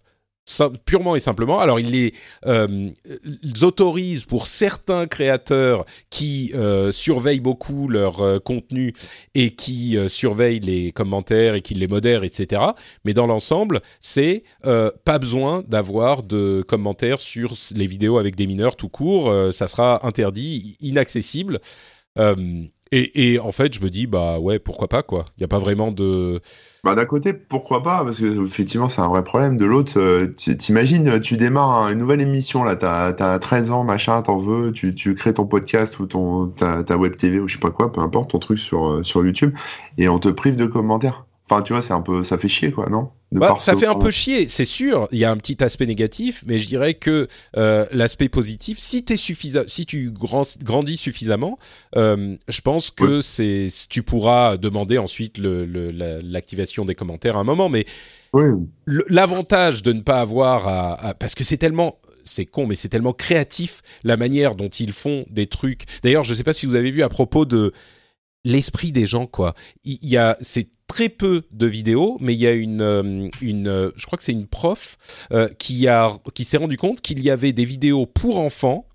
Purement 0.86 1.14
et 1.14 1.20
simplement. 1.20 1.58
Alors, 1.58 1.78
ils 1.78 1.90
les 1.90 2.14
euh, 2.46 2.90
ils 3.42 3.64
autorisent 3.64 4.24
pour 4.24 4.46
certains 4.46 5.06
créateurs 5.06 5.84
qui 6.10 6.52
euh, 6.54 6.90
surveillent 6.90 7.40
beaucoup 7.40 7.88
leur 7.88 8.20
euh, 8.20 8.38
contenu 8.38 8.94
et 9.34 9.50
qui 9.54 9.96
euh, 9.96 10.08
surveillent 10.08 10.60
les 10.60 10.92
commentaires 10.92 11.54
et 11.54 11.60
qui 11.60 11.74
les 11.74 11.86
modèrent, 11.86 12.24
etc. 12.24 12.62
Mais 13.04 13.12
dans 13.12 13.26
l'ensemble, 13.26 13.80
c'est 14.00 14.42
euh, 14.64 14.90
pas 15.04 15.18
besoin 15.18 15.62
d'avoir 15.68 16.22
de 16.22 16.64
commentaires 16.66 17.20
sur 17.20 17.54
les 17.74 17.86
vidéos 17.86 18.16
avec 18.18 18.34
des 18.34 18.46
mineurs 18.46 18.76
tout 18.76 18.88
court. 18.88 19.32
Ça 19.52 19.68
sera 19.68 20.06
interdit, 20.06 20.76
inaccessible. 20.80 21.60
Et, 22.90 23.32
et 23.32 23.38
en 23.38 23.52
fait, 23.52 23.74
je 23.74 23.80
me 23.80 23.90
dis, 23.90 24.06
bah 24.06 24.38
ouais, 24.38 24.58
pourquoi 24.58 24.88
pas, 24.88 25.02
quoi. 25.02 25.26
Il 25.36 25.40
n'y 25.40 25.44
a 25.44 25.48
pas 25.48 25.58
vraiment 25.58 25.92
de. 25.92 26.40
Bah 26.88 26.94
d'un 26.94 27.04
côté 27.06 27.32
pourquoi 27.32 27.82
pas 27.82 28.02
parce 28.04 28.18
que 28.20 28.44
effectivement 28.44 28.88
c'est 28.88 29.00
un 29.00 29.08
vrai 29.08 29.22
problème. 29.24 29.56
De 29.58 29.64
l'autre 29.66 29.98
euh, 29.98 30.26
t'imagines 30.26 31.20
tu 31.20 31.36
démarres 31.36 31.84
un- 31.84 31.92
une 31.92 31.98
nouvelle 31.98 32.20
émission 32.20 32.64
là 32.64 32.76
t'as 32.76 33.06
as 33.18 33.38
13 33.38 33.70
ans 33.70 33.84
machin 33.84 34.22
t'en 34.22 34.38
veux 34.38 34.72
tu, 34.72 34.94
tu 34.94 35.14
crées 35.14 35.34
ton 35.34 35.46
podcast 35.46 35.98
ou 36.00 36.06
ton 36.06 36.48
ta, 36.48 36.82
ta 36.84 36.96
web 36.96 37.16
TV 37.16 37.40
ou 37.40 37.48
je 37.48 37.54
sais 37.54 37.60
pas 37.60 37.70
quoi 37.70 37.92
peu 37.92 38.00
importe 38.00 38.30
ton 38.30 38.38
truc 38.38 38.58
sur 38.58 38.88
euh, 38.88 39.02
sur 39.04 39.24
YouTube 39.24 39.54
et 39.98 40.08
on 40.08 40.18
te 40.18 40.28
prive 40.28 40.56
de 40.56 40.66
commentaires 40.66 41.27
enfin 41.48 41.62
tu 41.62 41.72
vois 41.72 41.82
c'est 41.82 41.92
un 41.94 42.02
peu 42.02 42.24
ça 42.24 42.38
fait 42.38 42.48
chier 42.48 42.72
quoi 42.72 42.88
non? 42.90 43.10
Bah, 43.30 43.56
ça 43.58 43.76
fait 43.76 43.86
un 43.86 43.94
peu 43.94 44.10
chier, 44.10 44.48
c'est 44.48 44.64
sûr. 44.64 45.06
Il 45.12 45.18
y 45.18 45.24
a 45.26 45.30
un 45.30 45.36
petit 45.36 45.62
aspect 45.62 45.84
négatif, 45.84 46.42
mais 46.46 46.58
je 46.58 46.66
dirais 46.66 46.94
que 46.94 47.28
euh, 47.58 47.84
l'aspect 47.92 48.30
positif, 48.30 48.78
si, 48.78 49.04
tu 49.04 50.10
grand- 50.10 50.58
grandis 50.62 50.96
suffisamment, 50.96 51.58
euh, 51.96 52.36
je 52.48 52.60
pense 52.62 52.90
que 52.90 53.20
c'est 53.20 53.68
tu 53.90 54.02
pourras 54.02 54.56
demander 54.56 54.96
ensuite 54.96 55.36
le- 55.36 55.66
le- 55.66 55.90
la- 55.90 56.22
l'activation 56.22 56.86
des 56.86 56.94
commentaires 56.94 57.36
à 57.36 57.40
un 57.40 57.44
moment. 57.44 57.68
Mais 57.68 57.84
oui 58.32 58.44
l'avantage 58.86 59.82
de 59.82 59.92
ne 59.92 60.00
pas 60.00 60.20
avoir 60.20 60.66
à, 60.68 60.94
à- 61.08 61.14
parce 61.14 61.34
que 61.34 61.44
c'est 61.44 61.56
tellement 61.58 61.98
c'est 62.24 62.46
con 62.46 62.66
mais 62.66 62.76
c'est 62.76 62.88
tellement 62.88 63.12
créatif 63.12 63.82
la 64.04 64.16
manière 64.16 64.54
dont 64.54 64.68
ils 64.68 64.92
font 64.92 65.24
des 65.30 65.46
trucs 65.46 65.84
d'ailleurs 66.02 66.24
je 66.24 66.34
sais 66.34 66.44
pas 66.44 66.52
si 66.52 66.66
vous 66.66 66.74
avez 66.74 66.90
vu 66.90 67.02
à 67.02 67.08
propos 67.08 67.44
de 67.44 67.72
l'esprit 68.44 68.92
des 68.92 69.06
gens 69.06 69.26
quoi 69.26 69.54
il 69.84 69.98
il 70.02 70.08
y, 70.10 70.16
a 70.16 70.36
c'est 70.40 70.68
très 70.88 71.08
peu 71.08 71.44
de 71.52 71.66
vidéos 71.66 72.16
mais 72.20 72.34
il 72.34 72.40
y 72.40 72.46
a 72.46 72.52
une 72.52 72.82
euh, 72.82 73.28
une 73.40 73.68
euh, 73.68 73.90
je 73.96 74.06
crois 74.06 74.18
que 74.18 74.24
c'est 74.24 74.32
une 74.32 74.48
prof 74.48 74.96
euh, 75.32 75.48
qui 75.58 75.86
a 75.86 76.12
qui 76.34 76.44
s'est 76.44 76.56
rendu 76.56 76.76
compte 76.76 77.00
qu'il 77.00 77.22
y 77.22 77.30
avait 77.30 77.52
des 77.52 77.64
vidéos 77.64 78.06
pour 78.06 78.38
enfants 78.38 78.88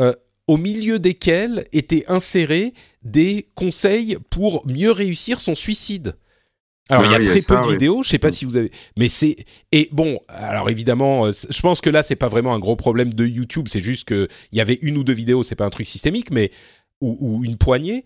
euh, 0.00 0.12
au 0.46 0.56
milieu 0.56 0.98
desquels 0.98 1.64
étaient 1.72 2.04
insérés 2.08 2.74
des 3.02 3.48
conseils 3.54 4.18
pour 4.28 4.66
mieux 4.66 4.90
réussir 4.90 5.40
son 5.40 5.54
suicide. 5.54 6.16
Alors 6.88 7.04
il 7.04 7.12
y 7.12 7.14
a 7.14 7.18
Ah 7.18 7.22
y 7.22 7.28
a 7.28 7.30
très 7.30 7.42
peu 7.42 7.54
ça, 7.54 7.62
de 7.62 7.70
vidéos, 7.70 8.02
je 8.02 8.08
sais 8.08 8.18
pas 8.18 8.32
si 8.32 8.44
vous 8.44 8.56
avez, 8.56 8.72
mais 8.96 9.08
c'est 9.08 9.36
et 9.70 9.88
bon, 9.92 10.18
alors 10.26 10.68
évidemment, 10.68 11.30
je 11.30 11.60
pense 11.60 11.80
que 11.80 11.88
là 11.88 12.02
c'est 12.02 12.16
pas 12.16 12.26
vraiment 12.26 12.52
un 12.52 12.58
gros 12.58 12.74
problème 12.74 13.14
de 13.14 13.24
YouTube, 13.24 13.68
c'est 13.68 13.80
juste 13.80 14.08
que 14.08 14.26
il 14.50 14.58
y 14.58 14.60
avait 14.60 14.78
une 14.82 14.96
ou 14.96 15.04
deux 15.04 15.12
vidéos, 15.12 15.44
c'est 15.44 15.54
pas 15.54 15.66
un 15.66 15.70
truc 15.70 15.86
systémique, 15.86 16.32
mais 16.32 16.50
ou, 17.00 17.16
ou 17.20 17.44
une 17.44 17.56
poignée. 17.56 18.04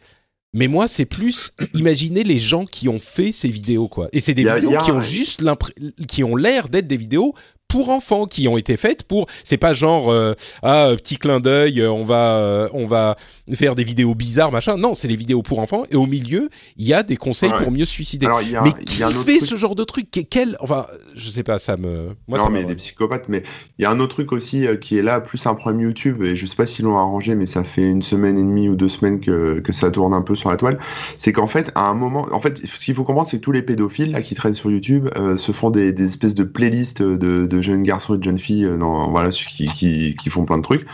Mais 0.54 0.68
moi, 0.68 0.88
c'est 0.88 1.04
plus 1.04 1.52
imaginer 1.74 2.22
les 2.24 2.38
gens 2.38 2.64
qui 2.64 2.88
ont 2.88 3.00
fait 3.00 3.32
ces 3.32 3.48
vidéos, 3.48 3.88
quoi. 3.88 4.08
Et 4.12 4.20
c'est 4.20 4.34
des 4.34 4.46
a- 4.46 4.54
vidéos 4.54 4.76
a 4.78 4.82
qui 4.84 4.92
ont 4.92 5.02
juste 5.02 5.42
l'impr- 5.42 5.72
qui 6.06 6.22
ont 6.24 6.36
l'air 6.36 6.68
d'être 6.68 6.86
des 6.86 6.96
vidéos 6.96 7.34
pour 7.68 7.90
enfants, 7.90 8.26
qui 8.26 8.46
ont 8.48 8.56
été 8.56 8.76
faites 8.76 9.02
pour. 9.04 9.26
C'est 9.42 9.56
pas 9.56 9.74
genre 9.74 10.10
euh, 10.10 10.34
ah 10.62 10.92
petit 10.96 11.16
clin 11.16 11.40
d'œil, 11.40 11.80
euh, 11.80 11.90
on 11.90 12.04
va 12.04 12.36
euh, 12.38 12.68
on 12.72 12.86
va 12.86 13.16
faire 13.52 13.74
des 13.74 13.84
vidéos 13.84 14.14
bizarres, 14.14 14.52
machin. 14.52 14.76
Non, 14.76 14.94
c'est 14.94 15.08
des 15.08 15.16
vidéos 15.16 15.42
pour 15.42 15.58
enfants. 15.58 15.82
Et 15.90 15.96
au 15.96 16.06
milieu, 16.06 16.48
il 16.76 16.86
y 16.86 16.94
a 16.94 17.02
des 17.02 17.16
conseils 17.16 17.50
Ouais. 17.50 17.58
pour 17.62 17.70
mieux 17.72 17.84
se 17.84 17.92
suicider. 17.92 18.26
Alors, 18.26 18.38
a, 18.38 18.62
mais 18.62 18.72
qui 18.84 18.98
fait 19.02 19.10
truc. 19.38 19.42
ce 19.42 19.56
genre 19.56 19.74
de 19.74 19.84
truc? 19.84 20.10
Que- 20.10 20.20
Quel 20.20 20.56
Enfin, 20.60 20.86
je 21.14 21.28
sais 21.30 21.42
pas, 21.42 21.58
ça 21.58 21.76
me. 21.76 22.10
Moi, 22.28 22.38
non, 22.38 22.44
ça 22.44 22.50
mais 22.50 22.62
m'a- 22.62 22.68
des 22.68 22.74
psychopathes. 22.76 23.28
Mais 23.28 23.42
il 23.78 23.82
y 23.82 23.84
a 23.84 23.90
un 23.90 24.00
autre 24.00 24.14
truc 24.14 24.32
aussi 24.32 24.66
euh, 24.66 24.76
qui 24.76 24.96
est 24.96 25.02
là, 25.02 25.20
plus 25.20 25.44
un 25.46 25.54
problème 25.54 25.82
YouTube, 25.82 26.22
et 26.22 26.36
je 26.36 26.46
sais 26.46 26.56
pas 26.56 26.66
s'ils 26.66 26.84
l'ont 26.84 26.96
arrangé, 26.96 27.34
mais 27.34 27.46
ça 27.46 27.64
fait 27.64 27.90
une 27.90 28.02
semaine 28.02 28.38
et 28.38 28.42
demie 28.42 28.68
ou 28.68 28.76
deux 28.76 28.88
semaines 28.88 29.20
que, 29.20 29.60
que 29.60 29.72
ça 29.72 29.90
tourne 29.90 30.14
un 30.14 30.22
peu 30.22 30.36
sur 30.36 30.48
la 30.50 30.56
toile. 30.56 30.78
C'est 31.18 31.32
qu'en 31.32 31.46
fait, 31.48 31.70
à 31.74 31.88
un 31.88 31.94
moment, 31.94 32.26
en 32.30 32.40
fait, 32.40 32.60
ce 32.64 32.84
qu'il 32.84 32.94
faut 32.94 33.04
comprendre, 33.04 33.28
c'est 33.28 33.38
que 33.38 33.42
tous 33.42 33.52
les 33.52 33.62
pédophiles 33.62 34.12
là 34.12 34.22
qui 34.22 34.34
traînent 34.34 34.54
sur 34.54 34.70
YouTube 34.70 35.08
se 35.36 35.52
font 35.52 35.70
des, 35.70 35.92
des 35.92 36.04
espèces 36.06 36.34
de 36.34 36.44
playlists 36.44 37.02
de, 37.02 37.46
de 37.46 37.62
jeunes 37.64 37.82
garçons 37.82 38.14
et 38.14 38.18
de 38.18 38.22
jeunes 38.22 38.38
filles, 38.38 38.66
euh, 38.66 38.76
dans, 38.76 39.10
voilà, 39.10 39.30
qui, 39.30 39.66
qui, 39.66 40.16
qui 40.16 40.30
font 40.30 40.44
plein 40.44 40.58
de 40.58 40.62
trucs. 40.62 40.86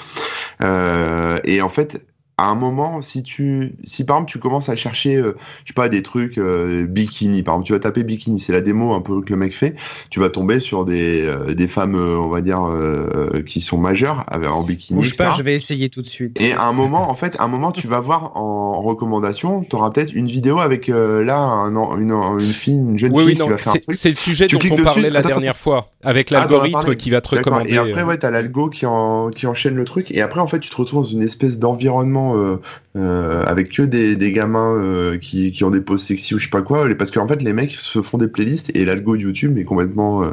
Euh, 0.63 1.39
et 1.45 1.63
en 1.63 1.69
fait. 1.69 2.07
À 2.41 2.47
un 2.47 2.55
moment, 2.55 3.03
si 3.03 3.23
tu, 3.23 3.75
si 3.85 4.05
par 4.05 4.17
exemple 4.17 4.31
tu 4.33 4.39
commences 4.39 4.69
à 4.71 4.77
chercher, 4.77 5.17
euh, 5.17 5.37
je 5.65 5.69
sais 5.69 5.75
pas, 5.75 5.91
des 5.91 6.03
trucs 6.03 6.39
euh, 6.39 6.87
bikini, 6.87 7.43
par 7.43 7.55
exemple, 7.55 7.67
tu 7.67 7.73
vas 7.75 7.81
taper 7.81 8.03
bikini, 8.03 8.41
c'est 8.41 8.53
la 8.53 8.63
démo 8.63 8.95
un 8.95 9.03
peu 9.03 9.21
que 9.21 9.31
le 9.31 9.37
mec 9.37 9.55
fait, 9.55 9.75
tu 10.09 10.21
vas 10.21 10.31
tomber 10.31 10.59
sur 10.59 10.87
des, 10.87 11.23
euh, 11.27 11.53
des 11.55 11.69
femmes, 11.69 11.97
euh, 11.97 12.17
on 12.19 12.29
va 12.29 12.41
dire, 12.41 12.63
euh, 12.67 13.43
qui 13.47 13.61
sont 13.61 13.77
majeures 13.77 14.25
en 14.33 14.63
bikini. 14.63 14.99
Bouge 15.01 15.17
pas, 15.19 15.35
je 15.37 15.43
vais 15.43 15.55
essayer 15.55 15.91
tout 15.91 16.01
de 16.01 16.09
suite. 16.09 16.41
Et 16.41 16.53
à 16.53 16.65
un 16.65 16.73
moment, 16.73 17.11
en 17.11 17.15
fait, 17.15 17.37
à 17.39 17.45
un 17.45 17.49
moment, 17.49 17.73
tu 17.73 17.87
vas 17.87 18.01
voir 18.01 18.37
en 18.37 18.81
recommandation, 18.81 19.63
tu 19.63 19.77
auras 19.77 19.91
peut-être 19.91 20.13
une 20.15 20.27
vidéo 20.29 20.61
avec 20.61 20.89
euh, 20.89 21.23
là 21.23 21.37
un, 21.39 21.71
une, 21.99 22.13
une 22.13 22.41
fille, 22.41 22.79
une 22.79 22.97
jeune 22.99 23.13
Oui, 23.13 23.25
fille 23.25 23.27
oui, 23.27 23.33
qui 23.35 23.41
non, 23.41 23.49
va 23.49 23.59
faire 23.59 23.69
un 23.69 23.73
c'est 23.73 23.81
truc. 23.81 23.95
c'est 23.97 24.09
le 24.09 24.15
sujet 24.15 24.47
Tu 24.47 24.55
dont 24.55 24.61
cliques 24.61 24.73
on 24.73 24.77
dessus, 24.77 24.85
parlait 24.87 25.11
la 25.11 25.19
attends, 25.21 25.29
dernière 25.29 25.57
fois, 25.59 25.91
avec 26.03 26.33
Ah, 26.33 26.37
l'algorithme 26.41 26.95
qui 26.95 27.11
va 27.11 27.21
te 27.21 27.29
recommander. 27.37 27.71
Et 27.75 27.79
après, 27.79 28.03
ouais, 28.03 28.17
t'as 28.17 28.31
l'algo 28.31 28.71
qui, 28.71 28.87
en, 28.87 29.29
qui 29.31 29.47
enchaîne 29.47 29.75
le 29.75 29.85
truc. 29.85 30.11
Et 30.11 30.23
après, 30.23 30.41
en 30.41 30.47
fait, 30.47 30.59
tu 30.61 30.71
te 30.71 30.77
retrouves 30.77 31.03
dans 31.03 31.09
une 31.09 31.23
espèce 31.23 31.59
d'environnement 31.59 32.30
euh, 32.37 32.61
euh, 32.97 33.45
avec 33.45 33.71
que 33.71 33.83
des, 33.83 34.17
des 34.17 34.33
gamins 34.33 34.75
euh, 34.77 35.17
qui, 35.19 35.53
qui 35.53 35.63
ont 35.65 35.71
des 35.71 35.81
poses 35.81 36.03
sexy 36.03 36.35
ou 36.35 36.39
je 36.39 36.45
sais 36.45 36.51
pas 36.51 36.63
quoi. 36.63 36.89
Parce 36.99 37.11
qu'en 37.11 37.29
fait, 37.29 37.43
les 37.43 37.53
mecs 37.53 37.73
se 37.73 38.03
font 38.03 38.19
des 38.19 38.29
playlists 38.29 38.71
et 38.75 38.85
l'algo 38.85 39.17
de 39.17 39.23
YouTube 39.23 39.57
est 39.59 39.65
complètement, 39.65 40.25
euh, 40.25 40.31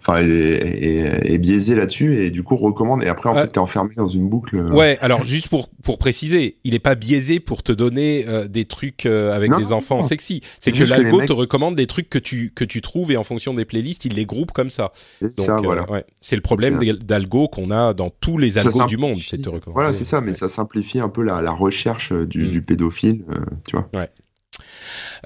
enfin, 0.00 0.18
est, 0.20 0.26
est- 0.26 1.32
est 1.32 1.38
biaisé 1.38 1.76
là-dessus 1.76 2.16
et 2.16 2.30
du 2.30 2.42
coup 2.42 2.56
recommande. 2.56 3.04
Et 3.04 3.08
après, 3.08 3.28
en 3.28 3.36
Euh, 3.36 3.42
fait, 3.44 3.52
t'es 3.52 3.58
enfermé 3.60 3.94
dans 3.96 4.08
une 4.08 4.28
boucle. 4.28 4.56
euh, 4.56 4.70
Ouais, 4.72 4.98
alors 5.00 5.22
juste 5.22 5.48
pour 5.48 5.68
pour 5.82 5.98
préciser, 5.98 6.58
il 6.62 6.74
est 6.76 6.78
pas 6.80 6.94
biaisé 6.94 7.40
pour 7.40 7.64
te 7.64 7.72
donner 7.72 8.24
euh, 8.28 8.46
des 8.46 8.64
trucs 8.66 9.04
euh, 9.06 9.32
avec 9.34 9.50
Non, 9.50 9.58
des 9.58 9.72
enfants 9.72 9.96
non. 9.96 10.02
sexy. 10.02 10.40
C'est 10.60 10.70
que 10.70 10.84
l'algo 10.84 11.18
mecs- 11.18 11.26
te 11.28 11.32
recommande 11.32 11.74
des 11.76 11.86
trucs 11.86 12.08
que 12.08 12.18
tu 12.18 12.50
que 12.54 12.64
tu 12.64 12.80
trouves 12.80 13.10
et 13.12 13.16
en 13.16 13.24
fonction 13.24 13.52
des 13.54 13.64
playlists, 13.64 14.04
il 14.04 14.14
les 14.14 14.24
groupe 14.26 14.50
comme 14.52 14.70
ça. 14.70 14.92
c'est 15.20 15.48
euh, 15.50 15.56
voilà. 15.62 15.88
ouais, 15.90 16.04
c'est 16.20 16.36
le 16.36 16.42
problème 16.42 16.78
d'algo 17.04 17.46
qu'on 17.48 17.70
a 17.72 17.94
dans 17.94 18.10
tous 18.10 18.38
les 18.38 18.58
algos 18.58 18.86
du 18.86 18.96
monde, 18.96 19.18
c'est 19.22 19.38
te 19.38 19.48
recommander. 19.48 19.72
Voilà, 19.74 19.92
c'est 19.92 20.04
ça, 20.04 20.20
mais 20.20 20.34
ça 20.34 20.48
simplifie 20.48 21.00
un 21.00 21.08
peu 21.08 21.22
la, 21.22 21.42
la 21.42 21.50
recherche 21.52 21.91
euh, 22.12 22.26
du, 22.26 22.44
Mm. 22.44 22.50
du 22.50 22.62
pédophile, 22.62 23.24
euh, 23.30 23.40
tu 23.66 23.76
vois. 23.76 23.88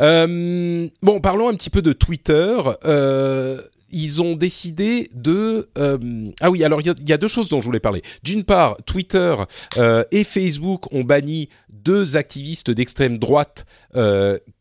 Euh, 0.01 0.89
bon, 1.03 1.21
parlons 1.21 1.49
un 1.49 1.55
petit 1.55 1.71
peu 1.71 1.83
de 1.83 1.93
Twitter. 1.93 2.57
Euh, 2.85 3.61
ils 3.91 4.21
ont 4.21 4.35
décidé 4.35 5.09
de... 5.15 5.69
euh, 5.79 6.31
ah 6.41 6.51
oui, 6.51 6.65
alors 6.65 6.81
il 6.81 6.87
y 6.87 7.09
y, 7.09 7.13
a 7.13 7.19
deux 7.19 7.29
choses 7.29 7.49
dont 7.49 7.61
je 7.61 7.67
voulais 7.67 7.81
parler. 7.81 8.03
D'une 8.23 8.45
part, 8.45 8.77
Twitter 8.85 9.35
et 10.11 10.25
Facebook 10.25 10.93
ont 10.93 11.05
banni 11.05 11.49
deux 11.71 12.17
activistes 12.17 12.71
d'extrême 12.71 13.17
droite 13.19 13.65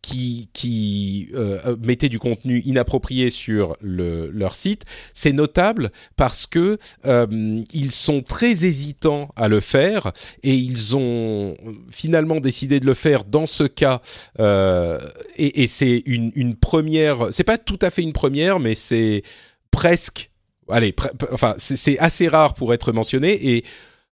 qui, 0.05 0.49
qui 0.53 1.29
euh, 1.33 1.75
mettaient 1.81 2.09
du 2.09 2.19
contenu 2.19 2.61
inapproprié 2.63 3.31
sur 3.31 3.75
le, 3.81 4.29
leur 4.29 4.53
site. 4.53 4.83
C'est 5.15 5.33
notable 5.33 5.91
parce 6.15 6.45
que 6.45 6.77
euh, 7.07 7.63
ils 7.73 7.91
sont 7.91 8.21
très 8.21 8.65
hésitants 8.65 9.29
à 9.35 9.47
le 9.47 9.61
faire 9.61 10.11
et 10.43 10.53
ils 10.53 10.95
ont 10.95 11.57
finalement 11.89 12.39
décidé 12.39 12.79
de 12.79 12.85
le 12.85 12.93
faire 12.93 13.23
dans 13.23 13.47
ce 13.47 13.63
cas 13.63 14.03
euh, 14.39 14.99
et, 15.37 15.63
et 15.63 15.67
c'est 15.67 16.03
une, 16.05 16.31
une 16.35 16.55
première. 16.55 17.29
C'est 17.31 17.43
pas 17.43 17.57
tout 17.57 17.79
à 17.81 17.89
fait 17.89 18.03
une 18.03 18.13
première, 18.13 18.59
mais 18.59 18.75
c'est 18.75 19.23
presque. 19.71 20.29
Allez, 20.69 20.93
enfin, 21.31 21.55
c'est 21.57 21.97
assez 21.97 22.27
rare 22.27 22.53
pour 22.53 22.75
être 22.75 22.91
mentionné 22.91 23.55
et 23.55 23.63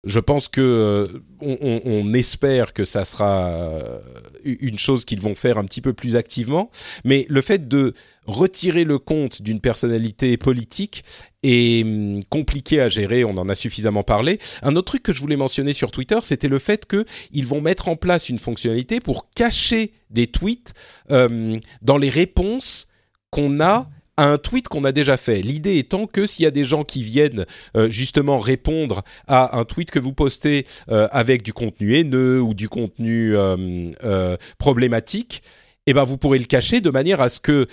je 0.06 0.20
pense 0.20 0.48
que 0.48 0.62
euh, 0.62 1.04
on, 1.42 2.14
espère 2.14 2.74
que 2.74 2.86
ça 2.86 3.04
sera 3.04 3.50
euh, 3.50 4.00
une 4.46 4.80
chose 4.80 5.04
qu'ils 5.04 5.20
vont 5.20 5.36
faire 5.36 5.58
un 5.58 5.66
petit 5.66 5.82
peu 5.82 5.94
plus 5.94 6.16
activement. 6.16 6.72
Mais 7.04 7.26
le 7.30 7.42
fait 7.42 7.68
de 7.68 7.94
retirer 8.26 8.86
le 8.86 8.98
compte 8.98 9.42
d'une 9.42 9.60
personnalité 9.60 10.38
politique 10.38 11.04
est 11.44 11.84
hum, 11.84 12.24
compliqué 12.30 12.80
à 12.80 12.88
gérer. 12.88 13.26
On 13.26 13.38
en 13.38 13.50
a 13.50 13.56
suffisamment 13.56 14.04
parlé. 14.04 14.40
Un 14.62 14.78
autre 14.78 14.88
truc 14.88 15.04
que 15.04 15.12
je 15.12 15.20
voulais 15.20 15.36
mentionner 15.36 15.74
sur 15.74 15.92
Twitter, 15.92 16.20
c'était 16.22 16.48
le 16.48 16.60
fait 16.60 16.86
que 16.86 17.04
ils 17.32 17.46
vont 17.46 17.60
mettre 17.60 17.90
en 17.90 17.98
place 17.98 18.30
une 18.30 18.40
fonctionnalité 18.40 19.02
pour 19.02 19.30
cacher 19.32 19.92
des 20.10 20.28
tweets 20.28 20.74
euh, 21.12 21.60
dans 21.82 21.98
les 21.98 22.10
réponses 22.10 22.88
qu'on 23.32 23.60
a 23.60 23.90
un 24.28 24.38
tweet 24.38 24.68
qu'on 24.68 24.84
a 24.84 24.92
déjà 24.92 25.18
fait. 25.18 25.42
L'idée 25.42 25.78
étant 25.78 26.08
que 26.08 26.26
s'il 26.26 26.44
y 26.44 26.48
a 26.48 26.52
des 26.52 26.64
gens 26.64 26.84
qui 26.84 27.04
viennent 27.04 27.46
euh, 27.76 27.90
justement 27.90 28.40
répondre 28.40 29.04
à 29.28 29.58
un 29.58 29.66
tweet 29.66 29.92
que 29.92 30.00
vous 30.00 30.14
postez 30.14 30.66
euh, 30.90 31.08
avec 31.12 31.44
du 31.44 31.54
contenu 31.54 31.96
haineux 31.96 32.42
ou 32.42 32.54
du 32.54 32.70
contenu 32.70 33.36
euh, 33.36 34.38
problématique, 34.58 35.44
eh 35.88 35.94
ben 35.94 36.04
vous 36.04 36.18
pourrez 36.18 36.40
le 36.40 36.46
cacher 36.46 36.82
de 36.82 36.90
manière 36.90 37.22
à 37.22 37.30
ce 37.30 37.40
que 37.40 37.68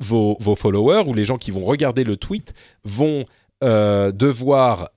vos, 0.00 0.36
followers 0.56 1.04
ou 1.06 1.14
les 1.14 1.24
gens 1.24 1.38
qui 1.38 1.50
vont 1.50 1.64
regarder 1.64 2.02
le 2.02 2.16
tweet 2.16 2.54
vont 2.84 3.24
devoir 3.62 4.88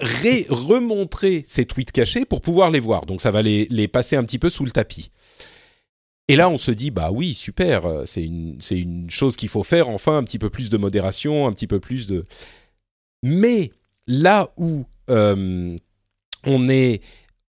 remontrer 0.00 1.42
ces 1.46 1.66
tweets 1.66 1.92
cachés 1.92 2.24
pour 2.24 2.40
pouvoir 2.40 2.70
les 2.70 2.80
voir. 2.80 3.04
Donc 3.04 3.20
ça 3.20 3.30
va 3.30 3.42
les 3.42 3.88
passer 3.88 4.16
un 4.16 4.24
petit 4.24 4.38
peu 4.38 4.48
sous 4.48 4.64
le 4.64 4.70
tapis. 4.70 5.10
Et 6.30 6.36
là, 6.36 6.48
on 6.48 6.56
se 6.56 6.70
dit, 6.70 6.92
bah 6.92 7.10
oui, 7.12 7.34
super, 7.34 7.86
euh, 7.86 8.04
c'est 8.06 8.22
une, 8.22 8.56
une 8.70 9.10
chose 9.10 9.36
qu'il 9.36 9.48
faut 9.48 9.64
faire, 9.64 9.88
enfin, 9.88 10.16
un 10.16 10.22
petit 10.22 10.38
peu 10.38 10.48
plus 10.48 10.70
de 10.70 10.76
modération, 10.76 11.48
un 11.48 11.52
petit 11.52 11.66
peu 11.66 11.80
plus 11.80 12.06
de... 12.06 12.24
Mais 13.24 13.72
là 14.06 14.52
où 14.56 14.84
euh, 15.10 15.76
on 16.44 16.68
est... 16.68 17.02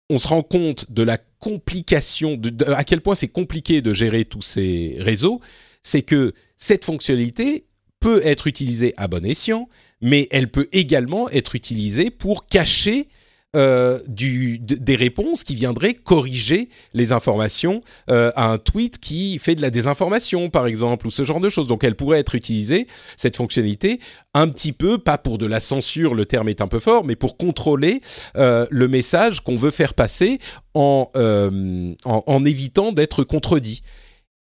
On 0.08 0.16
se 0.16 0.26
rend 0.28 0.42
compte 0.42 0.90
de 0.90 1.02
la 1.02 1.18
complication, 1.18 2.36
de, 2.36 2.48
de- 2.48 2.64
à 2.64 2.84
quel 2.84 3.02
point 3.02 3.14
c'est 3.14 3.28
compliqué 3.28 3.82
de 3.82 3.92
gérer 3.92 4.24
tous 4.24 4.42
ces 4.42 4.96
réseaux, 4.98 5.40
c'est 5.82 6.02
que 6.02 6.32
cette 6.56 6.86
fonctionnalité 6.86 7.66
peut 8.00 8.22
être 8.24 8.46
utilisée 8.46 8.94
à 8.96 9.08
bon 9.08 9.24
escient, 9.26 9.68
mais 10.00 10.26
elle 10.30 10.50
peut 10.50 10.68
également 10.72 11.28
être 11.28 11.54
utilisée 11.54 12.10
pour 12.10 12.46
cacher 12.46 13.08
euh, 13.56 13.98
du, 14.06 14.58
des 14.58 14.96
réponses 14.96 15.42
qui 15.42 15.54
viendraient 15.54 15.94
corriger 15.94 16.68
les 16.94 17.12
informations 17.12 17.80
euh, 18.10 18.30
à 18.36 18.50
un 18.52 18.58
tweet 18.58 18.98
qui 18.98 19.38
fait 19.38 19.54
de 19.54 19.62
la 19.62 19.70
désinformation, 19.70 20.50
par 20.50 20.66
exemple, 20.66 21.06
ou 21.06 21.10
ce 21.10 21.24
genre 21.24 21.40
de 21.40 21.48
choses. 21.48 21.66
Donc 21.66 21.82
elle 21.82 21.96
pourrait 21.96 22.20
être 22.20 22.34
utilisée, 22.34 22.86
cette 23.16 23.36
fonctionnalité, 23.36 24.00
un 24.34 24.48
petit 24.48 24.72
peu, 24.72 24.98
pas 24.98 25.18
pour 25.18 25.38
de 25.38 25.46
la 25.46 25.60
censure, 25.60 26.14
le 26.14 26.26
terme 26.26 26.48
est 26.48 26.60
un 26.60 26.68
peu 26.68 26.78
fort, 26.78 27.04
mais 27.04 27.16
pour 27.16 27.36
contrôler 27.36 28.00
euh, 28.36 28.66
le 28.70 28.88
message 28.88 29.40
qu'on 29.40 29.56
veut 29.56 29.72
faire 29.72 29.94
passer 29.94 30.38
en, 30.74 31.10
en, 31.14 31.94
en 32.04 32.44
évitant 32.44 32.92
d'être 32.92 33.24
contredit. 33.24 33.82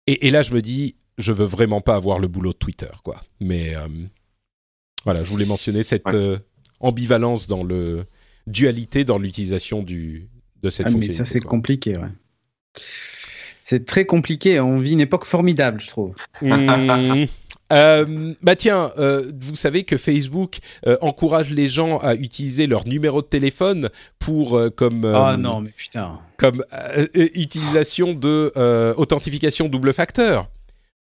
Et, 0.07 0.27
et 0.27 0.31
là, 0.31 0.41
je 0.41 0.53
me 0.53 0.61
dis, 0.61 0.95
je 1.17 1.33
veux 1.33 1.45
vraiment 1.45 1.81
pas 1.81 1.95
avoir 1.95 2.19
le 2.19 2.27
boulot 2.27 2.51
de 2.51 2.57
Twitter, 2.57 2.91
quoi. 3.03 3.21
Mais 3.39 3.73
voilà, 5.03 5.21
je 5.21 5.29
voulais 5.29 5.45
mentionner 5.45 5.83
cette 5.83 6.03
ambivalence 6.79 7.47
dans 7.47 7.63
le 7.63 8.05
dualité 8.47 9.03
dans 9.03 9.17
l'utilisation 9.17 9.83
du 9.83 10.29
de 10.61 10.69
cette 10.69 10.87
Ah, 10.87 10.89
mais 10.89 10.93
fonctionnalité. 10.95 11.23
ça, 11.23 11.31
c'est 11.31 11.39
compliqué, 11.39 11.97
ouais. 11.97 12.09
C'est 13.63 13.85
très 13.85 14.05
compliqué. 14.05 14.59
On 14.59 14.79
vit 14.79 14.93
une 14.93 15.01
époque 15.01 15.25
formidable, 15.25 15.79
je 15.81 15.87
trouve. 15.87 16.15
Mmh. 16.41 17.25
Euh, 17.71 18.33
bah 18.41 18.55
tiens, 18.55 18.91
euh, 18.97 19.31
vous 19.39 19.53
savez 19.53 19.83
que 19.83 19.95
Facebook 19.97 20.57
euh, 20.87 20.97
encourage 21.01 21.51
les 21.51 21.67
gens 21.67 21.99
à 21.99 22.15
utiliser 22.15 22.65
leur 22.65 22.87
numéro 22.87 23.21
de 23.21 23.27
téléphone 23.27 23.89
pour 24.17 24.57
euh, 24.57 24.71
comme 24.71 25.05
euh, 25.05 25.15
Ah 25.15 25.37
non, 25.37 25.61
mais 25.61 25.69
putain. 25.69 26.19
comme 26.37 26.65
utilisation 27.13 28.15
de 28.15 28.51
euh, 28.57 28.95
authentification 28.97 29.69
double 29.69 29.93
facteur. 29.93 30.49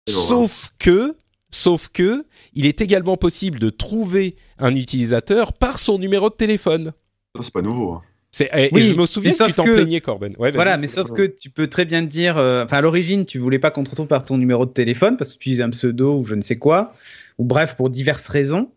Sauf 0.10 0.72
que, 0.80 1.16
sauf 1.52 1.90
que, 1.90 2.26
il 2.56 2.66
est 2.66 2.82
également 2.82 3.18
possible 3.18 3.60
de 3.60 3.70
trouver 3.70 4.36
un 4.58 4.76
utilisateur 4.76 5.54
par 5.54 5.78
son 5.78 6.00
numéro 6.00 6.32
de 6.32 6.36
téléphone. 6.36 6.92
Ça, 7.38 7.44
c'est 7.44 7.54
pas 7.54 7.62
nouveau. 7.62 7.92
hein. 7.94 8.02
C'est, 8.32 8.50
et, 8.56 8.70
Oui, 8.74 8.82
et 8.82 8.88
je 8.90 8.96
me 8.96 9.06
souviens 9.06 9.32
que 9.32 9.44
tu 9.46 9.54
t'en 9.54 9.64
que- 9.64 9.72
plaignais, 9.72 10.02
Corben. 10.02 10.34
Ouais. 10.38 10.52
Voilà, 10.52 10.78
mais 10.78 10.88
sauf 10.88 11.12
que 11.14 11.24
tu 11.26 11.50
peux 11.50 11.68
très 11.68 11.86
bien 11.86 12.02
dire, 12.02 12.38
euh, 12.38 12.66
enfin 12.66 12.78
à 12.78 12.82
l'origine, 12.82 13.26
tu 13.26 13.40
voulais 13.40 13.58
pas 13.58 13.72
qu'on 13.72 13.84
te 13.86 13.90
retrouve 13.90 14.08
par 14.08 14.26
ton 14.26 14.38
numéro 14.38 14.66
de 14.66 14.72
téléphone 14.72 15.16
parce 15.18 15.30
que 15.30 15.34
tu 15.36 15.38
utilises 15.50 15.62
un 15.62 15.70
pseudo 15.70 16.18
ou 16.20 16.24
je 16.26 16.36
ne 16.36 16.42
sais 16.42 16.58
quoi, 16.58 16.94
ou 17.38 17.46
bref 17.46 17.76
pour 17.76 17.90
diverses 17.90 18.28
raisons. 18.28 18.70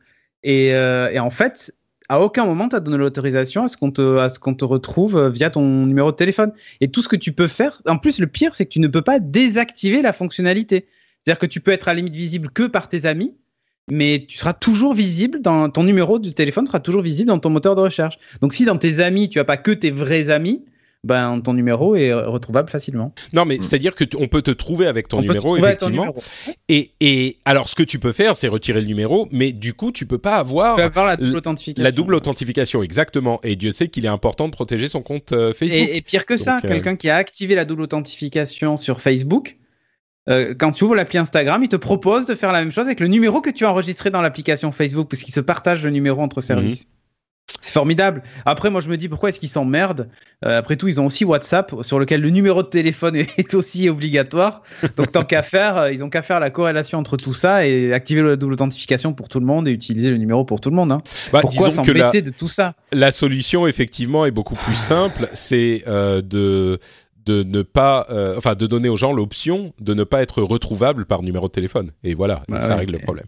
Et, 0.45 0.73
euh, 0.75 1.11
et 1.11 1.19
en 1.19 1.31
fait, 1.31 1.75
à 2.09 2.21
aucun 2.21 2.47
moment 2.47 2.69
tu 2.69 2.77
as 2.77 2.81
donné 2.81 2.97
l'autorisation 2.97 3.65
à 3.65 3.69
ce 3.69 3.77
qu'on 3.77 3.91
te, 3.91 4.19
à 4.19 4.31
ce 4.31 4.39
qu'on 4.39 4.55
te 4.55 4.65
retrouve 4.65 5.17
euh, 5.19 5.29
via 5.31 5.51
ton 5.51 5.85
numéro 5.85 6.11
de 6.13 6.17
téléphone. 6.17 6.53
Et 6.81 6.89
tout 6.89 7.03
ce 7.03 7.09
que 7.09 7.17
tu 7.17 7.33
peux 7.33 7.49
faire, 7.49 7.83
en 7.87 7.99
plus 7.99 8.21
le 8.21 8.29
pire, 8.29 8.55
c'est 8.55 8.65
que 8.67 8.71
tu 8.71 8.81
ne 8.81 8.89
peux 8.89 9.03
pas 9.03 9.19
désactiver 9.19 10.01
la 10.01 10.13
fonctionnalité. 10.13 10.87
C'est-à-dire 11.25 11.41
que 11.41 11.47
tu 11.47 11.61
peux 11.61 11.73
être 11.73 11.89
à 11.89 11.93
la 11.93 11.97
limite 11.97 12.15
visible 12.15 12.49
que 12.51 12.63
par 12.63 12.89
tes 12.89 13.05
amis. 13.05 13.35
Mais 13.91 14.25
tu 14.29 14.39
seras 14.39 14.53
toujours 14.53 14.95
visible 14.95 15.41
dans 15.43 15.69
ton 15.71 15.83
numéro 15.83 16.19
de 16.19 16.31
téléphone 16.31 16.67
sera 16.67 16.81
toujours 16.81 17.03
visible 17.03 17.29
dans 17.29 17.39
ton 17.39 17.51
moteur 17.51 17.75
de 17.75 17.81
recherche. 17.81 18.19
Donc 18.41 18.53
si 18.55 18.65
dans 18.65 18.77
tes 18.79 19.01
amis 19.01 19.29
tu 19.29 19.39
as 19.41 19.45
pas 19.45 19.57
que 19.57 19.71
tes 19.73 19.91
vrais 19.91 20.31
amis, 20.31 20.65
ben 21.03 21.41
ton 21.41 21.55
numéro 21.55 21.97
est 21.97 22.13
retrouvable 22.13 22.69
facilement. 22.69 23.15
Non, 23.33 23.47
mais 23.47 23.57
c'est-à-dire 23.57 23.95
que 23.95 24.05
on 24.19 24.29
peut 24.29 24.43
te 24.43 24.51
trouver 24.51 24.87
avec 24.87 25.09
ton 25.09 25.19
On 25.19 25.23
numéro, 25.23 25.57
ton 25.57 25.65
effectivement. 25.65 26.03
numéro. 26.03 26.23
Et, 26.69 26.91
et 27.01 27.39
alors, 27.47 27.71
ce 27.71 27.75
que 27.75 27.83
tu 27.83 27.99
peux 27.99 28.13
faire, 28.13 28.37
c'est 28.37 28.49
retirer 28.49 28.83
le 28.83 28.87
numéro, 28.87 29.27
mais 29.33 29.53
du 29.53 29.73
coup, 29.73 29.93
tu 29.93 30.05
peux 30.05 30.19
pas 30.19 30.37
avoir 30.37 30.77
Tu 30.77 30.83
peux 30.83 30.87
avoir 30.87 31.07
la 31.07 31.17
double 31.17 31.39
authentification. 31.39 31.83
la 31.83 31.91
double 31.93 32.15
authentification, 32.17 32.83
exactement. 32.83 33.41
Et 33.45 33.57
Dieu 33.57 33.73
sait 33.73 33.89
qu'il 33.89 34.05
est 34.05 34.09
important 34.09 34.45
de 34.47 34.53
protéger 34.53 34.89
son 34.89 35.01
compte 35.01 35.33
euh, 35.33 35.55
Facebook. 35.55 35.79
Et, 35.89 35.97
et 35.97 36.03
pire 36.03 36.27
que 36.27 36.37
ça, 36.37 36.59
euh, 36.63 36.69
quelqu'un 36.69 36.97
qui 36.97 37.09
a 37.09 37.17
activé 37.17 37.55
la 37.55 37.65
double 37.65 37.81
authentification 37.81 38.77
sur 38.77 39.01
Facebook, 39.01 39.57
euh, 40.29 40.55
quand 40.59 40.73
tu 40.73 40.85
ouvres 40.85 40.95
l'appli 40.95 41.19
Instagram, 41.19 41.63
il 41.63 41.69
te 41.69 41.77
propose 41.77 42.27
de 42.27 42.35
faire 42.35 42.53
la 42.53 42.61
même 42.61 42.73
chose 42.73 42.87
avec 42.87 43.01
le 43.01 43.09
numéro 43.09 43.41
que 43.41 43.51
tu 43.51 43.65
as 43.65 43.71
enregistré 43.71 44.11
dans 44.11 44.23
l'application 44.23 44.71
Facebook, 44.73 45.09
puisqu'il 45.09 45.33
se 45.33 45.41
partage 45.41 45.83
le 45.83 45.91
numéro 45.91 46.21
entre 46.23 46.41
services. 46.41 46.87
C'est 47.61 47.73
formidable. 47.73 48.23
Après, 48.47 48.71
moi, 48.71 48.81
je 48.81 48.89
me 48.89 48.97
dis 48.97 49.09
pourquoi 49.09 49.31
est-ce 49.31 49.41
qu'ils 49.41 49.49
s'emmerdent? 49.49 50.09
Euh, 50.45 50.57
Après 50.59 50.77
tout, 50.77 50.87
ils 50.87 51.01
ont 51.01 51.07
aussi 51.07 51.25
WhatsApp, 51.25 51.75
sur 51.83 51.99
lequel 51.99 52.21
le 52.21 52.31
numéro 52.31 52.63
de 52.63 52.69
téléphone 52.69 53.17
est 53.39 53.55
aussi 53.55 53.89
obligatoire. 53.89 54.63
Donc, 54.97 55.11
tant 55.11 55.25
qu'à 55.25 55.43
faire, 55.43 55.77
euh, 55.77 55.93
ils 55.93 56.05
ont 56.05 56.11
qu'à 56.11 56.23
faire 56.23 56.39
la 56.39 56.51
corrélation 56.51 56.99
entre 56.99 57.17
tout 57.17 57.35
ça 57.35 57.67
et 57.67 57.93
activer 57.93 58.23
la 58.23 58.37
double 58.37 58.53
authentification 58.53 59.15
pour 59.15 59.29
tout 59.29 59.41
le 59.41 59.47
monde 59.47 59.67
et 59.67 59.73
utiliser 59.73 60.11
le 60.11 60.17
numéro 60.19 60.45
pour 60.45 60.61
tout 60.61 60.71
le 60.71 60.77
monde. 60.77 60.93
hein. 60.93 61.03
Bah, 61.33 61.41
Pourquoi 61.41 61.69
la, 61.69 61.75
s'embêter 61.75 62.23
de 62.23 62.31
tout 62.31 62.47
ça? 62.47 62.75
la 62.93 63.11
solution, 63.11 63.67
effectivement, 63.67 64.27
est 64.27 64.31
beaucoup 64.31 64.55
plus 64.55 64.77
simple. 64.77 65.29
C'est 65.33 65.83
euh, 65.89 66.23
de 66.23 66.79
de 67.31 67.43
ne 67.45 67.63
pas, 67.63 68.07
euh, 68.11 68.35
enfin, 68.37 68.55
de 68.55 68.67
donner 68.67 68.89
aux 68.89 68.97
gens 68.97 69.13
l'option 69.13 69.73
de 69.81 69.95
ne 69.95 70.05
pas 70.05 70.23
être 70.23 70.43
retrouvable 70.43 71.07
par 71.07 71.23
numéro 71.23 71.47
de 71.47 71.53
téléphone. 71.53 71.93
Et 72.03 72.15
voilà, 72.15 72.43
et 72.49 72.53
Bah 72.53 72.61
ça 72.61 72.69
ouais, 72.71 72.75
règle 72.77 72.93
le 72.95 72.99
problème. 73.01 73.27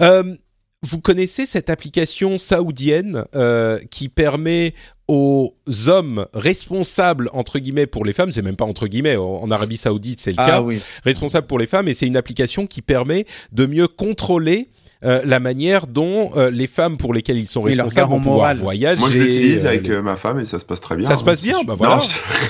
Euh, 0.00 0.34
vous 0.82 1.00
connaissez 1.00 1.46
cette 1.46 1.70
application 1.70 2.38
saoudienne 2.38 3.24
euh, 3.34 3.78
qui 3.90 4.08
permet 4.08 4.74
aux 5.08 5.54
hommes 5.88 6.26
responsables 6.34 7.30
entre 7.32 7.58
guillemets 7.58 7.86
pour 7.86 8.04
les 8.04 8.12
femmes, 8.12 8.30
c'est 8.30 8.42
même 8.42 8.56
pas 8.56 8.66
entre 8.66 8.86
guillemets 8.86 9.16
en 9.16 9.50
Arabie 9.50 9.78
Saoudite 9.78 10.20
c'est 10.20 10.32
le 10.32 10.36
cas, 10.36 10.56
Ah 10.58 10.62
oui. 10.62 10.82
responsable 11.02 11.46
pour 11.46 11.58
les 11.58 11.66
femmes 11.66 11.88
et 11.88 11.94
c'est 11.94 12.06
une 12.06 12.16
application 12.16 12.66
qui 12.66 12.82
permet 12.82 13.24
de 13.50 13.64
mieux 13.64 13.88
contrôler 13.88 14.68
euh, 15.04 15.20
la 15.24 15.40
manière 15.40 15.86
dont 15.86 16.30
euh, 16.36 16.50
les 16.50 16.66
femmes 16.66 16.96
pour 16.96 17.14
lesquelles 17.14 17.38
ils 17.38 17.46
sont 17.46 17.62
responsables 17.62 18.10
vont 18.10 18.20
pouvoir 18.20 18.54
voyager. 18.54 18.98
Moi, 19.00 19.10
je 19.10 19.18
l'utilise 19.18 19.64
euh, 19.64 19.68
avec 19.68 19.86
les- 19.86 20.02
ma 20.02 20.16
femme 20.16 20.40
et 20.40 20.44
ça 20.44 20.58
se 20.58 20.64
passe 20.64 20.80
très 20.80 20.96
bien. 20.96 21.06
Ça 21.06 21.16
se 21.16 21.22
hein, 21.22 21.24
passe 21.26 21.42
bien, 21.42 21.62
bah 21.64 21.74
voilà. 21.76 21.98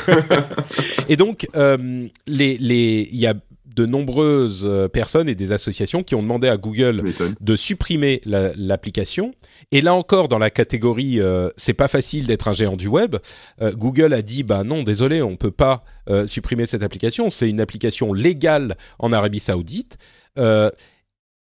Non, 0.09 0.15
Et 1.09 1.17
donc, 1.17 1.47
euh, 1.57 2.07
les, 2.27 2.57
les, 2.59 3.09
il 3.13 3.19
y 3.19 3.27
a 3.27 3.35
de 3.77 3.87
nombreuses 3.87 4.69
personnes 4.93 5.29
et 5.29 5.37
des 5.37 5.53
associations 5.53 6.03
qui 6.03 6.17
ont 6.17 6.23
demandé 6.23 6.49
à 6.49 6.57
Google 6.57 7.05
de 7.41 7.55
supprimer 7.57 8.21
la- 8.25 8.51
l'application. 8.57 9.35
Et 9.71 9.83
là 9.83 9.95
encore, 9.95 10.27
dans 10.27 10.39
la 10.39 10.51
catégorie, 10.51 11.21
euh, 11.21 11.51
c'est 11.57 11.75
pas 11.75 11.87
facile 11.87 12.27
d'être 12.27 12.49
un 12.49 12.55
géant 12.55 12.77
du 12.77 12.89
web. 12.89 13.15
euh, 13.63 13.71
Google 13.77 14.15
a 14.15 14.23
dit, 14.23 14.43
bah 14.43 14.65
non, 14.65 14.83
désolé, 14.83 15.23
on 15.23 15.37
peut 15.37 15.53
pas 15.53 15.85
euh, 16.11 16.27
supprimer 16.27 16.67
cette 16.67 16.83
application. 16.83 17.31
C'est 17.31 17.49
une 17.49 17.61
application 17.61 18.13
légale 18.13 18.77
en 18.99 19.13
Arabie 19.13 19.39
Saoudite. 19.39 19.97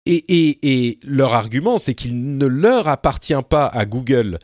Et, 0.06 0.24
et, 0.28 0.60
et 0.90 1.00
leur 1.04 1.34
argument, 1.36 1.78
c'est 1.78 1.94
qu'il 1.94 2.38
ne 2.38 2.46
leur 2.48 2.88
appartient 2.88 3.34
pas 3.50 3.68
à 3.68 3.86
Google 3.86 4.40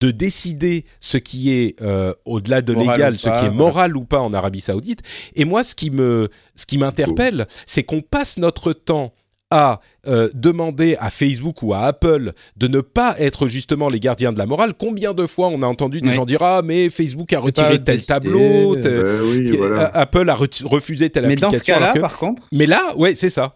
de 0.00 0.10
décider 0.10 0.84
ce 1.00 1.16
qui 1.18 1.50
est 1.50 1.80
euh, 1.82 2.12
au-delà 2.24 2.60
de 2.62 2.72
Moral 2.74 2.94
légal, 2.96 3.18
ce 3.18 3.28
pas, 3.28 3.40
qui 3.40 3.46
est 3.46 3.50
moral 3.50 3.96
ou 3.96 4.04
pas 4.04 4.20
en 4.20 4.32
Arabie 4.32 4.60
Saoudite. 4.60 5.00
Et 5.34 5.44
moi, 5.44 5.64
ce 5.64 5.74
qui 5.74 5.90
me, 5.90 6.28
ce 6.54 6.66
qui 6.66 6.78
m'interpelle, 6.78 7.46
c'est 7.66 7.82
qu'on 7.82 8.00
passe 8.02 8.38
notre 8.38 8.72
temps 8.72 9.12
à 9.50 9.80
euh, 10.06 10.28
demander 10.34 10.94
à 11.00 11.10
Facebook 11.10 11.62
ou 11.62 11.72
à 11.72 11.80
Apple 11.80 12.32
de 12.58 12.68
ne 12.68 12.80
pas 12.82 13.16
être 13.18 13.46
justement 13.48 13.88
les 13.88 13.98
gardiens 13.98 14.32
de 14.32 14.38
la 14.38 14.44
morale. 14.46 14.74
Combien 14.78 15.14
de 15.14 15.26
fois 15.26 15.48
on 15.48 15.62
a 15.62 15.66
entendu 15.66 16.02
des 16.02 16.10
Ouais. 16.10 16.14
gens 16.14 16.26
dire 16.26 16.42
ah 16.42 16.60
mais 16.62 16.90
Facebook 16.90 17.32
a 17.32 17.40
retiré 17.40 17.82
tel 17.82 17.96
décidé, 17.96 18.06
tableau, 18.06 18.76
euh, 18.76 18.80
tel- 18.80 18.92
Euh, 18.92 19.22
oui, 19.32 19.50
t- 19.50 19.56
voilà. 19.56 19.86
Apple 19.96 20.28
a 20.28 20.36
re- 20.36 20.66
refusé 20.66 21.08
telle 21.08 21.26
Mais 21.26 21.34
dans 21.36 21.50
ce 21.50 21.56
application. 21.56 21.74
cas-là, 21.74 21.92
que- 21.94 21.98
par 22.00 22.18
contre, 22.18 22.42
mais 22.52 22.66
là, 22.66 22.94
ouais, 22.98 23.14
c'est 23.14 23.30
ça. 23.30 23.54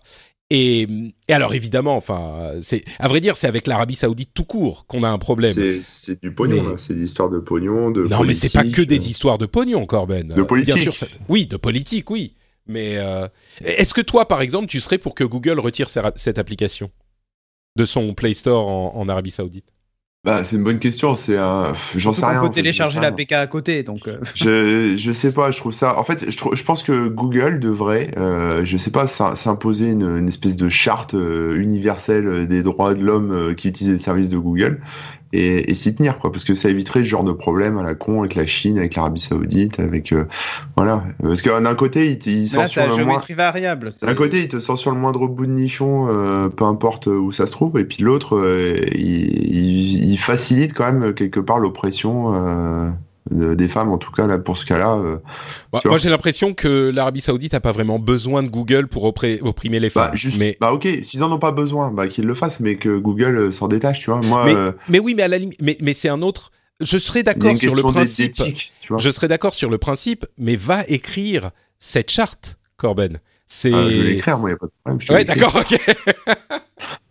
Et, 0.55 0.87
et 1.29 1.33
alors 1.33 1.55
évidemment, 1.55 1.97
enfin, 1.97 2.53
c'est 2.61 2.85
à 2.99 3.09
vrai 3.09 3.21
dire, 3.21 3.37
c'est 3.37 3.47
avec 3.47 3.67
l'Arabie 3.67 3.95
Saoudite 3.95 4.33
tout 4.35 4.45
court 4.45 4.85
qu'on 4.87 5.03
a 5.03 5.09
un 5.09 5.17
problème. 5.17 5.55
C'est- 5.83 6.21
du 6.23 6.31
pognon, 6.35 6.63
Mais-. 6.63 6.77
C'est 6.77 6.93
des 6.93 7.05
histoires 7.05 7.31
de 7.31 7.39
pognon, 7.39 7.91
de 7.91 8.03
Non, 8.05 8.23
mais 8.23 8.35
c'est 8.35 8.53
pas 8.53 8.65
que 8.65 8.83
des 8.83 8.99
euh. 9.07 9.09
histoires 9.09 9.39
de 9.39 9.47
pognon, 9.47 9.87
Corben. 9.87 10.29
De 10.29 10.43
politique. 10.43 10.75
Bien 10.75 10.83
sûr, 10.83 10.95
ça- 10.95 11.07
oui, 11.31 11.47
de 11.47 11.57
politique, 11.57 12.11
oui. 12.11 12.35
Mais 12.67 12.99
euh, 12.99 13.27
est-ce 13.65 13.95
que 13.95 14.03
toi, 14.03 14.29
par 14.29 14.43
exemple, 14.43 14.67
tu 14.67 14.79
serais 14.81 14.99
pour 14.99 15.15
que 15.15 15.25
Google 15.25 15.59
retire 15.59 15.89
cette 15.89 16.39
application 16.39 16.91
de 17.77 17.85
son 17.87 18.13
Play 18.13 18.35
Store 18.35 18.69
en, 18.69 18.93
en 18.95 19.09
Arabie 19.09 19.31
Saoudite? 19.31 19.73
Bah, 20.25 20.45
c'est 20.45 20.55
une 20.57 20.63
bonne 20.63 20.79
question. 20.79 21.17
C'est 21.17 21.37
un. 21.37 21.73
J'en 21.97 22.13
sais 22.13 22.25
on 22.25 22.29
rien. 22.29 22.41
en 22.41 22.43
peut 22.43 22.51
télécharger 22.51 22.95
j'en 22.95 23.01
sais 23.01 23.01
la 23.01 23.09
rien. 23.09 23.17
PK 23.17 23.33
à 23.33 23.47
côté. 23.49 23.83
Donc, 23.83 24.07
euh, 24.07 24.21
Je, 24.35 24.95
je 24.97 25.13
sais 25.13 25.33
pas, 25.35 25.51
je 25.51 25.59
trouve 25.59 25.73
ça. 25.73 25.99
En 25.99 26.05
fait, 26.05 26.31
je, 26.31 26.37
trouve- 26.37 26.55
je 26.57 26.63
pense 26.63 26.85
que 26.85 27.09
Google 27.09 27.59
devrait, 27.59 28.13
euh, 28.19 28.65
je 28.65 28.77
sais 28.77 28.93
pas, 28.93 29.07
s'im- 29.09 29.35
s'imposer 29.35 29.91
une, 29.91 30.03
une 30.05 30.29
espèce 30.29 30.57
de 30.57 30.69
charte 30.69 31.15
euh, 31.15 31.57
universelle 31.61 32.47
des 32.47 32.63
droits 32.63 32.95
de 32.95 33.03
l'homme 33.03 33.33
euh, 33.33 33.55
qui 33.55 33.69
utilise 33.69 33.93
les 33.95 33.99
services 33.99 34.29
de 34.29 34.39
Google 34.39 34.81
et, 35.33 35.71
et 35.71 35.75
s'y 35.75 35.95
tenir, 35.95 36.19
quoi, 36.19 36.31
parce 36.33 36.45
que 36.45 36.55
ça 36.55 36.69
éviterait 36.69 37.01
ce 37.01 37.05
genre 37.05 37.25
de 37.25 37.33
problème 37.33 37.79
à 37.79 37.83
la 37.83 37.95
con 37.95 38.21
avec 38.21 38.35
la 38.35 38.47
Chine, 38.47 38.79
avec 38.79 38.95
l'Arabie 38.97 39.21
Saoudite, 39.21 39.81
avec 39.81 40.13
euh, 40.13 40.25
voilà. 40.77 41.05
Parce 41.23 41.43
que 41.43 41.63
d'un 41.63 41.75
côté, 41.75 42.11
il, 42.11 42.19
te- 42.19 42.31
il 42.31 42.47
là, 42.61 42.67
la 42.83 42.87
le 42.97 43.05
variable. 43.35 43.93
C'est- 43.93 44.07
D'un 44.07 44.15
côté, 44.15 44.41
il 44.43 44.49
te 44.49 44.61
sort 44.61 44.79
sur 44.79 44.91
le 44.93 44.99
moindre 44.99 45.27
bout 45.29 45.47
de 45.47 45.53
nichon, 45.53 46.07
euh, 46.09 46.49
peu 46.49 46.65
importe 46.65 47.07
où 47.07 47.33
ça 47.33 47.47
se 47.47 47.53
trouve, 47.53 47.79
et 47.79 47.85
puis 47.85 47.99
de 47.99 48.05
l'autre, 48.05 48.37
euh, 48.37 48.77
il, 48.95 49.55
il- 49.55 50.13
il 50.13 50.17
facilite 50.19 50.75
quand 50.75 50.93
même 50.93 51.15
quelque 51.15 51.41
part 51.41 51.59
l'oppression 51.59 52.35
euh, 52.35 52.91
de- 53.33 53.55
des 53.55 53.69
femmes, 53.69 53.91
en 53.91 53.99
tout 53.99 54.13
cas 54.13 54.27
là 54.27 54.39
pour 54.39 54.57
ce 54.59 54.67
cas-là. 54.67 54.95
euh. 54.97 55.17
Bah, 55.73 55.81
Moi, 55.85 55.99
j'ai 55.99 56.09
l'impression 56.11 56.55
que 56.55 56.91
l'Arabie 56.95 57.21
Saoudite 57.21 57.53
n'a 57.55 57.61
pas 57.61 57.73
vraiment 57.73 57.99
besoin 57.99 58.43
de 58.43 58.49
Google 58.49 58.87
pour 58.89 59.05
opprimer 59.05 59.81
les 59.81 59.89
Bah, 59.89 60.09
femmes. 60.09 60.15
juste, 60.17 60.37
mais, 60.39 60.57
bah 60.61 60.73
ok, 60.73 60.87
s'ils 61.03 61.25
en 61.25 61.33
ont 61.33 61.39
pas 61.39 61.53
besoin, 61.53 61.91
bah 61.91 62.07
qu'ils 62.07 62.25
le 62.27 62.35
fassent, 62.35 62.61
mais 62.61 62.77
que 62.77 62.97
Google 62.99 63.37
euh, 63.37 63.51
s'en 63.51 63.69
détache, 63.69 64.01
tu 64.01 64.11
vois. 64.11 64.21
Moi, 64.25 64.45
mais, 64.45 64.55
euh, 64.55 64.73
mais 64.89 64.99
oui, 64.99 65.15
mais 65.15 65.23
à 65.23 65.29
la 65.29 65.39
ligne, 65.39 65.55
mais, 65.61 65.77
mais 65.81 65.93
c'est 65.93 66.09
un 66.09 66.23
autre. 66.23 66.51
Je 66.81 66.99
serais 66.99 67.23
d'accord 67.23 67.57
sur 67.57 67.75
le 67.75 67.83
principe. 67.83 68.37
d'éthique, 68.39 68.73
tu 68.81 68.89
vois. 68.89 68.99
Je 68.99 69.11
serais 69.11 69.29
d'accord 69.29 69.55
sur 69.55 69.71
le 69.71 69.79
principe, 69.79 70.27
mais 70.39 70.57
va 70.57 70.85
écrire 70.89 71.51
cette 71.79 72.11
charte, 72.11 72.57
Corben. 72.77 73.19
C'est. 73.55 73.73
Ah, 73.75 73.91
je 73.91 74.01
vais 74.01 74.05
l'écrire, 74.05 74.39
moi, 74.39 74.49
il 74.49 74.53
n'y 74.53 74.57
a 74.57 74.59
pas 74.59 74.67
de 74.67 74.73
problème. 74.83 75.01
je 75.01 75.07
te 75.07 75.13
ouais, 75.13 75.25
d'accord, 75.25 75.55
ok. 75.57 75.79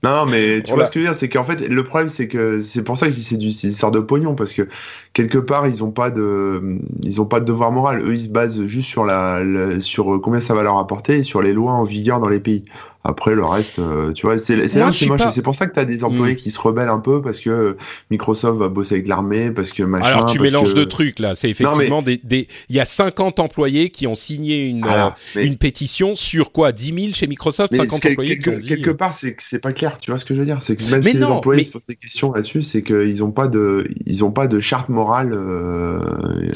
Non, 0.04 0.26
mais 0.26 0.64
tu 0.64 0.74
vois 0.74 0.86
ce 0.86 0.92
que 0.92 1.00
je 1.00 1.06
veux 1.06 1.12
dire, 1.12 1.16
c'est 1.18 1.30
qu'en 1.30 1.44
fait, 1.44 1.68
le 1.68 1.84
problème, 1.84 2.10
c'est 2.10 2.28
que 2.28 2.62
c'est 2.64 2.84
pour 2.84 2.98
ça 2.98 3.06
que 3.06 3.12
je 3.12 3.18
dis 3.18 3.24
c'est 3.24 3.38
du 3.38 3.52
c'est 3.52 3.68
une 3.68 3.74
sorte 3.74 3.94
de 3.94 4.00
pognon, 4.00 4.34
parce 4.34 4.52
que 4.54 4.68
quelque 5.14 5.38
part, 5.38 5.68
ils 5.68 5.84
ont 5.84 5.92
pas 5.92 6.10
de, 6.10 6.80
ils 7.04 7.22
ont 7.22 7.26
pas 7.28 7.39
de 7.39 7.46
devoir 7.46 7.72
moral. 7.72 8.02
Eux, 8.04 8.14
ils 8.14 8.22
se 8.24 8.30
basent 8.30 8.66
juste 8.66 8.88
sur 8.89 9.06
la, 9.06 9.44
la- 9.44 9.80
sur 9.80 10.20
combien 10.22 10.39
ça 10.39 10.56
va 10.56 10.64
leur 10.64 10.78
apporter 10.80 11.18
et 11.20 11.24
sur 11.24 11.44
les 11.44 11.54
lois 11.54 11.74
en 11.74 11.84
vigueur 11.84 12.20
dans 12.20 12.30
les 12.30 12.39
pays. 12.39 12.64
Après, 13.04 13.34
le 13.34 13.43
reste, 13.43 13.80
euh, 13.80 14.12
tu 14.14 14.28
vois, 14.28 14.38
c'est 14.38 14.68
c'est 14.68 14.80
pas- 15.08 15.32
C'est 15.32 15.41
pour 15.41 15.56
ça 15.56 15.66
que 15.66 15.74
tu 15.74 15.80
as 15.80 15.86
des 15.86 16.04
employés 16.04 16.36
qui 16.36 16.52
se 16.52 16.60
rebellent 16.60 16.88
un 16.89 16.99
peu 16.99 17.20
parce 17.22 17.39
que 17.39 17.76
Microsoft 18.12 18.60
va 18.60 18.70
bosser 18.70 18.95
avec 18.95 19.08
l'armée, 19.08 19.49
parce 19.49 19.72
que 19.72 19.82
machin. 19.82 20.06
Alors 20.06 20.26
tu 20.28 20.38
parce 20.38 20.49
mélanges 20.52 20.70
que- 20.70 20.76
deux 20.76 20.88
trucs 20.88 21.18
là. 21.18 21.34
C'est 21.34 21.47
Non, 21.47 21.54
mais- 21.72 21.72
effectivement 21.86 22.02
des, 22.04 22.18
des. 22.24 22.47
Il 22.70 22.76
y 22.76 22.80
a 22.80 22.86
50 22.86 23.39
employés 23.39 23.89
qui 23.89 24.06
ont 24.06 24.14
signé 24.14 24.66
une 24.66 24.86
euh, 24.86 25.10
Mais- 25.36 25.47
une 25.47 25.58
pétition 25.58 26.14
sur 26.14 26.52
quoi? 26.52 26.72
10 26.72 26.93
000 26.93 27.14
chez 27.14 27.26
Microsoft, 27.26 27.72
Mais 27.72 27.80
50 27.80 28.02
quel- 28.02 28.12
employés 28.12 28.38
qui 28.38 28.49
ont 28.49 28.52
quelque, 28.52 28.62
dit. 28.62 28.68
quelque 28.68 28.91
part, 28.91 29.16
c'est 29.16 29.36
c'est 29.39 29.60
pas 29.62 29.72
clair. 29.74 29.97
Tu 29.97 30.12
vois 30.12 30.20
ce 30.20 30.26
que 30.26 30.36
je 30.36 30.39
veux 30.39 30.45
dire? 30.45 30.60
C'est 30.62 30.76
que 30.76 30.84
même 30.91 31.02
Mais 31.04 31.12
si 31.12 31.18
non, 31.18 31.28
les 31.28 31.34
employés 31.34 31.62
mais- 31.62 31.66
se 31.66 31.72
posent 31.72 31.82
des 31.88 31.95
questions 31.95 32.32
là-dessus, 32.34 32.62
c'est 32.62 32.84
qu'ils 32.84 33.24
ont 33.24 33.32
pas 33.32 33.47
de, 33.47 33.88
ils 34.06 34.24
ont 34.24 34.32
pas 34.32 34.45
de 34.47 34.60
charte 34.60 34.89
morale. 34.89 35.34
euh, 35.34 35.99
euh, 36.02 36.52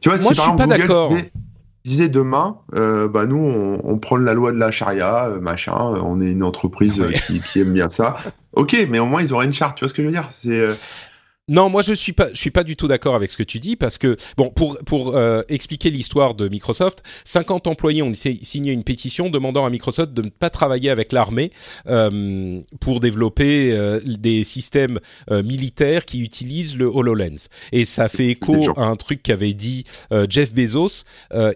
Tu 0.00 0.08
vois, 0.08 0.18
Moi, 0.18 0.28
si 0.28 0.34
je 0.34 0.36
par 0.40 0.46
suis 0.46 0.56
pas 0.56 0.64
exemple, 0.64 0.78
d'accord. 0.80 1.12
Disait- 1.84 2.08
demain, 2.08 2.58
euh, 2.74 3.08
bah 3.08 3.26
nous, 3.26 3.36
on, 3.38 3.80
on 3.84 3.98
prend 3.98 4.16
la 4.16 4.34
loi 4.34 4.52
de 4.52 4.58
la 4.58 4.70
charia, 4.70 5.26
euh, 5.26 5.40
machin. 5.40 5.74
euh, 5.94 6.00
On 6.02 6.20
est 6.20 6.30
une 6.32 6.42
entreprise 6.42 7.00
euh, 7.00 7.10
qui, 7.10 7.40
qui 7.40 7.60
aime 7.60 7.72
bien 7.72 7.88
ça. 7.88 8.16
Ok, 8.52 8.76
mais 8.90 8.98
au 8.98 9.06
moins 9.06 9.22
ils 9.22 9.32
auraient 9.32 9.46
une 9.46 9.52
charte. 9.52 9.76
Tu 9.78 9.84
vois 9.84 9.88
ce 9.88 9.94
que 9.94 10.02
je 10.02 10.06
veux 10.08 10.12
dire? 10.12 10.28
C'est 10.30 10.58
euh, 10.60 10.72
Non, 11.48 11.70
moi 11.70 11.82
je 11.82 11.94
suis 11.94 12.12
pas, 12.12 12.28
je 12.32 12.38
suis 12.38 12.50
pas 12.50 12.62
du 12.62 12.76
tout 12.76 12.88
d'accord 12.88 13.14
avec 13.14 13.30
ce 13.30 13.36
que 13.36 13.42
tu 13.42 13.58
dis 13.58 13.74
parce 13.74 13.96
que 13.96 14.16
bon, 14.36 14.50
pour 14.50 14.78
pour 14.84 15.16
euh, 15.16 15.42
expliquer 15.48 15.90
l'histoire 15.90 16.34
de 16.34 16.48
Microsoft, 16.48 17.02
50 17.24 17.66
employés 17.66 18.02
ont 18.02 18.12
signé 18.14 18.72
une 18.72 18.84
pétition 18.84 19.30
demandant 19.30 19.64
à 19.64 19.70
Microsoft 19.70 20.12
de 20.12 20.22
ne 20.22 20.28
pas 20.28 20.50
travailler 20.50 20.90
avec 20.90 21.12
l'armée 21.12 21.50
euh, 21.88 22.60
pour 22.80 23.00
développer 23.00 23.72
euh, 23.72 24.00
des 24.04 24.44
systèmes 24.44 25.00
euh, 25.30 25.42
militaires 25.42 26.04
qui 26.04 26.20
utilisent 26.20 26.76
le 26.76 26.86
Hololens. 26.86 27.48
Et 27.72 27.84
ça 27.84 28.08
fait 28.08 28.26
écho 28.26 28.78
à 28.78 28.84
un 28.84 28.96
truc 28.96 29.22
qu'avait 29.22 29.54
dit 29.54 29.84
euh, 30.12 30.26
Jeff 30.28 30.54
Bezos 30.54 31.04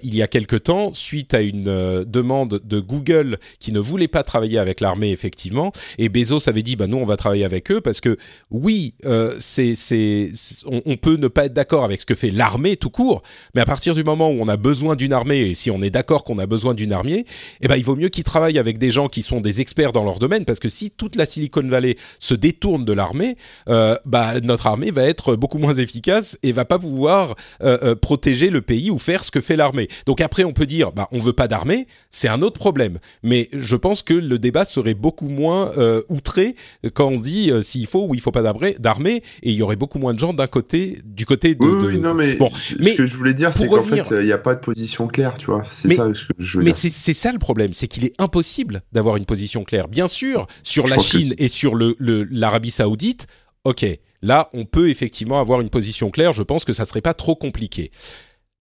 il 0.02 0.14
y 0.14 0.22
a 0.22 0.28
quelque 0.28 0.56
temps 0.56 0.92
suite 0.94 1.34
à 1.34 1.42
une 1.42 2.04
demande 2.04 2.60
de 2.64 2.80
Google 2.80 3.38
qui 3.58 3.72
ne 3.72 3.80
voulait 3.80 4.08
pas 4.08 4.22
travailler 4.22 4.58
avec 4.58 4.80
l'armée 4.80 5.10
effectivement. 5.10 5.72
Et 5.98 6.08
Bezos 6.08 6.48
avait 6.48 6.62
dit 6.62 6.76
bah 6.76 6.86
nous 6.86 6.96
on 6.96 7.04
va 7.04 7.16
travailler 7.16 7.44
avec 7.44 7.70
eux 7.70 7.80
parce 7.80 8.00
que 8.00 8.16
oui 8.50 8.94
c'est 9.38 9.74
c'est, 9.82 10.30
on, 10.64 10.96
peut 10.96 11.16
ne 11.16 11.28
pas 11.28 11.46
être 11.46 11.52
d'accord 11.52 11.84
avec 11.84 12.00
ce 12.00 12.06
que 12.06 12.14
fait 12.14 12.30
l'armée 12.30 12.76
tout 12.76 12.90
court, 12.90 13.22
mais 13.54 13.60
à 13.60 13.64
partir 13.66 13.94
du 13.94 14.04
moment 14.04 14.30
où 14.30 14.38
on 14.40 14.48
a 14.48 14.56
besoin 14.56 14.96
d'une 14.96 15.12
armée, 15.12 15.40
et 15.40 15.54
si 15.54 15.70
on 15.70 15.82
est 15.82 15.90
d'accord 15.90 16.24
qu'on 16.24 16.38
a 16.38 16.46
besoin 16.46 16.74
d'une 16.74 16.92
armée, 16.92 17.26
eh 17.60 17.68
ben 17.68 17.76
il 17.76 17.84
vaut 17.84 17.96
mieux 17.96 18.08
qu'ils 18.08 18.24
travaillent 18.24 18.58
avec 18.58 18.78
des 18.78 18.90
gens 18.90 19.08
qui 19.08 19.22
sont 19.22 19.40
des 19.40 19.60
experts 19.60 19.92
dans 19.92 20.04
leur 20.04 20.18
domaine, 20.18 20.44
parce 20.44 20.60
que 20.60 20.68
si 20.68 20.90
toute 20.90 21.16
la 21.16 21.26
Silicon 21.26 21.62
Valley 21.62 21.96
se 22.18 22.34
détourne 22.34 22.84
de 22.84 22.92
l'armée, 22.92 23.36
euh, 23.68 23.96
bah 24.04 24.40
notre 24.42 24.66
armée 24.66 24.90
va 24.90 25.02
être 25.02 25.36
beaucoup 25.36 25.58
moins 25.58 25.74
efficace 25.74 26.38
et 26.42 26.52
va 26.52 26.64
pas 26.64 26.78
pouvoir 26.78 27.34
euh, 27.62 27.78
euh, 27.82 27.94
protéger 27.94 28.50
le 28.50 28.62
pays 28.62 28.90
ou 28.90 28.98
faire 28.98 29.24
ce 29.24 29.30
que 29.30 29.40
fait 29.40 29.56
l'armée. 29.56 29.88
Donc 30.06 30.20
après 30.20 30.44
on 30.44 30.52
peut 30.52 30.66
dire 30.66 30.92
bah 30.92 31.08
on 31.12 31.18
veut 31.18 31.32
pas 31.32 31.48
d'armée, 31.48 31.86
c'est 32.10 32.28
un 32.28 32.42
autre 32.42 32.58
problème, 32.58 32.98
mais 33.22 33.48
je 33.52 33.76
pense 33.76 34.02
que 34.02 34.14
le 34.14 34.38
débat 34.38 34.64
serait 34.64 34.94
beaucoup 34.94 35.28
moins 35.28 35.72
outré 36.08 36.54
quand 36.94 37.08
on 37.08 37.18
dit 37.18 37.50
s'il 37.62 37.86
faut 37.86 38.06
ou 38.06 38.14
il 38.14 38.20
faut 38.20 38.30
pas 38.30 38.42
d'armée 38.42 39.22
et 39.42 39.50
il 39.50 39.54
y 39.54 39.62
aurait 39.62 39.71
beaucoup 39.76 39.98
moins 39.98 40.14
de 40.14 40.18
gens 40.18 40.32
d'un 40.32 40.46
côté, 40.46 40.98
du 41.04 41.26
côté 41.26 41.54
de. 41.54 41.64
Oui, 41.64 41.98
non, 41.98 42.14
mais, 42.14 42.34
bon, 42.34 42.50
ce 42.54 42.74
que 42.74 43.06
je 43.06 43.16
voulais 43.16 43.34
dire, 43.34 43.52
c'est 43.52 43.66
qu'en 43.66 43.82
fait, 43.82 44.04
il 44.10 44.26
n'y 44.26 44.32
a 44.32 44.38
pas 44.38 44.54
de 44.54 44.60
position 44.60 45.06
claire, 45.06 45.34
tu 45.34 45.46
vois. 45.46 45.64
C'est 45.70 45.94
ça 45.94 46.08
ce 46.14 46.24
que 46.24 46.32
je 46.38 46.58
veux 46.58 46.64
mais 46.64 46.72
dire. 46.72 46.80
Mais 46.84 46.90
c'est 46.90 47.14
ça 47.14 47.32
le 47.32 47.38
problème, 47.38 47.72
c'est 47.72 47.88
qu'il 47.88 48.04
est 48.04 48.14
impossible 48.20 48.82
d'avoir 48.92 49.16
une 49.16 49.24
position 49.24 49.64
claire. 49.64 49.88
Bien 49.88 50.08
sûr, 50.08 50.46
sur 50.62 50.86
la 50.86 50.98
Chine 50.98 51.34
et 51.38 51.48
sur 51.48 51.74
l'Arabie 51.74 51.96
le, 51.98 52.24
l'Arabie 52.30 52.70
Saoudite, 52.70 53.26
ok, 53.64 53.84
là, 54.22 54.48
on 54.52 54.64
peut 54.64 54.90
effectivement 54.90 55.40
avoir 55.40 55.60
une 55.60 55.70
position 55.70 56.10
claire. 56.10 56.32
Je 56.32 56.42
pense 56.42 56.64
que 56.64 56.72
ça 56.72 56.84
serait 56.84 57.00
pas 57.00 57.14
trop 57.14 57.36
compliqué. 57.36 57.90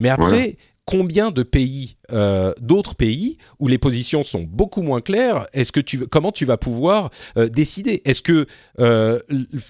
Mais 0.01 0.09
après, 0.09 0.57
combien 0.89 1.31
de 1.31 1.43
pays, 1.43 1.99
euh, 2.13 2.55
d'autres 2.63 2.95
pays, 2.95 3.37
où 3.59 3.69
les 3.69 3.77
positions 3.77 4.23
sont 4.23 4.43
beaucoup 4.43 4.81
moins 4.81 5.03
claires 5.03 5.47
Est-ce 5.53 5.71
que 5.71 5.81
tu, 5.81 6.07
comment 6.07 6.33
tu 6.33 6.47
vas 6.47 6.57
pouvoir 6.57 7.11
euh, 7.37 7.47
décider? 7.47 8.01
Est-ce 8.07 8.23
que 8.23 8.47
euh, 8.81 9.21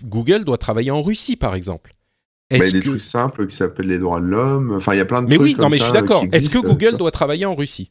Google 0.05 0.45
doit 0.45 0.59
travailler 0.59 0.93
en 0.93 1.03
Russie, 1.03 1.35
par 1.35 1.57
exemple? 1.57 1.97
Il 2.53 2.59
y 2.59 2.62
a 2.62 2.71
des 2.71 2.81
trucs 2.81 3.03
simples 3.03 3.49
qui 3.49 3.57
s'appellent 3.57 3.89
les 3.89 3.99
droits 3.99 4.21
de 4.21 4.27
l'homme. 4.27 4.73
Enfin, 4.77 4.95
il 4.95 4.99
y 4.99 5.01
a 5.01 5.05
plein 5.05 5.23
de 5.23 5.29
mais 5.29 5.35
trucs. 5.35 5.49
Mais 5.49 5.55
oui, 5.55 5.61
non, 5.61 5.69
mais 5.69 5.79
je 5.79 5.83
suis 5.83 5.93
d'accord. 5.93 6.25
Est-ce 6.31 6.49
que 6.49 6.59
Google 6.59 6.97
doit 6.97 7.11
travailler 7.11 7.47
en 7.47 7.57
Russie? 7.57 7.91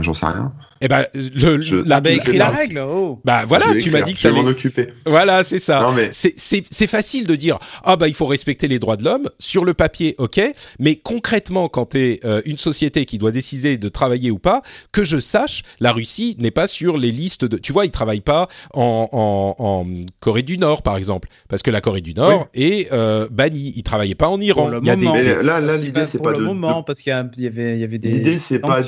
J'en 0.00 0.14
sais 0.14 0.26
rien. 0.26 0.52
Eh 0.80 0.88
ben, 0.88 1.06
le, 1.14 1.62
je, 1.62 1.76
la, 1.76 2.00
bah, 2.00 2.10
écrit 2.10 2.36
la 2.36 2.50
règle. 2.50 2.84
Oh. 2.86 3.20
Bah 3.24 3.44
voilà, 3.46 3.66
tu 3.80 3.90
m'as 3.90 4.02
dit 4.02 4.12
que 4.12 4.18
tu 4.18 4.26
allais 4.26 4.42
m'en 4.42 4.48
occuper. 4.48 4.88
Voilà, 5.06 5.44
c'est 5.44 5.58
ça. 5.58 5.92
Mais... 5.94 6.10
C'est 6.12 6.86
facile 6.86 7.26
de 7.26 7.36
dire 7.36 7.58
ah 7.84 7.96
bah 7.96 8.08
il 8.08 8.14
faut 8.14 8.26
respecter 8.26 8.68
les 8.68 8.78
droits 8.78 8.96
de 8.96 9.04
l'homme 9.04 9.28
sur 9.38 9.64
le 9.64 9.74
papier, 9.74 10.14
ok, 10.18 10.40
mais 10.78 10.96
concrètement 10.96 11.68
quand 11.68 11.90
tu 11.90 11.98
es 11.98 12.20
euh, 12.24 12.42
une 12.44 12.58
société 12.58 13.04
qui 13.04 13.18
doit 13.18 13.30
décider 13.30 13.78
de 13.78 13.88
travailler 13.88 14.30
ou 14.30 14.38
pas, 14.38 14.62
que 14.92 15.04
je 15.04 15.18
sache, 15.18 15.62
la 15.80 15.92
Russie 15.92 16.36
n'est 16.38 16.50
pas 16.50 16.66
sur 16.66 16.98
les 16.98 17.12
listes 17.12 17.44
de. 17.44 17.56
Tu 17.56 17.72
vois, 17.72 17.86
ils 17.86 17.90
travaillent 17.90 18.20
pas 18.20 18.48
en, 18.74 19.08
en, 19.12 19.64
en 19.64 19.86
Corée 20.20 20.42
du 20.42 20.58
Nord 20.58 20.82
par 20.82 20.96
exemple, 20.96 21.28
parce 21.48 21.62
que 21.62 21.70
la 21.70 21.80
Corée 21.80 22.00
du 22.00 22.14
Nord 22.14 22.48
est 22.54 22.92
euh, 22.92 23.28
bannie. 23.30 23.72
Ils 23.76 23.82
travaillaient 23.82 24.14
pas 24.14 24.28
en 24.28 24.40
Iran. 24.40 24.70
Il 24.80 24.86
y 24.86 24.90
a 24.90 24.96
des... 24.96 25.08
mais 25.08 25.42
là, 25.42 25.60
là 25.60 25.76
l'idée 25.76 26.06
c'est 26.06 26.22
pas 26.22 26.32
de. 26.32 26.38
le 26.38 26.44
moment, 26.44 26.82
parce 26.82 27.00
qu'il 27.00 27.10
y, 27.10 27.46
avait, 27.46 27.74
il 27.74 27.80
y 27.80 27.84
avait 27.84 27.98
des. 27.98 28.10
L'idée 28.10 28.38
c'est 28.38 28.58
pas. 28.58 28.80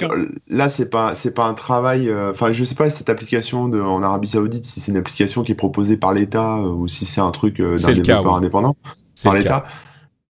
Là 0.48 0.68
c'est 0.68 0.90
pas, 0.90 0.95
c'est 1.14 1.34
pas 1.34 1.44
un 1.44 1.54
travail. 1.54 2.08
Euh, 2.08 2.32
enfin, 2.32 2.52
je 2.52 2.64
sais 2.64 2.74
pas 2.74 2.90
cette 2.90 3.10
application 3.10 3.68
de, 3.68 3.80
en 3.80 4.02
Arabie 4.02 4.28
Saoudite, 4.28 4.64
si 4.64 4.80
c'est 4.80 4.92
une 4.92 4.98
application 4.98 5.42
qui 5.42 5.52
est 5.52 5.56
proposée 5.56 5.96
par 5.96 6.12
l'État 6.12 6.56
euh, 6.58 6.68
ou 6.68 6.88
si 6.88 7.04
c'est 7.04 7.20
un 7.20 7.30
truc 7.30 7.60
euh, 7.60 7.76
d'un 7.76 7.92
développeur 7.92 8.34
indépendant 8.34 8.76
par 9.22 9.34
l'État. 9.34 9.64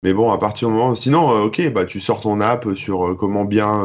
Mais 0.04 0.14
bon, 0.14 0.32
à 0.32 0.40
partir 0.40 0.68
du 0.68 0.74
moment, 0.74 0.96
sinon, 0.96 1.30
ok, 1.44 1.72
bah 1.72 1.86
tu 1.86 2.00
sors 2.00 2.22
ton 2.22 2.42
app 2.42 2.68
sur 2.74 3.16
comment 3.20 3.46
bien 3.46 3.84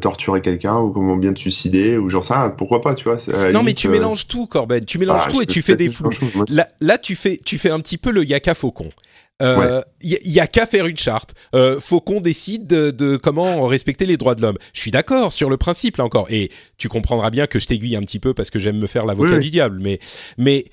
torturer 0.00 0.40
quelqu'un 0.40 0.80
ou 0.80 0.90
comment 0.90 1.16
bien 1.16 1.32
te 1.32 1.38
suicider 1.38 1.96
ou 1.98 2.10
sais 2.10 2.34
rien. 2.34 2.50
Pourquoi 2.50 2.80
pas, 2.80 2.96
tu 2.96 3.04
vois 3.04 3.18
Non, 3.52 3.62
mais 3.62 3.72
tu 3.72 3.88
mélanges 3.88 4.26
tout, 4.26 4.48
Corben. 4.48 4.84
Tu 4.84 4.98
mélanges 4.98 5.28
tout 5.28 5.40
et 5.40 5.46
tu 5.46 5.62
fais 5.62 5.76
des 5.76 5.88
flous. 5.88 6.10
Là, 6.48 6.66
là, 6.80 6.98
tu 6.98 7.14
fais, 7.14 7.38
tu 7.44 7.58
fais 7.58 7.70
un 7.70 7.78
petit 7.78 7.96
peu 7.96 8.10
le 8.10 8.24
yaka 8.24 8.54
faucon. 8.54 8.90
Il 9.38 9.46
euh, 9.46 9.82
y, 10.02 10.40
a 10.40 10.46
qu'à 10.46 10.64
faire 10.64 10.86
une 10.86 10.96
charte. 10.96 11.34
Euh, 11.54 11.78
faut 11.78 12.00
qu'on 12.00 12.22
décide 12.22 12.66
de, 12.66 13.16
comment 13.16 13.66
respecter 13.66 14.06
les 14.06 14.16
droits 14.16 14.34
de 14.34 14.40
l'homme. 14.40 14.56
Je 14.72 14.80
suis 14.80 14.90
d'accord 14.90 15.32
sur 15.32 15.50
le 15.50 15.58
principe 15.58 15.98
là 15.98 16.04
encore, 16.04 16.30
et 16.30 16.50
tu 16.78 16.88
comprendras 16.88 17.30
bien 17.30 17.46
que 17.46 17.60
je 17.60 17.66
t'aiguille 17.66 17.96
un 17.96 18.00
petit 18.00 18.18
peu 18.18 18.32
parce 18.32 18.50
que 18.50 18.58
j'aime 18.58 18.78
me 18.78 18.86
faire 18.86 19.04
l'avocat 19.04 19.38
du 19.38 19.50
diable. 19.50 19.78
Mais, 19.80 19.98
mais 20.38 20.64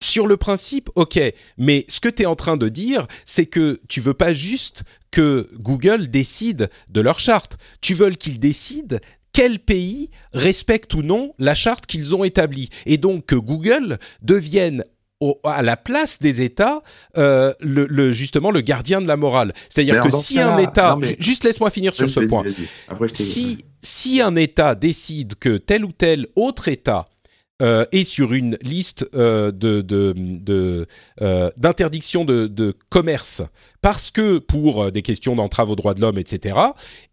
sur 0.00 0.28
le 0.28 0.36
principe, 0.36 0.88
ok. 0.94 1.20
Mais 1.58 1.84
ce 1.88 1.98
que 1.98 2.08
tu 2.08 2.22
es 2.22 2.26
en 2.26 2.36
train 2.36 2.56
de 2.56 2.68
dire, 2.68 3.08
c'est 3.24 3.46
que 3.46 3.80
tu 3.88 4.00
veux 4.00 4.14
pas 4.14 4.34
juste 4.34 4.84
que 5.10 5.48
Google 5.54 6.08
décide 6.08 6.70
de 6.90 7.00
leur 7.00 7.18
charte. 7.18 7.56
Tu 7.80 7.94
veux 7.94 8.10
qu'ils 8.10 8.38
décident 8.38 8.98
quel 9.32 9.58
pays 9.58 10.10
respecte 10.32 10.94
ou 10.94 11.02
non 11.02 11.34
la 11.38 11.54
charte 11.54 11.86
qu'ils 11.86 12.14
ont 12.14 12.22
établie. 12.22 12.68
Et 12.86 12.98
donc 12.98 13.26
que 13.26 13.34
Google 13.34 13.98
devienne 14.20 14.84
à 15.44 15.62
la 15.62 15.76
place 15.76 16.18
des 16.18 16.40
États, 16.40 16.82
euh, 17.16 17.52
le, 17.60 18.12
justement 18.12 18.50
le 18.50 18.60
gardien 18.60 19.00
de 19.00 19.08
la 19.08 19.16
morale. 19.16 19.52
C'est-à-dire 19.68 20.02
que 20.02 20.10
si 20.10 20.38
un 20.38 20.58
État, 20.58 20.96
juste 21.18 21.44
laisse-moi 21.44 21.70
finir 21.70 21.94
sur 21.94 22.08
ce 22.10 22.20
point, 22.20 22.44
si 23.12 23.64
si 23.84 24.20
un 24.20 24.36
État 24.36 24.74
décide 24.74 25.34
que 25.34 25.56
tel 25.56 25.84
ou 25.84 25.90
tel 25.90 26.28
autre 26.36 26.68
État 26.68 27.06
euh, 27.60 27.84
est 27.92 28.04
sur 28.04 28.32
une 28.32 28.56
liste 28.62 29.08
euh, 29.14 29.50
de 29.52 29.82
d'interdiction 31.56 32.24
de, 32.24 32.46
de, 32.46 32.46
de, 32.46 32.76
commerce 32.88 33.42
parce 33.82 34.10
que 34.12 34.38
pour 34.38 34.84
euh, 34.84 34.90
des 34.90 35.02
questions 35.02 35.36
d'entrave 35.36 35.68
aux 35.68 35.76
droits 35.76 35.92
de 35.92 36.00
l'homme, 36.00 36.18
etc., 36.18 36.56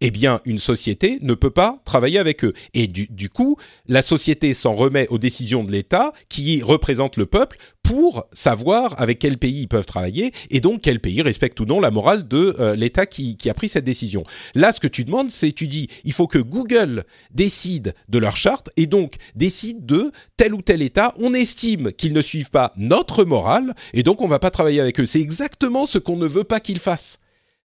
eh 0.00 0.10
bien, 0.10 0.40
une 0.46 0.58
société 0.58 1.18
ne 1.20 1.34
peut 1.34 1.50
pas 1.50 1.82
travailler 1.84 2.18
avec 2.18 2.44
eux. 2.44 2.54
Et 2.72 2.86
du, 2.86 3.28
coup, 3.28 3.56
la 3.88 4.02
société 4.02 4.54
s'en 4.54 4.74
remet 4.74 5.08
aux 5.08 5.18
décisions 5.18 5.64
de 5.64 5.72
l'État 5.72 6.12
qui 6.28 6.62
représente 6.62 7.16
le 7.16 7.26
peuple 7.26 7.58
pour 7.82 8.24
savoir 8.32 9.00
avec 9.00 9.18
quel 9.18 9.36
pays 9.36 9.62
ils 9.62 9.68
peuvent 9.68 9.86
travailler 9.86 10.32
et 10.50 10.60
donc 10.60 10.80
quel 10.82 11.00
pays 11.00 11.22
respecte 11.22 11.58
ou 11.58 11.64
non 11.64 11.80
la 11.80 11.90
morale 11.90 12.28
de 12.28 12.54
euh, 12.60 12.76
l'État 12.76 13.04
qui, 13.04 13.36
a 13.48 13.54
pris 13.54 13.68
cette 13.68 13.84
décision. 13.84 14.22
Là, 14.54 14.70
ce 14.70 14.78
que 14.78 14.86
tu 14.86 15.04
demandes, 15.04 15.30
c'est 15.30 15.50
tu 15.50 15.66
dis, 15.66 15.88
il 16.04 16.12
faut 16.12 16.28
que 16.28 16.38
Google 16.38 17.02
décide 17.32 17.94
de 18.08 18.18
leur 18.18 18.36
charte 18.36 18.70
et 18.76 18.86
donc 18.86 19.14
décide 19.34 19.86
de 19.86 20.12
tel 20.36 20.54
ou 20.54 20.62
tel 20.62 20.82
État. 20.82 21.14
On 21.18 21.34
estime 21.34 21.92
qu'ils 21.92 22.12
ne 22.12 22.22
suivent 22.22 22.50
pas 22.50 22.72
notre 22.76 23.24
morale 23.24 23.74
et 23.92 24.04
donc 24.04 24.20
on 24.20 24.28
va 24.28 24.38
pas 24.38 24.50
travailler 24.50 24.80
avec 24.80 25.00
eux. 25.00 25.06
C'est 25.06 25.20
exactement 25.20 25.84
ce 25.84 25.98
qu'on 25.98 26.16
ne 26.16 26.28
veut 26.28 26.44
pas 26.44 26.59
qu'il 26.60 26.78
fasse. 26.78 27.18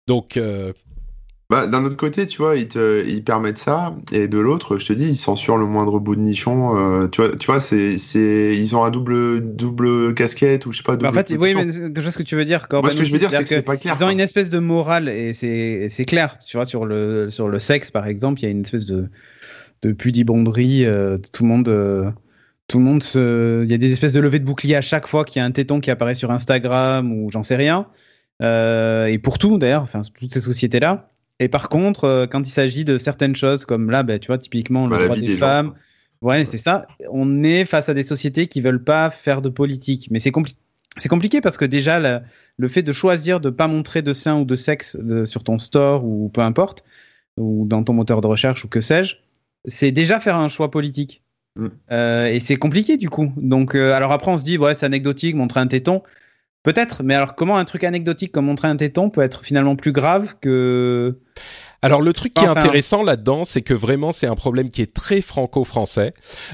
Donc. 0.08 0.38
Euh, 0.38 0.74
bah, 1.52 1.68
d'un 1.68 1.84
autre 1.84 1.98
côté, 1.98 2.28
tu 2.28 2.38
vois, 2.38 2.56
ils, 2.56 2.70
te, 2.70 3.06
ils 3.06 3.26
permettent 3.26 3.58
ça, 3.58 3.94
et 4.14 4.30
de 4.30 4.40
l'autre, 4.40 4.78
je 4.78 4.86
te 4.86 4.94
dis, 4.94 5.10
ils 5.10 5.18
censurent 5.18 5.58
le 5.58 5.66
moindre 5.66 6.00
bout 6.00 6.16
de 6.16 6.22
nichon. 6.22 6.78
Euh, 6.78 7.08
tu 7.10 7.22
vois, 7.22 7.36
tu 7.36 7.46
vois 7.48 7.60
c'est, 7.60 7.98
c'est, 7.98 8.56
ils 8.56 8.74
ont 8.74 8.86
un 8.86 8.90
double, 8.90 9.54
double 9.54 10.14
casquette 10.14 10.66
ou 10.66 10.72
je 10.72 10.78
sais 10.78 10.84
pas. 10.84 10.96
Double 10.96 11.08
en 11.08 11.12
fait, 11.12 11.36
oui, 11.38 11.54
mais 11.54 11.70
je 11.70 12.02
vois 12.02 12.12
ce 12.12 12.18
que 12.18 12.24
tu 12.24 12.38
veux 12.38 12.46
dire. 12.46 12.68
Moi, 12.72 12.90
ce 12.90 12.96
que 12.96 13.04
je 13.04 13.12
veux 13.12 13.20
dire, 13.20 13.32
c'est 13.32 13.44
que, 13.44 13.50
c'est 13.50 13.62
pas 13.64 13.76
clair. 13.76 13.98
Ils 14.00 14.04
ont 14.06 14.10
une 14.10 14.22
espèce 14.22 14.50
de 14.50 14.60
morale 14.60 15.10
et 15.10 15.34
c'est, 15.34 15.88
c'est 15.90 16.06
clair. 16.06 16.40
Tu 16.40 16.56
vois, 16.56 16.66
sur 16.66 16.86
le, 16.86 17.30
sur 17.30 17.50
le 17.50 17.60
sexe, 17.60 17.92
par 17.92 18.08
exemple, 18.08 18.40
il 18.40 18.44
y 18.44 18.48
a 18.48 18.52
une 18.52 18.62
espèce 18.62 18.86
de, 18.86 19.10
de 19.82 19.92
pudibonderie. 19.92 20.86
Euh, 20.86 21.18
tout 21.34 21.44
le 21.44 21.50
monde. 21.50 22.14
tout 22.70 22.78
le 22.78 22.84
monde 22.86 23.04
se... 23.04 23.66
Il 23.66 23.70
y 23.70 23.74
a 23.74 23.78
des 23.78 23.92
espèces 23.92 24.14
de 24.14 24.22
levées 24.22 24.40
de 24.40 24.46
bouclier 24.46 24.78
à 24.78 24.82
chaque 24.82 25.06
fois 25.06 25.26
qu'il 25.26 25.42
y 25.42 25.44
a 25.44 25.46
un 25.46 25.52
téton 25.52 25.82
qui 25.82 25.92
apparaît 25.92 26.16
sur 26.16 26.32
Instagram 26.32 27.12
ou 27.12 27.30
j'en 27.30 27.44
sais 27.44 27.58
rien. 27.58 27.88
Euh, 28.42 29.06
et 29.06 29.18
pour 29.18 29.38
tout 29.38 29.58
d'ailleurs, 29.58 29.84
enfin 29.84 30.02
toutes 30.14 30.34
ces 30.34 30.42
sociétés-là. 30.42 31.10
Et 31.40 31.48
par 31.48 31.70
contre, 31.70 32.06
euh, 32.06 32.28
quand 32.28 32.48
il 32.48 32.52
s'agit 32.52 32.86
de 32.86 32.98
certaines 32.98 33.36
choses 33.36 33.66
comme 33.66 33.90
là, 33.90 34.04
bah, 34.04 34.20
tu 34.20 34.28
vois, 34.28 34.38
typiquement 34.38 34.88
le 34.88 34.98
bah, 34.98 35.06
droit 35.06 35.16
des, 35.16 35.36
femmes, 35.36 35.74
ouais, 36.22 36.46
c'est 36.46 36.58
ça. 36.58 36.86
On 37.12 37.44
est 37.44 37.66
face 37.66 37.90
à 37.90 37.94
des 37.94 38.04
sociétés 38.04 38.48
qui 38.48 38.62
veulent 38.62 38.84
pas 38.84 39.10
faire 39.10 39.42
de 39.42 39.50
politique, 39.50 40.08
mais 40.12 40.20
c'est 40.20 40.32
compliqué. 40.32 40.58
C'est 40.98 41.10
compliqué 41.10 41.40
parce 41.40 41.56
que 41.56 41.64
déjà, 41.64 42.22
le 42.58 42.68
fait 42.68 42.82
de 42.82 42.92
choisir 42.92 43.40
de 43.40 43.50
pas 43.50 43.70
montrer 43.70 44.02
de 44.02 44.12
sein 44.12 44.42
ou 44.42 44.44
de 44.44 44.56
sexe 44.56 44.98
sur 45.26 45.42
ton 45.42 45.58
store 45.58 46.04
ou 46.04 46.28
peu 46.28 46.42
importe, 46.42 46.84
ou 47.38 47.66
dans 47.66 47.82
ton 47.82 47.94
moteur 47.94 48.20
de 48.20 48.28
recherche 48.28 48.66
ou 48.66 48.68
que 48.68 48.82
sais-je, 48.82 49.16
c'est 49.64 49.92
déjà 49.92 50.20
faire 50.20 50.36
un 50.36 50.50
choix 50.50 50.70
politique. 50.70 51.24
Mm. 51.56 51.68
Euh, 51.94 52.26
et 52.26 52.42
c'est 52.42 52.58
compliqué 52.58 52.98
du 52.98 53.10
coup. 53.10 53.32
Donc, 53.38 53.74
alors 53.74 54.12
après, 54.12 54.32
on 54.32 54.38
se 54.38 54.44
dit, 54.44 54.58
ouais, 54.58 54.76
c'est 54.76 54.86
anecdotique, 54.86 55.34
montrer 55.34 55.62
un 55.62 55.68
téton. 55.68 56.04
Peut-être, 56.64 57.02
mais 57.04 57.16
alors 57.16 57.34
comment 57.36 57.58
un 57.58 57.66
truc 57.66 57.84
anecdotique 57.84 58.32
comme 58.32 58.46
montrer 58.46 58.68
un 58.68 58.76
téton 58.76 59.10
peut 59.10 59.22
être 59.22 59.44
finalement 59.44 59.76
plus 59.76 59.92
grave 59.92 60.36
que 60.42 61.18
Alors 61.82 62.02
le 62.04 62.14
truc 62.14 62.36
qui 62.36 62.44
est 62.44 62.48
Enfin- 62.48 62.60
intéressant 62.62 63.02
là-dedans, 63.02 63.46
c'est 63.46 63.64
que 63.64 63.74
vraiment 63.74 64.12
c'est 64.12 64.28
un 64.28 64.36
problème 64.36 64.70
qui 64.70 64.84
est 64.84 64.94
très 64.94 65.22
franco-français, 65.22 66.12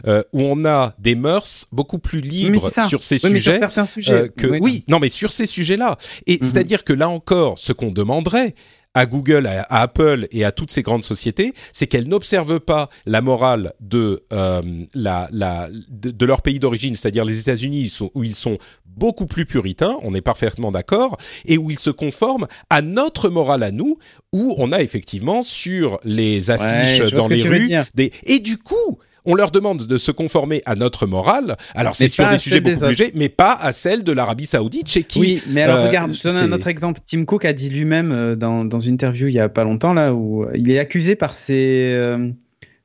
euh, 0.08 0.24
où 0.32 0.42
on 0.44 0.64
a 0.64 0.94
des 1.00 1.16
mœurs 1.16 1.66
beaucoup 1.74 2.00
plus 2.00 2.22
libres 2.22 2.72
sur 2.88 3.04
ces 3.04 3.16
Oui, 3.16 3.20
sur 3.20 3.30
sujets. 3.32 3.60
certains 3.60 3.84
sujets. 3.86 4.14
euh, 4.14 4.28
que 4.30 4.48
oui, 4.48 4.86
non, 4.88 5.00
mais 5.00 5.10
sur 5.10 5.34
ces 5.34 5.46
sujets-là. 5.46 5.98
Et 6.26 6.36
Mhm. 6.36 6.40
c'est-à-dire 6.42 6.86
que 6.86 6.94
là 6.94 7.10
encore, 7.10 7.60
ce 7.60 7.74
qu'on 7.74 7.92
demanderait 7.92 8.56
à 8.98 9.06
Google, 9.06 9.46
à, 9.46 9.62
à 9.62 9.82
Apple 9.82 10.28
et 10.32 10.44
à 10.44 10.52
toutes 10.52 10.72
ces 10.72 10.82
grandes 10.82 11.04
sociétés, 11.04 11.54
c'est 11.72 11.86
qu'elles 11.86 12.08
n'observent 12.08 12.60
pas 12.60 12.90
la 13.06 13.22
morale 13.22 13.74
de 13.80 14.24
euh, 14.34 14.62
la, 14.96 15.30
la 15.32 15.70
de, 15.90 16.10
de 16.10 16.26
leur 16.26 16.42
pays 16.42 16.60
d'origine, 16.60 16.96
c'est-à-dire 16.96 17.24
les 17.24 17.40
États-Unis, 17.40 17.96
où 18.16 18.24
ils 18.24 18.34
sont 18.36 18.58
beaucoup 18.86 19.28
plus 19.28 19.46
puritains, 19.46 19.98
on 20.02 20.16
est 20.16 20.22
parfaitement 20.22 20.72
d'accord, 20.72 21.18
et 21.46 21.60
où 21.60 21.70
ils 21.70 21.78
se 21.78 21.92
conforment 21.92 22.48
à 22.72 22.82
notre 22.82 23.30
morale 23.30 23.62
à 23.62 23.70
nous, 23.72 24.00
où 24.34 24.56
on 24.58 24.72
a 24.72 24.82
effectivement 24.82 25.44
sur 25.44 26.00
les 26.04 26.50
affiches 26.50 27.14
dans 27.14 27.28
les 27.28 27.44
rues 27.44 27.72
des 27.94 28.12
et 28.24 28.40
du 28.40 28.58
coup 28.58 28.98
on 29.28 29.36
leur 29.36 29.52
demande 29.52 29.86
de 29.86 29.98
se 30.00 30.12
conformer 30.12 30.64
à 30.66 30.76
notre 30.76 31.06
morale. 31.06 31.58
Alors 31.76 31.96
c'est 31.96 32.08
sur 32.08 32.28
des 32.30 32.38
sujets 32.40 32.62
beaucoup 32.62 32.80
plus 32.80 32.90
légers, 32.90 33.12
mais 33.14 33.30
pas 33.30 33.54
à 33.54 33.74
celle 33.74 34.04
de 34.04 34.12
l'Arabie 34.12 34.46
Saoudite, 34.48 34.90
chez 34.90 35.04
qui 35.04 35.20
Oui, 35.20 35.44
mais 35.50 35.62
alors 35.62 35.78
euh, 35.78 35.88
regarde, 35.88 36.14
je 36.14 36.22
te 36.22 36.28
donne 36.28 36.52
un 36.52 36.56
autre 36.56 36.68
exemple. 36.68 37.02
Tim 37.06 37.26
Cook 37.26 37.46
a 37.46 37.54
dit 37.54 37.70
lui-même 37.70 38.12
euh, 38.12 38.36
dans, 38.36 38.66
dans 38.66 38.80
une 38.80 38.94
interview 38.94 39.28
il 39.28 39.36
y 39.36 39.40
a 39.40 39.50
pas 39.50 39.64
longtemps 39.64 39.94
là 39.94 40.14
où 40.14 40.48
il 40.56 40.72
est 40.72 40.80
accusé 40.80 41.16
par 41.16 41.36
ses 41.36 41.92
euh, 41.94 42.30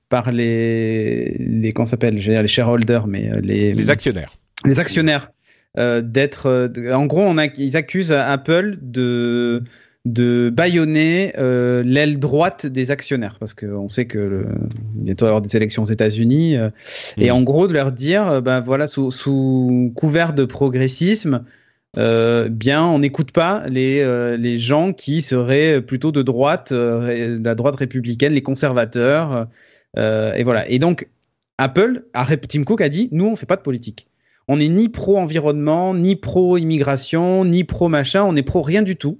par 0.09 0.31
les 0.31 1.37
les 1.39 1.73
qu'on 1.73 1.87
s'appelle, 1.87 2.17
les 2.17 2.47
shareholders, 2.49 3.07
mais 3.07 3.31
euh, 3.31 3.41
les 3.41 3.73
les 3.73 3.91
actionnaires. 3.91 4.37
les 4.67 4.79
actionnaires 4.79 5.31
euh, 5.79 6.03
d'être 6.03 6.47
euh, 6.47 6.93
en 6.93 7.07
gros 7.07 7.23
on 7.23 7.39
a, 7.39 7.47
ils 7.47 7.79
accusent 7.79 8.13
Apple 8.13 8.79
de 8.83 9.63
de 10.05 10.51
bâillonner 10.51 11.33
euh, 11.39 11.83
l'aile 11.85 12.19
droite 12.19 12.67
des 12.67 12.91
actionnaires 12.91 13.37
parce 13.39 13.55
qu'on 13.55 13.87
sait 13.87 14.07
que 14.07 14.19
le, 14.19 14.47
bientôt 14.95 15.27
il 15.27 15.29
y 15.29 15.29
avoir 15.29 15.43
des 15.43 15.57
élections 15.57 15.85
aux 15.85 15.91
États-Unis 15.91 16.57
euh, 16.57 16.71
et 17.17 17.31
Mhm. 17.31 17.37
en 17.37 17.43
gros 17.43 17.69
de 17.69 17.73
leur 17.73 17.93
dire 17.93 18.29
euh, 18.29 18.41
ben 18.41 18.61
voilà 18.61 18.89
sous, 18.89 19.13
sous 19.13 19.93
couvert 19.95 20.33
de 20.33 20.45
progressisme 20.45 21.45
bien 21.95 22.85
on 22.85 23.01
n'écoute 23.01 23.33
pas 23.33 23.69
les 23.69 24.03
les 24.39 24.59
gens 24.59 24.95
qui 24.95 25.21
seraient 25.21 25.83
plutôt 25.83 26.11
de 26.11 26.23
droite 26.23 26.73
la 26.73 27.55
droite 27.55 27.77
républicaine 27.77 28.33
les 28.33 28.41
conservateurs 28.41 29.47
et 29.99 30.43
voilà 30.43 30.67
et 30.71 30.79
donc 30.79 31.07
Apple 31.59 32.05
Tim 32.49 32.65
Cook 32.65 32.81
a 32.81 32.89
dit 32.89 33.11
nous 33.13 33.27
on 33.27 33.37
fait 33.37 33.45
pas 33.45 33.57
de 33.57 33.61
politique 33.61 34.07
on 34.49 34.57
n'est 34.57 34.69
ni 34.69 34.89
pro 34.89 35.19
environnement, 35.19 35.95
ni 35.95 36.17
pro 36.17 36.57
immigration, 36.57 37.45
ni 37.45 37.65
pro 37.65 37.89
machin, 37.89 38.25
on 38.25 38.35
est 38.37 38.43
pro 38.43 38.63
rien 38.63 38.83
du 38.83 38.97
tout. 38.97 39.19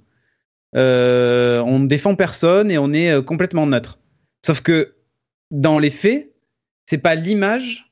Euh, 0.75 1.61
on 1.61 1.79
ne 1.79 1.87
défend 1.87 2.15
personne 2.15 2.71
et 2.71 2.77
on 2.77 2.93
est 2.93 3.11
euh, 3.11 3.21
complètement 3.21 3.65
neutre. 3.67 3.99
Sauf 4.45 4.61
que 4.61 4.95
dans 5.51 5.79
les 5.79 5.89
faits, 5.91 6.31
c'est 6.85 6.97
pas 6.97 7.15
l'image 7.15 7.91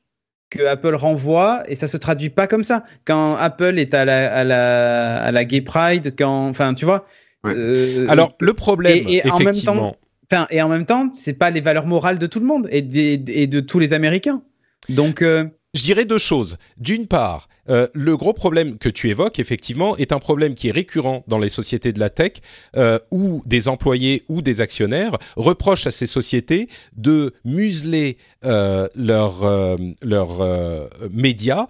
que 0.50 0.66
Apple 0.66 0.94
renvoie 0.94 1.62
et 1.68 1.76
ça 1.76 1.86
se 1.86 1.96
traduit 1.96 2.28
pas 2.30 2.46
comme 2.46 2.64
ça. 2.64 2.84
Quand 3.04 3.36
Apple 3.36 3.78
est 3.78 3.94
à 3.94 4.04
la, 4.04 4.34
à 4.34 4.44
la, 4.44 5.22
à 5.22 5.32
la 5.32 5.44
Gay 5.44 5.60
Pride, 5.62 6.14
quand, 6.18 6.48
enfin, 6.48 6.74
tu 6.74 6.84
vois. 6.84 7.06
Ouais. 7.44 7.54
euh, 7.56 8.06
Alors 8.08 8.32
le 8.40 8.52
problème, 8.52 8.98
et- 9.08 9.16
et 9.26 9.30
en 9.30 9.38
même 9.38 9.48
effectivement, 9.48 9.92
temps- 9.92 9.96
Enfin, 10.30 10.46
et 10.50 10.62
en 10.62 10.68
même 10.68 10.86
temps, 10.86 11.10
c'est 11.12 11.34
pas 11.34 11.50
les 11.50 11.60
valeurs 11.60 11.86
morales 11.86 12.18
de 12.18 12.26
tout 12.26 12.40
le 12.40 12.46
monde 12.46 12.66
et, 12.70 12.80
des- 12.80 13.22
et 13.28 13.46
de 13.46 13.60
tous 13.60 13.78
les 13.78 13.92
Américains. 13.92 14.42
Donc, 14.88 15.20
euh, 15.20 15.44
Je 15.74 15.84
dirais 15.84 16.04
deux 16.04 16.18
choses. 16.18 16.58
D'une 16.76 17.06
part, 17.06 17.48
euh, 17.70 17.86
le 17.94 18.14
gros 18.18 18.34
problème 18.34 18.76
que 18.76 18.90
tu 18.90 19.08
évoques, 19.08 19.38
effectivement, 19.38 19.96
est 19.96 20.12
un 20.12 20.18
problème 20.18 20.52
qui 20.54 20.68
est 20.68 20.70
récurrent 20.70 21.24
dans 21.28 21.38
les 21.38 21.48
sociétés 21.48 21.94
de 21.94 21.98
la 21.98 22.10
tech, 22.10 22.32
euh, 22.76 22.98
où 23.10 23.42
des 23.46 23.68
employés 23.68 24.22
ou 24.28 24.42
des 24.42 24.60
actionnaires 24.60 25.16
reprochent 25.34 25.86
à 25.86 25.90
ces 25.90 26.04
sociétés 26.04 26.68
de 26.94 27.32
museler 27.46 28.18
euh, 28.44 28.86
leurs 28.96 29.44
euh, 29.44 30.88
médias 31.10 31.68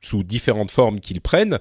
sous 0.00 0.22
différentes 0.22 0.70
formes 0.70 1.00
qu'ils 1.00 1.20
prennent. 1.20 1.58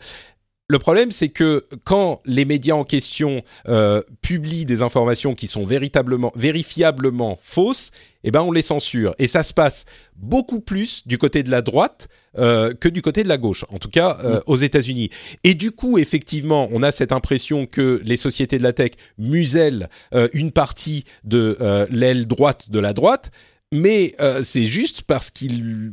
Le 0.69 0.79
problème, 0.79 1.11
c'est 1.11 1.27
que 1.29 1.67
quand 1.83 2.21
les 2.25 2.45
médias 2.45 2.75
en 2.75 2.85
question 2.85 3.43
euh, 3.67 4.01
publient 4.21 4.63
des 4.63 4.81
informations 4.81 5.35
qui 5.35 5.47
sont 5.47 5.65
véritablement, 5.65 6.31
vérifiablement 6.35 7.37
fausses, 7.43 7.91
eh 8.23 8.31
ben 8.31 8.41
on 8.41 8.51
les 8.51 8.61
censure. 8.61 9.13
Et 9.19 9.27
ça 9.27 9.43
se 9.43 9.53
passe 9.53 9.83
beaucoup 10.15 10.61
plus 10.61 11.05
du 11.05 11.17
côté 11.17 11.43
de 11.43 11.51
la 11.51 11.61
droite 11.61 12.07
euh, 12.37 12.73
que 12.73 12.87
du 12.87 13.01
côté 13.01 13.23
de 13.23 13.27
la 13.27 13.37
gauche, 13.37 13.65
en 13.69 13.77
tout 13.77 13.89
cas 13.89 14.17
euh, 14.23 14.39
aux 14.47 14.55
États-Unis. 14.55 15.09
Et 15.43 15.53
du 15.53 15.71
coup, 15.71 15.97
effectivement, 15.97 16.69
on 16.71 16.81
a 16.81 16.91
cette 16.91 17.11
impression 17.11 17.65
que 17.65 18.01
les 18.05 18.17
sociétés 18.17 18.57
de 18.57 18.63
la 18.63 18.71
tech 18.71 18.91
musellent 19.17 19.89
une 20.31 20.51
partie 20.51 21.03
de 21.25 21.57
l'aile 21.89 22.25
droite 22.25 22.69
de 22.69 22.79
la 22.79 22.93
droite. 22.93 23.31
Mais 23.73 24.13
euh, 24.19 24.43
c'est 24.43 24.65
juste 24.65 25.01
parce 25.01 25.31
qu'ils 25.31 25.91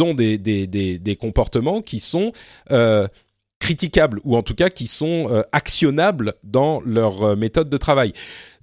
ont 0.00 0.12
des, 0.12 0.38
des, 0.38 0.66
des, 0.66 0.98
des 0.98 1.16
comportements 1.16 1.80
qui 1.80 2.00
sont 2.00 2.32
euh, 2.72 3.06
critiquables 3.62 4.20
ou 4.24 4.36
en 4.36 4.42
tout 4.42 4.56
cas 4.56 4.68
qui 4.68 4.88
sont 4.88 5.28
euh, 5.30 5.42
actionnables 5.52 6.34
dans 6.42 6.82
leur 6.84 7.22
euh, 7.22 7.36
méthode 7.36 7.70
de 7.70 7.76
travail. 7.76 8.12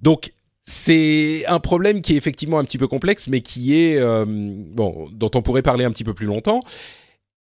Donc 0.02 0.32
c'est 0.62 1.46
un 1.46 1.58
problème 1.58 2.02
qui 2.02 2.12
est 2.12 2.16
effectivement 2.16 2.58
un 2.58 2.64
petit 2.64 2.76
peu 2.76 2.86
complexe, 2.86 3.26
mais 3.26 3.40
qui 3.40 3.74
est 3.74 3.96
euh, 3.96 4.26
bon 4.28 5.08
dont 5.10 5.30
on 5.34 5.40
pourrait 5.40 5.62
parler 5.62 5.86
un 5.86 5.90
petit 5.90 6.04
peu 6.04 6.12
plus 6.12 6.26
longtemps. 6.26 6.60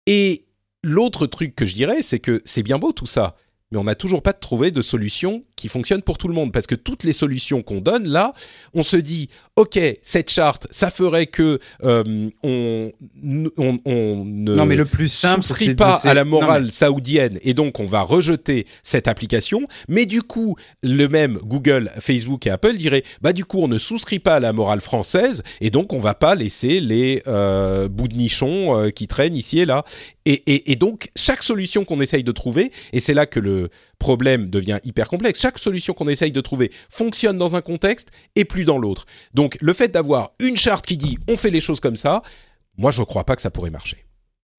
Et 0.06 0.44
l'autre 0.84 1.26
truc 1.26 1.56
que 1.56 1.66
je 1.66 1.74
dirais, 1.74 2.00
c'est 2.00 2.20
que 2.20 2.40
c'est 2.44 2.62
bien 2.62 2.78
beau 2.78 2.92
tout 2.92 3.06
ça, 3.06 3.34
mais 3.72 3.78
on 3.78 3.84
n'a 3.84 3.96
toujours 3.96 4.22
pas 4.22 4.32
trouvé 4.32 4.70
de 4.70 4.80
solution 4.80 5.42
qui 5.58 5.68
fonctionne 5.68 6.02
pour 6.02 6.16
tout 6.18 6.28
le 6.28 6.34
monde, 6.34 6.52
parce 6.52 6.66
que 6.66 6.74
toutes 6.74 7.04
les 7.04 7.12
solutions 7.12 7.62
qu'on 7.62 7.80
donne 7.80 8.08
là, 8.08 8.32
on 8.74 8.82
se 8.82 8.96
dit, 8.96 9.28
ok, 9.56 9.78
cette 10.02 10.30
charte, 10.30 10.66
ça 10.70 10.90
ferait 10.90 11.26
que 11.26 11.58
euh, 11.84 12.30
on, 12.42 12.92
on, 13.58 13.78
on 13.84 14.24
ne 14.24 14.54
non, 14.54 14.64
mais 14.66 14.76
le 14.76 14.84
plus 14.84 15.08
simple, 15.08 15.42
souscrit 15.42 15.74
pas 15.74 15.96
à 16.04 16.14
la 16.14 16.24
non, 16.24 16.30
mais- 16.40 16.46
morale 16.46 16.72
saoudienne 16.72 17.38
et 17.42 17.54
donc 17.54 17.80
on 17.80 17.84
va 17.86 18.02
rejeter 18.02 18.66
cette 18.82 19.08
application. 19.08 19.66
Mais 19.88 20.06
du 20.06 20.22
coup, 20.22 20.56
le 20.82 21.06
même 21.08 21.38
Google, 21.38 21.90
Facebook 22.00 22.46
et 22.46 22.50
Apple 22.50 22.76
diraient 22.76 23.02
bah 23.20 23.32
du 23.32 23.44
coup 23.44 23.58
on 23.60 23.68
ne 23.68 23.78
souscrit 23.78 24.20
pas 24.20 24.36
à 24.36 24.40
la 24.40 24.52
morale 24.52 24.80
française 24.80 25.42
et 25.60 25.70
donc 25.70 25.92
on 25.92 25.98
va 25.98 26.14
pas 26.14 26.34
laisser 26.34 26.80
les 26.80 27.22
euh, 27.26 27.88
bouts 27.88 28.08
de 28.08 28.14
nichon 28.16 28.76
euh, 28.78 28.90
qui 28.90 29.08
traînent 29.08 29.36
ici 29.36 29.58
et 29.58 29.66
là. 29.66 29.82
Et, 30.24 30.42
et, 30.46 30.72
et 30.72 30.76
donc 30.76 31.08
chaque 31.16 31.42
solution 31.42 31.84
qu'on 31.84 32.00
essaye 32.00 32.22
de 32.22 32.32
trouver 32.32 32.70
et 32.92 33.00
c'est 33.00 33.14
là 33.14 33.26
que 33.26 33.40
le 33.40 33.70
problème 33.98 34.48
devient 34.48 34.78
hyper 34.84 35.08
complexe. 35.08 35.40
Chaque 35.40 35.58
solution 35.58 35.92
qu'on 35.94 36.08
essaye 36.08 36.32
de 36.32 36.40
trouver 36.40 36.70
fonctionne 36.90 37.36
dans 37.38 37.56
un 37.56 37.60
contexte 37.60 38.08
et 38.36 38.44
plus 38.44 38.64
dans 38.64 38.78
l'autre. 38.78 39.06
Donc 39.34 39.58
le 39.60 39.72
fait 39.72 39.88
d'avoir 39.88 40.32
une 40.40 40.56
charte 40.56 40.86
qui 40.86 40.96
dit 40.96 41.18
on 41.28 41.36
fait 41.36 41.50
les 41.50 41.60
choses 41.60 41.80
comme 41.80 41.96
ça, 41.96 42.22
moi 42.76 42.90
je 42.90 43.02
crois 43.02 43.24
pas 43.24 43.36
que 43.36 43.42
ça 43.42 43.50
pourrait 43.50 43.70
marcher. 43.70 44.04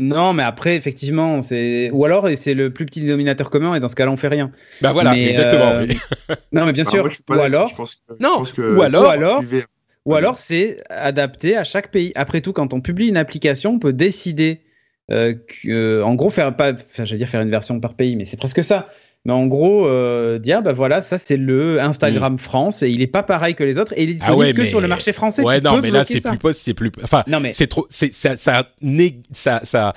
Non, 0.02 0.32
mais 0.32 0.44
après, 0.44 0.78
effectivement, 0.78 1.42
c'est. 1.42 1.90
Ou 1.92 2.06
alors, 2.06 2.30
et 2.30 2.38
c'est 2.38 2.54
le 2.54 2.72
plus 2.72 2.86
petit 2.86 3.02
dénominateur 3.02 3.50
commun, 3.50 3.76
et 3.76 3.82
dans 3.82 3.90
ce 3.90 3.96
cas-là, 3.96 4.12
on 4.12 4.16
fait 4.16 4.30
rien. 4.30 4.50
Bah 4.82 4.94
voilà, 4.94 5.12
Mais, 5.12 5.28
exactement. 5.28 5.72
euh, 5.72 5.86
Non, 6.54 6.66
mais 6.66 6.72
bien 6.72 6.84
Alors, 6.84 6.92
sûr. 6.94 7.02
moi, 7.02 7.10
je 7.10 7.16
suis 7.16 7.24
pas 7.24 7.36
ou 7.36 7.42
alors, 7.42 7.68
Je 7.68 7.76
pense 7.76 7.96
que- 7.96 8.14
je 8.18 8.24
Non, 8.24 8.38
pense 8.38 8.54
que- 8.54 8.78
ou 8.78 8.82
alors- 8.82 9.04
Ou 9.04 9.08
alors- 9.08 9.40
suivez- 9.40 9.66
ou 10.06 10.16
alors, 10.16 10.38
c'est 10.38 10.82
adapté 10.90 11.58
à 11.58 11.66
chaque 11.66 11.92
pays. 11.92 12.14
Après 12.16 12.40
tout, 12.40 12.54
quand 12.54 12.74
on 12.74 12.80
publie 12.80 13.10
une 13.10 13.18
application, 13.18 13.72
on 13.74 13.80
peut 13.80 13.92
décider. 13.94 14.62
euh, 15.12 15.34
que, 15.34 15.68
euh, 15.70 16.06
en 16.06 16.14
gros, 16.14 16.30
faire 16.30 16.56
pas. 16.56 16.72
Enfin, 16.72 17.04
j'allais 17.04 17.18
dire 17.18 17.28
faire 17.30 17.42
une 17.42 17.50
version 17.50 17.80
par 17.80 17.96
pays, 17.96 18.16
mais 18.16 18.26
c'est 18.26 18.38
presque 18.38 18.64
ça. 18.64 18.88
Mais 19.26 19.34
en 19.34 19.48
gros, 19.48 19.86
euh, 19.86 20.40
dire, 20.40 20.62
bah 20.62 20.72
voilà, 20.72 21.02
ça 21.02 21.18
c'est 21.18 21.36
le 21.38 21.82
Instagram 21.82 22.38
France 22.38 22.82
et 22.84 22.90
il 22.90 23.02
est 23.02 23.08
pas 23.08 23.22
pareil 23.22 23.54
que 23.54 23.64
les 23.66 23.78
autres 23.78 23.94
et 23.98 24.04
il 24.04 24.10
est 24.12 24.14
disponible 24.14 24.38
Mm. 24.38 24.42
Ah 24.42 24.48
ouais, 24.48 24.54
que 24.54 24.62
mais- 24.62 24.70
sur 24.70 24.80
le 24.82 24.88
marché 24.88 25.12
français. 25.12 25.44
Ouais, 25.44 25.60
Tu 25.60 25.66
non, 25.66 25.76
peux 25.76 25.82
mais 25.82 25.92
là 25.92 26.06
c'est 26.06 26.22
plus 26.22 26.38
possible, 26.38 26.64
c'est 26.64 26.74
plus. 26.74 26.92
Enfin, 27.04 27.24
Non, 27.28 27.40
mais 27.42 27.52
c'est 27.52 27.68
trop. 27.68 27.86
C'est 27.90 28.14
ça, 28.14 28.38
ça, 28.38 28.70
né- 28.82 29.22
ça, 29.34 29.60
ça 29.64 29.94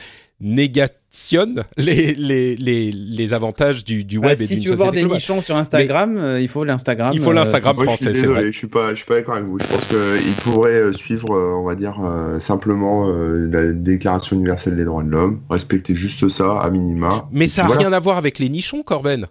les 1.76 2.14
les 2.14 2.56
les 2.56 2.90
les 2.90 3.34
avantages 3.34 3.84
du 3.84 4.02
du 4.04 4.18
bah, 4.18 4.28
web 4.28 4.40
et 4.40 4.46
si 4.46 4.54
d'une 4.54 4.62
tu 4.62 4.68
veux 4.70 4.76
voir 4.76 4.92
des 4.92 5.00
globale. 5.00 5.18
nichons 5.18 5.42
sur 5.42 5.56
Instagram, 5.56 6.16
euh, 6.16 6.40
il 6.40 6.48
faut 6.48 6.64
l'Instagram. 6.64 7.10
Il 7.12 7.20
faut 7.20 7.30
euh, 7.30 7.34
l'Instagram 7.34 7.76
suis 7.76 7.84
français, 7.84 8.14
c'est 8.14 8.26
vrai. 8.26 8.46
je 8.50 8.56
suis 8.56 8.66
pas, 8.66 8.90
je 8.90 8.96
suis 8.96 9.04
pas 9.04 9.14
d'accord 9.16 9.34
avec 9.34 9.46
vous. 9.46 9.58
Je 9.58 9.66
pense 9.66 9.84
qu'il 9.86 10.34
pourrait 10.42 10.70
euh, 10.72 10.92
suivre, 10.92 11.36
euh, 11.36 11.54
on 11.54 11.64
va 11.64 11.74
dire, 11.74 12.00
euh, 12.02 12.40
simplement 12.40 13.08
euh, 13.08 13.48
la 13.52 13.72
Déclaration 13.72 14.36
universelle 14.36 14.76
des 14.76 14.84
droits 14.84 15.02
de 15.02 15.10
l'homme, 15.10 15.40
respecter 15.50 15.94
juste 15.94 16.28
ça, 16.28 16.60
à 16.60 16.70
minima. 16.70 17.28
Mais 17.30 17.46
ça 17.46 17.62
a 17.62 17.64
puis 17.64 17.74
voilà. 17.74 17.88
rien 17.88 17.96
à 17.96 18.00
voir 18.00 18.16
avec 18.16 18.38
les 18.38 18.48
nichons, 18.48 18.82
Corben. 18.82 19.26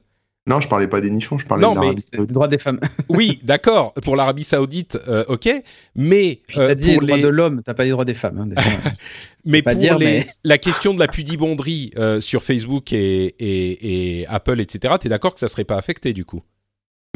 Non, 0.47 0.59
je 0.59 0.67
parlais 0.67 0.87
pas 0.87 1.01
des 1.01 1.11
nichons, 1.11 1.37
je 1.37 1.45
parlais 1.45 1.61
Non, 1.63 1.75
de 1.75 1.79
l'Arabie 1.81 2.01
Saoudite. 2.01 2.31
droit 2.33 2.47
des 2.47 2.57
femmes. 2.57 2.79
Oui, 3.09 3.39
d'accord. 3.43 3.93
Pour 3.93 4.15
l'Arabie 4.15 4.43
Saoudite, 4.43 4.97
euh, 5.07 5.23
ok. 5.27 5.47
Mais 5.95 6.41
euh, 6.57 6.73
dit 6.73 6.87
les 6.87 6.93
pour 6.97 7.03
droits 7.05 7.17
les 7.17 7.23
de 7.23 7.27
l'homme, 7.27 7.61
t'as 7.63 7.75
pas 7.75 7.83
les 7.83 7.91
droits 7.91 8.05
des 8.05 8.15
femmes. 8.15 8.39
hein, 8.39 8.47
des. 8.47 8.55
Mais 9.45 9.61
pour 9.61 9.75
dire, 9.75 9.97
les, 9.99 10.05
mais- 10.05 10.27
la 10.43 10.57
question 10.57 10.93
de 10.95 10.99
la 10.99 11.07
pudibonderie 11.07 11.91
euh, 11.97 12.21
sur 12.21 12.43
Facebook 12.43 12.91
et, 12.93 13.25
et, 13.39 14.19
et 14.21 14.27
Apple, 14.27 14.59
etc., 14.59 14.95
t'es 14.99 15.09
d'accord 15.09 15.33
que 15.33 15.39
ça 15.39 15.47
serait 15.47 15.63
pas 15.63 15.77
affecté 15.77 16.13
du 16.13 16.25
coup? 16.25 16.41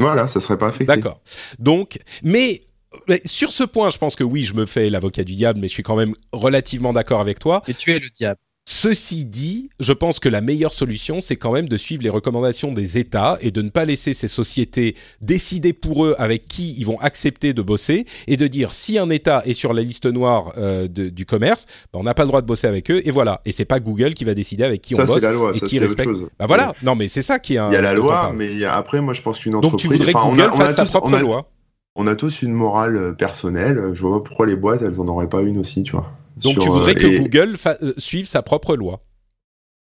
Voilà, 0.00 0.26
ça 0.28 0.40
serait 0.40 0.58
pas 0.58 0.66
affecté. 0.68 0.86
D'accord. 0.86 1.20
Donc, 1.58 1.98
mais, 2.22 2.62
mais 3.08 3.20
sur 3.24 3.52
ce 3.52 3.64
point, 3.64 3.90
je 3.90 3.98
pense 3.98 4.14
que 4.16 4.24
oui, 4.24 4.44
je 4.44 4.54
me 4.54 4.66
fais 4.66 4.90
l'avocat 4.90 5.24
du 5.24 5.34
diable, 5.34 5.58
mais 5.60 5.68
je 5.68 5.72
suis 5.72 5.82
quand 5.84 5.96
même 5.96 6.14
relativement 6.32 6.92
d'accord 6.92 7.20
avec 7.20 7.38
toi. 7.38 7.62
Et 7.68 7.74
tu 7.74 7.92
es 7.92 7.98
le 7.98 8.08
diable. 8.10 8.38
Ceci 8.68 9.24
dit, 9.26 9.70
je 9.78 9.92
pense 9.92 10.18
que 10.18 10.28
la 10.28 10.40
meilleure 10.40 10.72
solution, 10.72 11.20
c'est 11.20 11.36
quand 11.36 11.52
même 11.52 11.68
de 11.68 11.76
suivre 11.76 12.02
les 12.02 12.10
recommandations 12.10 12.72
des 12.72 12.98
États 12.98 13.38
et 13.40 13.52
de 13.52 13.62
ne 13.62 13.68
pas 13.70 13.84
laisser 13.84 14.12
ces 14.12 14.26
sociétés 14.26 14.96
décider 15.20 15.72
pour 15.72 16.04
eux 16.04 16.16
avec 16.18 16.46
qui 16.48 16.74
ils 16.76 16.84
vont 16.84 16.98
accepter 16.98 17.54
de 17.54 17.62
bosser 17.62 18.06
et 18.26 18.36
de 18.36 18.48
dire 18.48 18.72
si 18.72 18.98
un 18.98 19.08
État 19.10 19.42
est 19.46 19.52
sur 19.52 19.72
la 19.72 19.82
liste 19.82 20.06
noire 20.06 20.52
euh, 20.58 20.88
de, 20.88 21.10
du 21.10 21.24
commerce, 21.26 21.66
ben, 21.92 22.00
on 22.00 22.02
n'a 22.02 22.12
pas 22.14 22.24
le 22.24 22.28
droit 22.28 22.42
de 22.42 22.46
bosser 22.48 22.66
avec 22.66 22.90
eux 22.90 23.00
et 23.04 23.12
voilà. 23.12 23.40
Et 23.44 23.52
c'est 23.52 23.64
pas 23.64 23.78
Google 23.78 24.14
qui 24.14 24.24
va 24.24 24.34
décider 24.34 24.64
avec 24.64 24.82
qui 24.82 24.94
Ça, 24.94 25.04
on 25.04 25.06
bosse 25.06 25.22
la 25.22 25.30
loi, 25.30 25.52
et 25.54 25.60
ça, 25.60 25.66
qui 25.66 25.78
respecte. 25.78 26.10
Bah 26.36 26.46
voilà. 26.48 26.74
Non 26.82 26.96
mais 26.96 27.06
c'est 27.06 27.22
ça 27.22 27.38
qui 27.38 27.54
est 27.54 27.58
un. 27.58 27.70
Il 27.70 27.74
y 27.74 27.76
a 27.76 27.82
la 27.82 27.94
loi, 27.94 28.32
mais 28.34 28.64
a- 28.64 28.74
après, 28.76 29.00
moi, 29.00 29.14
je 29.14 29.22
pense 29.22 29.38
qu'une 29.38 29.52
Donc 29.52 29.64
entreprise. 29.74 29.90
tu 29.92 29.96
voudrais 29.96 30.12
que 30.12 30.18
enfin, 30.18 30.26
on 30.28 30.30
Google 30.32 30.42
a- 30.42 30.70
on 30.70 30.72
sa 30.72 30.82
tous- 30.82 30.90
propre 30.90 31.06
on 31.08 31.12
a- 31.12 31.20
loi. 31.20 31.48
On 31.94 32.08
a 32.08 32.16
tous 32.16 32.42
une 32.42 32.52
morale 32.52 32.96
euh, 32.96 33.12
personnelle. 33.12 33.90
Je 33.94 34.02
vois 34.02 34.20
pas 34.20 34.28
pourquoi 34.28 34.46
les 34.46 34.56
boîtes, 34.56 34.82
elles 34.82 35.00
en 35.00 35.06
auraient 35.06 35.28
pas 35.28 35.42
une 35.42 35.56
aussi, 35.58 35.84
tu 35.84 35.92
vois. 35.92 36.10
Donc 36.36 36.52
Sur, 36.54 36.62
tu 36.62 36.68
voudrais 36.68 36.92
euh, 36.92 37.00
que 37.00 37.06
et- 37.06 37.18
Google 37.20 37.56
fa- 37.56 37.76
euh, 37.82 37.92
suive 37.98 38.26
sa 38.26 38.42
propre 38.42 38.76
loi. 38.76 39.00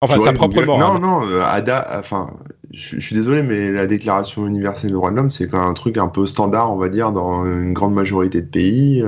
Enfin 0.01 0.19
sa 0.19 0.33
propre 0.33 0.55
Google- 0.55 0.67
morale. 0.67 1.01
Non, 1.01 1.21
non, 1.21 1.27
euh, 1.27 1.41
Ada, 1.43 1.97
enfin, 1.99 2.31
je, 2.71 2.95
je 2.99 3.05
suis 3.05 3.15
désolé, 3.15 3.41
mais 3.41 3.71
la 3.71 3.87
Déclaration 3.87 4.45
universelle 4.45 4.91
des 4.91 4.93
droits 4.93 5.09
de 5.09 5.15
l'homme, 5.15 5.31
c'est 5.31 5.47
quand 5.47 5.59
même 5.59 5.69
un 5.69 5.73
truc 5.73 5.97
un 5.97 6.07
peu 6.07 6.25
standard, 6.27 6.71
on 6.71 6.77
va 6.77 6.89
dire, 6.89 7.11
dans 7.11 7.43
une 7.45 7.73
grande 7.73 7.95
majorité 7.95 8.41
de 8.43 8.47
pays. 8.47 9.03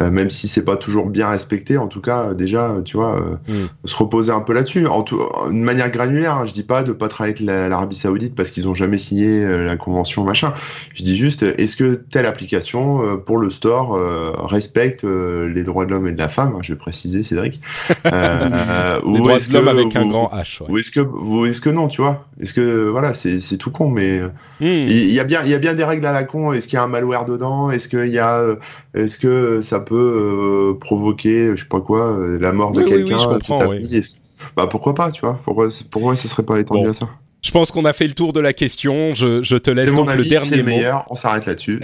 Euh, 0.00 0.04
euh, 0.04 0.10
même 0.10 0.28
si 0.30 0.48
c'est 0.48 0.64
pas 0.64 0.76
toujours 0.76 1.06
bien 1.08 1.28
respecté, 1.28 1.78
en 1.78 1.86
tout 1.86 2.00
cas, 2.00 2.24
euh, 2.30 2.34
déjà, 2.34 2.76
tu 2.84 2.96
vois, 2.96 3.16
euh, 3.16 3.36
Mm. 3.48 3.68
se 3.86 3.94
reposer 3.96 4.32
un 4.32 4.40
peu 4.40 4.52
là-dessus. 4.52 4.86
En 4.86 5.02
tout, 5.02 5.18
de 5.46 5.52
manière 5.52 5.90
granulaire, 5.90 6.34
hein, 6.34 6.46
je 6.46 6.52
dis 6.52 6.62
pas 6.64 6.82
de 6.82 6.92
pas 6.92 7.08
travailler 7.08 7.34
avec 7.36 7.46
la- 7.46 7.68
l'Arabie 7.68 7.94
Saoudite 7.96 8.34
parce 8.34 8.50
qu'ils 8.50 8.66
ont 8.68 8.74
jamais 8.74 8.98
signé 8.98 9.44
euh, 9.44 9.64
la 9.64 9.76
convention, 9.76 10.24
machin. 10.24 10.52
Je 10.94 11.04
dis 11.04 11.16
juste, 11.16 11.42
euh, 11.44 11.54
est-ce 11.58 11.76
que 11.76 11.94
telle 11.94 12.26
application 12.26 13.02
euh, 13.02 13.16
pour 13.16 13.38
le 13.38 13.50
store 13.50 13.94
euh, 13.94 14.32
respecte 14.36 15.04
euh, 15.04 15.48
les 15.48 15.62
droits 15.62 15.84
de 15.86 15.90
l'homme 15.92 16.08
et 16.08 16.12
de 16.12 16.18
la 16.18 16.28
femme 16.28 16.54
hein, 16.56 16.60
Je 16.62 16.72
vais 16.72 16.78
préciser, 16.78 17.22
Cédric. 17.22 17.60
Euh, 18.12 19.00
Les 19.04 19.08
ou 19.08 19.18
droits 19.18 19.38
de 19.38 19.52
l'homme 19.52 19.68
avec 19.68 19.96
un 19.96 20.06
grand 20.06 20.30
H. 20.34 20.62
ouais. 20.62 20.70
ou 20.70 20.78
est-ce 20.78 20.90
que, 20.90 21.00
ou 21.00 21.46
est-ce 21.46 21.60
que 21.60 21.70
non, 21.70 21.88
tu 21.88 22.02
vois? 22.02 22.26
Est-ce 22.40 22.52
que 22.54 22.88
voilà, 22.88 23.14
c'est 23.14 23.40
c'est 23.40 23.56
tout 23.56 23.70
con, 23.70 23.88
mais 23.90 24.18
euh, 24.20 24.28
Hmm. 24.60 24.66
il 24.88 25.10
y 25.10 25.18
a 25.18 25.24
bien, 25.24 25.40
il 25.44 25.50
y 25.50 25.54
a 25.54 25.58
bien 25.58 25.74
des 25.74 25.82
règles 25.82 26.06
à 26.06 26.12
la 26.12 26.22
con. 26.22 26.52
Est-ce 26.52 26.68
qu'il 26.68 26.76
y 26.76 26.80
a 26.80 26.84
un 26.84 26.88
malware 26.88 27.24
dedans? 27.24 27.70
Est-ce 27.72 27.88
qu'il 27.88 28.06
y 28.06 28.20
a, 28.20 28.36
euh, 28.38 28.56
est-ce 28.94 29.18
que 29.18 29.60
ça 29.62 29.80
peut 29.84 30.72
euh, 30.74 30.78
provoquer, 30.80 31.56
je 31.56 31.62
sais 31.62 31.68
pas 31.68 31.80
quoi, 31.80 32.12
euh, 32.12 32.38
la 32.38 32.52
mort 32.52 32.72
de 32.72 32.80
Oui, 32.80 32.84
oui, 32.86 33.02
oui, 33.04 33.08
quelqu'un 33.08 33.18
ta 33.58 33.68
oui. 33.68 33.76
vie 33.78 33.96
Est-ce- 33.98 34.12
Bah 34.56 34.66
pourquoi 34.66 34.94
pas, 34.94 35.10
tu 35.12 35.20
vois? 35.22 35.40
Pourquoi, 35.44 35.68
pourquoi 35.90 36.16
ça 36.16 36.28
serait 36.28 36.42
pas 36.44 36.58
étendu 36.60 36.84
Bon. 36.84 36.90
à 36.90 36.94
ça? 36.94 37.08
Je 37.44 37.50
pense 37.50 37.70
qu'on 37.70 37.84
a 37.84 37.92
fait 37.92 38.06
le 38.06 38.14
tour 38.14 38.32
de 38.32 38.40
la 38.40 38.54
question. 38.54 39.14
Je, 39.14 39.42
je 39.42 39.56
te 39.56 39.70
laisse 39.70 39.90
mon 39.90 39.96
donc 39.96 40.08
avis, 40.10 40.22
le 40.22 40.28
dernier 40.30 40.56
le 40.56 40.62
mot. 40.62 40.68
meilleur. 40.70 41.04
On 41.10 41.14
s'arrête 41.14 41.44
là-dessus. 41.44 41.78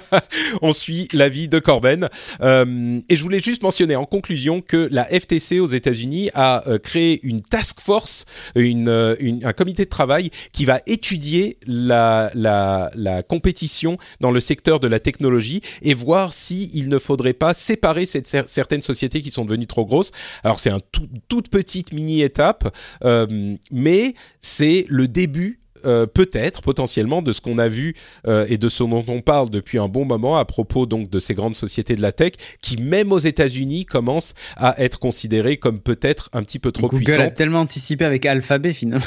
On 0.62 0.72
suit 0.72 1.08
l'avis 1.14 1.48
de 1.48 1.58
Corben. 1.58 2.08
Euh, 2.42 3.00
et 3.08 3.16
je 3.16 3.22
voulais 3.22 3.40
juste 3.40 3.62
mentionner 3.62 3.96
en 3.96 4.04
conclusion 4.04 4.60
que 4.60 4.88
la 4.90 5.04
FTC 5.04 5.58
aux 5.58 5.66
États-Unis 5.68 6.28
a 6.34 6.68
euh, 6.68 6.78
créé 6.78 7.18
une 7.22 7.40
task 7.40 7.80
force, 7.80 8.26
une, 8.54 8.88
euh, 8.88 9.16
une- 9.20 9.42
un 9.46 9.54
comité 9.54 9.84
de 9.84 9.88
travail 9.90 10.28
qui 10.52 10.66
va 10.66 10.80
étudier 10.86 11.56
la, 11.66 12.30
la, 12.34 12.90
la 12.94 13.22
compétition 13.22 13.96
dans 14.20 14.30
le 14.30 14.40
secteur 14.40 14.80
de 14.80 14.86
la 14.88 15.00
technologie 15.00 15.62
et 15.80 15.94
voir 15.94 16.34
si 16.34 16.70
il 16.74 16.90
ne 16.90 16.98
faudrait 16.98 17.32
pas 17.32 17.54
séparer 17.54 18.04
cette, 18.04 18.28
certaines 18.46 18.82
sociétés 18.82 19.22
qui 19.22 19.30
sont 19.30 19.46
devenues 19.46 19.66
trop 19.66 19.86
grosses. 19.86 20.10
Alors 20.44 20.58
c'est 20.60 20.68
un 20.70 20.78
tout, 20.92 21.08
toute 21.28 21.48
petite 21.48 21.94
mini 21.94 22.20
étape, 22.20 22.76
euh, 23.04 23.56
mais 23.70 24.14
c'est 24.42 24.84
le 24.90 25.08
début 25.08 25.60
euh, 25.86 26.06
peut-être 26.06 26.60
potentiellement 26.60 27.22
de 27.22 27.32
ce 27.32 27.40
qu'on 27.40 27.56
a 27.56 27.68
vu 27.68 27.94
euh, 28.26 28.44
et 28.50 28.58
de 28.58 28.68
ce 28.68 28.84
dont 28.84 29.04
on 29.08 29.22
parle 29.22 29.48
depuis 29.48 29.78
un 29.78 29.88
bon 29.88 30.04
moment 30.04 30.36
à 30.36 30.44
propos 30.44 30.84
donc 30.84 31.08
de 31.08 31.18
ces 31.18 31.32
grandes 31.34 31.54
sociétés 31.54 31.96
de 31.96 32.02
la 32.02 32.12
tech 32.12 32.32
qui 32.60 32.76
même 32.76 33.12
aux 33.12 33.18
États-Unis 33.18 33.86
commencent 33.86 34.34
à 34.56 34.78
être 34.82 34.98
considérées 34.98 35.56
comme 35.56 35.80
peut-être 35.80 36.28
un 36.34 36.42
petit 36.42 36.58
peu 36.58 36.70
trop 36.70 36.88
Google 36.88 37.02
a 37.12 37.14
puissantes. 37.14 37.34
tellement 37.34 37.60
anticipé 37.60 38.04
avec 38.04 38.26
Alphabet 38.26 38.74
finalement. 38.74 39.06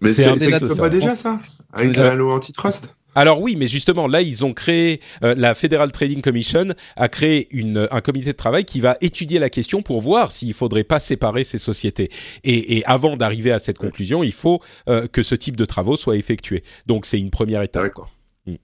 Mais 0.00 0.08
C'est 0.08 0.24
un 0.24 0.38
ça. 0.38 0.76
pas 0.76 0.88
déjà 0.88 1.14
ça 1.14 1.40
Avec 1.74 1.96
la 1.96 2.14
loi 2.14 2.34
antitrust 2.36 2.94
Alors 3.14 3.40
oui, 3.40 3.56
mais 3.56 3.66
justement 3.66 4.06
là 4.06 4.22
ils 4.22 4.44
ont 4.44 4.52
créé 4.52 5.00
euh, 5.24 5.34
la 5.36 5.54
Federal 5.54 5.90
Trading 5.90 6.20
Commission 6.20 6.66
a 6.96 7.08
créé 7.08 7.48
une, 7.50 7.88
un 7.90 8.00
comité 8.00 8.26
de 8.26 8.36
travail 8.36 8.64
qui 8.64 8.80
va 8.80 8.96
étudier 9.00 9.38
la 9.38 9.50
question 9.50 9.82
pour 9.82 10.00
voir 10.00 10.30
s'il 10.30 10.54
faudrait 10.54 10.84
pas 10.84 11.00
séparer 11.00 11.42
ces 11.42 11.58
sociétés. 11.58 12.10
Et, 12.44 12.76
et 12.78 12.84
avant 12.86 13.16
d'arriver 13.16 13.50
à 13.50 13.58
cette 13.58 13.78
conclusion, 13.78 14.22
il 14.22 14.32
faut 14.32 14.60
euh, 14.88 15.08
que 15.08 15.22
ce 15.22 15.34
type 15.34 15.56
de 15.56 15.64
travaux 15.64 15.96
soit 15.96 16.16
effectué. 16.16 16.62
Donc 16.86 17.06
c'est 17.06 17.18
une 17.18 17.30
première 17.30 17.62
étape. 17.62 17.82
D'accord. 17.82 18.10
Mm. 18.46 18.54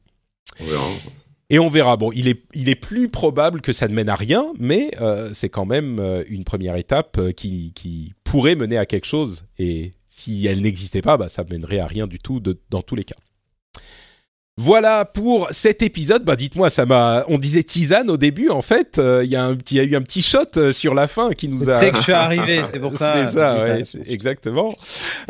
On 0.60 0.64
verra. 0.66 0.86
Et 1.50 1.58
on 1.58 1.68
verra. 1.68 1.96
Bon, 1.96 2.10
il 2.12 2.28
est, 2.28 2.44
il 2.54 2.68
est 2.68 2.74
plus 2.74 3.08
probable 3.08 3.60
que 3.60 3.72
ça 3.72 3.88
ne 3.88 3.94
mène 3.94 4.08
à 4.08 4.14
rien, 4.14 4.52
mais 4.58 4.90
euh, 5.00 5.30
c'est 5.32 5.48
quand 5.48 5.66
même 5.66 5.98
euh, 6.00 6.22
une 6.28 6.44
première 6.44 6.76
étape 6.76 7.18
euh, 7.18 7.32
qui, 7.32 7.72
qui 7.74 8.12
pourrait 8.24 8.56
mener 8.56 8.78
à 8.78 8.86
quelque 8.86 9.06
chose. 9.06 9.46
Et 9.58 9.94
si 10.08 10.46
elle 10.46 10.60
n'existait 10.60 11.02
pas, 11.02 11.16
bah, 11.16 11.28
ça 11.28 11.44
mènerait 11.50 11.80
à 11.80 11.86
rien 11.86 12.06
du 12.06 12.18
tout 12.18 12.40
de- 12.40 12.60
dans 12.70 12.82
tous 12.82 12.94
les 12.94 13.04
cas. 13.04 13.16
Voilà 14.56 15.04
pour 15.04 15.48
cet 15.50 15.82
épisode. 15.82 16.24
Bah, 16.24 16.36
dites-moi, 16.36 16.70
ça 16.70 16.86
m'a. 16.86 17.24
On 17.28 17.38
disait 17.38 17.64
tisane 17.64 18.08
au 18.08 18.16
début, 18.16 18.50
en 18.50 18.62
fait. 18.62 18.98
euh, 18.98 19.22
Il 19.24 19.30
y 19.30 19.34
a 19.34 19.44
un 19.44 19.56
petit, 19.56 19.74
il 19.74 19.78
y 19.78 19.80
a 19.80 19.84
eu 19.84 19.96
un 19.96 20.02
petit 20.02 20.22
shot 20.22 20.38
euh, 20.56 20.70
sur 20.70 20.94
la 20.94 21.08
fin 21.08 21.30
qui 21.32 21.48
nous 21.48 21.68
a. 21.68 21.80
Dès 21.80 21.90
que 21.90 21.96
je 21.96 22.02
suis 22.02 22.12
arrivé, 22.12 22.62
c'est 22.70 22.78
pour 22.78 22.92
ça. 22.96 23.14
C'est 23.26 23.32
ça, 23.32 23.56
ouais, 23.58 23.82
exactement. 24.06 24.68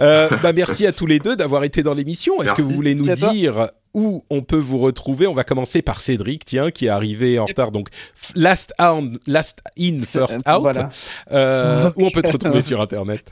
Euh, 0.00 0.28
bah, 0.42 0.52
merci 0.52 0.86
à 0.86 0.92
tous 0.92 1.06
les 1.06 1.20
deux 1.20 1.36
d'avoir 1.36 1.64
été 1.64 1.82
dans 1.82 1.94
l'émission. 1.94 2.42
Est-ce 2.42 2.52
que 2.52 2.60
vous 2.62 2.74
voulez 2.74 2.94
nous 2.94 3.14
dire 3.14 3.68
où 3.94 4.24
on 4.28 4.42
peut 4.42 4.58
vous 4.58 4.78
retrouver? 4.78 5.26
On 5.26 5.32
va 5.34 5.44
commencer 5.44 5.80
par 5.80 6.02
Cédric, 6.02 6.44
tiens, 6.44 6.70
qui 6.70 6.86
est 6.86 6.90
arrivé 6.90 7.38
en 7.38 7.46
retard. 7.46 7.70
Donc, 7.72 7.88
last, 8.34 8.74
out, 8.78 9.18
last 9.26 9.60
in, 9.78 10.00
first 10.06 10.40
out. 10.46 10.60
Voilà. 10.60 10.90
Euh, 11.32 11.90
où 11.96 12.04
on 12.04 12.10
peut 12.10 12.20
te 12.22 12.30
retrouver 12.30 12.60
sur 12.60 12.82
Internet? 12.82 13.24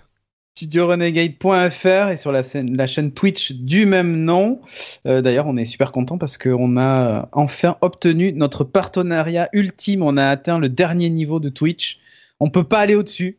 studiorenegade.fr 0.55 2.11
et 2.11 2.17
sur 2.17 2.33
la, 2.33 2.43
scène, 2.43 2.77
la 2.77 2.87
chaîne 2.87 3.13
Twitch 3.13 3.53
du 3.53 3.87
même 3.87 4.25
nom. 4.25 4.61
Euh, 5.07 5.21
D'ailleurs, 5.21 5.47
on 5.47 5.57
est 5.57 5.65
super 5.65 5.93
content 5.93 6.19
parce 6.19 6.37
qu'on 6.39 6.77
a 6.77 7.21
euh, 7.23 7.23
enfin 7.33 7.77
obtenu 7.81 8.33
notre 8.33 8.65
partenariat 8.65 9.49
ultime. 9.53 10.03
On 10.03 10.17
a 10.17 10.27
atteint 10.27 10.59
le 10.59 10.69
dernier 10.69 11.11
niveau 11.11 11.41
de 11.41 11.49
Twitch. 11.49 11.99
On 12.39 12.51
peut 12.51 12.65
pas 12.65 12.81
aller 12.81 12.95
au-dessus, 12.95 13.39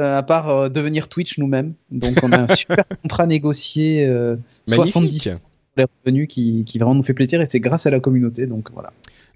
euh, 0.00 0.16
à 0.18 0.22
part 0.22 0.48
euh, 0.50 0.68
devenir 0.68 1.08
Twitch 1.08 1.38
nous-mêmes. 1.38 1.74
Donc, 1.90 2.18
on 2.22 2.32
a 2.32 2.40
un 2.40 2.48
super 2.54 2.84
contrat 3.02 3.26
négocié, 3.26 4.06
euh, 4.06 4.36
70 4.68 4.94
Magnifique. 5.00 5.32
pour 5.32 5.51
les 5.76 5.86
revenus 6.04 6.28
qui, 6.28 6.64
vraiment 6.74 6.94
nous 6.94 7.02
fait 7.02 7.14
plaisir 7.14 7.40
et 7.40 7.46
c'est 7.46 7.60
grâce 7.60 7.86
à 7.86 7.90
la 7.90 8.00
communauté. 8.00 8.46
Donc 8.46 8.70
voilà. 8.72 8.92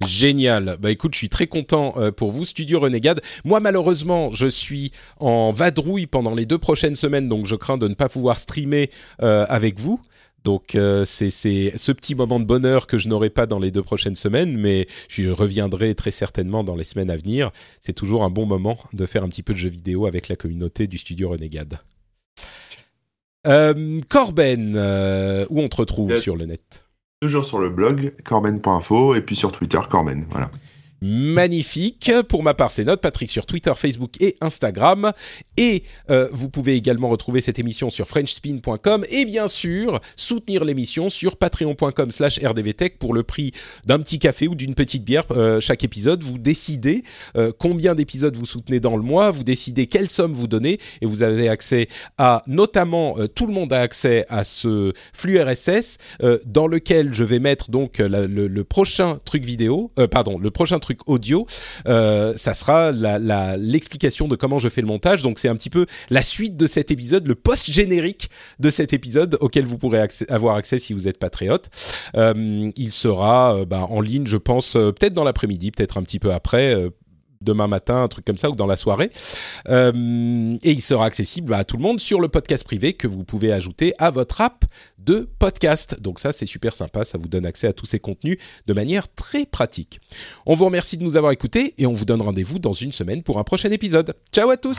Génial. 0.06 0.76
Bah 0.80 0.90
écoute, 0.90 1.14
je 1.14 1.18
suis 1.18 1.30
très 1.30 1.46
content 1.46 1.94
euh, 1.96 2.10
pour 2.10 2.30
vous, 2.30 2.44
Studio 2.44 2.80
Renegade. 2.80 3.22
Moi, 3.44 3.60
malheureusement, 3.60 4.30
je 4.30 4.46
suis 4.46 4.92
en 5.20 5.52
vadrouille 5.52 6.06
pendant 6.06 6.34
les 6.34 6.44
deux 6.44 6.58
prochaines 6.58 6.94
semaines, 6.94 7.26
donc 7.26 7.46
je 7.46 7.56
crains 7.56 7.78
de 7.78 7.88
ne 7.88 7.94
pas 7.94 8.10
pouvoir 8.10 8.36
streamer 8.36 8.90
euh, 9.22 9.46
avec 9.48 9.78
vous. 9.78 10.00
Donc 10.44 10.76
euh, 10.76 11.04
c'est 11.04 11.30
c'est 11.30 11.72
ce 11.76 11.90
petit 11.90 12.14
moment 12.14 12.38
de 12.38 12.44
bonheur 12.44 12.86
que 12.86 12.98
je 12.98 13.08
n'aurai 13.08 13.30
pas 13.30 13.46
dans 13.46 13.58
les 13.58 13.72
deux 13.72 13.82
prochaines 13.82 14.14
semaines, 14.14 14.56
mais 14.56 14.86
je 15.08 15.28
reviendrai 15.28 15.96
très 15.96 16.12
certainement 16.12 16.62
dans 16.62 16.76
les 16.76 16.84
semaines 16.84 17.10
à 17.10 17.16
venir. 17.16 17.50
C'est 17.80 17.94
toujours 17.94 18.22
un 18.22 18.30
bon 18.30 18.46
moment 18.46 18.78
de 18.92 19.06
faire 19.06 19.24
un 19.24 19.28
petit 19.28 19.42
peu 19.42 19.54
de 19.54 19.58
jeux 19.58 19.70
vidéo 19.70 20.06
avec 20.06 20.28
la 20.28 20.36
communauté 20.36 20.86
du 20.86 20.98
Studio 20.98 21.30
Renegade. 21.30 21.80
Euh, 23.46 24.00
Corben, 24.08 24.74
euh, 24.76 25.46
où 25.50 25.60
on 25.60 25.68
te 25.68 25.76
retrouve 25.76 26.10
Yes. 26.10 26.22
sur 26.22 26.36
le 26.36 26.46
net? 26.46 26.84
Toujours 27.20 27.44
sur 27.44 27.58
le 27.58 27.70
blog 27.70 28.12
corben.info 28.24 29.14
et 29.14 29.20
puis 29.20 29.36
sur 29.36 29.52
Twitter 29.52 29.78
Corben. 29.88 30.24
Voilà. 30.30 30.50
Magnifique. 31.06 32.10
Pour 32.28 32.42
ma 32.42 32.52
part, 32.52 32.72
c'est 32.72 32.82
notre 32.82 33.00
Patrick 33.00 33.30
sur 33.30 33.46
Twitter, 33.46 33.72
Facebook 33.76 34.20
et 34.20 34.34
Instagram. 34.40 35.12
Et 35.56 35.84
euh, 36.10 36.28
vous 36.32 36.48
pouvez 36.48 36.74
également 36.74 37.08
retrouver 37.08 37.40
cette 37.40 37.60
émission 37.60 37.90
sur 37.90 38.08
FrenchSpin.com 38.08 39.04
et 39.08 39.24
bien 39.24 39.46
sûr 39.46 40.00
soutenir 40.16 40.64
l'émission 40.64 41.08
sur 41.08 41.36
Patreon.com 41.36 42.10
slash 42.10 42.40
RDVTech 42.44 42.98
pour 42.98 43.14
le 43.14 43.22
prix 43.22 43.52
d'un 43.84 44.00
petit 44.00 44.18
café 44.18 44.48
ou 44.48 44.56
d'une 44.56 44.74
petite 44.74 45.04
bière 45.04 45.22
euh, 45.30 45.60
chaque 45.60 45.84
épisode. 45.84 46.24
Vous 46.24 46.38
décidez 46.38 47.04
euh, 47.36 47.52
combien 47.56 47.94
d'épisodes 47.94 48.36
vous 48.36 48.46
soutenez 48.46 48.80
dans 48.80 48.96
le 48.96 49.02
mois, 49.02 49.30
vous 49.30 49.44
décidez 49.44 49.86
quelle 49.86 50.10
somme 50.10 50.32
vous 50.32 50.48
donnez 50.48 50.80
et 51.02 51.06
vous 51.06 51.22
avez 51.22 51.48
accès 51.48 51.86
à 52.18 52.42
notamment 52.48 53.14
tout 53.34 53.46
le 53.46 53.52
monde 53.52 53.72
a 53.72 53.80
accès 53.80 54.26
à 54.28 54.42
ce 54.42 54.92
flux 55.12 55.40
RSS 55.40 55.98
dans 56.46 56.66
lequel 56.66 57.14
je 57.14 57.22
vais 57.22 57.38
mettre 57.38 57.70
donc 57.70 57.98
le, 57.98 58.62
prochain 58.64 59.20
truc 59.24 59.44
vidéo, 59.44 59.92
pardon, 60.10 60.38
le 60.38 60.50
prochain 60.50 60.78
truc 60.80 60.95
audio. 61.06 61.46
Euh, 61.86 62.34
ça 62.36 62.54
sera 62.54 62.92
l'explication 63.56 64.28
de 64.28 64.36
comment 64.36 64.58
je 64.58 64.68
fais 64.68 64.80
le 64.80 64.86
montage. 64.86 65.22
Donc 65.22 65.38
c'est 65.38 65.48
un 65.48 65.56
petit 65.56 65.70
peu 65.70 65.86
la 66.10 66.22
suite 66.22 66.56
de 66.56 66.66
cet 66.66 66.90
épisode, 66.90 67.26
le 67.26 67.34
post 67.34 67.70
générique 67.70 68.30
de 68.58 68.70
cet 68.70 68.92
épisode 68.92 69.36
auquel 69.40 69.66
vous 69.66 69.78
pourrez 69.78 70.06
avoir 70.28 70.56
accès 70.56 70.78
si 70.78 70.92
vous 70.92 71.08
êtes 71.08 71.18
patriote. 71.18 71.68
Euh, 72.16 72.70
il 72.76 72.92
sera 72.92 73.58
euh, 73.58 73.64
bah, 73.64 73.86
en 73.88 74.00
ligne, 74.00 74.26
je 74.26 74.36
pense, 74.36 74.72
peut-être 74.72 75.14
dans 75.14 75.24
l'après-midi, 75.24 75.70
peut-être 75.70 75.98
un 75.98 76.02
petit 76.02 76.18
peu 76.18 76.32
après. 76.32 76.74
Demain 77.46 77.68
matin, 77.68 78.02
un 78.02 78.08
truc 78.08 78.24
comme 78.24 78.36
ça, 78.36 78.50
ou 78.50 78.56
dans 78.56 78.66
la 78.66 78.76
soirée. 78.76 79.10
Euh, 79.68 80.56
et 80.62 80.72
il 80.72 80.82
sera 80.82 81.06
accessible 81.06 81.54
à 81.54 81.64
tout 81.64 81.76
le 81.78 81.82
monde 81.82 82.00
sur 82.00 82.20
le 82.20 82.28
podcast 82.28 82.64
privé 82.64 82.92
que 82.92 83.06
vous 83.06 83.24
pouvez 83.24 83.52
ajouter 83.52 83.94
à 83.98 84.10
votre 84.10 84.40
app 84.42 84.64
de 84.98 85.28
podcast. 85.38 86.00
Donc 86.00 86.18
ça, 86.18 86.32
c'est 86.32 86.46
super 86.46 86.74
sympa, 86.74 87.04
ça 87.04 87.16
vous 87.16 87.28
donne 87.28 87.46
accès 87.46 87.66
à 87.68 87.72
tous 87.72 87.86
ces 87.86 88.00
contenus 88.00 88.38
de 88.66 88.74
manière 88.74 89.12
très 89.14 89.46
pratique. 89.46 90.00
On 90.44 90.54
vous 90.54 90.64
remercie 90.66 90.96
de 90.96 91.04
nous 91.04 91.16
avoir 91.16 91.32
écoutés 91.32 91.74
et 91.78 91.86
on 91.86 91.92
vous 91.92 92.04
donne 92.04 92.20
rendez-vous 92.20 92.58
dans 92.58 92.72
une 92.72 92.92
semaine 92.92 93.22
pour 93.22 93.38
un 93.38 93.44
prochain 93.44 93.70
épisode. 93.70 94.14
Ciao 94.32 94.50
à 94.50 94.56
tous 94.56 94.78